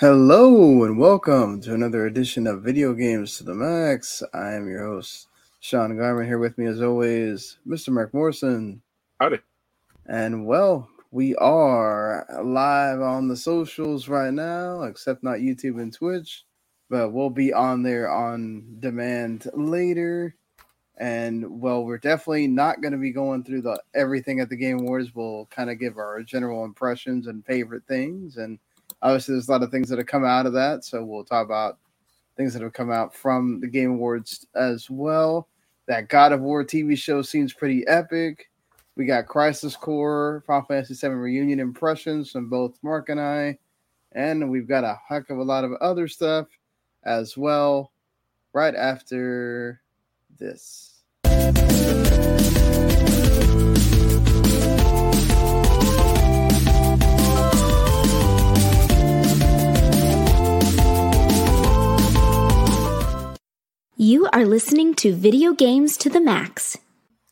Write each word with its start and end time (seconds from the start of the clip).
Hello 0.00 0.84
and 0.84 0.96
welcome 0.96 1.60
to 1.60 1.74
another 1.74 2.06
edition 2.06 2.46
of 2.46 2.62
Video 2.62 2.94
Games 2.94 3.36
to 3.36 3.42
the 3.42 3.52
Max. 3.52 4.22
I 4.32 4.52
am 4.52 4.68
your 4.68 4.86
host, 4.86 5.26
Sean 5.58 5.98
Garman. 5.98 6.24
Here 6.24 6.38
with 6.38 6.56
me, 6.56 6.66
as 6.66 6.80
always, 6.80 7.58
Mr. 7.66 7.88
Mark 7.88 8.14
Morrison. 8.14 8.80
Howdy. 9.18 9.40
And 10.06 10.46
well, 10.46 10.88
we 11.10 11.34
are 11.34 12.24
live 12.44 13.00
on 13.00 13.26
the 13.26 13.36
socials 13.36 14.06
right 14.06 14.32
now, 14.32 14.82
except 14.82 15.24
not 15.24 15.38
YouTube 15.38 15.82
and 15.82 15.92
Twitch, 15.92 16.44
but 16.88 17.10
we'll 17.10 17.28
be 17.28 17.52
on 17.52 17.82
there 17.82 18.08
on 18.08 18.76
demand 18.78 19.50
later. 19.52 20.36
And 20.96 21.60
well, 21.60 21.84
we're 21.84 21.98
definitely 21.98 22.46
not 22.46 22.82
going 22.82 22.92
to 22.92 22.98
be 22.98 23.10
going 23.10 23.42
through 23.42 23.62
the 23.62 23.82
everything 23.96 24.38
at 24.38 24.48
the 24.48 24.56
Game 24.56 24.78
Awards. 24.78 25.12
We'll 25.12 25.46
kind 25.46 25.70
of 25.70 25.80
give 25.80 25.98
our 25.98 26.22
general 26.22 26.64
impressions 26.64 27.26
and 27.26 27.44
favorite 27.44 27.82
things 27.88 28.36
and 28.36 28.60
obviously 29.02 29.34
there's 29.34 29.48
a 29.48 29.52
lot 29.52 29.62
of 29.62 29.70
things 29.70 29.88
that 29.88 29.98
have 29.98 30.06
come 30.06 30.24
out 30.24 30.46
of 30.46 30.52
that 30.52 30.84
so 30.84 31.04
we'll 31.04 31.24
talk 31.24 31.44
about 31.44 31.78
things 32.36 32.52
that 32.52 32.62
have 32.62 32.72
come 32.72 32.90
out 32.90 33.14
from 33.14 33.60
the 33.60 33.66
game 33.66 33.90
awards 33.90 34.46
as 34.54 34.88
well. 34.88 35.48
That 35.86 36.08
god 36.08 36.32
of 36.32 36.40
war 36.40 36.64
tv 36.64 36.96
show 36.96 37.20
seems 37.20 37.52
pretty 37.52 37.86
epic. 37.86 38.50
We 38.96 39.06
got 39.06 39.26
crisis 39.26 39.76
core 39.76 40.42
final 40.46 40.66
fantasy 40.66 40.94
7 40.94 41.16
reunion 41.16 41.60
impressions 41.60 42.30
from 42.30 42.48
both 42.48 42.78
mark 42.82 43.10
and 43.10 43.20
i 43.20 43.56
and 44.12 44.50
we've 44.50 44.66
got 44.66 44.84
a 44.84 44.98
heck 45.08 45.30
of 45.30 45.38
a 45.38 45.42
lot 45.42 45.64
of 45.64 45.72
other 45.74 46.08
stuff 46.08 46.48
as 47.04 47.36
well 47.36 47.92
right 48.52 48.74
after 48.74 49.80
this 50.38 51.02
You 64.00 64.28
are 64.32 64.46
listening 64.46 64.94
to 64.94 65.12
Video 65.12 65.52
Games 65.52 65.96
to 65.96 66.08
the 66.08 66.20
Max. 66.20 66.78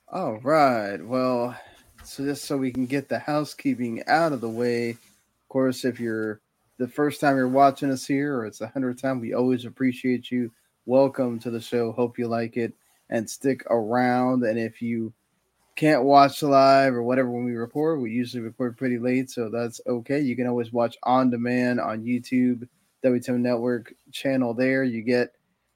All 0.09 0.39
right. 0.39 0.97
Well, 0.97 1.57
so 2.03 2.25
just 2.25 2.45
so 2.45 2.57
we 2.57 2.73
can 2.73 2.87
get 2.87 3.09
the 3.09 3.21
housekeeping 3.21 4.03
out 4.09 4.33
of 4.33 4.41
the 4.41 4.49
way, 4.49 4.91
of 4.91 5.49
course, 5.49 5.85
if 5.85 6.01
you're 6.01 6.41
the 6.79 6.89
first 6.89 7.21
time 7.21 7.37
you're 7.37 7.47
watching 7.47 7.93
us 7.93 8.05
here 8.05 8.37
or 8.37 8.47
it's 8.47 8.59
the 8.59 8.67
hundredth 8.67 9.01
time, 9.01 9.21
we 9.21 9.33
always 9.33 9.65
appreciate 9.65 10.33
you. 10.33 10.51
Welcome 10.87 11.39
to 11.39 11.53
the 11.53 11.61
show. 11.61 11.93
Hope 11.93 12.19
you 12.19 12.27
like 12.27 12.57
it 12.57 12.73
and 13.11 13.31
stick 13.31 13.65
around. 13.71 14.43
And 14.43 14.59
if 14.59 14.83
you 14.83 15.13
can't 15.77 16.03
watch 16.03 16.43
live 16.43 16.95
or 16.95 17.05
whatever 17.05 17.31
when 17.31 17.45
we 17.45 17.53
record, 17.53 18.01
we 18.01 18.11
usually 18.11 18.43
record 18.43 18.77
pretty 18.77 18.99
late, 18.99 19.31
so 19.31 19.49
that's 19.51 19.81
okay. 19.87 20.19
You 20.19 20.35
can 20.35 20.49
always 20.49 20.73
watch 20.73 20.97
on 21.05 21.31
demand 21.31 21.79
on 21.79 22.03
YouTube, 22.03 22.67
WTM 23.05 23.39
Network 23.39 23.95
channel 24.11 24.53
there. 24.53 24.83
You 24.83 25.03
get 25.03 25.31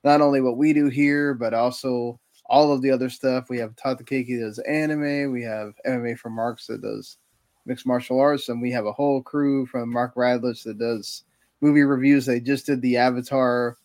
not 0.04 0.20
only 0.20 0.40
what 0.40 0.56
we 0.56 0.72
do 0.72 0.88
here, 0.88 1.34
but 1.34 1.54
also 1.54 2.18
all 2.46 2.72
of 2.72 2.82
the 2.82 2.90
other 2.90 3.08
stuff. 3.08 3.48
We 3.48 3.58
have 3.58 3.76
Tatakeki 3.76 4.40
that 4.40 4.46
does 4.46 4.58
anime. 4.60 5.32
We 5.32 5.42
have 5.42 5.74
MMA 5.86 6.18
from 6.18 6.34
Marks 6.34 6.66
that 6.66 6.82
does 6.82 7.18
mixed 7.66 7.86
martial 7.86 8.18
arts, 8.18 8.48
and 8.48 8.60
we 8.60 8.70
have 8.72 8.86
a 8.86 8.92
whole 8.92 9.22
crew 9.22 9.66
from 9.66 9.92
Mark 9.92 10.14
Radlich 10.14 10.64
that 10.64 10.78
does 10.78 11.24
movie 11.60 11.82
reviews. 11.82 12.26
They 12.26 12.40
just 12.40 12.66
did 12.66 12.82
the 12.82 12.96
Avatar 12.96 13.76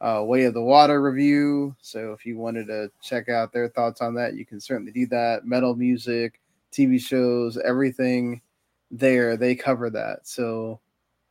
uh, 0.00 0.22
Way 0.24 0.44
of 0.44 0.54
the 0.54 0.62
Water 0.62 1.02
review. 1.02 1.74
So 1.80 2.12
if 2.12 2.24
you 2.24 2.38
wanted 2.38 2.66
to 2.68 2.90
check 3.02 3.28
out 3.28 3.52
their 3.52 3.68
thoughts 3.68 4.00
on 4.00 4.14
that, 4.14 4.34
you 4.34 4.46
can 4.46 4.60
certainly 4.60 4.92
do 4.92 5.06
that. 5.08 5.44
Metal 5.44 5.74
music, 5.74 6.40
TV 6.72 7.00
shows, 7.00 7.58
everything 7.58 8.40
there, 8.90 9.36
they 9.36 9.54
cover 9.54 9.90
that. 9.90 10.26
So 10.26 10.80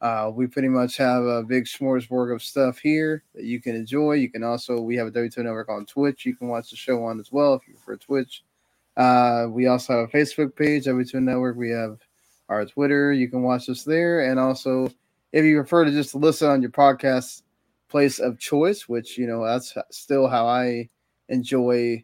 uh, 0.01 0.31
we 0.33 0.45
pretty 0.45 0.67
much 0.67 0.97
have 0.97 1.23
a 1.23 1.43
big 1.43 1.65
smorgasbord 1.65 2.33
of 2.33 2.43
stuff 2.43 2.77
here 2.77 3.23
that 3.33 3.45
you 3.45 3.59
can 3.59 3.75
enjoy. 3.75 4.13
You 4.13 4.29
can 4.29 4.43
also 4.43 4.79
we 4.79 4.95
have 4.95 5.07
a 5.07 5.11
W2 5.11 5.37
network 5.39 5.69
on 5.69 5.85
Twitch. 5.85 6.25
You 6.25 6.35
can 6.35 6.47
watch 6.47 6.69
the 6.69 6.75
show 6.75 7.03
on 7.03 7.19
as 7.19 7.31
well 7.31 7.55
if 7.55 7.67
you 7.67 7.73
prefer 7.73 7.97
Twitch. 7.97 8.43
Uh, 8.95 9.47
we 9.49 9.67
also 9.67 9.93
have 9.93 10.09
a 10.09 10.11
Facebook 10.11 10.55
page, 10.55 10.85
W2 10.85 11.15
Network. 11.21 11.55
We 11.55 11.69
have 11.69 11.99
our 12.49 12.65
Twitter. 12.65 13.11
You 13.13 13.27
can 13.27 13.43
watch 13.43 13.69
us 13.69 13.83
there, 13.83 14.29
and 14.29 14.39
also 14.39 14.89
if 15.31 15.43
you 15.45 15.55
prefer 15.57 15.85
to 15.85 15.91
just 15.91 16.15
listen 16.15 16.49
on 16.49 16.61
your 16.61 16.71
podcast 16.71 17.43
place 17.89 18.19
of 18.19 18.39
choice, 18.39 18.87
which 18.87 19.17
you 19.17 19.27
know 19.27 19.45
that's 19.45 19.75
still 19.91 20.27
how 20.27 20.47
I 20.47 20.89
enjoy 21.29 22.03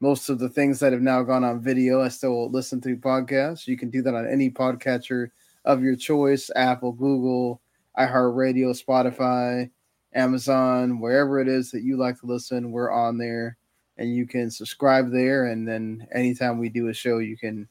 most 0.00 0.28
of 0.28 0.38
the 0.38 0.48
things 0.48 0.80
that 0.80 0.92
have 0.92 1.02
now 1.02 1.22
gone 1.22 1.44
on 1.44 1.62
video. 1.62 2.02
I 2.02 2.08
still 2.08 2.50
listen 2.50 2.80
through 2.80 2.98
podcasts. 2.98 3.66
You 3.66 3.78
can 3.78 3.88
do 3.88 4.02
that 4.02 4.14
on 4.14 4.26
any 4.26 4.50
podcatcher 4.50 5.28
of 5.64 5.82
your 5.82 5.96
choice 5.96 6.50
Apple, 6.56 6.92
Google, 6.92 7.60
iHeartRadio, 7.98 8.80
Spotify, 8.80 9.70
Amazon, 10.14 11.00
wherever 11.00 11.40
it 11.40 11.48
is 11.48 11.70
that 11.70 11.82
you 11.82 11.96
like 11.96 12.18
to 12.20 12.26
listen, 12.26 12.72
we're 12.72 12.90
on 12.90 13.18
there 13.18 13.56
and 13.98 14.14
you 14.14 14.26
can 14.26 14.50
subscribe 14.50 15.10
there. 15.10 15.46
And 15.46 15.66
then 15.66 16.06
anytime 16.14 16.58
we 16.58 16.68
do 16.68 16.88
a 16.88 16.94
show, 16.94 17.18
you 17.18 17.36
can 17.36 17.68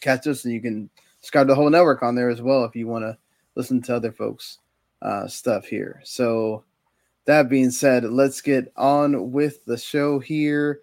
catch 0.00 0.26
us 0.26 0.44
and 0.44 0.54
you 0.54 0.60
can 0.60 0.90
subscribe 1.20 1.46
to 1.46 1.52
the 1.52 1.54
whole 1.54 1.70
network 1.70 2.02
on 2.02 2.14
there 2.14 2.30
as 2.30 2.42
well 2.42 2.64
if 2.64 2.76
you 2.76 2.86
want 2.86 3.04
to 3.04 3.16
listen 3.54 3.82
to 3.82 3.96
other 3.96 4.12
folks' 4.12 4.58
uh, 5.02 5.26
stuff 5.26 5.66
here. 5.66 6.00
So, 6.04 6.64
that 7.26 7.48
being 7.48 7.70
said, 7.70 8.04
let's 8.04 8.40
get 8.40 8.72
on 8.76 9.30
with 9.30 9.64
the 9.66 9.76
show 9.76 10.18
here. 10.18 10.80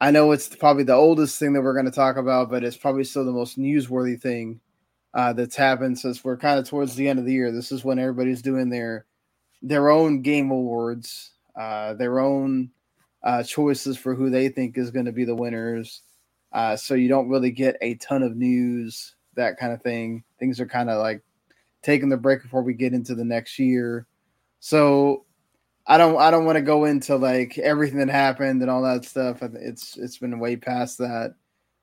I 0.00 0.12
know 0.12 0.30
it's 0.32 0.48
probably 0.54 0.84
the 0.84 0.94
oldest 0.94 1.38
thing 1.38 1.52
that 1.52 1.62
we're 1.62 1.74
going 1.74 1.84
to 1.84 1.90
talk 1.90 2.16
about, 2.16 2.48
but 2.48 2.64
it's 2.64 2.76
probably 2.76 3.04
still 3.04 3.24
the 3.24 3.32
most 3.32 3.58
newsworthy 3.58 4.18
thing 4.18 4.60
uh, 5.14 5.32
that's 5.32 5.56
happened 5.56 5.98
since 5.98 6.24
we're 6.24 6.36
kind 6.36 6.58
of 6.58 6.68
towards 6.68 6.96
the 6.96 7.08
end 7.08 7.18
of 7.18 7.24
the 7.24 7.32
year. 7.32 7.52
This 7.52 7.72
is 7.72 7.84
when 7.84 7.98
everybody's 7.98 8.42
doing 8.42 8.68
their 8.68 9.06
their 9.62 9.88
own 9.88 10.20
game 10.20 10.50
awards, 10.50 11.30
uh, 11.56 11.94
their 11.94 12.18
own 12.18 12.70
uh, 13.22 13.42
choices 13.42 13.96
for 13.96 14.14
who 14.14 14.28
they 14.28 14.48
think 14.48 14.76
is 14.76 14.90
going 14.90 15.06
to 15.06 15.12
be 15.12 15.24
the 15.24 15.34
winners. 15.34 16.02
Uh, 16.52 16.76
so 16.76 16.94
you 16.94 17.08
don't 17.08 17.28
really 17.28 17.50
get 17.50 17.76
a 17.80 17.94
ton 17.94 18.22
of 18.22 18.36
news, 18.36 19.14
that 19.34 19.56
kind 19.56 19.72
of 19.72 19.82
thing. 19.82 20.22
Things 20.38 20.60
are 20.60 20.66
kind 20.66 20.90
of 20.90 20.98
like 20.98 21.22
taking 21.82 22.08
the 22.08 22.16
break 22.16 22.42
before 22.42 22.62
we 22.62 22.74
get 22.74 22.92
into 22.92 23.14
the 23.14 23.24
next 23.24 23.58
year. 23.58 24.06
So 24.60 25.24
I 25.86 25.96
don't 25.96 26.16
I 26.18 26.30
don't 26.30 26.44
want 26.44 26.56
to 26.56 26.62
go 26.62 26.84
into 26.84 27.16
like 27.16 27.56
everything 27.58 27.98
that 27.98 28.08
happened 28.08 28.62
and 28.62 28.70
all 28.70 28.82
that 28.82 29.04
stuff. 29.04 29.42
It's 29.42 29.96
it's 29.96 30.18
been 30.18 30.38
way 30.40 30.56
past 30.56 30.98
that. 30.98 31.34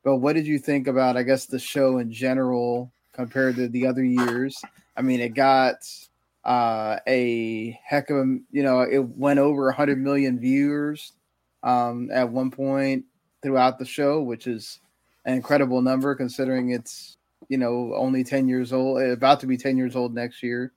But 0.04 0.18
what 0.18 0.34
did 0.34 0.48
you 0.48 0.60
think 0.60 0.88
about 0.88 1.18
I 1.18 1.24
guess 1.24 1.46
the 1.46 1.60
show 1.60 1.98
in 2.00 2.12
general? 2.12 2.92
Compared 3.22 3.56
to 3.56 3.68
the 3.68 3.86
other 3.86 4.04
years. 4.04 4.60
I 4.98 5.04
mean, 5.04 5.20
it 5.20 5.36
got 5.36 5.76
uh, 6.44 6.98
a 7.08 7.80
heck 7.86 8.10
of 8.10 8.18
a, 8.18 8.38
you 8.52 8.64
know, 8.64 8.82
it 8.82 8.98
went 8.98 9.40
over 9.40 9.66
100 9.66 10.00
million 10.00 10.40
viewers 10.40 11.14
um, 11.62 12.10
at 12.12 12.30
one 12.30 12.50
point 12.50 13.06
throughout 13.44 13.78
the 13.78 13.86
show, 13.86 14.22
which 14.22 14.48
is 14.48 14.80
an 15.26 15.36
incredible 15.36 15.84
number 15.84 16.16
considering 16.16 16.72
it's, 16.72 17.18
you 17.48 17.60
know, 17.60 17.94
only 17.96 18.24
10 18.24 18.48
years 18.48 18.74
old, 18.74 19.02
about 19.04 19.40
to 19.42 19.48
be 19.48 19.56
10 19.58 19.78
years 19.78 19.96
old 19.96 20.16
next 20.16 20.42
year. 20.42 20.72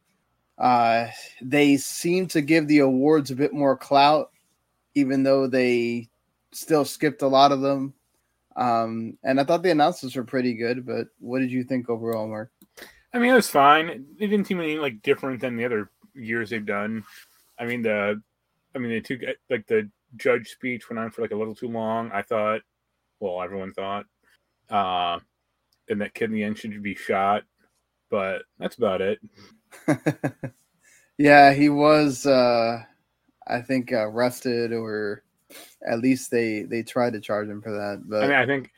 Uh, 0.59 1.07
they 1.41 1.79
seem 1.79 2.27
to 2.29 2.43
give 2.43 2.69
the 2.69 2.81
awards 2.81 3.31
a 3.31 3.37
bit 3.37 3.55
more 3.55 3.77
clout, 3.77 4.31
even 4.95 5.23
though 5.23 5.47
they 5.47 6.11
still 6.53 6.85
skipped 6.85 7.23
a 7.23 7.27
lot 7.27 7.53
of 7.53 7.63
them. 7.63 7.95
Um, 8.57 9.19
and 9.25 9.41
I 9.41 9.45
thought 9.45 9.63
the 9.63 9.71
announcements 9.71 10.17
were 10.17 10.25
pretty 10.25 10.55
good, 10.55 10.87
but 10.87 11.09
what 11.19 11.41
did 11.41 11.51
you 11.51 11.65
think 11.65 11.89
overall, 11.89 12.29
Mark? 12.29 12.53
I 13.13 13.19
mean, 13.19 13.31
it 13.31 13.35
was 13.35 13.51
fine. 13.51 13.89
It 13.89 14.27
didn't 14.29 14.47
seem 14.47 14.61
any 14.61 14.77
like 14.77 15.03
different 15.03 15.41
than 15.41 15.57
the 15.57 15.65
other 15.65 15.91
years 16.15 16.51
they've 16.51 16.65
done. 16.65 17.05
I 17.59 17.65
mean, 17.65 17.83
the, 17.83 18.21
I 18.75 18.79
mean, 18.79 18.91
they 18.91 19.01
took 19.01 19.21
like 19.51 19.67
the 19.67 19.91
judge 20.17 20.49
speech 20.49 20.89
went 20.89 20.99
on 20.99 21.11
for 21.11 21.23
like 21.23 21.33
a 21.33 21.37
little 21.37 21.55
too 21.55 21.69
long. 21.69 22.11
I 22.13 22.23
thought, 22.23 22.61
well, 23.21 23.43
everyone 23.43 23.73
thought, 23.73 24.07
uh, 24.71 25.19
and 25.89 26.01
that 26.01 26.15
kid 26.15 26.31
in 26.31 26.33
the 26.33 26.45
end 26.45 26.59
should 26.59 26.83
be 26.83 26.95
shot, 26.95 27.43
but 28.11 28.43
that's 28.59 28.77
about 28.77 29.01
it. 29.01 29.19
yeah, 31.19 31.53
he 31.53 31.69
was, 31.69 32.27
uh, 32.27 32.83
I 33.47 33.61
think, 33.61 33.93
uh, 33.93 34.09
arrested 34.09 34.73
or 34.73 35.24
at 35.87 36.01
least 36.01 36.31
they 36.31 36.63
they 36.63 36.83
tried 36.83 37.13
to 37.15 37.21
charge 37.21 37.49
him 37.49 37.63
for 37.63 37.73
that. 37.73 38.03
But 38.07 38.25
I 38.25 38.27
mean, 38.27 38.37
I 38.37 38.47
think 38.47 38.71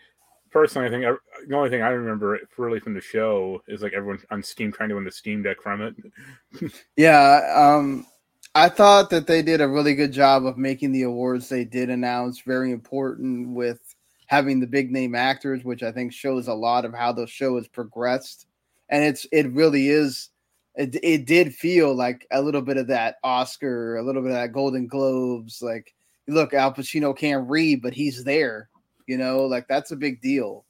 personally, 0.50 0.88
I 0.88 0.90
think 0.90 1.18
the 1.48 1.56
only 1.56 1.70
thing 1.70 1.82
I 1.82 1.88
remember 1.88 2.40
really 2.56 2.80
from 2.80 2.94
the 2.94 3.00
show 3.00 3.62
is 3.68 3.82
like 3.82 3.92
everyone 3.92 4.20
on 4.30 4.42
Steam 4.42 4.72
trying 4.72 4.88
to 4.88 4.94
win 4.94 5.04
the 5.04 5.12
Steam 5.12 5.42
Deck 5.42 5.60
from 5.60 5.82
it. 5.82 6.72
yeah, 6.96 7.52
um, 7.54 8.06
I 8.54 8.70
thought 8.70 9.10
that 9.10 9.26
they 9.26 9.42
did 9.42 9.60
a 9.60 9.68
really 9.68 9.94
good 9.94 10.12
job 10.12 10.46
of 10.46 10.56
making 10.56 10.92
the 10.92 11.02
awards 11.02 11.48
they 11.48 11.66
did 11.66 11.90
announce 11.90 12.40
very 12.40 12.72
important 12.72 13.50
with 13.50 13.94
having 14.28 14.60
the 14.60 14.66
big 14.66 14.90
name 14.90 15.14
actors, 15.14 15.62
which 15.62 15.82
I 15.82 15.92
think 15.92 16.12
shows 16.12 16.48
a 16.48 16.54
lot 16.54 16.86
of 16.86 16.94
how 16.94 17.12
the 17.12 17.26
show 17.26 17.56
has 17.56 17.68
progressed. 17.68 18.46
And 18.88 19.04
it's 19.04 19.26
it 19.32 19.52
really 19.52 19.88
is. 19.88 20.30
It, 20.74 20.96
it 21.02 21.26
did 21.26 21.54
feel 21.54 21.94
like 21.94 22.26
a 22.30 22.40
little 22.40 22.62
bit 22.62 22.76
of 22.76 22.86
that 22.88 23.16
Oscar, 23.24 23.96
a 23.96 24.02
little 24.02 24.22
bit 24.22 24.30
of 24.30 24.36
that 24.36 24.52
Golden 24.52 24.86
Globes, 24.86 25.62
like 25.62 25.94
look, 26.28 26.54
Al 26.54 26.72
Pacino 26.72 27.16
can't 27.16 27.48
read, 27.48 27.82
but 27.82 27.94
he's 27.94 28.24
there. 28.24 28.68
You 29.06 29.18
know, 29.18 29.46
like 29.46 29.68
that's 29.68 29.92
a 29.92 29.96
big 29.96 30.20
deal 30.20 30.64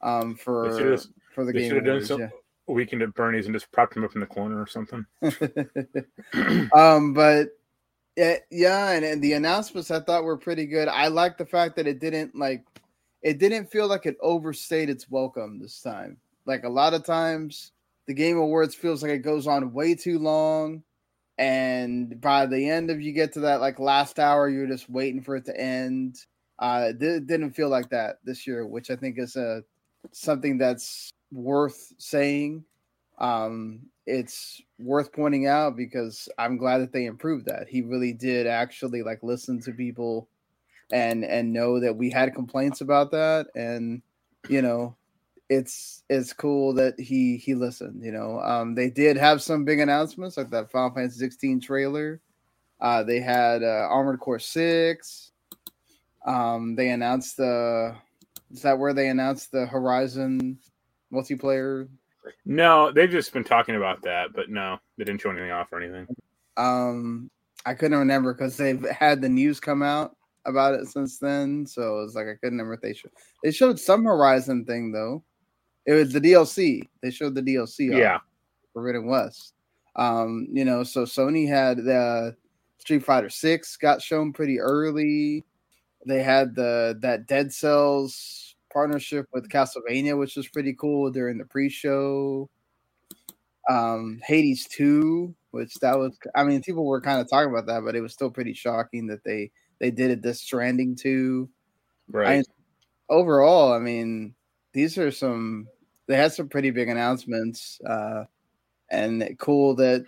um, 0.00 0.36
for 0.36 0.96
for 1.34 1.44
the 1.44 1.52
game. 1.52 2.04
Some, 2.04 2.20
yeah. 2.20 2.28
weekend 2.66 3.02
at 3.02 3.14
Bernie's 3.14 3.46
and 3.46 3.54
just 3.54 3.70
propped 3.72 3.96
him 3.96 4.04
up 4.04 4.14
in 4.14 4.20
the 4.20 4.26
corner 4.26 4.60
or 4.60 4.66
something. 4.66 5.04
um, 6.74 7.12
but 7.14 7.48
yeah, 8.16 8.36
yeah, 8.50 8.90
and, 8.90 9.04
and 9.04 9.22
the 9.22 9.32
announcements 9.32 9.90
I 9.90 10.00
thought 10.00 10.24
were 10.24 10.36
pretty 10.36 10.66
good. 10.66 10.88
I 10.88 11.08
like 11.08 11.38
the 11.38 11.46
fact 11.46 11.76
that 11.76 11.86
it 11.86 11.98
didn't 11.98 12.36
like 12.36 12.64
it 13.22 13.38
didn't 13.38 13.70
feel 13.70 13.86
like 13.86 14.06
it 14.06 14.16
overstayed 14.20 14.88
its 14.88 15.10
welcome 15.10 15.58
this 15.58 15.80
time. 15.80 16.16
Like 16.46 16.64
a 16.64 16.68
lot 16.68 16.94
of 16.94 17.04
times, 17.04 17.72
the 18.06 18.14
Game 18.14 18.38
Awards 18.38 18.74
feels 18.74 19.02
like 19.02 19.12
it 19.12 19.18
goes 19.18 19.46
on 19.46 19.72
way 19.72 19.94
too 19.94 20.18
long, 20.18 20.82
and 21.40 22.20
by 22.20 22.44
the 22.44 22.68
end 22.68 22.90
of 22.90 23.00
you 23.00 23.12
get 23.12 23.32
to 23.32 23.40
that 23.40 23.62
like 23.62 23.78
last 23.78 24.18
hour, 24.18 24.46
you're 24.46 24.66
just 24.66 24.90
waiting 24.90 25.22
for 25.22 25.36
it 25.36 25.46
to 25.46 25.58
end. 25.58 26.16
Uh, 26.58 26.92
it 27.00 27.26
didn't 27.26 27.52
feel 27.52 27.70
like 27.70 27.88
that 27.88 28.18
this 28.24 28.46
year, 28.46 28.66
which 28.66 28.90
I 28.90 28.96
think 28.96 29.18
is 29.18 29.36
a 29.36 29.64
something 30.12 30.58
that's 30.58 31.10
worth 31.32 31.94
saying. 31.96 32.62
Um, 33.18 33.80
it's 34.06 34.60
worth 34.78 35.14
pointing 35.14 35.46
out 35.46 35.78
because 35.78 36.28
I'm 36.36 36.58
glad 36.58 36.78
that 36.82 36.92
they 36.92 37.06
improved 37.06 37.46
that. 37.46 37.68
He 37.68 37.80
really 37.80 38.12
did 38.12 38.46
actually 38.46 39.02
like 39.02 39.22
listen 39.22 39.62
to 39.62 39.72
people 39.72 40.28
and 40.92 41.24
and 41.24 41.54
know 41.54 41.80
that 41.80 41.96
we 41.96 42.10
had 42.10 42.34
complaints 42.34 42.82
about 42.82 43.12
that 43.12 43.46
and 43.54 44.02
you 44.48 44.60
know 44.60 44.94
it's 45.50 46.04
it's 46.08 46.32
cool 46.32 46.72
that 46.72 46.98
he 46.98 47.36
he 47.36 47.54
listened 47.54 48.02
you 48.04 48.12
know 48.12 48.40
um 48.40 48.72
they 48.76 48.88
did 48.88 49.16
have 49.16 49.42
some 49.42 49.64
big 49.64 49.80
announcements 49.80 50.36
like 50.36 50.48
that 50.48 50.70
final 50.70 50.94
fantasy 50.94 51.18
16 51.18 51.60
trailer 51.60 52.20
uh 52.80 53.02
they 53.02 53.18
had 53.18 53.64
uh 53.64 53.88
armored 53.90 54.20
core 54.20 54.38
6 54.38 55.32
um 56.24 56.76
they 56.76 56.90
announced 56.90 57.36
the 57.36 57.94
is 58.52 58.62
that 58.62 58.78
where 58.78 58.94
they 58.94 59.08
announced 59.08 59.50
the 59.50 59.66
horizon 59.66 60.56
multiplayer 61.12 61.88
no 62.46 62.92
they've 62.92 63.10
just 63.10 63.32
been 63.32 63.42
talking 63.42 63.74
about 63.74 64.00
that 64.02 64.28
but 64.32 64.50
no 64.50 64.78
they 64.96 65.04
didn't 65.04 65.20
show 65.20 65.30
anything 65.30 65.50
off 65.50 65.72
or 65.72 65.82
anything 65.82 66.06
um 66.58 67.28
i 67.66 67.74
couldn't 67.74 67.98
remember 67.98 68.32
because 68.32 68.56
they've 68.56 68.88
had 68.90 69.20
the 69.20 69.28
news 69.28 69.58
come 69.58 69.82
out 69.82 70.14
about 70.46 70.74
it 70.74 70.86
since 70.86 71.18
then, 71.18 71.66
so 71.66 72.00
it's 72.00 72.14
like 72.14 72.24
I 72.26 72.32
couldn't 72.40 72.56
remember 72.56 72.72
if 72.72 72.80
they 72.80 72.94
showed. 72.94 73.12
They 73.44 73.50
showed 73.50 73.78
some 73.78 74.04
Horizon 74.04 74.64
thing 74.64 74.90
though. 74.90 75.22
It 75.86 75.92
was 75.92 76.12
the 76.12 76.20
DLC. 76.20 76.88
They 77.02 77.10
showed 77.10 77.34
the 77.34 77.42
DLC. 77.42 77.96
Yeah, 77.96 78.18
for 78.72 78.82
Forbidden 78.82 79.06
West. 79.06 79.54
Um, 79.96 80.46
you 80.50 80.64
know, 80.64 80.82
so 80.82 81.04
Sony 81.04 81.48
had 81.48 81.78
the 81.78 82.36
Street 82.78 83.04
Fighter 83.04 83.30
Six 83.30 83.76
got 83.76 84.00
shown 84.00 84.32
pretty 84.32 84.60
early. 84.60 85.44
They 86.06 86.22
had 86.22 86.54
the 86.54 86.98
that 87.02 87.26
Dead 87.26 87.52
Cells 87.52 88.54
partnership 88.72 89.26
with 89.32 89.48
Castlevania, 89.48 90.18
which 90.18 90.36
was 90.36 90.48
pretty 90.48 90.74
cool 90.74 91.10
during 91.10 91.38
the 91.38 91.44
pre-show. 91.44 92.48
Um, 93.68 94.20
Hades 94.24 94.66
Two, 94.66 95.34
which 95.50 95.74
that 95.76 95.98
was. 95.98 96.18
I 96.34 96.44
mean, 96.44 96.62
people 96.62 96.86
were 96.86 97.00
kind 97.00 97.20
of 97.20 97.28
talking 97.28 97.50
about 97.50 97.66
that, 97.66 97.84
but 97.84 97.94
it 97.94 98.00
was 98.00 98.12
still 98.12 98.30
pretty 98.30 98.54
shocking 98.54 99.06
that 99.08 99.24
they 99.24 99.50
they 99.78 99.90
did 99.90 100.10
it 100.10 100.22
Death 100.22 100.36
Stranding 100.36 100.96
too. 100.96 101.48
Right. 102.08 102.40
I, 102.40 103.12
overall, 103.12 103.72
I 103.72 103.78
mean, 103.78 104.34
these 104.72 104.98
are 104.98 105.10
some. 105.10 105.68
They 106.06 106.16
had 106.16 106.32
some 106.32 106.48
pretty 106.48 106.70
big 106.70 106.88
announcements, 106.88 107.80
uh, 107.86 108.24
and 108.90 109.36
cool 109.38 109.74
that 109.76 110.04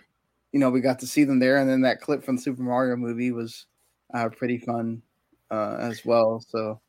you 0.51 0.59
know 0.59 0.69
we 0.69 0.81
got 0.81 0.99
to 0.99 1.07
see 1.07 1.23
them 1.23 1.39
there. 1.39 1.57
And 1.57 1.69
then 1.69 1.81
that 1.81 2.01
clip 2.01 2.23
from 2.23 2.35
the 2.35 2.41
Super 2.41 2.61
Mario 2.61 2.95
movie 2.95 3.31
was 3.31 3.65
uh, 4.13 4.29
pretty 4.29 4.57
fun 4.57 5.01
uh, 5.51 5.77
as 5.79 6.05
well. 6.05 6.43
So, 6.47 6.79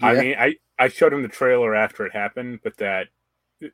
yeah. 0.00 0.06
I 0.06 0.20
mean, 0.20 0.34
I 0.38 0.54
I 0.78 0.88
showed 0.88 1.12
him 1.12 1.22
the 1.22 1.28
trailer 1.28 1.74
after 1.74 2.06
it 2.06 2.12
happened, 2.12 2.60
but 2.62 2.76
that 2.78 3.08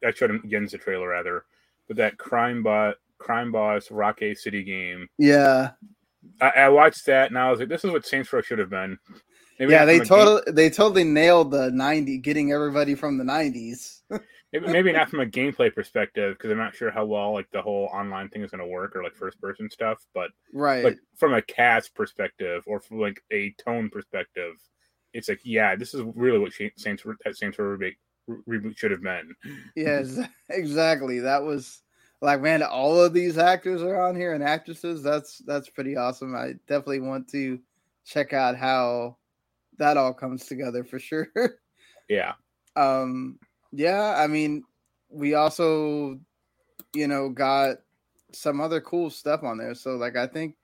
I 0.04 0.12
showed 0.12 0.30
him 0.30 0.42
Jens 0.48 0.72
the 0.72 0.78
trailer 0.78 1.08
rather, 1.08 1.44
but 1.86 1.96
that 1.96 2.18
crime 2.18 2.62
bot 2.62 2.96
crime 3.18 3.52
boss 3.52 3.90
Rockay 3.90 4.34
City 4.34 4.62
game. 4.62 5.08
Yeah, 5.18 5.70
I, 6.40 6.50
I, 6.50 6.68
watched 6.68 7.06
that 7.06 7.30
and 7.30 7.38
I 7.38 7.50
was 7.50 7.60
like, 7.60 7.68
this 7.68 7.84
is 7.84 7.90
what 7.90 8.06
Saints 8.06 8.32
Row 8.32 8.40
should 8.40 8.58
have 8.58 8.70
been. 8.70 8.98
Maybe 9.58 9.72
yeah, 9.72 9.84
they 9.84 9.98
totally 10.00 10.42
game- 10.46 10.54
they 10.54 10.70
totally 10.70 11.04
nailed 11.04 11.50
the 11.50 11.70
ninety, 11.70 12.18
getting 12.18 12.52
everybody 12.52 12.94
from 12.94 13.18
the 13.18 13.24
nineties. 13.24 14.02
maybe 14.52 14.92
not 14.92 15.10
from 15.10 15.20
a 15.20 15.26
gameplay 15.26 15.74
perspective 15.74 16.36
because 16.36 16.50
I'm 16.50 16.58
not 16.58 16.74
sure 16.74 16.90
how 16.90 17.04
well 17.04 17.32
like 17.32 17.50
the 17.50 17.60
whole 17.60 17.90
online 17.92 18.28
thing 18.28 18.42
is 18.42 18.50
going 18.50 18.60
to 18.60 18.66
work 18.66 18.94
or 18.94 19.02
like 19.02 19.14
first 19.14 19.40
person 19.40 19.68
stuff, 19.70 20.04
but 20.14 20.30
right, 20.52 20.84
like 20.84 20.98
from 21.16 21.34
a 21.34 21.42
cast 21.42 21.94
perspective 21.94 22.62
or 22.66 22.80
from 22.80 23.00
like 23.00 23.20
a 23.32 23.52
tone 23.58 23.90
perspective, 23.90 24.54
it's 25.12 25.28
like 25.28 25.40
yeah, 25.42 25.74
this 25.74 25.92
is 25.92 26.02
really 26.14 26.38
what 26.38 26.52
Saints 26.52 27.04
that 27.24 27.36
Saints 27.36 27.58
Row 27.58 27.76
reboot 28.48 28.78
should 28.78 28.92
have 28.92 29.02
been. 29.02 29.34
Yes, 29.74 30.20
exactly. 30.50 31.18
That 31.18 31.42
was 31.42 31.82
like 32.20 32.40
man 32.40 32.62
all 32.62 33.00
of 33.00 33.12
these 33.12 33.38
actors 33.38 33.82
are 33.82 34.00
on 34.00 34.16
here 34.16 34.32
and 34.32 34.42
actresses 34.42 35.04
that's 35.04 35.38
that's 35.46 35.68
pretty 35.68 35.96
awesome 35.96 36.34
i 36.34 36.52
definitely 36.66 36.98
want 36.98 37.28
to 37.28 37.60
check 38.04 38.32
out 38.32 38.56
how 38.56 39.16
that 39.78 39.96
all 39.96 40.12
comes 40.12 40.46
together 40.46 40.84
for 40.84 40.98
sure. 40.98 41.28
Yeah. 42.08 42.32
Um 42.74 43.38
yeah 43.70 44.14
i 44.16 44.26
mean 44.26 44.64
we 45.10 45.34
also 45.34 46.18
you 46.94 47.06
know 47.06 47.28
got 47.28 47.76
some 48.32 48.62
other 48.62 48.80
cool 48.80 49.10
stuff 49.10 49.42
on 49.42 49.58
there. 49.58 49.74
So 49.74 49.96
like 49.96 50.16
i 50.16 50.26
think 50.26 50.56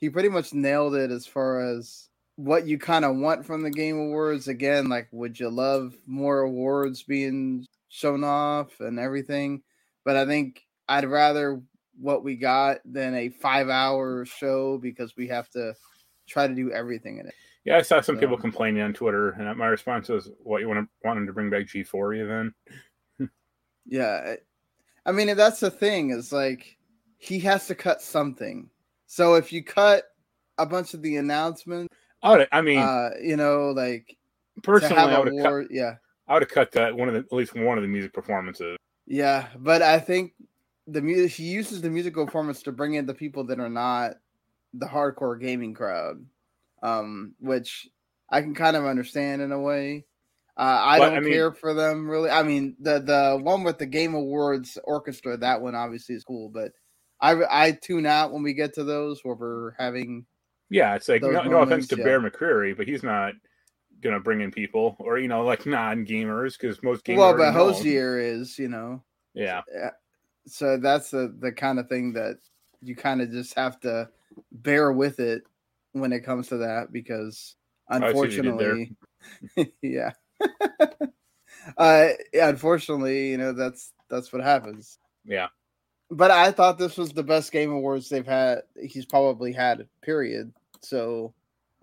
he 0.00 0.10
pretty 0.10 0.28
much 0.28 0.52
nailed 0.52 0.94
it 0.94 1.10
as 1.10 1.26
far 1.26 1.60
as 1.60 2.10
what 2.36 2.66
you 2.66 2.76
kind 2.76 3.06
of 3.06 3.16
want 3.16 3.46
from 3.46 3.62
the 3.62 3.70
game 3.70 3.98
awards. 3.98 4.48
Again 4.48 4.90
like 4.90 5.08
would 5.12 5.40
you 5.40 5.48
love 5.48 5.94
more 6.06 6.40
awards 6.40 7.02
being 7.02 7.66
shown 7.88 8.22
off 8.22 8.80
and 8.80 8.98
everything? 8.98 9.62
But 10.04 10.16
i 10.16 10.26
think 10.26 10.66
I'd 10.90 11.06
rather 11.06 11.62
what 11.98 12.22
we 12.22 12.36
got 12.36 12.80
than 12.84 13.14
a 13.14 13.30
five 13.30 13.70
hour 13.70 14.26
show 14.26 14.76
because 14.76 15.16
we 15.16 15.28
have 15.28 15.48
to 15.50 15.74
try 16.26 16.46
to 16.46 16.54
do 16.54 16.70
everything 16.70 17.18
in 17.18 17.28
it. 17.28 17.34
Yeah, 17.64 17.76
I 17.76 17.82
saw 17.82 18.00
some 18.00 18.16
so. 18.16 18.20
people 18.20 18.36
complaining 18.36 18.82
on 18.82 18.92
Twitter, 18.92 19.30
and 19.30 19.56
my 19.56 19.66
response 19.66 20.08
was, 20.08 20.30
"What 20.42 20.60
you 20.60 20.68
want 20.68 20.80
to 20.80 21.06
want 21.06 21.18
him 21.18 21.26
to 21.26 21.32
bring 21.32 21.50
back 21.50 21.66
G4 21.66 22.16
you 22.16 22.26
then?" 22.26 23.30
yeah, 23.86 24.34
I 25.06 25.12
mean, 25.12 25.28
if 25.28 25.36
that's 25.36 25.60
the 25.60 25.70
thing, 25.70 26.10
is 26.10 26.32
like 26.32 26.76
he 27.18 27.38
has 27.40 27.66
to 27.68 27.74
cut 27.74 28.02
something. 28.02 28.68
So 29.06 29.34
if 29.34 29.52
you 29.52 29.62
cut 29.62 30.04
a 30.58 30.66
bunch 30.66 30.94
of 30.94 31.02
the 31.02 31.16
announcements, 31.16 31.94
oh, 32.22 32.44
I 32.50 32.62
mean, 32.62 32.78
uh, 32.78 33.10
you 33.20 33.36
know, 33.36 33.70
like 33.70 34.16
personally, 34.62 34.96
I 34.96 35.18
would 35.18 35.32
have 35.32 35.44
cut. 35.44 35.70
Yeah, 35.70 35.94
I 36.26 36.34
would 36.34 36.42
have 36.42 36.50
cut 36.50 36.72
that 36.72 36.96
one 36.96 37.08
of 37.08 37.14
the 37.14 37.20
at 37.20 37.32
least 37.32 37.54
one 37.54 37.78
of 37.78 37.82
the 37.82 37.88
music 37.88 38.12
performances. 38.12 38.76
Yeah, 39.06 39.48
but 39.56 39.82
I 39.82 40.00
think 40.00 40.32
the 40.88 41.00
music 41.00 41.30
he 41.32 41.44
uses 41.44 41.80
the 41.80 41.90
musical 41.90 42.24
performance 42.26 42.62
to 42.62 42.72
bring 42.72 42.94
in 42.94 43.06
the 43.06 43.14
people 43.14 43.44
that 43.44 43.60
are 43.60 43.68
not 43.68 44.14
the 44.74 44.86
hardcore 44.86 45.40
gaming 45.40 45.74
crowd, 45.74 46.24
um, 46.82 47.34
which 47.40 47.88
I 48.30 48.40
can 48.40 48.54
kind 48.54 48.76
of 48.76 48.84
understand 48.84 49.42
in 49.42 49.52
a 49.52 49.60
way. 49.60 50.06
Uh, 50.56 50.80
I 50.82 50.98
but, 50.98 51.10
don't 51.10 51.18
I 51.18 51.20
mean, 51.20 51.32
care 51.32 51.52
for 51.52 51.72
them 51.74 52.08
really. 52.08 52.30
I 52.30 52.42
mean, 52.42 52.76
the 52.80 53.00
the 53.00 53.38
one 53.42 53.62
with 53.64 53.78
the 53.78 53.86
Game 53.86 54.14
Awards 54.14 54.78
orchestra, 54.84 55.36
that 55.38 55.60
one 55.60 55.74
obviously 55.74 56.14
is 56.14 56.24
cool, 56.24 56.50
but 56.50 56.72
I 57.20 57.36
I 57.50 57.72
tune 57.72 58.06
out 58.06 58.32
when 58.32 58.42
we 58.42 58.52
get 58.52 58.74
to 58.74 58.84
those 58.84 59.20
where 59.22 59.34
we're 59.34 59.72
having. 59.78 60.26
Yeah, 60.68 60.94
it's 60.94 61.08
like 61.08 61.22
no, 61.22 61.28
moments, 61.28 61.50
no, 61.50 61.62
offense 61.62 61.88
to 61.88 61.96
yeah. 61.96 62.04
Bear 62.04 62.20
McCreary, 62.20 62.76
but 62.76 62.86
he's 62.86 63.02
not 63.02 63.34
gonna 64.02 64.20
bring 64.20 64.40
in 64.40 64.50
people 64.50 64.96
or 64.98 65.18
you 65.18 65.28
know 65.28 65.42
like 65.42 65.64
non 65.64 66.04
gamers 66.04 66.58
because 66.58 66.82
most 66.82 67.04
gamers. 67.04 67.18
Well, 67.18 67.36
but 67.36 67.52
Hozier 67.52 68.18
is 68.18 68.58
you 68.58 68.68
know. 68.68 69.02
Yeah 69.34 69.62
so 70.46 70.76
that's 70.76 71.10
the 71.10 71.34
the 71.40 71.52
kind 71.52 71.78
of 71.78 71.88
thing 71.88 72.12
that 72.12 72.38
you 72.80 72.96
kind 72.96 73.20
of 73.20 73.30
just 73.30 73.54
have 73.54 73.78
to 73.80 74.08
bear 74.50 74.92
with 74.92 75.20
it 75.20 75.42
when 75.92 76.12
it 76.12 76.24
comes 76.24 76.48
to 76.48 76.58
that 76.58 76.92
because 76.92 77.56
unfortunately 77.88 78.94
yeah. 79.82 80.12
Uh 81.76 82.08
unfortunately 82.34 83.30
you 83.30 83.38
know 83.38 83.52
that's 83.52 83.92
that's 84.08 84.32
what 84.32 84.42
happens. 84.42 84.98
Yeah. 85.24 85.48
But 86.10 86.32
i 86.32 86.50
thought 86.50 86.76
this 86.76 86.96
was 86.96 87.12
the 87.12 87.22
best 87.22 87.52
game 87.52 87.70
awards 87.70 88.08
they've 88.08 88.26
had 88.26 88.62
he's 88.82 89.06
probably 89.06 89.52
had 89.52 89.86
period. 90.02 90.52
So 90.80 91.32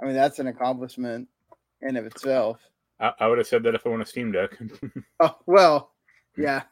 i 0.02 0.06
mean 0.06 0.16
that's 0.16 0.40
an 0.40 0.48
accomplishment 0.48 1.30
in 1.82 1.96
of 1.96 2.06
itself. 2.06 2.60
I, 3.00 3.14
I 3.20 3.28
would 3.28 3.38
have 3.38 3.48
said 3.48 3.64
that 3.64 3.76
if 3.76 3.86
i 3.86 3.90
want 3.90 4.02
a 4.02 4.06
steam 4.06 4.32
deck. 4.34 4.58
Oh 5.22 5.38
well 5.46 5.92
yeah. 6.40 6.64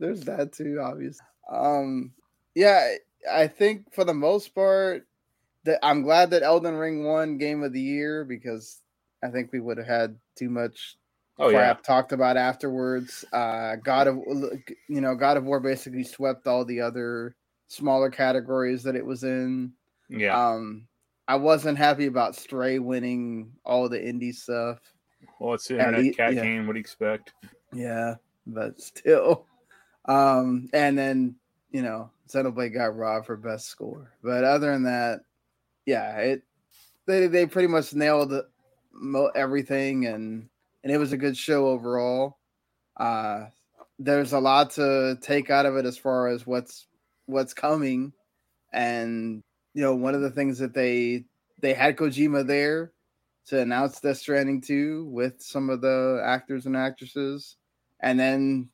There's 0.00 0.22
that 0.22 0.52
too, 0.52 0.80
obviously. 0.82 1.24
Um, 1.50 2.12
yeah, 2.54 2.94
I 3.30 3.46
think 3.46 3.92
for 3.94 4.04
the 4.04 4.14
most 4.14 4.54
part, 4.54 5.06
that 5.66 5.78
I'm 5.82 6.02
glad 6.02 6.30
that 6.30 6.42
Elden 6.42 6.76
Ring 6.76 7.04
won 7.04 7.38
Game 7.38 7.62
of 7.62 7.72
the 7.72 7.80
Year 7.80 8.24
because 8.24 8.80
I 9.22 9.28
think 9.28 9.52
we 9.52 9.60
would 9.60 9.78
have 9.78 9.86
had 9.86 10.16
too 10.36 10.48
much 10.48 10.96
oh, 11.38 11.50
crap 11.50 11.78
yeah. 11.78 11.82
talked 11.82 12.12
about 12.12 12.36
afterwards. 12.36 13.24
Uh, 13.32 13.76
God 13.76 14.08
of 14.08 14.16
you 14.88 15.00
know 15.00 15.14
God 15.14 15.36
of 15.36 15.44
War 15.44 15.60
basically 15.60 16.04
swept 16.04 16.46
all 16.46 16.64
the 16.64 16.80
other 16.80 17.34
smaller 17.68 18.10
categories 18.10 18.82
that 18.84 18.96
it 18.96 19.04
was 19.04 19.24
in. 19.24 19.72
Yeah. 20.08 20.36
Um, 20.36 20.86
I 21.28 21.34
wasn't 21.34 21.78
happy 21.78 22.06
about 22.06 22.36
Stray 22.36 22.78
winning 22.78 23.52
all 23.64 23.88
the 23.88 23.98
indie 23.98 24.34
stuff. 24.34 24.78
Well, 25.40 25.54
it's 25.54 25.68
an 25.70 25.80
internet 25.80 26.16
cat 26.16 26.34
yeah. 26.34 26.42
game. 26.42 26.66
What 26.66 26.74
do 26.74 26.78
you 26.78 26.82
expect? 26.82 27.34
Yeah, 27.72 28.14
but 28.46 28.80
still. 28.80 29.46
Um, 30.04 30.68
and 30.72 30.96
then 30.96 31.34
you 31.72 31.82
know, 31.82 32.10
Xenoblade 32.28 32.74
got 32.74 32.96
robbed 32.96 33.26
for 33.26 33.36
best 33.36 33.66
score. 33.66 34.12
But 34.22 34.44
other 34.44 34.72
than 34.72 34.84
that, 34.84 35.20
yeah, 35.86 36.18
it 36.18 36.42
they 37.06 37.26
they 37.28 37.46
pretty 37.46 37.68
much 37.68 37.94
nailed 37.94 38.34
everything, 39.34 40.06
and 40.06 40.48
and 40.82 40.92
it 40.92 40.98
was 40.98 41.12
a 41.12 41.16
good 41.16 41.36
show 41.36 41.68
overall. 41.68 42.38
Uh, 42.96 43.46
there's 43.98 44.32
a 44.32 44.40
lot 44.40 44.70
to 44.72 45.16
take 45.22 45.50
out 45.50 45.66
of 45.66 45.76
it 45.76 45.86
as 45.86 45.96
far 45.96 46.28
as 46.28 46.46
what's 46.46 46.86
what's 47.26 47.54
coming, 47.54 48.12
and 48.72 49.42
you 49.74 49.82
know, 49.82 49.94
one 49.94 50.14
of 50.14 50.22
the 50.22 50.30
things 50.30 50.58
that 50.58 50.74
they 50.74 51.24
they 51.60 51.74
had 51.74 51.96
Kojima 51.96 52.46
there 52.46 52.92
to 53.46 53.60
announce 53.60 54.00
Death 54.00 54.18
Stranding 54.18 54.60
2 54.60 55.04
with 55.04 55.40
some 55.40 55.70
of 55.70 55.80
the 55.80 56.20
actors 56.24 56.66
and 56.66 56.76
actresses. 56.76 57.56
And 58.00 58.18
then 58.18 58.68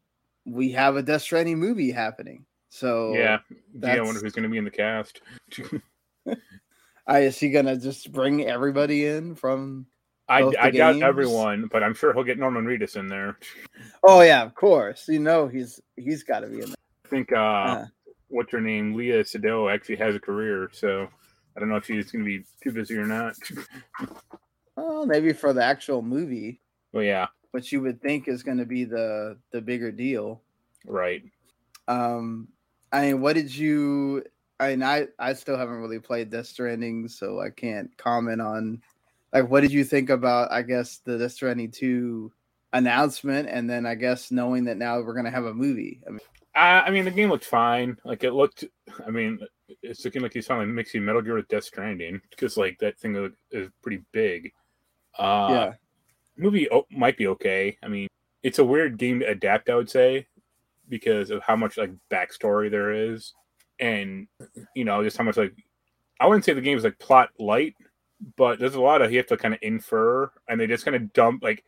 we 0.44 0.72
have 0.72 0.96
a 0.96 1.02
Death 1.02 1.22
Stranding 1.22 1.58
movie 1.58 1.90
happening. 1.90 2.46
So 2.70 3.12
yeah, 3.14 3.38
yeah. 3.74 3.94
I 3.94 4.00
wonder 4.00 4.20
who's 4.20 4.32
going 4.32 4.44
to 4.44 4.48
be 4.48 4.58
in 4.58 4.64
the 4.64 4.70
cast. 4.70 5.20
I 7.12 7.20
is 7.24 7.38
he 7.38 7.50
going 7.50 7.66
to 7.66 7.76
just 7.76 8.10
bring 8.10 8.46
everybody 8.46 9.04
in 9.06 9.34
from? 9.34 9.86
I, 10.30 10.50
I 10.58 10.70
doubt 10.70 11.02
everyone, 11.02 11.68
but 11.70 11.82
I'm 11.82 11.92
sure 11.92 12.14
he'll 12.14 12.24
get 12.24 12.38
Norman 12.38 12.64
Reedus 12.64 12.96
in 12.96 13.06
there. 13.06 13.38
Oh 14.02 14.22
yeah, 14.22 14.42
of 14.42 14.54
course. 14.54 15.06
You 15.08 15.18
know 15.18 15.46
he's 15.46 15.78
he's 15.96 16.22
got 16.22 16.40
to 16.40 16.46
be 16.46 16.60
in 16.62 16.68
there. 16.68 16.74
I 17.04 17.08
think 17.08 17.32
uh, 17.32 17.36
uh, 17.36 17.86
what's 18.28 18.50
her 18.52 18.62
name, 18.62 18.94
Léa 18.94 19.20
Seydoux, 19.20 19.70
actually 19.70 19.96
has 19.96 20.14
a 20.14 20.20
career, 20.20 20.70
so 20.72 21.06
I 21.54 21.60
don't 21.60 21.68
know 21.68 21.76
if 21.76 21.84
she's 21.84 22.10
going 22.10 22.24
to 22.24 22.26
be 22.26 22.44
too 22.62 22.72
busy 22.72 22.96
or 22.96 23.04
not. 23.04 23.34
well, 24.76 25.04
maybe 25.04 25.34
for 25.34 25.52
the 25.52 25.62
actual 25.62 26.00
movie. 26.00 26.62
Well, 26.94 27.04
yeah. 27.04 27.26
Which 27.50 27.72
you 27.72 27.82
would 27.82 28.00
think 28.00 28.26
is 28.26 28.42
going 28.42 28.58
to 28.58 28.64
be 28.64 28.84
the 28.84 29.36
the 29.50 29.60
bigger 29.60 29.92
deal, 29.92 30.40
right? 30.86 31.22
Um, 31.88 32.48
I 32.90 33.02
mean, 33.02 33.20
what 33.20 33.34
did 33.34 33.54
you? 33.54 34.24
I 34.62 34.70
mean, 34.70 34.82
I 34.82 35.08
I 35.18 35.32
still 35.32 35.58
haven't 35.58 35.80
really 35.80 35.98
played 35.98 36.30
Death 36.30 36.46
Stranding, 36.46 37.08
so 37.08 37.40
I 37.40 37.50
can't 37.50 37.94
comment 37.96 38.40
on. 38.40 38.80
Like, 39.32 39.50
what 39.50 39.62
did 39.62 39.72
you 39.72 39.82
think 39.82 40.08
about? 40.08 40.52
I 40.52 40.62
guess 40.62 40.98
the 40.98 41.18
Death 41.18 41.32
Stranding 41.32 41.72
two 41.72 42.32
announcement, 42.72 43.48
and 43.48 43.68
then 43.68 43.86
I 43.86 43.96
guess 43.96 44.30
knowing 44.30 44.64
that 44.64 44.76
now 44.76 45.00
we're 45.00 45.14
gonna 45.14 45.30
have 45.30 45.46
a 45.46 45.54
movie. 45.54 46.00
I 46.06 46.10
mean, 46.10 46.20
I 46.54 46.90
mean, 46.90 47.04
the 47.04 47.10
game 47.10 47.28
looked 47.28 47.44
fine. 47.44 47.98
Like 48.04 48.22
it 48.22 48.32
looked. 48.32 48.64
I 49.04 49.10
mean, 49.10 49.40
it's 49.82 50.04
looking 50.04 50.22
like 50.22 50.32
he's 50.32 50.46
finally 50.46 50.66
mixing 50.66 51.04
Metal 51.04 51.22
Gear 51.22 51.34
with 51.34 51.48
Death 51.48 51.64
Stranding 51.64 52.20
because 52.30 52.56
like 52.56 52.78
that 52.78 52.98
thing 53.00 53.32
is 53.50 53.68
pretty 53.82 54.04
big. 54.12 54.52
Uh, 55.18 55.48
yeah, 55.50 55.72
movie 56.36 56.68
might 56.90 57.16
be 57.16 57.26
okay. 57.26 57.76
I 57.82 57.88
mean, 57.88 58.06
it's 58.44 58.60
a 58.60 58.64
weird 58.64 58.96
game 58.96 59.20
to 59.20 59.26
adapt. 59.26 59.70
I 59.70 59.74
would 59.74 59.90
say 59.90 60.28
because 60.88 61.30
of 61.30 61.42
how 61.42 61.56
much 61.56 61.78
like 61.78 61.90
backstory 62.10 62.70
there 62.70 62.92
is, 62.92 63.32
and 63.82 64.28
you 64.74 64.84
know 64.84 65.02
just 65.02 65.18
how 65.18 65.24
much 65.24 65.36
like 65.36 65.52
I 66.20 66.26
wouldn't 66.26 66.44
say 66.44 66.54
the 66.54 66.60
game 66.60 66.78
is 66.78 66.84
like 66.84 66.98
plot 66.98 67.30
light, 67.38 67.74
but 68.36 68.58
there's 68.58 68.76
a 68.76 68.80
lot 68.80 69.02
of 69.02 69.10
you 69.10 69.18
have 69.18 69.26
to 69.26 69.36
kind 69.36 69.52
of 69.52 69.60
infer, 69.60 70.30
and 70.48 70.58
they 70.58 70.68
just 70.68 70.84
kind 70.84 70.96
of 70.96 71.12
dump 71.12 71.42
like 71.42 71.64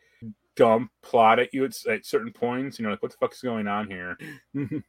dump 0.55 0.91
plot 1.03 1.41
at 1.41 1.53
you 1.53 1.65
at, 1.65 1.75
at 1.87 2.07
certain 2.07 2.33
points. 2.33 2.79
You 2.79 2.85
know, 2.85 2.93
like 2.93 3.03
what 3.03 3.11
the 3.11 3.19
fuck 3.19 3.35
is 3.35 3.41
going 3.41 3.67
on 3.67 3.91
here? 3.91 4.17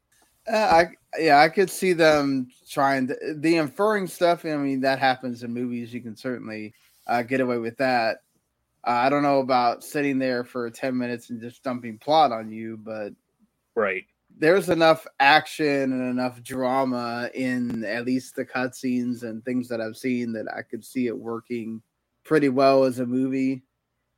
uh, 0.47 0.55
I 0.55 0.85
yeah, 1.17 1.39
I 1.39 1.49
could 1.49 1.71
see 1.71 1.93
them 1.93 2.47
trying 2.69 3.07
to, 3.07 3.17
the 3.37 3.57
inferring 3.57 4.05
stuff. 4.05 4.45
I 4.45 4.55
mean, 4.55 4.81
that 4.81 4.99
happens 4.99 5.41
in 5.41 5.51
movies. 5.51 5.91
You 5.91 6.01
can 6.01 6.15
certainly 6.15 6.75
uh, 7.07 7.23
get 7.23 7.41
away 7.41 7.57
with 7.57 7.77
that. 7.77 8.17
Uh, 8.87 8.91
I 8.91 9.09
don't 9.09 9.23
know 9.23 9.39
about 9.39 9.83
sitting 9.83 10.19
there 10.19 10.43
for 10.43 10.69
ten 10.69 10.95
minutes 10.95 11.31
and 11.31 11.41
just 11.41 11.63
dumping 11.63 11.97
plot 11.97 12.31
on 12.31 12.51
you, 12.51 12.77
but 12.77 13.13
right 13.73 14.05
there's 14.37 14.69
enough 14.69 15.07
action 15.19 15.65
and 15.65 16.09
enough 16.09 16.43
drama 16.43 17.29
in 17.33 17.83
at 17.85 18.05
least 18.05 18.35
the 18.35 18.45
cutscenes 18.45 19.23
and 19.23 19.43
things 19.43 19.67
that 19.69 19.81
I've 19.81 19.97
seen 19.97 20.33
that 20.33 20.47
I 20.55 20.61
could 20.61 20.83
see 20.83 21.07
it 21.07 21.17
working 21.17 21.81
pretty 22.23 22.49
well 22.49 22.83
as 22.83 22.99
a 22.99 23.05
movie. 23.05 23.63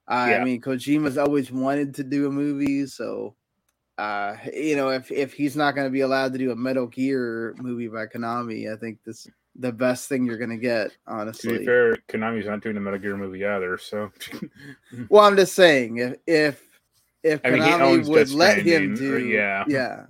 Uh, 0.08 0.28
yeah. 0.30 0.38
I 0.38 0.44
mean, 0.44 0.62
Kojima's 0.62 1.18
always 1.18 1.52
wanted 1.52 1.94
to 1.96 2.04
do 2.04 2.28
a 2.28 2.32
movie, 2.32 2.86
so 2.88 3.36
uh, 3.98 4.36
you 4.54 4.76
know, 4.76 4.90
if 4.90 5.12
if 5.12 5.34
he's 5.34 5.56
not 5.56 5.76
going 5.76 5.88
to 5.88 5.92
be 5.92 6.02
allowed 6.02 6.32
to 6.34 6.40
do 6.40 6.52
a 6.52 6.56
Metal 6.56 6.86
Gear 6.86 7.56
movie 7.58 7.88
by 7.88 8.06
Konami, 8.06 8.72
I 8.72 8.78
think 8.78 9.00
this 9.04 9.28
the 9.56 9.72
best 9.72 10.08
thing 10.08 10.26
you're 10.26 10.38
going 10.38 10.52
to 10.52 10.58
get. 10.58 10.96
Honestly, 11.08 11.54
to 11.54 11.60
be 11.60 11.66
fair, 11.66 11.96
Konami's 12.08 12.46
not 12.46 12.62
doing 12.62 12.78
a 12.78 12.80
Metal 12.80 13.00
Gear 13.00 13.18
movie 13.18 13.44
either. 13.44 13.78
So, 13.78 14.12
well, 15.10 15.24
I'm 15.24 15.36
just 15.36 15.56
saying 15.56 15.98
if 15.98 16.18
if 16.28 16.67
if 17.28 17.42
I 17.44 17.52
mean, 17.52 17.62
Konami 17.62 18.08
would 18.08 18.32
let 18.32 18.66
him 18.66 18.96
do, 18.96 19.20
yeah, 19.20 19.66
yeah, 19.68 20.06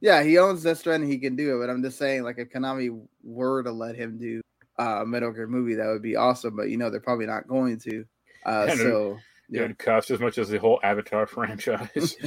yeah, 0.00 0.22
he 0.22 0.38
owns 0.38 0.62
Death 0.62 0.78
Stranding, 0.78 1.10
he 1.10 1.18
can 1.18 1.36
do 1.36 1.56
it. 1.56 1.60
But 1.60 1.70
I'm 1.70 1.82
just 1.82 1.98
saying, 1.98 2.22
like, 2.22 2.38
if 2.38 2.50
Konami 2.50 3.00
were 3.22 3.62
to 3.62 3.72
let 3.72 3.96
him 3.96 4.18
do 4.18 4.40
uh, 4.78 5.02
a 5.02 5.06
Metal 5.06 5.32
Gear 5.32 5.46
movie, 5.46 5.74
that 5.74 5.86
would 5.86 6.02
be 6.02 6.16
awesome. 6.16 6.56
But 6.56 6.70
you 6.70 6.76
know, 6.76 6.90
they're 6.90 7.00
probably 7.00 7.26
not 7.26 7.48
going 7.48 7.78
to. 7.80 8.04
Uh, 8.44 8.66
yeah, 8.68 8.74
so 8.76 9.18
yeah. 9.48 9.62
it 9.62 9.68
would 9.68 9.78
cost 9.78 10.10
as 10.10 10.20
much 10.20 10.38
as 10.38 10.48
the 10.48 10.58
whole 10.58 10.80
Avatar 10.82 11.26
franchise. 11.26 12.16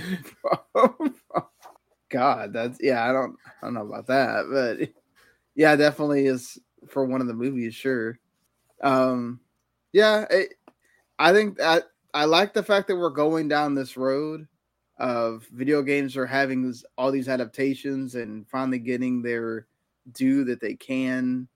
God, 2.09 2.53
that's 2.53 2.79
yeah. 2.81 3.07
I 3.07 3.11
don't, 3.11 3.35
I 3.45 3.65
don't 3.65 3.75
know 3.75 3.87
about 3.87 4.07
that, 4.07 4.45
but 4.51 4.89
yeah, 5.55 5.75
definitely 5.75 6.25
is 6.25 6.57
for 6.87 7.05
one 7.05 7.21
of 7.21 7.27
the 7.27 7.33
movies, 7.33 7.75
sure. 7.75 8.19
Um, 8.81 9.41
yeah, 9.91 10.25
it, 10.29 10.53
I 11.19 11.33
think 11.33 11.57
that 11.57 11.83
I 12.13 12.25
like 12.25 12.53
the 12.53 12.63
fact 12.63 12.87
that 12.87 12.95
we're 12.95 13.09
going 13.09 13.47
down 13.47 13.75
this 13.75 13.97
road 13.97 14.47
of 14.97 15.47
video 15.53 15.81
games 15.81 16.17
are 16.17 16.25
having 16.25 16.73
all 16.97 17.11
these 17.11 17.29
adaptations 17.29 18.15
and 18.15 18.47
finally 18.47 18.79
getting 18.79 19.21
their 19.21 19.67
due 20.11 20.43
that 20.45 20.59
they 20.59 20.75
can. 20.75 21.47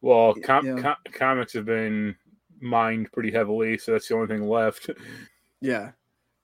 Well, 0.00 0.34
com- 0.34 0.64
you 0.64 0.74
know. 0.76 0.82
com- 0.82 1.12
comics 1.12 1.52
have 1.54 1.66
been 1.66 2.16
mined 2.60 3.10
pretty 3.12 3.30
heavily, 3.30 3.78
so 3.78 3.92
that's 3.92 4.08
the 4.08 4.14
only 4.14 4.28
thing 4.28 4.48
left. 4.48 4.90
Yeah. 5.62 5.92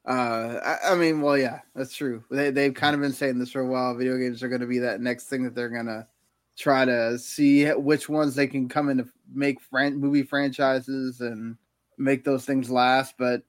Uh, 0.09 0.59
I, 0.64 0.92
I, 0.92 0.95
mean, 0.95 1.21
well, 1.21 1.37
yeah, 1.37 1.61
that's 1.76 1.95
true. 1.95 2.25
They 2.31 2.50
they've 2.50 2.73
kind 2.73 2.95
of 2.95 3.02
been 3.02 3.12
saying 3.12 3.38
this 3.38 3.52
for 3.52 3.61
a 3.61 3.66
while. 3.66 3.95
Video 3.95 4.16
games 4.16 4.42
are 4.42 4.49
going 4.49 4.62
to 4.62 4.66
be 4.66 4.78
that 4.78 5.02
next 5.02 5.26
thing 5.26 5.45
that 5.45 5.54
they're 5.54 5.69
gonna 5.69 6.09
try 6.57 6.87
to 6.87 7.19
see 7.19 7.69
which 7.69 8.09
ones 8.09 8.35
they 8.35 8.47
can 8.47 8.71
come 8.71 8.88
in 8.88 8.97
to 8.99 9.09
make 9.33 9.61
fran- 9.61 9.99
movie 9.99 10.23
franchises 10.23 11.21
and 11.21 11.57
make 11.99 12.25
those 12.25 12.47
things 12.47 12.71
last. 12.71 13.14
But 13.19 13.42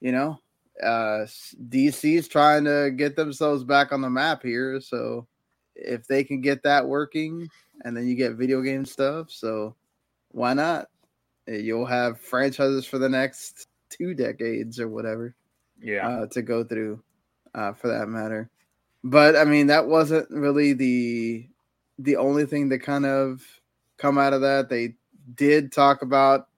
you 0.00 0.12
know, 0.12 0.40
uh, 0.82 1.26
DC's 1.68 2.28
trying 2.28 2.64
to 2.64 2.90
get 2.90 3.16
themselves 3.16 3.64
back 3.64 3.92
on 3.92 4.00
the 4.00 4.10
map 4.10 4.42
here. 4.42 4.80
So 4.80 5.26
if 5.74 6.06
they 6.06 6.24
can 6.24 6.40
get 6.40 6.62
that 6.62 6.86
working, 6.86 7.48
and 7.84 7.96
then 7.96 8.06
you 8.06 8.14
get 8.14 8.34
video 8.34 8.62
game 8.62 8.84
stuff, 8.84 9.30
so 9.30 9.74
why 10.30 10.54
not? 10.54 10.88
You'll 11.46 11.86
have 11.86 12.20
franchises 12.20 12.86
for 12.86 12.98
the 12.98 13.08
next 13.08 13.68
two 13.90 14.14
decades 14.14 14.80
or 14.80 14.88
whatever. 14.88 15.34
Yeah, 15.80 16.08
uh, 16.08 16.26
to 16.28 16.42
go 16.42 16.64
through, 16.64 17.02
uh, 17.54 17.72
for 17.74 17.88
that 17.88 18.08
matter. 18.08 18.50
But 19.04 19.36
I 19.36 19.44
mean, 19.44 19.68
that 19.68 19.86
wasn't 19.86 20.28
really 20.30 20.72
the 20.72 21.48
the 21.98 22.16
only 22.16 22.46
thing 22.46 22.68
that 22.70 22.80
kind 22.80 23.06
of 23.06 23.42
come 23.98 24.18
out 24.18 24.32
of 24.32 24.40
that. 24.40 24.68
They 24.68 24.94
did 25.34 25.72
talk 25.72 26.02
about 26.02 26.48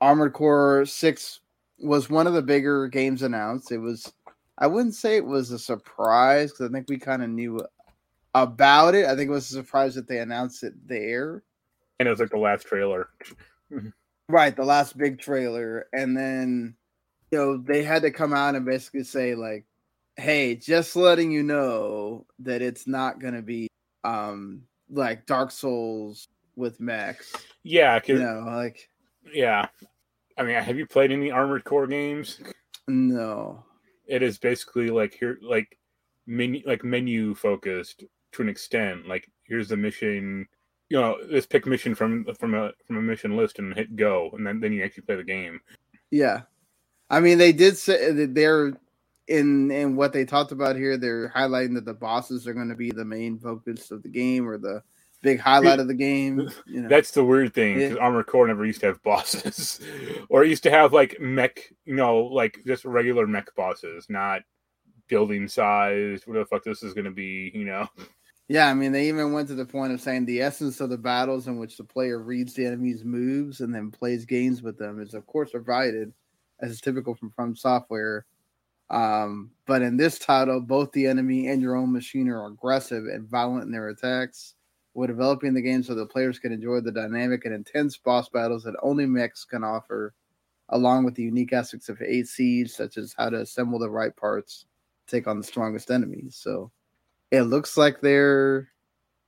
Armored 0.00 0.32
Core 0.32 0.84
Six 0.84 1.40
was 1.78 2.08
one 2.10 2.26
of 2.26 2.34
the 2.34 2.42
bigger 2.42 2.88
games 2.88 3.22
announced. 3.22 3.72
It 3.72 3.78
was, 3.78 4.12
I 4.58 4.66
wouldn't 4.66 4.94
say 4.94 5.16
it 5.16 5.24
was 5.24 5.50
a 5.50 5.58
surprise 5.58 6.50
because 6.50 6.68
I 6.68 6.72
think 6.72 6.88
we 6.88 6.98
kind 6.98 7.22
of 7.22 7.30
knew 7.30 7.60
about 8.34 8.94
it. 8.94 9.06
I 9.06 9.16
think 9.16 9.28
it 9.28 9.32
was 9.32 9.50
a 9.50 9.54
surprise 9.54 9.94
that 9.94 10.08
they 10.08 10.18
announced 10.18 10.62
it 10.62 10.74
there. 10.86 11.42
And 11.98 12.06
it 12.06 12.10
was 12.10 12.20
like 12.20 12.30
the 12.30 12.38
last 12.38 12.66
trailer. 12.66 13.08
right, 14.28 14.54
the 14.54 14.64
last 14.64 14.96
big 14.96 15.18
trailer. 15.18 15.86
And 15.92 16.16
then, 16.16 16.74
you 17.30 17.38
know, 17.38 17.56
they 17.56 17.82
had 17.82 18.02
to 18.02 18.10
come 18.10 18.32
out 18.32 18.54
and 18.54 18.64
basically 18.64 19.04
say, 19.04 19.34
like, 19.34 19.64
hey, 20.16 20.54
just 20.54 20.96
letting 20.96 21.30
you 21.30 21.42
know 21.42 22.26
that 22.40 22.62
it's 22.62 22.86
not 22.86 23.20
going 23.20 23.34
to 23.34 23.42
be 23.42 23.68
um 24.04 24.62
like 24.90 25.26
Dark 25.26 25.50
Souls 25.50 26.28
with 26.54 26.80
mechs. 26.80 27.32
Yeah, 27.62 28.00
you 28.06 28.18
know, 28.18 28.44
like 28.46 28.88
yeah, 29.32 29.66
I 30.36 30.42
mean, 30.42 30.54
have 30.54 30.76
you 30.76 30.86
played 30.86 31.12
any 31.12 31.30
Armored 31.30 31.64
Core 31.64 31.86
games? 31.86 32.40
No. 32.88 33.64
It 34.06 34.22
is 34.22 34.38
basically 34.38 34.90
like 34.90 35.14
here, 35.14 35.38
like 35.42 35.78
menu, 36.26 36.62
like 36.66 36.84
menu 36.84 37.34
focused 37.34 38.04
to 38.32 38.42
an 38.42 38.48
extent. 38.48 39.08
Like 39.08 39.30
here's 39.44 39.68
the 39.68 39.76
mission. 39.76 40.46
You 40.88 41.00
know, 41.00 41.16
just 41.30 41.50
pick 41.50 41.66
mission 41.66 41.94
from 41.94 42.26
from 42.38 42.54
a 42.54 42.70
from 42.86 42.98
a 42.98 43.02
mission 43.02 43.36
list 43.36 43.58
and 43.58 43.74
hit 43.74 43.96
go, 43.96 44.30
and 44.34 44.46
then 44.46 44.60
then 44.60 44.72
you 44.72 44.84
actually 44.84 45.02
play 45.02 45.16
the 45.16 45.24
game. 45.24 45.60
Yeah, 46.12 46.42
I 47.10 47.18
mean, 47.18 47.38
they 47.38 47.52
did 47.52 47.76
say 47.76 48.12
that 48.12 48.34
they're 48.34 48.72
in 49.26 49.72
in 49.72 49.96
what 49.96 50.12
they 50.12 50.24
talked 50.24 50.52
about 50.52 50.76
here. 50.76 50.96
They're 50.96 51.30
highlighting 51.30 51.74
that 51.74 51.84
the 51.84 51.94
bosses 51.94 52.46
are 52.46 52.54
going 52.54 52.68
to 52.68 52.76
be 52.76 52.92
the 52.92 53.04
main 53.04 53.38
focus 53.38 53.90
of 53.90 54.04
the 54.04 54.08
game, 54.08 54.48
or 54.48 54.58
the 54.58 54.82
big 55.22 55.40
highlight 55.40 55.80
of 55.80 55.88
the 55.88 55.94
game. 55.94 56.48
You 56.66 56.82
know. 56.82 56.88
That's 56.88 57.10
the 57.10 57.24
weird 57.24 57.54
thing 57.54 57.74
because 57.74 57.96
yeah. 57.96 58.02
Armored 58.02 58.26
Core 58.26 58.46
never 58.46 58.64
used 58.64 58.80
to 58.80 58.86
have 58.86 59.02
bosses, 59.02 59.80
or 60.28 60.44
used 60.44 60.62
to 60.64 60.70
have 60.70 60.92
like 60.92 61.20
mech, 61.20 61.72
you 61.84 61.94
know, 61.94 62.18
like 62.18 62.60
just 62.66 62.84
regular 62.84 63.26
mech 63.26 63.54
bosses, 63.54 64.06
not 64.08 64.42
building 65.08 65.48
size, 65.48 66.22
what 66.26 66.34
the 66.34 66.44
fuck 66.46 66.64
this 66.64 66.82
is 66.82 66.94
going 66.94 67.04
to 67.04 67.10
be, 67.10 67.50
you 67.54 67.64
know? 67.64 67.88
Yeah, 68.48 68.68
I 68.68 68.74
mean, 68.74 68.92
they 68.92 69.08
even 69.08 69.32
went 69.32 69.48
to 69.48 69.54
the 69.54 69.66
point 69.66 69.92
of 69.92 70.00
saying 70.00 70.24
the 70.24 70.40
essence 70.40 70.80
of 70.80 70.90
the 70.90 70.98
battles 70.98 71.48
in 71.48 71.58
which 71.58 71.76
the 71.76 71.84
player 71.84 72.20
reads 72.20 72.54
the 72.54 72.66
enemy's 72.66 73.04
moves 73.04 73.60
and 73.60 73.74
then 73.74 73.90
plays 73.90 74.24
games 74.24 74.62
with 74.62 74.78
them 74.78 75.00
is, 75.00 75.14
of 75.14 75.26
course, 75.26 75.50
provided 75.50 76.12
as 76.60 76.70
is 76.70 76.80
typical 76.80 77.14
from 77.14 77.30
From 77.30 77.56
Software. 77.56 78.24
Um, 78.88 79.50
but 79.66 79.82
in 79.82 79.96
this 79.96 80.18
title, 80.18 80.60
both 80.60 80.92
the 80.92 81.06
enemy 81.06 81.48
and 81.48 81.60
your 81.60 81.74
own 81.74 81.92
machine 81.92 82.28
are 82.28 82.46
aggressive 82.46 83.04
and 83.06 83.28
violent 83.28 83.64
in 83.64 83.72
their 83.72 83.88
attacks. 83.88 84.54
We're 84.96 85.06
developing 85.06 85.52
the 85.52 85.60
game 85.60 85.82
so 85.82 85.94
the 85.94 86.06
players 86.06 86.38
can 86.38 86.52
enjoy 86.52 86.80
the 86.80 86.90
dynamic 86.90 87.44
and 87.44 87.52
intense 87.52 87.98
boss 87.98 88.30
battles 88.30 88.62
that 88.64 88.74
only 88.82 89.04
mechs 89.04 89.44
can 89.44 89.62
offer, 89.62 90.14
along 90.70 91.04
with 91.04 91.14
the 91.14 91.22
unique 91.22 91.52
aspects 91.52 91.90
of 91.90 92.00
AC, 92.00 92.64
such 92.66 92.96
as 92.96 93.14
how 93.14 93.28
to 93.28 93.42
assemble 93.42 93.78
the 93.78 93.90
right 93.90 94.16
parts, 94.16 94.64
take 95.06 95.26
on 95.26 95.36
the 95.36 95.44
strongest 95.44 95.90
enemies. 95.90 96.34
So 96.40 96.70
it 97.30 97.42
looks 97.42 97.76
like 97.76 98.00
they're 98.00 98.70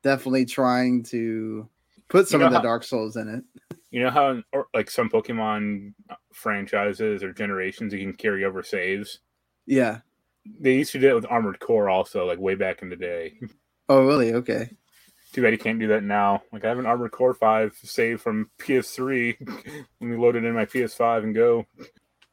definitely 0.02 0.46
trying 0.46 1.02
to 1.04 1.68
put 2.08 2.28
some 2.28 2.40
know 2.40 2.46
of 2.46 2.52
the 2.52 2.58
how- 2.60 2.64
Dark 2.64 2.82
Souls 2.82 3.16
in 3.16 3.28
it. 3.28 3.44
You 3.90 4.04
know 4.04 4.10
how, 4.10 4.42
or 4.54 4.68
like 4.72 4.90
some 4.90 5.10
Pokemon 5.10 5.92
franchises 6.32 7.22
or 7.22 7.34
generations, 7.34 7.92
you 7.92 7.98
can 8.00 8.14
carry 8.14 8.46
over 8.46 8.62
saves? 8.62 9.18
Yeah. 9.66 9.98
They 10.60 10.76
used 10.76 10.92
to 10.92 10.98
do 10.98 11.10
it 11.10 11.14
with 11.14 11.26
Armored 11.28 11.60
Core 11.60 11.90
also, 11.90 12.24
like 12.24 12.38
way 12.38 12.54
back 12.54 12.80
in 12.80 12.88
the 12.88 12.96
day. 12.96 13.38
Oh, 13.90 14.04
really? 14.06 14.32
Okay. 14.32 14.70
Too 15.32 15.42
bad 15.42 15.52
you 15.52 15.58
can't 15.58 15.78
do 15.78 15.88
that 15.88 16.02
now. 16.04 16.42
Like 16.52 16.64
I 16.64 16.68
have 16.68 16.78
an 16.78 16.86
Armored 16.86 17.10
Core 17.10 17.34
5 17.34 17.76
save 17.82 18.20
from 18.20 18.50
PS3. 18.58 19.36
Let 19.46 19.86
me 20.00 20.16
load 20.16 20.36
it 20.36 20.44
in 20.44 20.54
my 20.54 20.64
PS5 20.64 21.22
and 21.24 21.34
go. 21.34 21.66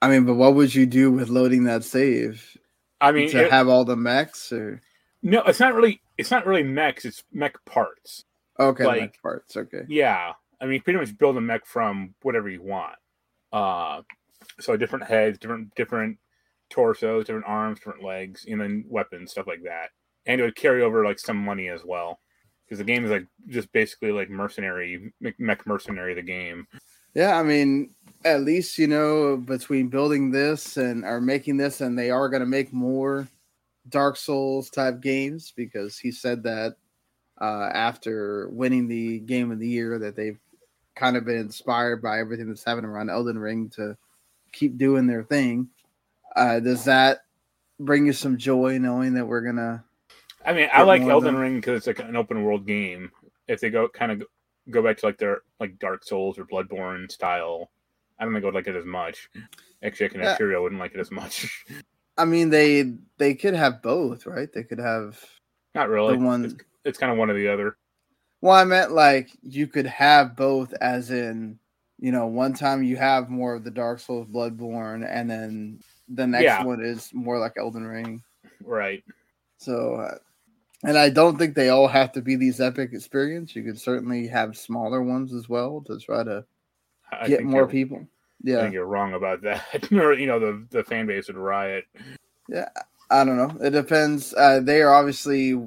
I 0.02 0.10
mean, 0.10 0.25
but 0.25 0.36
what 0.36 0.56
would 0.56 0.74
you 0.74 0.86
do 0.86 1.12
with 1.12 1.30
loading 1.30 1.66
that 1.66 1.84
save? 1.84 2.58
I 3.02 3.12
mean, 3.12 3.30
to 3.32 3.46
it- 3.46 3.52
have 3.52 3.68
all 3.68 3.84
the 3.86 3.96
mechs 3.98 4.52
or 4.52 4.82
no, 5.22 5.42
it's 5.44 5.60
not 5.60 5.74
really. 5.74 6.02
It's 6.18 6.32
not 6.32 6.46
really 6.46 6.64
mechs. 6.64 7.04
It's 7.04 7.24
mech 7.34 7.64
parts. 7.66 8.25
okay 8.60 8.86
Like- 8.86 9.02
mech 9.02 9.22
parts? 9.22 9.58
Okay. 9.58 9.82
Yeah, 9.88 10.34
I 10.62 10.66
mean, 10.66 10.82
pretty 10.82 11.00
much 11.00 11.18
build 11.18 11.36
a 11.36 11.42
mech 11.42 11.66
from 11.66 12.14
whatever 12.22 12.48
you 12.48 12.62
want. 12.62 12.96
Uh, 13.52 14.04
so 14.60 14.78
different 14.78 15.06
heads, 15.06 15.38
different 15.40 15.74
different 15.75 16.18
torsos, 16.70 17.25
different 17.25 17.46
arms, 17.48 17.80
different 17.80 18.04
legs, 18.04 18.46
and 18.50 18.62
then 18.62 18.86
weapons, 18.88 19.32
stuff 19.32 19.48
like 19.48 19.64
that. 19.64 19.90
And 20.25 20.40
it 20.40 20.44
would 20.44 20.56
carry 20.56 20.82
over 20.82 21.04
like 21.04 21.20
some 21.20 21.38
money 21.38 21.68
as 21.70 21.84
well, 21.84 22.20
because 22.65 22.79
the 22.79 22.84
game 22.84 23.05
is 23.05 23.12
like 23.12 23.27
just 23.48 23.72
basically 23.72 24.12
like 24.12 24.29
mercenary, 24.29 25.13
mech- 25.38 25.67
mercenary. 25.67 26.13
The 26.13 26.22
game. 26.22 26.67
Yeah, 27.13 27.39
I 27.39 27.43
mean, 27.43 27.91
at 28.24 28.41
least 28.41 28.77
you 28.77 28.88
know 28.88 29.38
between 29.38 29.88
building 29.88 30.31
this 30.31 30.77
and 30.77 31.05
are 31.05 31.22
making 31.22 31.57
this, 31.57 31.81
and 31.81 31.98
they 31.98 32.10
are 32.10 32.29
going 32.29 32.41
to 32.41 32.48
make 32.48 32.74
more 32.74 33.27
Dark 33.89 34.17
Souls 34.17 34.69
type 34.69 35.01
games 35.01 35.53
because 35.55 35.98
he 35.98 36.12
said 36.12 36.43
that 36.43 36.75
uh, 37.39 37.69
after 37.74 38.50
winning 38.50 38.88
the 38.88 39.19
Game 39.19 39.51
of 39.51 39.60
the 39.60 39.67
Year 39.67 40.00
that 40.00 40.15
they've 40.15 40.39
kind 40.95 41.17
of 41.17 41.25
been 41.25 41.38
inspired 41.38 42.01
by 42.01 42.19
everything 42.19 42.48
that's 42.48 42.63
happening 42.63 42.89
around 42.89 43.10
Elden 43.10 43.38
Ring 43.38 43.69
to 43.69 43.98
keep 44.51 44.77
doing 44.77 45.07
their 45.07 45.24
thing. 45.24 45.69
Uh, 46.36 46.60
does 46.60 46.86
that 46.86 47.19
bring 47.79 48.05
you 48.05 48.13
some 48.13 48.38
joy 48.38 48.77
knowing 48.77 49.13
that 49.13 49.27
we're 49.27 49.41
gonna? 49.41 49.84
I 50.46 50.54
mean, 50.54 50.70
I 50.72 50.84
like 50.84 51.02
Elden. 51.02 51.36
Ring 51.36 51.56
because 51.56 51.78
it's 51.78 51.88
like 51.88 52.00
an 52.00 52.16
open 52.16 52.44
world 52.44 52.66
game. 52.68 53.12
If 53.48 53.60
they 53.62 53.70
go 53.70 53.88
kind 53.88 54.12
of 54.12 54.24
go 54.70 54.82
back 54.82 54.98
to 54.98 55.06
like 55.06 55.18
their 55.18 55.42
like 55.60 55.78
Dark 55.80 56.04
Souls 56.04 56.38
or 56.38 56.46
Bloodborne 56.46 57.12
style, 57.12 57.72
I 58.20 58.24
don't 58.25 58.34
think 58.34 58.44
I 58.44 58.48
would 58.48 58.56
like 58.56 58.68
it 58.68 58.75
as 58.75 58.86
much. 58.86 59.30
Actually, 59.84 60.08
I 60.08 60.10
can 60.10 60.22
assure 60.22 60.52
you 60.52 60.58
I 60.58 60.60
wouldn't 60.60 60.80
like 60.82 60.94
it 60.94 61.00
as 61.00 61.12
much. 61.12 61.66
I 62.18 62.25
mean, 62.25 62.50
they 62.50 62.94
they 63.18 63.36
could 63.36 63.54
have 63.54 63.82
both, 63.82 64.25
right? 64.25 64.52
They 64.52 64.64
could 64.64 64.80
have 64.80 65.20
Not 65.74 65.90
really. 65.90 66.18
the 66.18 66.24
one. 66.24 66.46
It's, 66.46 66.56
it's 66.86 66.98
kind 66.98 67.12
of 67.12 67.18
one 67.18 67.30
or 67.30 67.34
the 67.34 67.48
other. 67.48 67.78
Well, 68.42 68.56
I 68.56 68.64
meant 68.64 68.92
like 68.92 69.30
you 69.42 69.68
could 69.68 69.88
have 69.88 70.36
both, 70.36 70.74
as 70.74 71.12
in, 71.12 71.58
you 72.00 72.12
know, 72.12 72.28
one 72.28 72.54
time 72.54 72.84
you 72.84 72.96
have 72.98 73.30
more 73.30 73.56
of 73.56 73.64
the 73.64 73.72
Dark 73.72 74.00
Souls 74.00 74.28
Bloodborne, 74.28 75.06
and 75.10 75.30
then 75.30 75.80
the 76.08 76.28
next 76.28 76.43
Yeah. 76.43 76.63
one 76.63 76.84
is 76.84 77.10
more 77.13 77.39
like 77.39 77.54
Elden 77.58 77.86
Ring. 77.86 78.22
Right. 78.63 79.04
So, 79.58 79.96
uh, 79.96 80.17
and 80.84 80.98
I 80.98 81.10
don't 81.10 81.38
think 81.38 81.56
they 81.56 81.70
all 81.70 81.88
have 81.88 82.12
to 82.14 82.22
be 82.22 82.36
these 82.36 82.60
epic 82.62 82.92
experience. 82.94 83.56
You 83.56 83.64
could 83.64 83.80
certainly 83.80 84.28
have 84.28 84.58
smaller 84.58 85.02
ones 85.02 85.34
as 85.34 85.48
well 85.50 85.82
to 85.88 86.00
try 86.00 86.24
to 86.24 86.46
I 87.12 87.26
I 87.26 87.28
get 87.28 87.44
more 87.44 87.68
people. 87.68 88.00
I 88.00 88.08
Yeah, 88.44 88.62
think 88.62 88.74
you're 88.74 88.86
wrong 88.86 89.14
about 89.14 89.42
that. 89.44 89.64
or 89.92 90.14
you 90.14 90.28
know, 90.28 90.40
the 90.40 90.66
the 90.70 90.84
fan 90.84 91.08
base 91.08 91.28
would 91.28 91.38
riot. 91.38 91.86
Yeah, 92.48 92.70
I 93.10 93.24
don't 93.24 93.38
know. 93.38 93.66
It 93.66 93.72
depends. 93.72 94.34
Uh, 94.34 94.60
they 94.62 94.82
are 94.82 94.94
obviously 94.94 95.60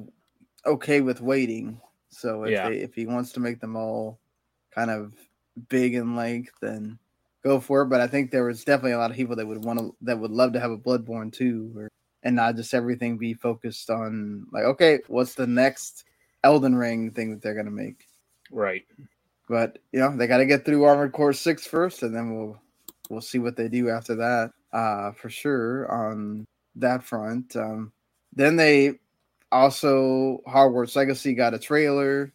okay 0.65 1.01
with 1.01 1.21
waiting. 1.21 1.81
So 2.09 2.43
if 2.43 2.51
Yeah. 2.53 2.69
they, 2.69 2.77
if 2.77 2.93
he 2.93 3.05
wants 3.05 3.31
to 3.33 3.39
make 3.39 3.59
them 3.59 3.75
all 3.75 4.19
kind 4.73 4.89
of 4.91 5.13
big 5.67 5.93
in 5.95 6.15
length, 6.15 6.53
then 6.61 6.97
go 7.43 7.59
for 7.59 7.81
it. 7.81 7.87
But 7.87 8.01
I 8.01 8.07
think 8.07 8.31
there 8.31 8.45
was 8.45 8.63
definitely 8.63 8.93
a 8.93 8.97
lot 8.97 9.11
of 9.11 9.17
people 9.17 9.35
that 9.35 9.47
would 9.47 9.63
want 9.63 9.79
to 9.79 9.95
that 10.01 10.19
would 10.19 10.31
love 10.31 10.53
to 10.53 10.59
have 10.59 10.71
a 10.71 10.77
Bloodborne 10.77 11.31
too, 11.33 11.73
or, 11.75 11.89
and 12.23 12.35
not 12.35 12.55
just 12.55 12.73
everything 12.73 13.17
be 13.17 13.33
focused 13.33 13.89
on 13.89 14.45
like, 14.51 14.63
okay, 14.63 14.99
what's 15.07 15.35
the 15.35 15.47
next 15.47 16.05
Elden 16.43 16.75
Ring 16.75 17.11
thing 17.11 17.31
that 17.31 17.41
they're 17.41 17.55
gonna 17.55 17.71
make? 17.71 18.05
Right. 18.51 18.85
But 19.47 19.79
you 19.91 19.99
know, 19.99 20.15
they 20.15 20.27
got 20.27 20.37
to 20.37 20.45
get 20.45 20.63
through 20.63 20.83
Armored 20.83 21.11
Core 21.11 21.33
6 21.33 21.65
first, 21.65 22.03
and 22.03 22.15
then 22.15 22.35
we'll 22.35 22.61
we'll 23.09 23.21
see 23.21 23.39
what 23.39 23.55
they 23.55 23.67
do 23.67 23.89
after 23.89 24.15
that. 24.15 24.51
Uh, 24.71 25.11
for 25.13 25.31
sure 25.31 25.91
on 25.91 26.45
that 26.75 27.03
front. 27.03 27.55
Um, 27.55 27.91
then 28.35 28.55
they 28.55 28.99
also 29.51 30.41
Hogwarts 30.47 30.95
Legacy 30.95 31.33
got 31.33 31.55
a 31.55 31.59
trailer 31.59 32.31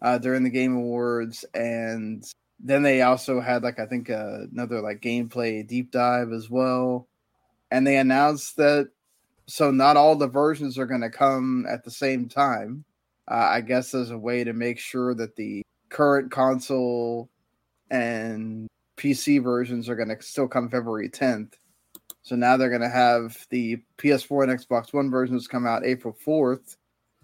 uh, 0.00 0.16
during 0.16 0.42
the 0.42 0.50
Game 0.50 0.74
Awards, 0.74 1.44
and 1.52 2.24
then 2.58 2.82
they 2.82 3.02
also 3.02 3.40
had 3.40 3.62
like 3.62 3.78
I 3.78 3.84
think 3.84 4.08
uh, 4.08 4.44
another 4.52 4.80
like 4.80 5.02
gameplay 5.02 5.66
deep 5.66 5.90
dive 5.90 6.32
as 6.32 6.48
well, 6.48 7.08
and 7.70 7.86
they 7.86 7.98
announced 7.98 8.56
that 8.56 8.88
so 9.48 9.70
not 9.70 9.96
all 9.96 10.16
the 10.16 10.26
versions 10.26 10.78
are 10.78 10.86
going 10.86 11.00
to 11.02 11.10
come 11.10 11.66
at 11.68 11.84
the 11.84 11.90
same 11.90 12.28
time. 12.28 12.84
Uh, 13.28 13.48
I 13.50 13.60
guess 13.60 13.94
as 13.94 14.10
a 14.10 14.18
way 14.18 14.44
to 14.44 14.52
make 14.52 14.78
sure 14.78 15.14
that 15.14 15.36
the 15.36 15.62
current 15.88 16.30
console 16.30 17.28
and 17.90 18.68
PC 18.96 19.42
versions 19.42 19.88
are 19.88 19.96
going 19.96 20.08
to 20.08 20.20
still 20.22 20.48
come 20.48 20.68
February 20.68 21.08
10th. 21.08 21.54
So 22.22 22.34
now 22.34 22.56
they're 22.56 22.70
going 22.70 22.80
to 22.82 22.88
have 22.88 23.46
the 23.50 23.78
PS4 23.98 24.48
and 24.48 24.60
Xbox 24.60 24.92
One 24.92 25.10
versions 25.10 25.46
come 25.46 25.66
out 25.66 25.84
April 25.84 26.16
4th 26.26 26.76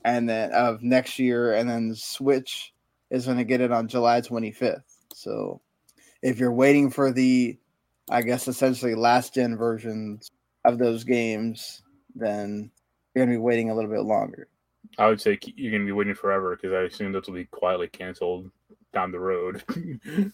and 0.04 0.28
then 0.28 0.52
of 0.52 0.82
next 0.82 1.18
year 1.18 1.54
and 1.54 1.68
then 1.68 1.88
the 1.88 1.96
Switch 1.96 2.72
is 3.10 3.26
going 3.26 3.38
to 3.38 3.44
get 3.44 3.60
it 3.60 3.72
on 3.72 3.88
July 3.88 4.20
25th. 4.20 4.82
So 5.12 5.60
if 6.22 6.38
you're 6.38 6.52
waiting 6.52 6.90
for 6.90 7.12
the 7.12 7.58
I 8.10 8.22
guess 8.22 8.48
essentially 8.48 8.94
last 8.94 9.34
gen 9.34 9.56
versions 9.56 10.30
of 10.64 10.78
those 10.78 11.04
games, 11.04 11.82
then 12.14 12.70
you're 13.14 13.24
going 13.24 13.34
to 13.34 13.40
be 13.40 13.42
waiting 13.42 13.70
a 13.70 13.74
little 13.74 13.90
bit 13.90 14.02
longer. 14.02 14.48
I 14.98 15.06
would 15.06 15.20
say 15.20 15.38
you're 15.56 15.72
gonna 15.72 15.86
be 15.86 15.92
waiting 15.92 16.14
forever 16.14 16.54
because 16.54 16.72
I 16.72 16.82
assume 16.82 17.12
those 17.12 17.26
will 17.26 17.34
be 17.34 17.46
quietly 17.46 17.88
canceled 17.88 18.50
down 18.92 19.12
the 19.12 19.20
road. 19.20 19.62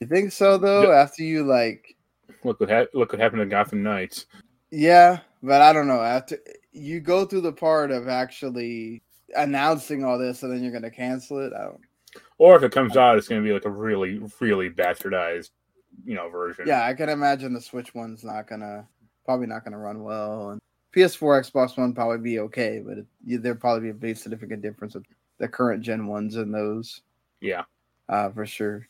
You 0.00 0.06
think 0.06 0.32
so 0.32 0.58
though? 0.58 0.92
After 0.92 1.22
you 1.22 1.44
like 1.44 1.96
look 2.44 2.60
what 2.60 2.70
ha- 2.70 2.86
look 2.92 3.12
what 3.12 3.20
happened 3.20 3.40
to 3.40 3.46
Gotham 3.46 3.82
Knights. 3.82 4.26
Yeah, 4.70 5.20
but 5.42 5.62
I 5.62 5.72
don't 5.72 5.86
know. 5.86 6.02
After 6.02 6.38
you 6.72 7.00
go 7.00 7.24
through 7.24 7.40
the 7.42 7.52
part 7.52 7.90
of 7.90 8.08
actually 8.08 9.02
announcing 9.34 10.04
all 10.04 10.18
this, 10.18 10.42
and 10.42 10.52
then 10.52 10.62
you're 10.62 10.72
gonna 10.72 10.90
cancel 10.90 11.38
it. 11.38 11.52
I 11.54 11.64
don't. 11.64 11.80
Or 12.38 12.56
if 12.56 12.62
it 12.62 12.72
comes 12.72 12.96
out, 12.96 13.16
it's 13.16 13.28
gonna 13.28 13.40
be 13.40 13.52
like 13.52 13.64
a 13.64 13.70
really, 13.70 14.20
really 14.40 14.68
bastardized, 14.68 15.50
you 16.04 16.14
know, 16.14 16.28
version. 16.28 16.66
Yeah, 16.66 16.84
I 16.84 16.92
can 16.92 17.08
imagine 17.08 17.54
the 17.54 17.60
Switch 17.60 17.94
one's 17.94 18.22
not 18.22 18.46
gonna 18.46 18.86
probably 19.24 19.46
not 19.46 19.64
gonna 19.64 19.78
run 19.78 20.02
well, 20.02 20.50
and 20.50 20.60
PS4, 20.96 21.50
Xbox 21.50 21.76
One 21.76 21.92
probably 21.92 22.18
be 22.18 22.38
okay, 22.40 22.82
but 22.84 22.98
it, 22.98 23.06
you, 23.24 23.38
there'd 23.38 23.60
probably 23.60 23.82
be 23.82 23.90
a 23.90 23.94
big 23.94 24.16
significant 24.16 24.62
difference 24.62 24.94
with 24.94 25.04
the 25.38 25.46
current 25.48 25.82
gen 25.82 26.06
ones 26.06 26.36
and 26.36 26.52
those. 26.54 27.02
Yeah. 27.40 27.64
uh, 28.08 28.30
for 28.30 28.46
sure. 28.46 28.88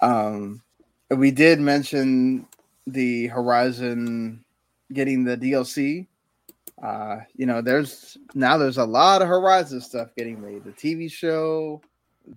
Um, 0.00 0.60
we 1.10 1.30
did 1.30 1.60
mention 1.60 2.46
the 2.86 3.28
Horizon 3.28 4.44
getting 4.92 5.22
the 5.24 5.36
DLC. 5.36 6.06
Uh, 6.82 7.18
you 7.36 7.46
know, 7.46 7.60
there's 7.62 8.18
now 8.34 8.58
there's 8.58 8.78
a 8.78 8.84
lot 8.84 9.22
of 9.22 9.28
Horizon 9.28 9.80
stuff 9.80 10.08
getting 10.16 10.42
made. 10.42 10.64
The 10.64 10.72
TV 10.72 11.10
show, 11.10 11.80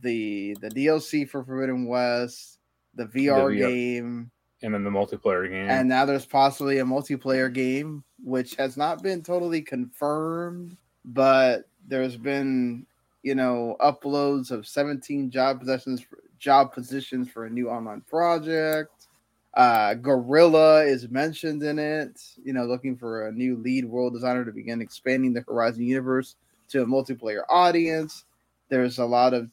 the 0.03 0.55
the 0.61 0.69
DLC 0.69 1.27
for 1.27 1.43
Forbidden 1.43 1.87
West, 1.87 2.59
the 2.93 3.05
VR, 3.05 3.51
VR. 3.51 3.57
game, 3.57 4.31
And 4.61 4.73
then 4.73 4.83
the 4.83 4.89
multiplayer 4.91 5.49
game. 5.49 5.67
and 5.69 5.89
now 5.89 6.05
there's 6.05 6.25
possibly 6.25 6.77
a 6.79 6.85
multiplayer 6.85 7.51
game, 7.51 8.03
which 8.23 8.55
has 8.55 8.77
not 8.77 9.03
been 9.03 9.21
totally 9.21 9.61
confirmed, 9.61 10.77
but 11.05 11.67
there's 11.87 12.17
been, 12.17 12.85
you 13.23 13.35
know, 13.35 13.75
uploads 13.79 14.51
of 14.51 14.67
17 14.67 15.29
job 15.29 15.59
positions, 15.59 16.05
job 16.39 16.73
positions 16.73 17.29
for 17.29 17.45
a 17.45 17.49
new 17.49 17.69
online 17.69 18.01
project. 18.01 19.07
Uh, 19.53 19.95
Guerrilla 19.95 20.83
is 20.83 21.09
mentioned 21.09 21.63
in 21.63 21.79
it. 21.79 22.21
You 22.43 22.53
know, 22.53 22.65
looking 22.65 22.95
for 22.95 23.27
a 23.27 23.31
new 23.31 23.57
lead 23.57 23.85
world 23.85 24.13
designer 24.13 24.45
to 24.45 24.51
begin 24.51 24.81
expanding 24.81 25.33
the 25.33 25.41
Horizon 25.47 25.83
universe 25.83 26.35
to 26.69 26.83
a 26.83 26.85
multiplayer 26.85 27.41
audience. 27.49 28.25
There's 28.69 28.99
a 28.99 29.05
lot 29.05 29.33
of, 29.33 29.49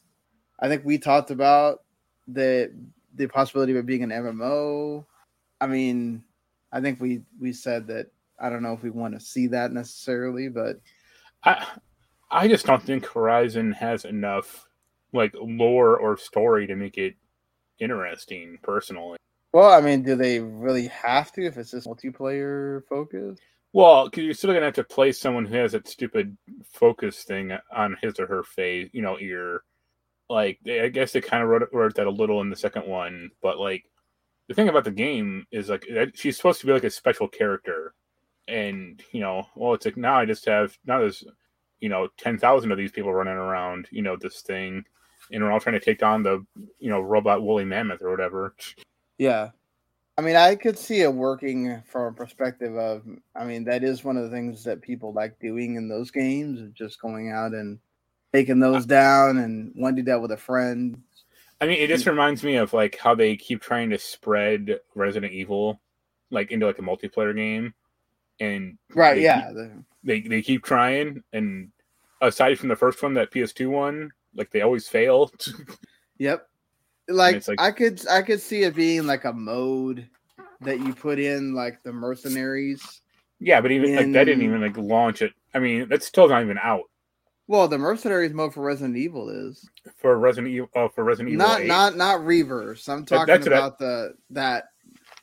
I 0.59 0.67
think 0.67 0.85
we 0.85 0.97
talked 0.97 1.31
about 1.31 1.81
the 2.27 2.71
the 3.15 3.27
possibility 3.27 3.75
of 3.77 3.85
being 3.85 4.03
an 4.03 4.09
MMO. 4.09 5.05
I 5.61 5.67
mean, 5.67 6.23
I 6.71 6.81
think 6.81 6.99
we 6.99 7.21
we 7.39 7.53
said 7.53 7.87
that 7.87 8.07
I 8.39 8.49
don't 8.49 8.63
know 8.63 8.73
if 8.73 8.83
we 8.83 8.89
want 8.89 9.13
to 9.13 9.19
see 9.25 9.47
that 9.47 9.71
necessarily, 9.71 10.49
but 10.49 10.77
I 11.43 11.65
I 12.31 12.47
just 12.47 12.65
don't 12.65 12.83
think 12.83 13.05
Horizon 13.05 13.71
has 13.73 14.05
enough 14.05 14.67
like 15.13 15.33
lore 15.39 15.97
or 15.97 16.17
story 16.17 16.67
to 16.67 16.75
make 16.75 16.97
it 16.97 17.15
interesting 17.79 18.57
personally. 18.61 19.17
well, 19.53 19.71
I 19.71 19.81
mean, 19.81 20.03
do 20.03 20.15
they 20.15 20.39
really 20.39 20.87
have 20.87 21.31
to 21.33 21.45
if 21.45 21.57
it's 21.57 21.71
just 21.71 21.87
multiplayer 21.87 22.83
focused? 22.89 23.41
Well, 23.73 24.05
because 24.05 24.23
you're 24.23 24.33
still 24.33 24.53
gonna 24.53 24.65
have 24.65 24.75
to 24.75 24.83
play 24.83 25.11
someone 25.11 25.45
who 25.45 25.55
has 25.55 25.73
that 25.73 25.87
stupid 25.87 26.37
focus 26.71 27.23
thing 27.23 27.51
on 27.71 27.97
his 28.01 28.19
or 28.19 28.27
her 28.27 28.43
face, 28.43 28.89
you 28.93 29.01
know, 29.01 29.17
ear. 29.19 29.63
Like, 30.29 30.59
they, 30.63 30.81
I 30.81 30.87
guess 30.89 31.11
they 31.11 31.21
kind 31.21 31.43
of 31.43 31.49
wrote, 31.49 31.69
wrote 31.71 31.95
that 31.95 32.07
a 32.07 32.11
little 32.11 32.41
in 32.41 32.49
the 32.49 32.55
second 32.55 32.87
one, 32.87 33.29
but 33.41 33.59
like, 33.59 33.85
the 34.47 34.53
thing 34.55 34.69
about 34.69 34.83
the 34.85 34.91
game 34.91 35.45
is 35.51 35.69
like 35.69 35.85
she's 36.15 36.37
supposed 36.37 36.61
to 36.61 36.67
be 36.67 36.73
like 36.73 36.83
a 36.83 36.89
special 36.89 37.27
character, 37.27 37.93
and 38.47 39.01
you 39.11 39.21
know, 39.21 39.47
well, 39.55 39.73
it's 39.73 39.85
like 39.85 39.97
now 39.97 40.17
I 40.17 40.25
just 40.25 40.45
have 40.45 40.77
now 40.85 40.99
there's 40.99 41.23
you 41.79 41.89
know 41.89 42.07
ten 42.17 42.37
thousand 42.37 42.71
of 42.71 42.77
these 42.77 42.91
people 42.91 43.13
running 43.13 43.33
around, 43.33 43.87
you 43.91 44.01
know, 44.01 44.15
this 44.15 44.41
thing, 44.41 44.85
and 45.31 45.43
we're 45.43 45.51
all 45.51 45.59
trying 45.59 45.79
to 45.79 45.85
take 45.85 46.03
on 46.03 46.23
the 46.23 46.45
you 46.79 46.89
know 46.89 47.01
robot 47.01 47.43
woolly 47.43 47.65
mammoth 47.65 48.01
or 48.01 48.11
whatever. 48.11 48.55
Yeah. 49.17 49.51
I 50.17 50.21
mean, 50.21 50.37
I 50.37 50.55
could 50.55 50.77
see 50.77 51.01
it 51.01 51.13
working 51.13 51.83
from 51.85 52.03
a 52.03 52.15
perspective 52.15 52.77
of, 52.77 53.03
I 53.35 53.43
mean, 53.43 53.65
that 53.65 53.83
is 53.83 54.05
one 54.05 54.15
of 54.15 54.23
the 54.23 54.29
things 54.29 54.63
that 54.63 54.81
people 54.81 55.11
like 55.11 55.37
doing 55.39 55.75
in 55.75 55.89
those 55.89 56.09
games, 56.09 56.61
of 56.61 56.73
just 56.73 57.01
going 57.01 57.31
out 57.31 57.51
and 57.51 57.79
taking 58.33 58.61
those 58.61 58.85
down. 58.85 59.37
And 59.37 59.73
one 59.75 59.93
did 59.93 60.05
that 60.05 60.21
with 60.21 60.31
a 60.31 60.37
friend. 60.37 61.01
I 61.59 61.67
mean, 61.67 61.79
it 61.79 61.87
just 61.87 62.05
mm. 62.05 62.11
reminds 62.11 62.43
me 62.43 62.55
of 62.55 62.71
like 62.71 62.97
how 62.97 63.13
they 63.13 63.35
keep 63.35 63.61
trying 63.61 63.89
to 63.89 63.99
spread 63.99 64.79
Resident 64.93 65.33
Evil 65.33 65.81
like 66.31 66.51
into 66.51 66.65
like 66.65 66.79
a 66.79 66.81
multiplayer 66.81 67.35
game, 67.35 67.73
and 68.39 68.77
Right. 68.93 69.15
they 69.15 69.21
yeah. 69.23 69.47
keep- 69.51 69.71
they 70.03 70.21
they 70.21 70.41
keep 70.41 70.63
trying, 70.63 71.23
and 71.33 71.71
aside 72.21 72.59
from 72.59 72.69
the 72.69 72.75
first 72.75 73.01
one, 73.01 73.13
that 73.15 73.31
PS2 73.31 73.69
one, 73.69 74.11
like 74.35 74.51
they 74.51 74.61
always 74.61 74.87
fail. 74.87 75.31
Yep. 76.17 76.47
Like, 77.09 77.47
like- 77.47 77.59
I 77.61 77.71
could 77.71 78.07
I 78.07 78.21
could 78.21 78.39
see 78.41 78.63
it 78.63 78.75
being 78.75 79.05
like 79.05 79.25
a 79.25 79.33
mode 79.33 80.07
that 80.61 80.79
you 80.79 80.93
put 80.93 81.19
in 81.19 81.53
like 81.53 81.83
the 81.83 81.91
mercenaries. 81.91 83.01
yeah, 83.39 83.59
but 83.61 83.71
even 83.71 83.95
like 83.95 84.11
that 84.13 84.23
didn't 84.23 84.43
even 84.43 84.61
like 84.61 84.77
launch 84.77 85.21
it. 85.21 85.33
I 85.53 85.59
mean, 85.59 85.87
that's 85.89 86.05
still 86.07 86.27
not 86.29 86.41
even 86.41 86.57
out 86.57 86.83
Well, 87.47 87.67
the 87.67 87.77
mercenaries 87.77 88.33
mode 88.33 88.53
for 88.53 88.63
Resident 88.63 88.95
Evil 88.97 89.29
is 89.29 89.69
for 89.97 90.17
Resident 90.17 90.53
Evil. 90.53 90.69
Uh, 90.75 90.87
for 90.87 91.03
Resident 91.03 91.33
Evil, 91.33 91.45
not 91.47 91.61
8. 91.61 91.67
not 91.67 91.97
not 91.97 92.25
Re:Verse. 92.25 92.87
I'm 92.89 93.05
talking 93.05 93.27
that's 93.27 93.45
what 93.45 93.53
I- 93.53 93.57
about 93.57 93.77
the 93.77 94.13
that 94.31 94.65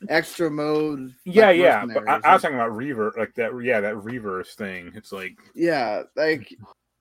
extra 0.09 0.51
mode. 0.51 1.15
yeah, 1.25 1.47
like, 1.47 1.59
yeah. 1.59 1.87
But 1.87 2.09
I. 2.09 2.21
I 2.25 2.33
was 2.35 2.43
talking 2.43 2.57
about 2.57 2.77
Re:Verse, 2.77 3.17
like 3.17 3.35
that. 3.35 3.53
Yeah, 3.62 3.81
that 3.81 3.97
Re:Verse 3.97 4.55
thing. 4.55 4.93
It's 4.95 5.12
like 5.12 5.37
yeah 5.55 6.03
like 6.17 6.55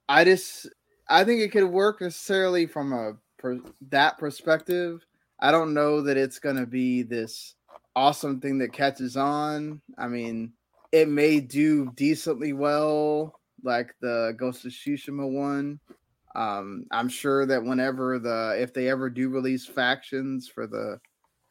i 0.10 0.24
just 0.24 0.70
i 1.10 1.24
think 1.24 1.42
it 1.42 1.52
could 1.52 1.66
work 1.66 2.02
necessarily 2.02 2.66
from 2.66 2.94
a 2.94 3.14
per, 3.38 3.60
that 3.90 4.18
perspective 4.18 5.06
i 5.40 5.52
don't 5.52 5.74
know 5.74 6.02
that 6.02 6.18
it's 6.18 6.40
going 6.40 6.56
to 6.56 6.66
be 6.66 7.04
this 7.04 7.56
awesome 7.96 8.40
thing 8.40 8.58
that 8.58 8.74
catches 8.74 9.18
on 9.18 9.82
i 9.98 10.08
mean 10.08 10.52
it 10.92 11.08
may 11.08 11.40
do 11.40 11.92
decently 11.96 12.54
well 12.54 13.40
like 13.64 13.94
the 14.02 14.34
ghost 14.38 14.66
of 14.66 14.72
tsushima 14.72 15.30
one 15.30 15.80
um 16.36 16.86
i'm 16.92 17.10
sure 17.10 17.46
that 17.46 17.64
whenever 17.64 18.20
the 18.20 18.56
if 18.60 18.74
they 18.74 18.90
ever 18.90 19.10
do 19.10 19.30
release 19.30 19.66
factions 19.66 20.48
for 20.48 20.68
the 20.68 21.00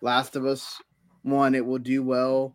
last 0.00 0.36
of 0.36 0.46
us 0.46 0.80
one 1.22 1.54
it 1.54 1.64
will 1.64 1.78
do 1.78 2.02
well 2.02 2.54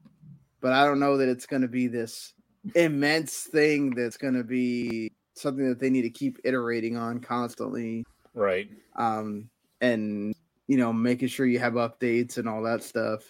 but 0.61 0.73
i 0.73 0.83
don't 0.83 0.99
know 0.99 1.17
that 1.17 1.29
it's 1.29 1.45
going 1.45 1.61
to 1.61 1.67
be 1.67 1.87
this 1.87 2.33
immense 2.73 3.43
thing 3.43 3.91
that's 3.91 4.17
going 4.17 4.33
to 4.33 4.43
be 4.43 5.11
something 5.35 5.67
that 5.67 5.79
they 5.79 5.89
need 5.89 6.01
to 6.01 6.09
keep 6.09 6.39
iterating 6.43 6.97
on 6.97 7.19
constantly. 7.19 8.05
Right. 8.33 8.69
um 8.97 9.49
and 9.79 10.35
you 10.67 10.77
know 10.77 10.91
making 10.91 11.29
sure 11.29 11.45
you 11.45 11.59
have 11.59 11.73
updates 11.73 12.37
and 12.37 12.49
all 12.49 12.63
that 12.63 12.83
stuff. 12.83 13.21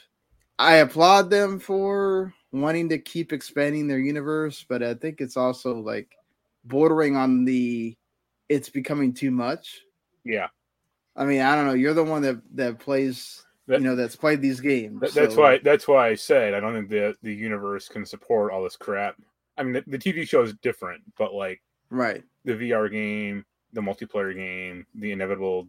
I 0.58 0.76
applaud 0.78 1.30
them 1.30 1.60
for 1.60 2.34
wanting 2.52 2.90
to 2.90 2.98
keep 2.98 3.34
expanding 3.34 3.88
their 3.88 4.00
universe 4.00 4.66
but 4.68 4.82
i 4.82 4.94
think 4.94 5.20
it's 5.20 5.36
also 5.36 5.76
like 5.76 6.16
bordering 6.64 7.18
on 7.18 7.44
the 7.44 7.96
it's 8.48 8.70
becoming 8.70 9.14
too 9.14 9.32
much. 9.32 9.82
Yeah, 10.24 10.48
i 11.16 11.26
mean 11.26 11.42
i 11.42 11.56
don't 11.56 11.68
know. 11.68 11.74
You're 11.74 11.94
the 11.94 12.04
one 12.04 12.22
that 12.24 12.42
that 12.56 12.80
plays 12.80 13.45
That- 13.68 13.80
you 13.82 13.86
know 13.88 13.96
that's 13.96 14.16
played 14.16 14.42
these 14.42 14.60
games 14.60 15.00
That, 15.02 15.14
that's 15.14 15.36
why. 15.36 15.58
That's 15.58 15.88
why 15.88 16.10
I 16.10 16.16
said 16.16 16.54
I 16.54 16.60
don't 16.60 16.74
think 16.74 16.90
the 16.90 17.16
the 17.24 17.34
universe 17.34 17.88
can 17.88 18.06
support 18.06 18.52
all 18.52 18.64
this 18.64 18.76
crap. 18.78 19.16
I 19.58 19.64
mean, 19.64 19.74
the, 19.74 19.84
the 19.88 19.98
TV 19.98 20.28
show 20.28 20.44
is 20.44 20.54
different, 20.62 21.02
but 21.18 21.34
like 21.34 21.62
right 21.90 22.24
the 22.44 22.54
VR 22.54 22.92
game, 22.92 23.44
the 23.74 23.82
multiplayer 23.82 24.36
game, 24.36 24.86
the 24.96 25.12
inevitable, 25.12 25.68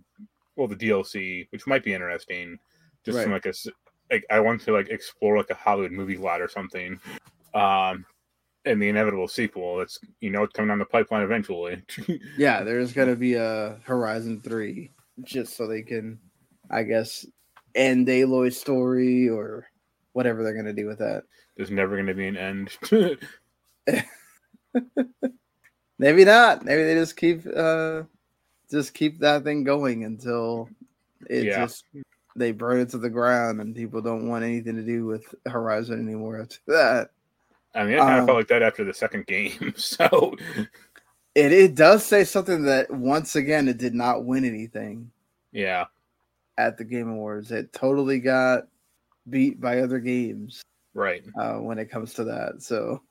well, 0.56 0.68
the 0.68 0.76
DLC, 0.76 1.46
which 1.50 1.66
might 1.66 1.84
be 1.84 1.94
interesting, 1.94 2.58
just 3.04 3.18
from 3.22 3.32
Right. 3.32 3.44
like 3.44 3.54
a 3.54 3.70
like 4.12 4.24
I 4.30 4.40
want 4.40 4.60
to 4.62 4.72
like 4.72 4.88
explore 4.90 5.36
like 5.38 5.50
a 5.50 5.54
Hollywood 5.54 5.92
movie 5.92 6.16
lot 6.18 6.42
or 6.42 6.48
something, 6.48 7.00
um, 7.54 8.04
and 8.66 8.80
the 8.82 8.88
inevitable 8.88 9.28
sequel. 9.28 9.78
that's 9.78 9.98
you 10.20 10.28
know 10.30 10.42
it's 10.42 10.52
coming 10.52 10.68
down 10.68 10.78
the 10.78 10.84
pipeline 10.84 11.22
eventually. 11.22 11.82
yeah 12.36 12.62
there's 12.62 12.92
going 12.92 13.08
to 13.08 13.16
be 13.16 13.34
a 13.34 13.78
horizon 13.84 14.40
3 14.42 14.90
just 15.22 15.56
so 15.56 15.66
they 15.66 15.80
can 15.82 16.18
i 16.70 16.82
guess 16.82 17.24
end 17.76 18.08
aloy's 18.08 18.58
story 18.58 19.28
or 19.28 19.68
whatever 20.12 20.42
they're 20.42 20.54
going 20.54 20.64
to 20.66 20.72
do 20.72 20.86
with 20.86 20.98
that 20.98 21.22
There's 21.56 21.70
never 21.70 21.94
going 21.94 22.06
to 22.06 22.14
be 22.14 22.26
an 22.28 22.36
end. 22.36 22.70
maybe 25.98 26.24
not 26.24 26.64
maybe 26.64 26.82
they 26.84 26.94
just 26.94 27.16
keep 27.16 27.42
uh 27.54 28.02
just 28.70 28.92
keep 28.94 29.20
that 29.20 29.44
thing 29.44 29.64
going 29.64 30.04
until 30.04 30.68
it 31.30 31.44
Yeah. 31.44 31.62
just 31.64 31.84
they 32.34 32.52
burn 32.52 32.80
it 32.80 32.90
to 32.90 32.98
the 32.98 33.08
ground 33.08 33.60
and 33.60 33.74
people 33.74 34.02
don't 34.02 34.28
want 34.28 34.44
anything 34.44 34.76
to 34.76 34.82
do 34.82 35.06
with 35.06 35.34
horizon 35.46 36.00
anymore 36.06 36.40
after 36.40 36.58
that 36.66 37.10
I 37.74 37.84
mean, 37.84 37.94
it 37.94 37.98
kind 37.98 38.14
of 38.14 38.20
Um, 38.20 38.26
felt 38.26 38.38
like 38.38 38.48
that 38.48 38.62
after 38.62 38.84
the 38.84 38.94
second 38.94 39.26
game. 39.26 39.74
So 39.76 40.34
it, 41.34 41.52
it 41.52 41.74
does 41.74 42.04
say 42.04 42.24
something 42.24 42.62
that 42.62 42.90
once 42.90 43.36
again 43.36 43.68
it 43.68 43.76
did 43.78 43.94
not 43.94 44.24
win 44.24 44.44
anything 44.44 45.10
yeah, 45.52 45.86
at 46.58 46.76
the 46.78 46.84
game 46.84 47.10
awards 47.10 47.52
it 47.52 47.72
totally 47.72 48.18
got 48.18 48.64
beat 49.28 49.60
by 49.60 49.80
other 49.80 49.98
games 49.98 50.62
right. 50.94 51.24
uh, 51.38 51.54
when 51.54 51.78
it 51.78 51.90
comes 51.90 52.14
to 52.14 52.24
that. 52.24 52.62
So 52.62 53.02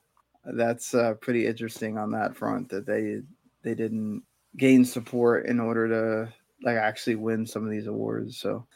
that's 0.44 0.94
uh, 0.94 1.14
pretty 1.14 1.46
interesting 1.46 1.98
on 1.98 2.10
that 2.12 2.36
front 2.36 2.68
that 2.70 2.86
they 2.86 3.20
they 3.62 3.74
didn't 3.74 4.22
gain 4.56 4.84
support 4.84 5.46
in 5.46 5.60
order 5.60 5.88
to 5.88 6.32
like 6.62 6.76
actually 6.76 7.16
win 7.16 7.46
some 7.46 7.64
of 7.64 7.70
these 7.70 7.86
awards. 7.86 8.38
So 8.38 8.66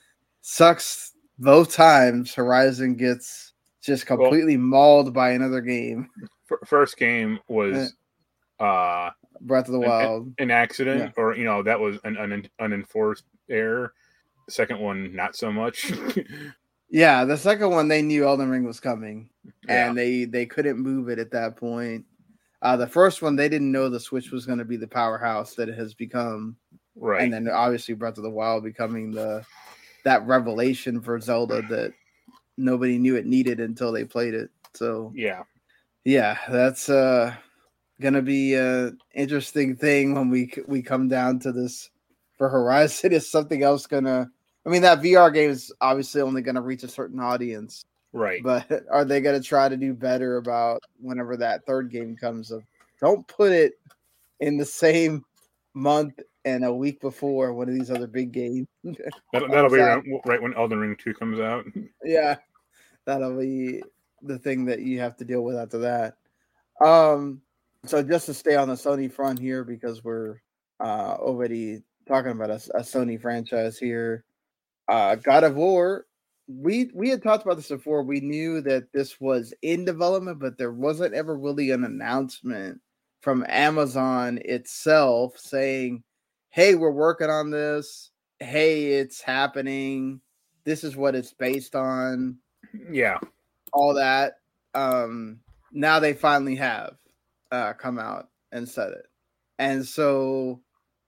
sucks 0.40 1.12
both 1.38 1.72
times. 1.72 2.34
Horizon 2.34 2.94
gets 2.94 3.52
just 3.82 4.06
completely 4.06 4.56
mauled 4.56 5.14
by 5.14 5.30
another 5.30 5.60
game, 5.60 6.08
first 6.66 6.96
game 6.96 7.38
was 7.48 7.94
uh 8.58 9.10
Breath 9.42 9.68
of 9.68 9.72
the 9.72 9.80
Wild. 9.80 10.34
an 10.38 10.50
accident 10.50 11.14
or 11.16 11.34
you 11.34 11.44
know 11.44 11.62
that 11.62 11.80
was 11.80 11.98
an 12.04 12.18
un- 12.18 12.48
unenforced 12.58 13.24
error 13.48 13.94
second 14.50 14.78
one 14.80 15.14
not 15.14 15.36
so 15.36 15.50
much 15.52 15.92
Yeah, 16.92 17.24
the 17.24 17.36
second 17.36 17.70
one 17.70 17.86
they 17.86 18.02
knew 18.02 18.26
Elden 18.26 18.50
Ring 18.50 18.64
was 18.64 18.80
coming, 18.80 19.30
Yeah. 19.68 19.86
and 19.88 19.96
they 19.96 20.24
they 20.24 20.44
couldn't 20.44 20.76
move 20.76 21.08
it 21.08 21.20
at 21.20 21.30
that 21.30 21.56
point. 21.56 22.04
Uh, 22.62 22.76
the 22.76 22.86
first 22.88 23.22
one 23.22 23.36
they 23.36 23.48
didn't 23.48 23.70
know 23.70 23.88
the 23.88 24.00
Switch 24.00 24.32
was 24.32 24.44
going 24.44 24.58
to 24.58 24.64
be 24.64 24.76
the 24.76 24.88
powerhouse 24.88 25.54
that 25.54 25.68
it 25.68 25.78
has 25.78 25.94
become. 25.94 26.56
right 26.96 27.22
and 27.22 27.32
then 27.32 27.48
obviously 27.48 27.94
Breath 27.94 28.18
of 28.18 28.24
the 28.24 28.30
Wild 28.30 28.64
becoming 28.64 29.12
the 29.12 29.44
that 30.04 30.26
revelation 30.26 31.00
for 31.00 31.20
Zelda 31.20 31.62
that 31.68 31.92
nobody 32.56 32.98
knew 32.98 33.14
it 33.14 33.24
needed 33.26 33.60
until 33.60 33.92
they 33.92 34.04
played 34.04 34.34
it. 34.34 34.50
So 34.74 35.12
yeah 35.14 35.44
yeah, 36.04 36.38
that's 36.50 36.88
uh 36.88 37.32
gonna 38.00 38.20
be 38.22 38.54
a 38.54 38.90
interesting 39.14 39.76
thing 39.76 40.14
when 40.14 40.28
we 40.28 40.52
we 40.66 40.82
come 40.82 41.06
down 41.06 41.38
to 41.40 41.52
this 41.52 41.88
for 42.36 42.48
Horizon. 42.48 43.12
Is 43.12 43.30
something 43.30 43.62
else 43.62 43.86
gonna? 43.86 44.28
I 44.66 44.68
mean, 44.68 44.82
that 44.82 45.00
VR 45.00 45.32
game 45.32 45.50
is 45.50 45.72
obviously 45.80 46.20
only 46.20 46.42
gonna 46.42 46.60
reach 46.60 46.82
a 46.82 46.88
certain 46.88 47.20
audience, 47.20 47.84
right 48.12 48.42
but 48.42 48.66
are 48.90 49.04
they 49.04 49.20
gonna 49.20 49.40
try 49.40 49.68
to 49.68 49.76
do 49.76 49.94
better 49.94 50.36
about 50.36 50.82
whenever 51.00 51.36
that 51.36 51.64
third 51.66 51.90
game 51.90 52.16
comes? 52.16 52.50
Of 52.50 52.62
don't 53.00 53.26
put 53.26 53.52
it 53.52 53.74
in 54.40 54.56
the 54.56 54.64
same 54.64 55.24
month 55.74 56.20
and 56.44 56.64
a 56.64 56.72
week 56.72 57.00
before 57.00 57.52
one 57.52 57.68
of 57.68 57.74
these 57.74 57.90
other 57.90 58.06
big 58.06 58.32
games. 58.32 58.66
that'll, 59.32 59.48
that'll 59.48 59.70
be 59.70 59.78
around 59.78 60.06
right 60.24 60.40
when 60.40 60.54
elden 60.54 60.78
ring 60.78 60.96
2 60.96 61.14
comes 61.14 61.38
out 61.38 61.64
yeah, 62.04 62.36
that'll 63.04 63.38
be 63.38 63.82
the 64.22 64.38
thing 64.38 64.64
that 64.66 64.80
you 64.80 65.00
have 65.00 65.16
to 65.16 65.24
deal 65.24 65.42
with 65.42 65.56
after 65.56 65.78
that. 65.78 66.16
Um, 66.84 67.40
so 67.86 68.02
just 68.02 68.26
to 68.26 68.34
stay 68.34 68.56
on 68.56 68.68
the 68.68 68.74
Sony 68.74 69.10
front 69.10 69.38
here 69.38 69.64
because 69.64 70.04
we're 70.04 70.40
uh 70.80 71.16
already 71.18 71.82
talking 72.06 72.32
about 72.32 72.50
a, 72.50 72.60
a 72.74 72.80
Sony 72.80 73.20
franchise 73.20 73.78
here. 73.78 74.24
Uh, 74.90 75.14
God 75.14 75.44
of 75.44 75.54
War. 75.54 76.06
We 76.48 76.90
we 76.92 77.08
had 77.10 77.22
talked 77.22 77.44
about 77.44 77.56
this 77.56 77.68
before. 77.68 78.02
We 78.02 78.18
knew 78.20 78.60
that 78.62 78.92
this 78.92 79.20
was 79.20 79.54
in 79.62 79.84
development, 79.84 80.40
but 80.40 80.58
there 80.58 80.72
wasn't 80.72 81.14
ever 81.14 81.36
really 81.38 81.70
an 81.70 81.84
announcement 81.84 82.80
from 83.20 83.46
Amazon 83.48 84.40
itself 84.44 85.38
saying, 85.38 86.02
"Hey, 86.48 86.74
we're 86.74 86.90
working 86.90 87.30
on 87.30 87.50
this. 87.50 88.10
Hey, 88.40 88.94
it's 88.94 89.20
happening. 89.20 90.20
This 90.64 90.82
is 90.82 90.96
what 90.96 91.14
it's 91.14 91.32
based 91.32 91.76
on." 91.76 92.38
Yeah, 92.90 93.18
all 93.72 93.94
that. 93.94 94.38
Um, 94.74 95.38
now 95.70 96.00
they 96.00 96.14
finally 96.14 96.56
have 96.56 96.96
uh, 97.52 97.74
come 97.74 98.00
out 98.00 98.28
and 98.50 98.68
said 98.68 98.90
it, 98.90 99.06
and 99.60 99.86
so 99.86 100.62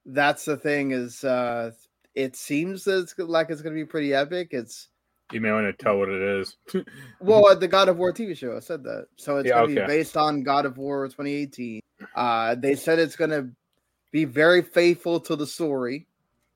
that's 0.07 0.45
the 0.45 0.57
thing 0.57 0.93
is 0.93 1.25
uh, 1.25 1.73
it 2.15 2.37
seems 2.37 2.85
that 2.85 2.99
it's 3.01 3.15
like 3.19 3.51
it's 3.51 3.63
going 3.63 3.75
to 3.75 3.81
be 3.81 3.89
pretty 3.89 4.15
epic. 4.15 4.49
It's 4.53 4.89
you 5.33 5.41
may 5.41 5.51
want 5.51 5.67
to 5.67 5.73
tell 5.85 5.99
what 5.99 6.11
it 6.11 6.21
is. 6.21 6.57
well, 7.21 7.57
the 7.57 7.69
God 7.69 7.89
of 7.89 7.97
War 7.99 8.13
TV 8.13 8.37
show, 8.37 8.57
I 8.57 8.61
said 8.61 8.83
that. 8.85 9.07
So 9.17 9.39
it's 9.39 9.49
Yeah, 9.49 9.55
going 9.63 9.75
to 9.75 9.81
okay. 9.83 9.93
be 9.93 9.99
based 9.99 10.17
on 10.17 10.43
God 10.43 10.67
of 10.67 10.77
War 10.77 11.07
2018. 11.07 11.81
Uh, 12.15 12.55
they 12.57 12.75
said 12.75 12.99
it's 12.99 13.17
going 13.17 13.31
to 13.31 13.49
be 14.11 14.25
very 14.27 14.61
faithful 14.61 15.21
to 15.21 15.37
the 15.37 15.47
story. 15.47 16.07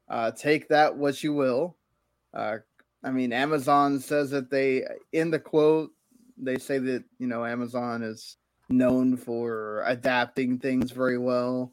Uh, 0.08 0.30
take 0.30 0.68
that 0.68 0.94
what 0.96 1.22
you 1.22 1.32
will. 1.32 1.76
Uh, 2.34 2.58
I 3.02 3.10
mean, 3.10 3.32
Amazon 3.32 3.98
says 3.98 4.30
that 4.30 4.50
they, 4.50 4.84
in 5.12 5.30
the 5.30 5.38
quote, 5.38 5.90
they 6.36 6.58
say 6.58 6.78
that 6.78 7.02
you 7.18 7.26
know 7.26 7.46
Amazon 7.46 8.02
is 8.02 8.36
known 8.68 9.16
for 9.16 9.82
adapting 9.86 10.58
things 10.58 10.90
very 10.90 11.16
well. 11.16 11.72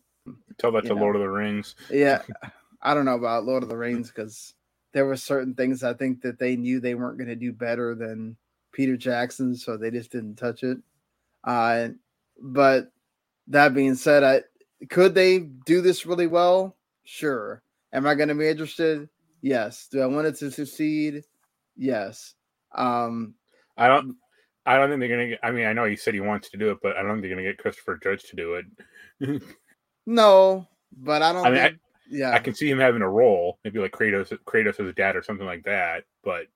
Tell 0.57 0.71
that 0.71 0.83
You 0.83 0.89
to 0.91 0.95
know. 0.95 1.01
Lord 1.01 1.15
of 1.17 1.21
the 1.21 1.27
Rings. 1.29 1.75
Yeah, 1.91 2.21
I 2.83 2.93
don't 2.93 3.05
know 3.05 3.15
about 3.15 3.45
Lord 3.45 3.63
of 3.63 3.69
the 3.69 3.77
Rings 3.77 4.09
because 4.09 4.53
there 4.91 5.05
were 5.05 5.15
certain 5.15 5.55
things 5.55 5.83
I 5.83 5.93
think 5.93 6.21
that 6.21 6.37
they 6.37 6.55
knew 6.55 6.79
they 6.79 6.95
weren't 6.95 7.17
going 7.17 7.29
to 7.29 7.35
do 7.35 7.51
better 7.51 7.95
than 7.95 8.37
Peter 8.73 8.97
Jackson, 8.97 9.55
so 9.55 9.77
they 9.77 9.89
just 9.89 10.11
didn't 10.11 10.35
touch 10.35 10.63
it. 10.63 10.77
Uh, 11.43 11.89
but 12.39 12.91
that 13.47 13.73
being 13.73 13.95
said, 13.95 14.23
I 14.23 14.41
could 14.89 15.15
they 15.15 15.39
do 15.39 15.81
this 15.81 16.05
really 16.05 16.27
well? 16.27 16.75
Sure. 17.05 17.63
Am 17.93 18.05
I 18.05 18.15
going 18.15 18.29
to 18.29 18.35
be 18.35 18.47
interested? 18.47 19.07
Yes. 19.41 19.87
Do 19.89 20.01
I 20.01 20.05
want 20.05 20.27
it 20.27 20.35
to 20.37 20.51
succeed? 20.51 21.23
Yes. 21.77 22.35
Um, 22.73 23.35
I 23.77 23.87
don't. 23.87 24.15
I 24.65 24.77
don't 24.77 24.89
think 24.89 25.01
they're 25.01 25.09
gonna 25.09 25.27
get. 25.27 25.39
I 25.43 25.51
mean, 25.51 25.65
I 25.65 25.73
know 25.73 25.83
he 25.85 25.97
said 25.97 26.13
he 26.13 26.21
wants 26.21 26.49
to 26.51 26.57
do 26.57 26.71
it, 26.71 26.77
but 26.81 26.95
I 26.95 27.01
don't 27.01 27.15
think 27.15 27.23
they're 27.23 27.31
gonna 27.31 27.43
get 27.43 27.57
Christopher 27.57 27.99
Judge 28.01 28.23
to 28.23 28.35
do 28.35 28.55
it. 28.55 29.43
no, 30.05 30.67
but 30.95 31.21
I 31.21 31.33
don't. 31.33 31.45
I 31.45 31.49
mean, 31.49 31.61
think, 31.61 31.79
yeah, 32.09 32.31
I 32.33 32.39
can 32.39 32.53
see 32.53 32.69
him 32.69 32.79
having 32.79 33.01
a 33.01 33.09
role, 33.09 33.59
maybe 33.63 33.79
like 33.79 33.91
Kratos, 33.91 34.37
Kratos 34.45 34.79
as 34.79 34.87
a 34.87 34.93
dad 34.93 35.15
or 35.15 35.23
something 35.23 35.45
like 35.45 35.63
that. 35.63 36.03
But 36.23 36.47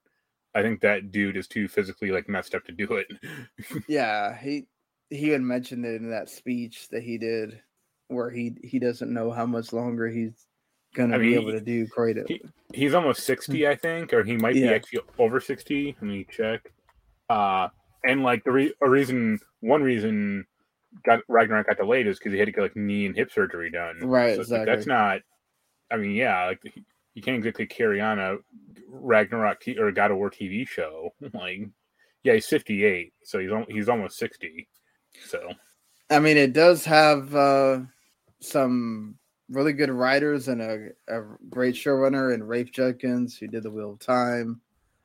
I 0.55 0.61
think 0.61 0.81
that 0.81 1.11
dude 1.11 1.37
is 1.37 1.47
too 1.47 1.67
physically 1.67 2.11
like 2.11 2.27
messed 2.29 2.55
up 2.55 2.63
to 2.65 2.71
do 2.71 2.93
it. 2.93 3.07
Yeah, 3.87 4.37
he 4.37 4.67
he 5.09 5.29
had 5.29 5.41
mentioned 5.41 5.85
it 5.85 6.01
in 6.01 6.09
that 6.11 6.29
speech 6.29 6.89
that 6.89 7.03
he 7.03 7.17
did, 7.17 7.59
where 8.07 8.29
he 8.29 8.55
he 8.63 8.79
doesn't 8.79 9.13
know 9.13 9.31
how 9.31 9.45
much 9.45 9.71
longer 9.73 10.07
he's 10.07 10.47
gonna 10.95 11.15
I 11.15 11.19
be 11.19 11.35
able 11.35 11.51
to 11.51 11.61
do 11.61 11.87
Kratos. 11.87 12.27
he- 12.27 12.41
He's 12.73 12.93
almost 12.93 13.21
sixty, 13.23 13.65
I 13.65 13.75
think, 13.75 14.11
or 14.11 14.25
he 14.25 14.35
might 14.35 14.53
be 14.55 14.67
actually 14.67 14.99
over 15.17 15.39
sixty. 15.39 15.95
Let 16.01 16.03
me 16.03 16.25
check. 16.29 16.73
Uh, 17.29 17.69
and 18.03 18.23
like 18.23 18.43
the 18.43 18.51
re- 18.51 18.73
a 18.81 18.89
reason, 18.89 19.39
one 19.61 19.81
reason 19.83 20.45
got 21.05 21.21
Ragnarok 21.29 21.67
got 21.67 21.77
delayed 21.77 22.07
is 22.07 22.17
because 22.19 22.33
he 22.33 22.39
had 22.39 22.47
to 22.47 22.51
get 22.51 22.61
like 22.61 22.75
knee 22.75 23.05
and 23.05 23.15
hip 23.15 23.31
surgery 23.31 23.69
done. 23.71 23.99
Right, 24.01 24.35
So 24.35 24.41
it's 24.41 24.49
like, 24.51 24.61
exactly. 24.63 24.75
that's 24.75 24.87
not. 24.87 25.21
I 25.91 25.97
mean, 25.97 26.11
yeah, 26.11 26.45
like 26.45 26.61
you 27.13 27.21
can't 27.21 27.37
exactly 27.37 27.65
carry 27.65 27.99
on 28.01 28.19
a 28.19 28.37
Ragnarok 28.87 29.61
t- 29.61 29.77
or 29.77 29.91
God 29.91 30.11
of 30.11 30.17
War 30.17 30.29
TV 30.29 30.67
show. 30.67 31.13
Like, 31.33 31.69
yeah, 32.23 32.33
he's 32.33 32.47
fifty 32.47 32.83
eight, 32.83 33.13
so 33.23 33.39
he's 33.39 33.51
al- 33.51 33.65
he's 33.69 33.89
almost 33.89 34.17
sixty. 34.17 34.67
So 35.25 35.49
I 36.09 36.19
mean, 36.19 36.37
it 36.37 36.53
does 36.53 36.85
have 36.85 37.33
uh, 37.35 37.79
some 38.39 39.17
really 39.49 39.73
good 39.73 39.89
writers 39.89 40.47
and 40.47 40.61
a, 40.61 40.89
a 41.07 41.21
great 41.49 41.75
showrunner 41.75 42.33
and 42.33 42.47
Rafe 42.47 42.71
Judkins 42.71 43.37
who 43.37 43.47
did 43.47 43.63
the 43.63 43.71
Wheel 43.71 43.93
of 43.93 43.99
Time. 43.99 44.61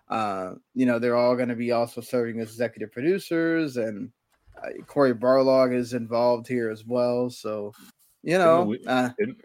Uh, 0.08 0.54
you 0.74 0.84
know, 0.84 0.98
they're 0.98 1.16
all 1.16 1.36
going 1.36 1.48
to 1.48 1.56
be 1.56 1.72
also 1.72 2.00
serving 2.00 2.40
as 2.40 2.48
executive 2.48 2.92
producers, 2.92 3.78
and 3.78 4.10
uh, 4.62 4.82
Cory 4.86 5.14
Barlog 5.14 5.74
is 5.74 5.94
involved 5.94 6.46
here 6.46 6.70
as 6.70 6.84
well. 6.84 7.30
So, 7.30 7.72
you 8.22 8.36
know, 8.36 8.76
uh, 8.86 9.10
didn't 9.18 9.38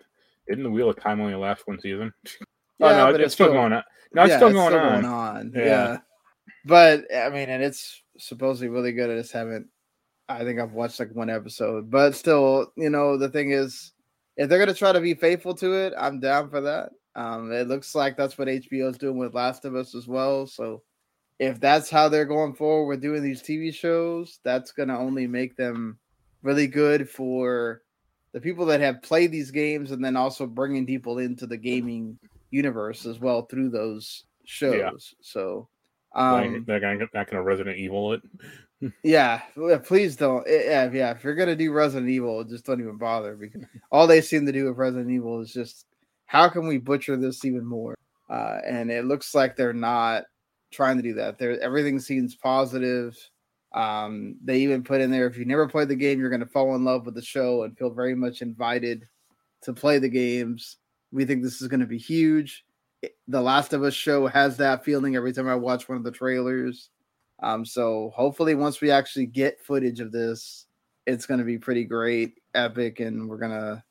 didn't 0.48 0.64
the 0.64 0.70
Wheel 0.72 0.90
of 0.90 1.02
Time 1.02 1.22
only 1.22 1.36
last 1.36 1.68
one 1.68 1.80
season? 1.80 2.14
Yeah, 2.80 2.90
oh 2.90 2.98
no, 3.08 3.12
but 3.12 3.22
it's, 3.22 3.26
it's 3.26 3.34
still 3.34 3.48
still- 3.48 3.54
going 3.54 3.74
on. 3.74 3.84
No, 4.14 4.22
it's 4.22 4.30
yeah, 4.30 4.38
still 4.38 4.52
going 4.52 4.76
on. 4.76 5.04
on. 5.04 5.52
Yeah. 5.56 5.66
Yeah. 5.66 5.98
But 6.64 7.06
I 7.12 7.30
mean, 7.30 7.50
and 7.50 7.64
it's 7.64 8.04
supposedly 8.20 8.68
really 8.68 8.92
good. 8.92 9.10
I 9.10 9.20
just 9.20 9.32
haven't. 9.32 9.68
I 10.30 10.44
think 10.44 10.60
I've 10.60 10.74
watched 10.74 11.00
like 11.00 11.10
one 11.16 11.32
episode, 11.32 11.90
but 11.90 12.14
still, 12.14 12.72
you 12.76 12.92
know, 12.92 13.18
the 13.18 13.30
thing 13.30 13.50
is, 13.50 13.94
if 14.36 14.48
they're 14.48 14.60
gonna 14.60 14.76
try 14.76 14.92
to 14.92 15.02
be 15.02 15.16
faithful 15.16 15.56
to 15.56 15.74
it, 15.74 15.94
I'm 15.98 16.20
down 16.20 16.52
for 16.52 16.62
that. 16.62 16.92
Um, 17.16 17.52
it 17.52 17.68
looks 17.68 17.96
like 17.96 18.16
that's 18.16 18.38
what 18.38 18.48
HBO 18.48 18.92
is 18.92 18.98
doing 19.00 19.18
with 19.18 19.34
Last 19.34 19.66
of 19.66 19.76
Us 19.76 19.96
as 19.96 20.08
well. 20.08 20.46
So, 20.46 20.84
if 21.40 21.60
that's 21.60 21.90
how 21.90 22.10
they're 22.10 22.26
going 22.26 22.54
forward 22.54 22.86
with 22.90 23.02
doing 23.02 23.24
these 23.24 23.42
TV 23.42 23.74
shows, 23.74 24.40
that's 24.44 24.72
gonna 24.72 25.00
only 25.00 25.26
make 25.26 25.56
them 25.56 25.98
really 26.44 26.68
good 26.68 27.10
for 27.10 27.82
the 28.34 28.42
people 28.42 28.66
that 28.68 28.82
have 28.82 29.02
played 29.02 29.32
these 29.32 29.52
games, 29.52 29.92
and 29.92 30.04
then 30.04 30.16
also 30.16 30.46
bringing 30.46 30.86
people 30.86 31.20
into 31.20 31.48
the 31.48 31.58
gaming 31.58 32.18
universe 32.52 33.06
as 33.06 33.20
well 33.20 33.44
through 33.44 33.70
those 33.70 34.26
shows. 34.46 35.14
So, 35.22 35.68
um, 36.14 36.64
they're 36.66 36.80
not 37.14 37.30
gonna 37.30 37.44
Resident 37.44 37.78
Evil 37.78 38.14
it. 38.14 38.22
yeah, 39.04 39.42
please 39.84 40.16
don't. 40.16 40.48
eh, 40.48 40.64
Yeah, 40.66 40.92
yeah. 40.92 41.12
If 41.12 41.24
you're 41.24 41.36
gonna 41.36 41.56
do 41.56 41.72
Resident 41.72 42.10
Evil, 42.10 42.44
just 42.44 42.66
don't 42.66 42.80
even 42.80 42.98
bother 42.98 43.36
because 43.36 43.64
all 43.92 44.08
they 44.08 44.22
seem 44.22 44.46
to 44.46 44.52
do 44.52 44.66
with 44.66 44.78
Resident 44.78 45.10
Evil 45.12 45.42
is 45.42 45.52
just 45.52 45.86
how 46.26 46.48
can 46.50 46.68
we 46.68 46.78
butcher 46.78 47.18
this 47.18 47.44
even 47.46 47.66
more? 47.66 47.96
Uh, 48.30 48.60
and 48.66 48.92
it 48.92 49.06
looks 49.06 49.34
like 49.34 49.56
they're 49.56 49.74
not 49.74 50.24
trying 50.72 50.98
to 50.98 51.04
do 51.04 51.14
that. 51.14 51.38
There, 51.40 51.60
everything 51.62 52.00
seems 52.00 52.36
positive. 52.36 53.18
Um, 53.78 54.38
they 54.44 54.58
even 54.62 54.84
put 54.84 55.02
in 55.02 55.12
there 55.12 55.28
if 55.28 55.38
you 55.38 55.46
never 55.46 55.68
played 55.68 55.88
the 55.88 55.96
game, 55.96 56.20
you're 56.20 56.32
gonna 56.32 56.48
fall 56.48 56.76
in 56.76 56.84
love 56.84 57.06
with 57.06 57.14
the 57.14 57.22
show 57.22 57.64
and 57.64 57.78
feel 57.78 57.92
very 57.92 58.16
much 58.16 58.42
invited 58.42 59.08
to 59.62 59.74
play 59.74 60.00
the 60.00 60.10
games. 60.10 60.78
We 61.12 61.26
think 61.26 61.44
this 61.44 61.62
is 61.62 61.68
gonna 61.68 61.86
be 61.86 62.00
huge. 62.00 62.66
The 63.28 63.42
Last 63.42 63.74
of 63.74 63.84
Us 63.84 63.94
show 63.94 64.26
has 64.26 64.58
that 64.58 64.84
feeling 64.84 65.16
every 65.16 65.32
time 65.32 65.48
I 65.48 65.54
watch 65.54 65.88
one 65.88 65.98
of 65.98 66.04
the 66.04 66.12
trailers. 66.12 66.90
Um, 67.44 67.64
so 67.64 68.12
hopefully, 68.16 68.56
once 68.56 68.82
we 68.82 68.90
actually 68.90 69.28
get 69.28 69.62
footage 69.62 70.00
of 70.00 70.12
this, 70.12 70.66
it's 71.06 71.28
going 71.28 71.40
to 71.40 71.46
be 71.46 71.60
pretty 71.60 71.84
great, 71.84 72.42
epic, 72.56 73.00
and 73.00 73.30
we're 73.30 73.38
gonna 73.38 73.84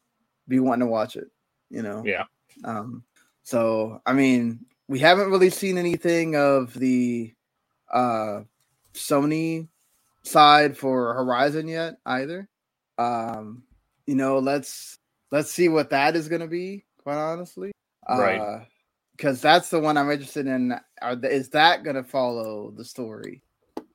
be 0.48 0.58
wanting 0.58 0.86
to 0.86 0.90
watch 0.90 1.14
it. 1.14 1.28
You 1.70 1.82
know, 1.82 2.02
Yeah. 2.04 2.24
Um, 2.64 3.04
so 3.44 4.02
I 4.04 4.12
mean, 4.12 4.66
we 4.88 4.98
haven't 4.98 5.30
really 5.30 5.50
seen 5.50 5.78
anything 5.78 6.34
of 6.34 6.74
the 6.74 7.32
uh 7.92 8.40
Sony 8.92 9.68
side 10.26 10.76
for 10.76 11.14
Horizon 11.14 11.68
yet 11.68 11.96
either. 12.06 12.48
Um, 12.98 13.62
you 14.06 14.14
know, 14.14 14.38
let's 14.38 14.98
let's 15.30 15.50
see 15.50 15.68
what 15.68 15.90
that 15.90 16.16
is 16.16 16.28
going 16.28 16.40
to 16.40 16.46
be. 16.48 16.84
Quite 17.02 17.16
honestly, 17.16 17.72
Right. 18.08 18.66
Because 19.16 19.40
that's 19.40 19.70
the 19.70 19.80
one 19.80 19.96
I'm 19.96 20.10
interested 20.10 20.46
in. 20.46 20.74
Are 21.00 21.16
the, 21.16 21.30
is 21.30 21.48
that 21.50 21.84
going 21.84 21.96
to 21.96 22.04
follow 22.04 22.72
the 22.76 22.84
story 22.84 23.42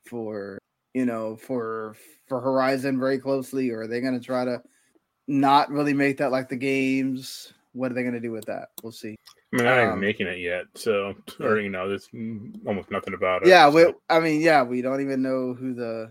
for 0.08 0.58
you 0.94 1.06
know 1.06 1.36
for 1.36 1.96
for 2.28 2.40
Horizon 2.42 3.00
very 3.00 3.20
closely, 3.20 3.70
or 3.70 3.82
are 3.82 3.88
they 3.88 4.02
going 4.02 4.18
to 4.20 4.26
try 4.26 4.46
to 4.46 4.62
not 5.28 5.70
really 5.70 5.94
make 5.94 6.18
that 6.18 6.32
like 6.32 6.50
the 6.50 6.56
games? 6.56 7.54
What 7.74 7.92
are 7.92 7.94
they 7.96 8.02
going 8.02 8.16
to 8.16 8.20
do 8.20 8.32
with 8.32 8.46
that? 8.46 8.70
We'll 8.84 8.92
see. 8.92 9.16
I 9.54 9.58
mean, 9.58 9.66
not 9.66 9.80
Um, 9.80 10.00
making 10.00 10.28
it 10.28 10.40
yet, 10.40 10.66
so 10.76 11.14
or 11.40 11.60
you 11.60 11.70
know, 11.70 11.88
there's 11.90 12.10
almost 12.66 12.90
nothing 12.92 13.14
about 13.14 13.44
it. 13.44 13.50
yeah, 13.50 13.70
so- 13.70 13.76
we, 13.76 13.94
I 14.10 14.20
mean, 14.20 14.42
yeah, 14.42 14.64
we 14.64 14.82
don't 14.82 15.02
even 15.02 15.22
know 15.22 15.54
who 15.54 15.74
the 15.74 16.04
uh, 16.04 16.08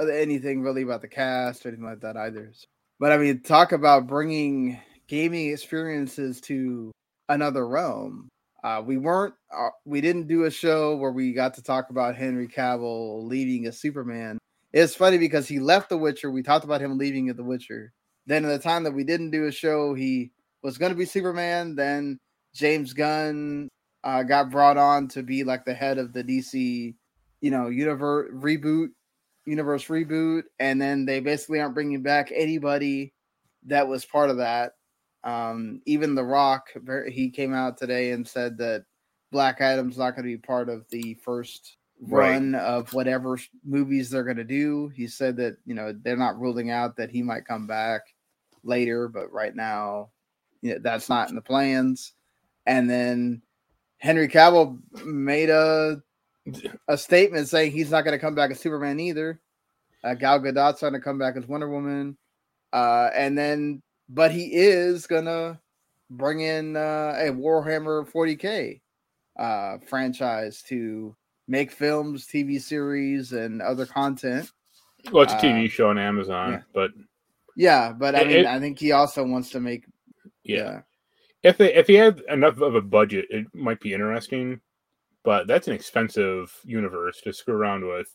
anything 0.00 0.62
really 0.62 0.82
about 0.82 1.02
the 1.02 1.08
cast 1.08 1.64
or 1.64 1.68
anything 1.68 1.86
like 1.86 2.00
that 2.00 2.16
either. 2.16 2.52
But 3.00 3.12
I 3.12 3.18
mean, 3.18 3.40
talk 3.40 3.72
about 3.72 4.06
bringing 4.06 4.80
gaming 5.08 5.50
experiences 5.50 6.40
to 6.42 6.92
another 7.28 7.66
realm. 7.66 8.28
Uh, 8.62 8.82
we 8.84 8.96
weren't, 8.96 9.34
uh, 9.54 9.68
we 9.84 10.00
didn't 10.00 10.26
do 10.26 10.44
a 10.44 10.50
show 10.50 10.96
where 10.96 11.12
we 11.12 11.32
got 11.34 11.54
to 11.54 11.62
talk 11.62 11.90
about 11.90 12.16
Henry 12.16 12.48
Cavill 12.48 13.28
leaving 13.28 13.66
as 13.66 13.78
Superman. 13.78 14.38
It's 14.72 14.94
funny 14.94 15.18
because 15.18 15.46
he 15.46 15.60
left 15.60 15.90
The 15.90 15.98
Witcher. 15.98 16.30
We 16.30 16.42
talked 16.42 16.64
about 16.64 16.80
him 16.80 16.96
leaving 16.96 17.26
The 17.26 17.44
Witcher. 17.44 17.92
Then, 18.26 18.44
at 18.44 18.48
the 18.48 18.58
time 18.58 18.84
that 18.84 18.94
we 18.94 19.04
didn't 19.04 19.30
do 19.30 19.46
a 19.46 19.52
show, 19.52 19.92
he 19.92 20.32
was 20.62 20.78
going 20.78 20.90
to 20.90 20.96
be 20.96 21.04
Superman. 21.04 21.74
Then 21.76 22.18
James 22.54 22.94
Gunn 22.94 23.68
uh, 24.02 24.22
got 24.22 24.50
brought 24.50 24.78
on 24.78 25.08
to 25.08 25.22
be 25.22 25.44
like 25.44 25.64
the 25.64 25.74
head 25.74 25.98
of 25.98 26.12
the 26.12 26.24
DC, 26.24 26.94
you 27.40 27.50
know, 27.50 27.68
universe 27.68 28.30
reboot, 28.32 28.88
universe 29.46 29.86
reboot, 29.86 30.44
and 30.58 30.80
then 30.80 31.04
they 31.04 31.20
basically 31.20 31.60
aren't 31.60 31.74
bringing 31.74 32.02
back 32.02 32.32
anybody 32.34 33.12
that 33.66 33.86
was 33.86 34.04
part 34.04 34.30
of 34.30 34.38
that. 34.38 34.72
Um, 35.22 35.80
even 35.86 36.14
The 36.14 36.24
Rock, 36.24 36.68
he 37.08 37.30
came 37.30 37.54
out 37.54 37.78
today 37.78 38.10
and 38.12 38.26
said 38.28 38.58
that 38.58 38.84
Black 39.32 39.60
Adam's 39.60 39.98
not 39.98 40.10
going 40.10 40.24
to 40.24 40.36
be 40.36 40.36
part 40.36 40.68
of 40.68 40.84
the 40.90 41.14
first 41.14 41.76
run 42.00 42.52
right. 42.52 42.60
of 42.60 42.92
whatever 42.92 43.38
movies 43.64 44.10
they're 44.10 44.24
going 44.24 44.36
to 44.36 44.44
do. 44.44 44.88
He 44.88 45.06
said 45.06 45.36
that 45.38 45.56
you 45.64 45.74
know 45.74 45.94
they're 46.02 46.16
not 46.16 46.38
ruling 46.38 46.70
out 46.70 46.96
that 46.96 47.10
he 47.10 47.22
might 47.22 47.46
come 47.46 47.66
back 47.66 48.02
later, 48.62 49.08
but 49.08 49.32
right 49.32 49.54
now, 49.54 50.10
you 50.60 50.74
know, 50.74 50.80
that's 50.82 51.08
not 51.08 51.28
in 51.28 51.34
the 51.34 51.40
plans. 51.40 52.12
And 52.66 52.88
then 52.88 53.42
Henry 53.98 54.28
Cavill 54.28 54.78
made 55.04 55.50
a 55.50 56.02
a 56.88 56.96
statement 56.96 57.48
saying 57.48 57.72
he's 57.72 57.90
not 57.90 58.04
going 58.04 58.12
to 58.12 58.18
come 58.18 58.34
back 58.34 58.50
as 58.50 58.60
Superman 58.60 59.00
either. 59.00 59.40
Uh, 60.02 60.14
Gal 60.14 60.40
Gadot's 60.40 60.80
going 60.80 60.92
to 60.92 61.00
come 61.00 61.18
back 61.18 61.36
as 61.36 61.46
Wonder 61.46 61.68
Woman, 61.68 62.16
uh, 62.72 63.08
and 63.14 63.36
then 63.36 63.82
but 64.08 64.30
he 64.30 64.50
is 64.52 65.06
gonna 65.06 65.60
bring 66.10 66.40
in 66.40 66.76
uh, 66.76 67.14
a 67.16 67.30
Warhammer 67.30 68.06
40k 68.10 68.80
uh, 69.38 69.78
franchise 69.86 70.62
to 70.68 71.16
make 71.48 71.70
films, 71.70 72.26
TV 72.26 72.60
series, 72.60 73.32
and 73.32 73.62
other 73.62 73.86
content. 73.86 74.50
Well, 75.12 75.22
it's 75.22 75.32
a 75.32 75.36
TV 75.36 75.66
uh, 75.66 75.68
show 75.68 75.90
on 75.90 75.98
Amazon, 75.98 76.52
yeah. 76.52 76.60
but 76.72 76.90
yeah, 77.56 77.92
but 77.92 78.14
I 78.14 78.24
mean, 78.24 78.38
it, 78.38 78.46
I 78.46 78.58
think 78.60 78.78
he 78.78 78.92
also 78.92 79.24
wants 79.24 79.50
to 79.50 79.60
make. 79.60 79.84
Yeah. 80.42 80.56
yeah. 80.56 80.80
If 81.42 81.58
they, 81.58 81.74
if 81.74 81.86
he 81.86 81.94
had 81.94 82.22
enough 82.28 82.60
of 82.60 82.74
a 82.74 82.80
budget, 82.80 83.26
it 83.30 83.46
might 83.54 83.80
be 83.80 83.92
interesting. 83.92 84.60
But 85.24 85.46
that's 85.46 85.66
an 85.66 85.74
expensive 85.74 86.54
universe 86.64 87.20
to 87.22 87.32
screw 87.32 87.54
around 87.54 87.86
with. 87.86 88.14